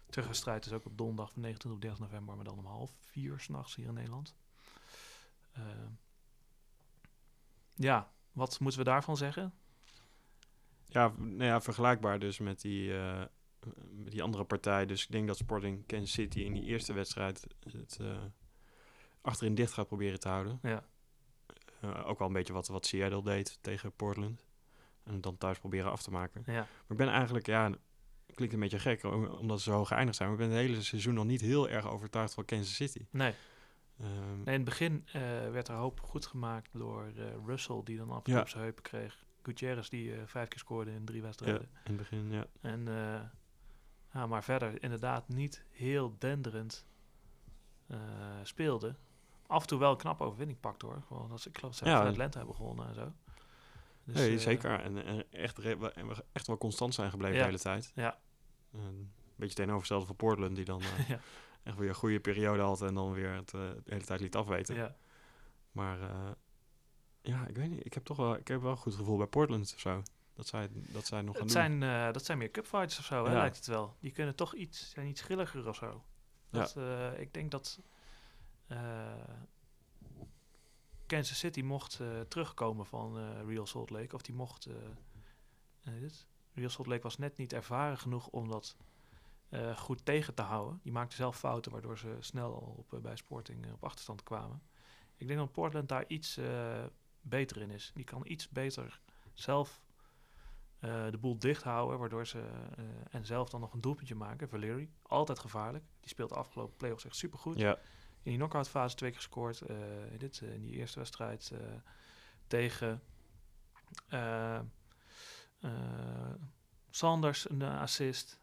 terugwedstrijd 0.09 0.67
is 0.67 0.73
ook 0.73 0.85
op 0.87 0.99
donderdag 0.99 1.33
van 1.33 1.43
29 1.43 1.73
op 1.73 1.81
30 1.81 2.01
november. 2.01 2.37
Maar 2.37 2.45
dan 2.45 2.59
om 2.59 2.67
half 2.67 2.93
vier 3.01 3.41
s'nachts 3.41 3.75
hier 3.75 3.87
in 3.89 3.95
Nederland. 3.95 4.35
Ja, 7.75 8.11
wat 8.33 8.61
moeten 8.61 8.81
we 8.81 8.87
daarvan 8.87 9.17
zeggen? 9.17 9.55
Ja, 10.87 11.13
nou 11.17 11.45
ja, 11.45 11.61
vergelijkbaar 11.61 12.19
dus 12.19 12.39
met 12.39 12.61
die, 12.61 12.93
die 13.93 14.23
andere 14.23 14.45
partij. 14.45 14.87
Dus 14.87 15.03
ik 15.05 15.11
denk 15.11 15.27
dat 15.27 15.37
Sporting 15.37 15.87
Kansas 15.87 16.13
City 16.13 16.41
in 16.41 16.53
die 16.53 16.65
eerste 16.65 16.93
wedstrijd 16.93 17.47
het 17.73 17.99
eh, 18.01 18.17
achterin 19.21 19.55
dicht 19.55 19.73
gaat 19.73 19.87
proberen 19.87 20.21
te 20.21 20.29
houden. 20.29 20.59
Ja, 20.63 20.85
Eh, 21.81 22.09
ook 22.09 22.19
wel 22.19 22.27
een 22.29 22.33
beetje 22.35 22.53
wat, 22.53 22.69
wat 22.69 22.87
Seattle 22.87 23.23
deed 23.23 23.59
tegen 23.61 23.93
Portland. 23.93 24.47
En 25.03 25.13
het 25.13 25.23
dan 25.23 25.39
thuis 25.39 25.59
proberen 25.59 25.91
af 25.91 26.03
te 26.03 26.11
maken. 26.11 26.43
ja. 26.47 26.53
Maar 26.53 26.67
ik 26.89 26.97
ben 26.97 27.09
eigenlijk, 27.09 27.47
ja, 27.47 27.71
klinkt 28.35 28.55
een 28.55 28.61
beetje 28.61 28.79
gek 28.79 29.05
om- 29.05 29.25
omdat 29.27 29.61
ze 29.61 29.71
zo 29.71 29.77
hoog 29.77 29.89
geëindigd 29.89 30.17
zijn. 30.17 30.31
Maar 30.31 30.39
ik 30.41 30.47
ben 30.49 30.57
het 30.57 30.67
hele 30.67 30.83
seizoen 30.83 31.15
nog 31.15 31.25
niet 31.25 31.41
heel 31.41 31.69
erg 31.69 31.89
overtuigd 31.91 32.35
van 32.35 32.45
Kansas 32.45 32.75
City. 32.75 33.07
nee. 33.11 33.35
Ehm, 34.01 34.37
Nee, 34.37 34.45
in 34.45 34.53
het 34.53 34.65
begin 34.65 35.03
eh, 35.07 35.21
werd 35.51 35.69
er 35.69 35.75
hoop 35.75 36.01
goed 36.01 36.27
gemaakt 36.27 36.69
door 36.73 37.13
Russell, 37.47 37.81
die 37.85 37.97
dan 37.97 38.11
af 38.11 38.17
en 38.17 38.23
toe 38.23 38.35
Ja. 38.35 38.41
op 38.41 38.49
zijn 38.49 38.63
heupen 38.63 38.83
kreeg. 38.83 39.25
Gutierrez, 39.43 39.89
die 39.89 40.13
vijf 40.27 40.49
keer 40.49 40.59
scoorde 40.59 40.91
in 40.91 41.05
drie 41.05 41.19
ja, 41.19 41.25
wedstrijden. 41.25 41.63
in 41.63 41.69
het 41.85 41.97
begin, 41.97 42.31
ja. 42.31 42.47
En, 42.61 42.89
ja, 44.13 44.27
maar 44.27 44.45
verder 44.45 44.83
inderdaad 44.83 45.29
niet 45.29 45.65
heel 45.71 46.15
denderend 46.19 46.87
eh, 47.87 47.99
speelde. 48.43 48.95
Af 49.47 49.61
en 49.63 49.69
toe 49.69 49.79
wel 49.79 49.91
een 49.91 49.97
knappe 49.97 50.25
overwinning 50.25 50.61
pakt 50.61 50.83
hoor. 50.83 51.03
Gewoon 51.07 51.31
als, 51.31 51.47
ik 51.47 51.59
geloof 51.59 51.77
dat 51.77 51.89
ze 51.89 51.95
Ja. 51.95 52.07
Atlanta 52.09 52.39
hebben 52.39 52.57
gewonnen 52.57 52.89
en 52.89 52.95
zo. 52.95 53.13
Dus, 54.05 54.15
nee, 54.15 54.35
eh, 54.35 54.39
zeker. 54.41 54.81
En, 54.81 55.05
en 55.05 55.33
echt, 55.33 55.59
en 55.59 55.79
we 56.09 56.25
echt 56.33 56.47
wel 56.47 56.59
constant 56.59 56.95
zijn 56.95 57.11
gebleven 57.11 57.37
Ja. 57.37 57.41
de 57.43 57.47
hele 57.49 57.59
tijd. 57.63 57.93
Ja. 57.95 58.19
Een 58.73 59.13
beetje 59.37 59.55
tegenovergestelde 59.55 60.07
van 60.07 60.17
Portland, 60.17 60.57
die 60.57 60.65
dan 60.65 60.81
eh, 60.81 61.09
ja, 61.09 61.21
echt 61.63 61.77
weer 61.77 61.89
een 61.89 61.95
goede 61.95 62.21
periode 62.21 62.63
had 62.63 62.83
en 62.83 62.95
dan 62.95 63.13
weer 63.13 63.35
het 63.35 63.51
de 63.51 63.81
hele 63.85 64.05
tijd 64.05 64.21
liet 64.21 64.37
afweten. 64.37 64.75
ja. 64.75 64.97
Maar 65.73 65.99
ja, 67.23 67.47
ik 67.47 67.57
weet 67.57 67.71
niet. 67.71 67.87
Ik 67.87 67.95
heb 67.95 68.05
toch 68.05 68.17
wel, 68.17 68.37
ik 68.37 68.49
heb 68.49 68.63
wel 68.63 68.71
een 68.71 68.77
goed 68.77 68.95
gevoel 68.95 69.17
bij 69.17 69.27
Portland 69.27 69.73
of 69.75 69.81
zo. 69.81 70.03
Dat 70.41 70.49
zij, 70.49 70.69
dat 70.73 71.07
zij 71.07 71.23
nog 71.23 71.37
gaan 71.37 71.45
Het 71.47 71.53
doen. 71.55 71.63
zijn, 71.63 71.83
eh, 71.83 72.13
dat 72.13 72.25
zijn 72.25 72.39
meer 72.39 72.51
cupfighters 72.51 72.99
of 72.99 73.05
zo, 73.05 73.25
hè, 73.25 73.33
Ja. 73.33 73.39
lijkt 73.39 73.57
het 73.57 73.67
wel. 73.67 73.97
Die 74.01 74.11
kunnen 74.13 74.35
toch 74.35 74.55
iets, 74.55 74.91
zijn 74.91 75.07
iets 75.07 75.21
grilliger 75.21 75.69
of 75.69 75.77
zo. 75.77 76.05
Dat, 76.51 76.77
eh, 76.77 77.21
ik 77.21 77.35
denk 77.35 77.51
dat 77.51 77.81
eh, 78.67 79.13
Kansas 81.07 81.39
City 81.39 81.63
mocht 81.63 82.01
terugkomen 82.29 82.87
van 82.87 83.17
Real 83.47 83.67
Salt 83.67 83.91
Lake. 83.91 84.15
Of 84.15 84.23
die 84.23 84.35
mocht... 84.35 84.69
Real 86.55 86.69
Salt 86.71 86.87
Lake 86.87 87.03
was 87.03 87.19
net 87.19 87.37
niet 87.37 87.53
ervaren 87.53 87.99
genoeg 87.99 88.27
om 88.27 88.49
dat 88.49 88.77
goed 89.77 90.05
tegen 90.05 90.35
te 90.35 90.43
houden. 90.43 90.81
Die 90.83 90.93
maakte 90.93 91.17
zelf 91.17 91.39
fouten, 91.39 91.73
waardoor 91.73 91.99
ze 91.99 92.17
snel 92.21 92.55
al 92.55 92.75
op, 92.91 93.03
bij 93.03 93.17
Sporting 93.17 93.73
op 93.73 93.85
achterstand 93.85 94.23
kwamen. 94.23 94.63
Ik 95.17 95.27
denk 95.27 95.39
dat 95.39 95.53
Portland 95.53 95.89
daar 95.89 96.05
iets 96.07 96.39
beter 97.21 97.61
in 97.61 97.71
is. 97.71 97.91
Die 97.95 98.05
kan 98.05 98.23
iets 98.25 98.49
beter 98.49 99.01
zelf 99.35 99.81
eh, 100.81 101.11
de 101.11 101.19
boel 101.19 101.39
dicht 101.39 101.63
houden, 101.63 101.99
waardoor 101.99 102.27
ze 102.27 102.39
eh, 102.39 102.85
en 103.11 103.27
zelf 103.27 103.49
dan 103.49 103.61
nog 103.61 103.73
een 103.73 103.81
doelpuntje 103.81 104.15
maken. 104.15 104.49
Valeri, 104.49 104.91
altijd 105.03 105.39
gevaarlijk. 105.39 105.85
Die 106.01 106.09
speelt 106.09 106.29
de 106.29 106.35
afgelopen 106.35 106.77
playoffs 106.77 107.05
echt 107.05 107.17
supergoed. 107.17 107.59
Ja, 107.59 107.71
In 108.23 108.31
die 108.31 108.37
knockout 108.37 108.69
fase 108.69 108.97
twee 108.97 109.11
keer 109.11 109.19
gescoord. 109.19 109.61
eh, 109.61 110.13
in 110.13 110.19
dit, 110.19 110.41
in 110.41 110.63
die 110.63 110.73
eerste 110.73 110.99
wedstrijd 110.99 111.53
tegen 112.47 113.03
Sanders 116.91 117.51
een 117.51 117.63
assist. 117.63 118.41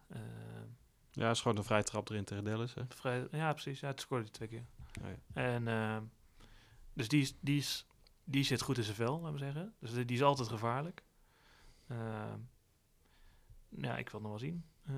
ja, 1.11 1.29
is 1.29 1.41
gewoon 1.41 1.57
een 1.57 1.63
vrije 1.63 1.83
trap 1.83 2.09
erin 2.09 2.23
tegen 2.23 2.43
Dallas. 2.43 2.73
Hè? 2.73 2.81
vrij, 2.89 3.27
ja, 3.31 3.51
precies. 3.53 3.79
Ja, 3.79 3.87
het 3.87 4.01
scoorde 4.01 4.23
hij 4.23 4.33
twee 4.33 4.47
keer. 4.47 4.65
Oh 5.01 5.09
ja. 5.33 5.41
En 5.41 6.11
dus 6.93 7.07
die, 7.07 7.21
is, 7.21 7.35
die, 7.39 7.57
is, 7.57 7.85
die 8.23 8.43
zit 8.43 8.61
goed 8.61 8.77
in 8.77 8.83
zijn 8.83 8.95
vel, 8.95 9.19
laten 9.19 9.31
we 9.33 9.39
zeggen. 9.39 9.73
Dus 9.79 9.93
die, 9.93 10.05
die 10.05 10.15
is 10.15 10.23
altijd 10.23 10.47
gevaarlijk. 10.47 11.03
Eh, 11.87 12.33
ja, 13.69 13.97
ik 13.97 14.09
wil 14.09 14.19
nog 14.21 14.29
wel 14.29 14.39
zien. 14.39 14.65
eh, 14.87 14.93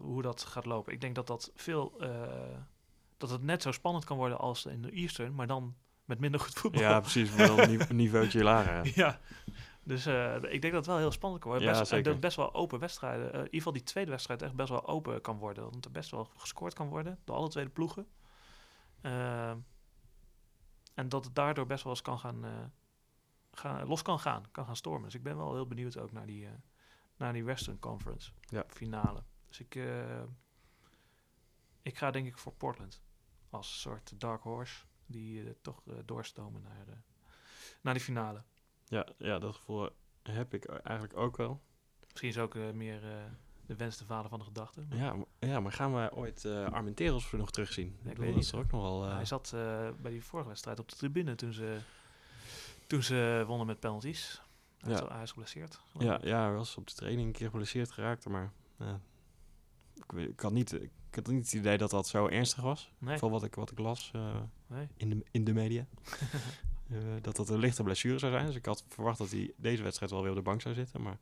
hoe 0.00 0.22
dat 0.22 0.42
gaat 0.42 0.64
lopen. 0.66 0.92
Ik 0.92 1.00
denk 1.00 1.14
dat 1.14 1.26
dat 1.26 1.50
veel... 1.54 2.00
eh, 2.00 2.58
dat 3.16 3.30
het 3.30 3.42
net 3.42 3.62
zo 3.62 3.72
spannend 3.72 4.04
kan 4.04 4.16
worden 4.16 4.38
als 4.38 4.66
in 4.66 4.82
de 4.82 4.90
Eastern, 4.90 5.34
maar 5.34 5.46
dan 5.46 5.76
met 6.04 6.18
minder 6.18 6.40
goed 6.40 6.54
voetbal. 6.54 6.80
Ja, 6.80 7.00
precies. 7.00 7.36
Maar 7.36 7.46
dan 7.46 7.58
een 7.58 7.70
nive- 7.76 7.90
een 7.90 7.96
niveautje 7.96 8.42
lager. 8.42 8.92
ja. 8.94 9.20
Dus 9.82 10.06
eh, 10.06 10.34
ik 10.34 10.42
denk 10.60 10.62
dat 10.62 10.72
het 10.72 10.86
wel 10.86 10.98
heel 10.98 11.10
spannend 11.12 11.42
kan 11.42 11.50
worden. 11.50 11.68
Ja, 11.68 11.78
best, 11.78 11.90
dat 12.04 12.20
best 12.20 12.36
wel 12.36 12.54
open 12.54 12.78
wedstrijden. 12.78 13.32
in 13.32 13.38
ieder 13.38 13.52
geval 13.52 13.72
die 13.72 13.82
tweede 13.82 14.10
wedstrijd 14.10 14.42
echt 14.42 14.54
best 14.54 14.68
wel 14.68 14.86
open 14.86 15.20
kan 15.20 15.38
worden. 15.38 15.70
Want 15.70 15.84
er 15.84 15.90
best 15.90 16.10
wel 16.10 16.24
gescoord 16.36 16.74
kan 16.74 16.88
worden 16.88 17.18
door 17.24 17.36
alle 17.36 17.48
tweede 17.48 17.70
ploegen. 17.70 18.06
Eh, 19.00 19.50
en 20.94 21.08
dat 21.08 21.24
het 21.24 21.34
daardoor 21.34 21.66
best 21.66 21.82
wel 21.84 21.92
eens 21.92 22.02
kan 22.02 22.18
gaan, 22.18 22.44
gaan 23.60 23.86
los 23.86 24.02
kan 24.02 24.18
gaan, 24.20 24.44
kan 24.50 24.64
gaan 24.64 24.76
stormen. 24.76 25.04
Dus 25.04 25.14
ik 25.14 25.22
ben 25.22 25.36
wel 25.36 25.52
heel 25.54 25.66
benieuwd 25.66 25.98
ook 25.98 26.12
naar 26.12 26.26
die, 26.26 26.46
eh, 26.46 26.52
naar 27.16 27.32
die 27.32 27.44
Western 27.44 27.78
Conference 27.78 28.30
Ja. 28.40 28.64
finale. 28.68 29.22
Dus 29.48 29.60
ik, 29.60 29.74
eh, 29.74 30.22
ik 31.82 31.98
ga 31.98 32.10
denk 32.10 32.26
ik 32.26 32.38
voor 32.38 32.52
Portland 32.52 33.02
als 33.50 33.80
soort 33.80 34.20
dark 34.20 34.42
horse 34.42 34.84
die 35.06 35.44
eh, 35.44 35.50
toch 35.62 35.82
doorstomen 36.04 36.62
naar, 36.62 37.02
naar 37.80 37.94
die 37.94 38.02
finale. 38.02 38.42
Ja, 38.84 39.06
ja, 39.18 39.38
dat 39.38 39.54
gevoel 39.56 39.88
heb 40.22 40.54
ik 40.54 40.64
eigenlijk 40.64 41.16
ook 41.16 41.36
wel. 41.36 41.60
Misschien 42.08 42.28
is 42.28 42.38
ook 42.38 42.54
meer 42.54 43.00
de 43.66 43.76
wens 43.76 43.96
de 43.96 44.04
vader 44.04 44.30
van 44.30 44.38
de 44.38 44.44
gedachte. 44.44 44.80
Maar 44.88 44.98
Ja, 44.98 45.12
maar, 45.14 45.26
ja, 45.38 45.60
maar 45.60 45.72
gaan 45.72 45.94
we 45.94 46.10
ooit 46.14 46.44
eh 46.44 46.64
Armenteros 46.66 47.30
nog 47.32 47.50
terugzien? 47.50 47.86
ik 47.86 47.92
bedoel, 48.02 48.14
weet 48.16 48.26
dat 48.26 48.34
niet. 48.34 48.44
is 48.44 48.52
er 48.52 48.58
ook 48.58 48.70
nogal... 48.70 49.02
Hij 49.04 49.24
zat 49.24 49.50
bij 50.00 50.10
die 50.10 50.24
vorige 50.24 50.48
wedstrijd 50.48 50.78
op 50.78 50.88
de 50.88 50.96
tribune 50.96 51.34
toen 51.34 51.52
ze, 51.52 51.78
toen 52.90 53.02
ze 53.02 53.44
wonnen 53.46 53.66
met 53.66 53.80
penalties. 53.80 54.42
Hij, 54.78 54.92
Ja. 54.92 55.02
is, 55.02 55.08
hij 55.12 55.22
is 55.22 55.30
geblesseerd. 55.30 55.80
ja, 55.98 56.18
ik. 56.18 56.24
ja, 56.24 56.44
hij 56.46 56.54
was 56.54 56.76
op 56.76 56.86
de 56.86 56.94
training 56.94 57.26
een 57.26 57.32
keer 57.32 57.48
geblesseerd 57.50 57.90
geraakt, 57.90 58.28
maar... 58.28 58.52
ja, 58.78 59.00
ik, 59.94 60.12
weet, 60.12 60.28
ik, 60.28 60.40
had 60.40 60.52
niet, 60.52 60.72
ik 60.72 60.90
had 61.14 61.26
niet 61.26 61.44
het 61.44 61.52
idee 61.52 61.78
dat 61.78 61.90
dat 61.90 62.08
zo 62.08 62.26
ernstig 62.26 62.62
was. 62.62 62.92
Nee, 62.98 63.18
Van 63.18 63.30
wat 63.30 63.42
ik, 63.44 63.54
wat 63.54 63.70
ik 63.70 63.78
las 63.78 64.10
eh, 64.14 64.36
nee. 64.66 64.88
in, 64.96 65.08
de, 65.10 65.24
in 65.30 65.44
de 65.44 65.52
media. 65.52 65.86
Eh, 66.90 66.96
dat 67.20 67.36
dat 67.36 67.48
een 67.48 67.58
lichte 67.58 67.82
blessure 67.82 68.18
zou 68.18 68.32
zijn. 68.32 68.46
Dus 68.46 68.54
ik 68.54 68.64
had 68.66 68.84
verwacht 68.88 69.18
dat 69.18 69.30
hij 69.30 69.52
deze 69.56 69.82
wedstrijd 69.82 70.10
wel 70.12 70.20
weer 70.20 70.30
op 70.30 70.36
de 70.36 70.42
bank 70.42 70.60
zou 70.60 70.74
zitten, 70.74 71.02
maar 71.02 71.18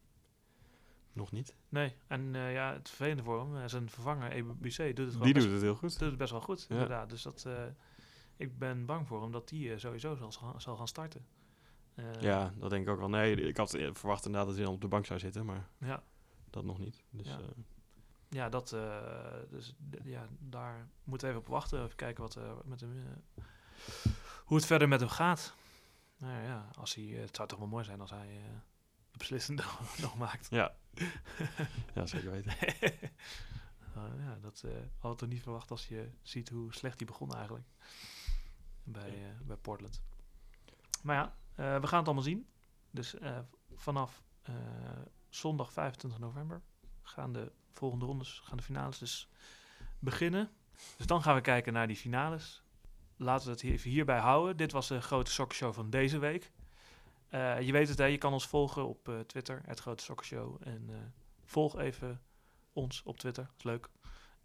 nog 1.13 1.33
niet. 1.33 1.55
nee. 1.69 1.95
En 2.07 2.35
eh, 2.35 2.53
ja, 2.53 2.73
het 2.73 2.89
vervelende 2.89 3.23
voor 3.23 3.41
hem, 3.41 3.57
eh, 3.57 3.63
zijn 3.69 3.91
vervanger 3.91 4.31
EBC 4.33 4.77
doet 4.77 4.79
het 4.79 4.97
gewoon 4.97 5.23
Die 5.23 5.33
best, 5.35 5.45
doet 5.45 5.55
het 5.55 5.63
heel 5.63 5.75
goed. 5.75 5.99
doet 5.99 6.09
het 6.09 6.19
best 6.19 6.31
wel 6.31 6.41
goed. 6.41 6.67
Ja. 6.69 6.75
Inderdaad. 6.75 7.11
Dus 7.11 7.23
dat, 7.23 7.45
eh, 7.47 7.63
ik 8.37 8.59
ben 8.59 8.87
bang 8.87 9.07
voor 9.09 9.23
hem 9.23 9.33
dat 9.33 9.49
die 9.49 9.73
eh, 9.73 9.79
sowieso 9.79 10.15
zal- 10.15 10.55
zal 10.61 10.77
gaan 10.77 10.89
starten. 10.89 11.27
Eh, 11.99 12.21
Ja, 12.23 12.53
dat 12.57 12.71
denk 12.71 12.87
ik 12.87 12.93
ook 12.93 12.99
wel. 12.99 13.09
Nee, 13.09 13.35
ik 13.41 13.57
had 13.57 13.75
eh, 13.75 13.91
verwacht 13.95 14.25
inderdaad 14.25 14.49
dat 14.49 14.57
hij 14.57 14.65
dan 14.67 14.75
op 14.75 14.81
de 14.81 14.89
bank 14.89 15.07
zou 15.07 15.19
zitten, 15.19 15.45
maar 15.45 15.69
ja. 15.79 16.03
dat 16.51 16.65
nog 16.65 16.79
niet. 16.79 17.03
Dus 17.11 17.27
Ja. 17.27 17.39
eh, 17.39 17.45
Ja, 18.29 18.49
dat, 18.49 18.69
dus, 19.51 19.75
ja, 20.05 20.27
daar 20.39 20.89
moeten 21.05 21.27
we 21.29 21.33
even 21.35 21.47
op 21.47 21.53
wachten. 21.53 21.85
Even 21.85 21.97
kijken 21.97 22.23
wat, 22.23 22.39
met 22.65 22.81
hem, 22.81 23.23
hoe 24.45 24.57
het 24.57 24.67
verder 24.67 24.89
met 24.89 25.01
hem 25.01 25.09
gaat. 25.09 25.55
Nou 26.19 26.43
ja, 26.43 26.69
als 26.79 26.95
hij, 26.95 27.05
het 27.05 27.37
zou 27.37 27.49
toch 27.49 27.59
wel 27.59 27.69
mooi 27.69 27.85
zijn 27.85 28.01
als 28.01 28.11
hij 28.11 28.29
eh, 28.29 28.43
de 29.11 29.19
beslissing 29.19 29.59
nog, 30.01 30.17
maakt. 30.17 30.47
ja. 30.51 30.75
ja, 31.95 32.07
zeker 32.07 32.31
weten. 32.31 32.53
Uh, 33.97 34.03
ja, 34.27 34.39
dat 34.41 34.63
eh 34.65 34.71
had 34.99 35.13
ik 35.13 35.19
toch 35.19 35.29
niet 35.29 35.43
verwacht 35.43 35.71
als 35.71 35.89
je 35.89 36.11
ziet 36.23 36.49
hoe 36.49 36.73
slecht 36.75 36.99
hij 36.99 37.07
begon 37.07 37.35
eigenlijk. 37.35 37.65
Bij, 38.85 39.09
eh, 39.09 39.41
bij 39.47 39.57
Portland. 39.57 40.01
Maar 41.03 41.17
ja, 41.17 41.35
we 41.65 41.87
gaan 41.87 41.99
het 41.99 42.07
allemaal 42.07 42.23
zien. 42.23 42.49
Dus 42.91 43.15
eh, 43.15 43.39
vanaf 43.75 44.23
eh, 44.43 44.55
zondag 45.29 45.73
25 45.73 46.21
november 46.21 46.63
gaan 47.03 47.33
de 47.33 47.53
volgende 47.73 48.05
rondes, 48.05 48.41
gaan 48.45 48.57
de 48.57 48.63
finales 48.63 48.99
dus 48.99 49.29
beginnen. 49.99 50.51
Dus 50.97 51.07
dan 51.07 51.23
gaan 51.23 51.35
we 51.35 51.41
kijken 51.41 51.73
naar 51.73 51.87
die 51.87 51.97
finales. 51.97 52.63
Laten 53.17 53.47
we 53.47 53.53
het 53.53 53.63
even 53.63 53.91
hierbij 53.91 54.19
houden. 54.19 54.57
Dit 54.57 54.73
was 54.73 54.89
de 54.89 55.01
grote 55.01 55.31
sokkershow 55.31 55.75
van 55.75 55.91
deze 55.91 56.19
week. 56.19 56.53
Eh, 57.29 57.61
je 57.61 57.73
weet 57.73 57.89
het, 57.89 57.99
hè, 57.99 58.05
je 58.05 58.19
kan 58.19 58.33
ons 58.33 58.47
volgen 58.47 58.89
op 58.89 59.09
eh, 59.09 59.19
Twitter, 59.21 59.63
het 59.67 59.81
Grote 59.81 60.05
Sokkershow. 60.05 60.57
En 60.61 60.85
eh, 60.89 60.97
volg 61.45 61.79
even 61.79 62.23
ons 62.73 63.03
op 63.03 63.19
Twitter, 63.19 63.45
dat 63.45 63.55
is 63.57 63.65
leuk. 63.65 63.89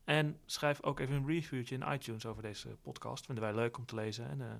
En 0.03 0.39
schrijf 0.45 0.83
ook 0.83 0.99
even 0.99 1.15
een 1.15 1.27
reviewtje 1.27 1.75
in 1.75 1.93
iTunes 1.93 2.25
over 2.25 2.41
deze 2.41 2.77
podcast. 2.81 3.25
Vinden 3.25 3.43
wij 3.43 3.53
leuk 3.55 3.77
om 3.77 3.85
te 3.85 3.95
lezen 3.95 4.29
en 4.29 4.41
eh, 4.41 4.55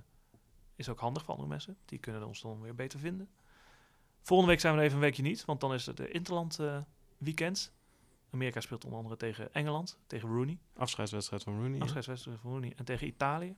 is 0.76 0.90
ook 0.90 1.00
handig 1.00 1.24
voor 1.24 1.34
andere 1.34 1.50
mensen. 1.50 1.78
Die 1.86 2.00
kunnen 2.00 2.28
ons 2.28 2.42
dan 2.42 2.62
weer 2.62 2.76
beter 2.76 3.00
vinden. 3.00 3.30
Volgende 4.22 4.52
week 4.52 4.62
zijn 4.62 4.74
we 4.74 4.80
er 4.80 4.86
even 4.86 4.98
een 4.98 5.04
weekje 5.04 5.24
niet, 5.24 5.46
want 5.46 5.62
dan 5.62 5.74
is 5.74 5.86
het 5.86 5.98
de 5.98 6.12
Interland 6.12 6.60
eh, 6.60 6.78
weekend. 7.18 7.74
Amerika 8.30 8.62
speelt 8.62 8.84
onder 8.84 9.00
andere 9.00 9.18
tegen 9.18 9.54
Engeland, 9.54 9.98
tegen 10.08 10.30
Rooney. 10.30 10.58
Afscheidswedstrijd 10.76 11.44
van 11.44 11.62
Rooney. 11.62 11.80
Afscheidswedstrijd 11.80 12.40
van 12.42 12.52
Rooney 12.52 12.74
en 12.76 12.86
tegen 12.86 13.08
Italië. 13.08 13.56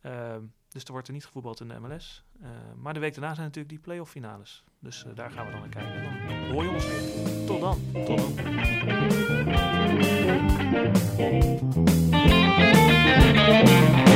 Ehm, 0.00 0.42
dus 0.68 0.84
er 0.84 0.92
wordt 0.92 1.06
er 1.06 1.12
niet 1.14 1.24
gevoetbald 1.24 1.60
in 1.60 1.68
de 1.68 1.78
MLS. 1.78 2.24
Eh, 2.40 2.48
maar 2.76 2.94
de 2.94 3.00
week 3.00 3.12
daarna 3.14 3.34
zijn 3.34 3.46
natuurlijk 3.46 3.74
die 3.74 3.82
playoff 3.82 4.10
finales. 4.10 4.64
Dus 4.78 5.04
eh, 5.04 5.14
daar 5.14 5.30
gaan 5.30 5.46
we 5.46 5.52
dan 5.52 5.60
naar 5.60 5.68
kijken. 5.68 6.02
Dan 6.02 6.50
hoor 6.52 6.62
je 6.62 6.70
ons 6.70 6.86
weer. 6.86 7.46
Tot 7.46 7.60
dan. 7.60 7.78
Tot 8.04 8.18
dan. 14.06 14.10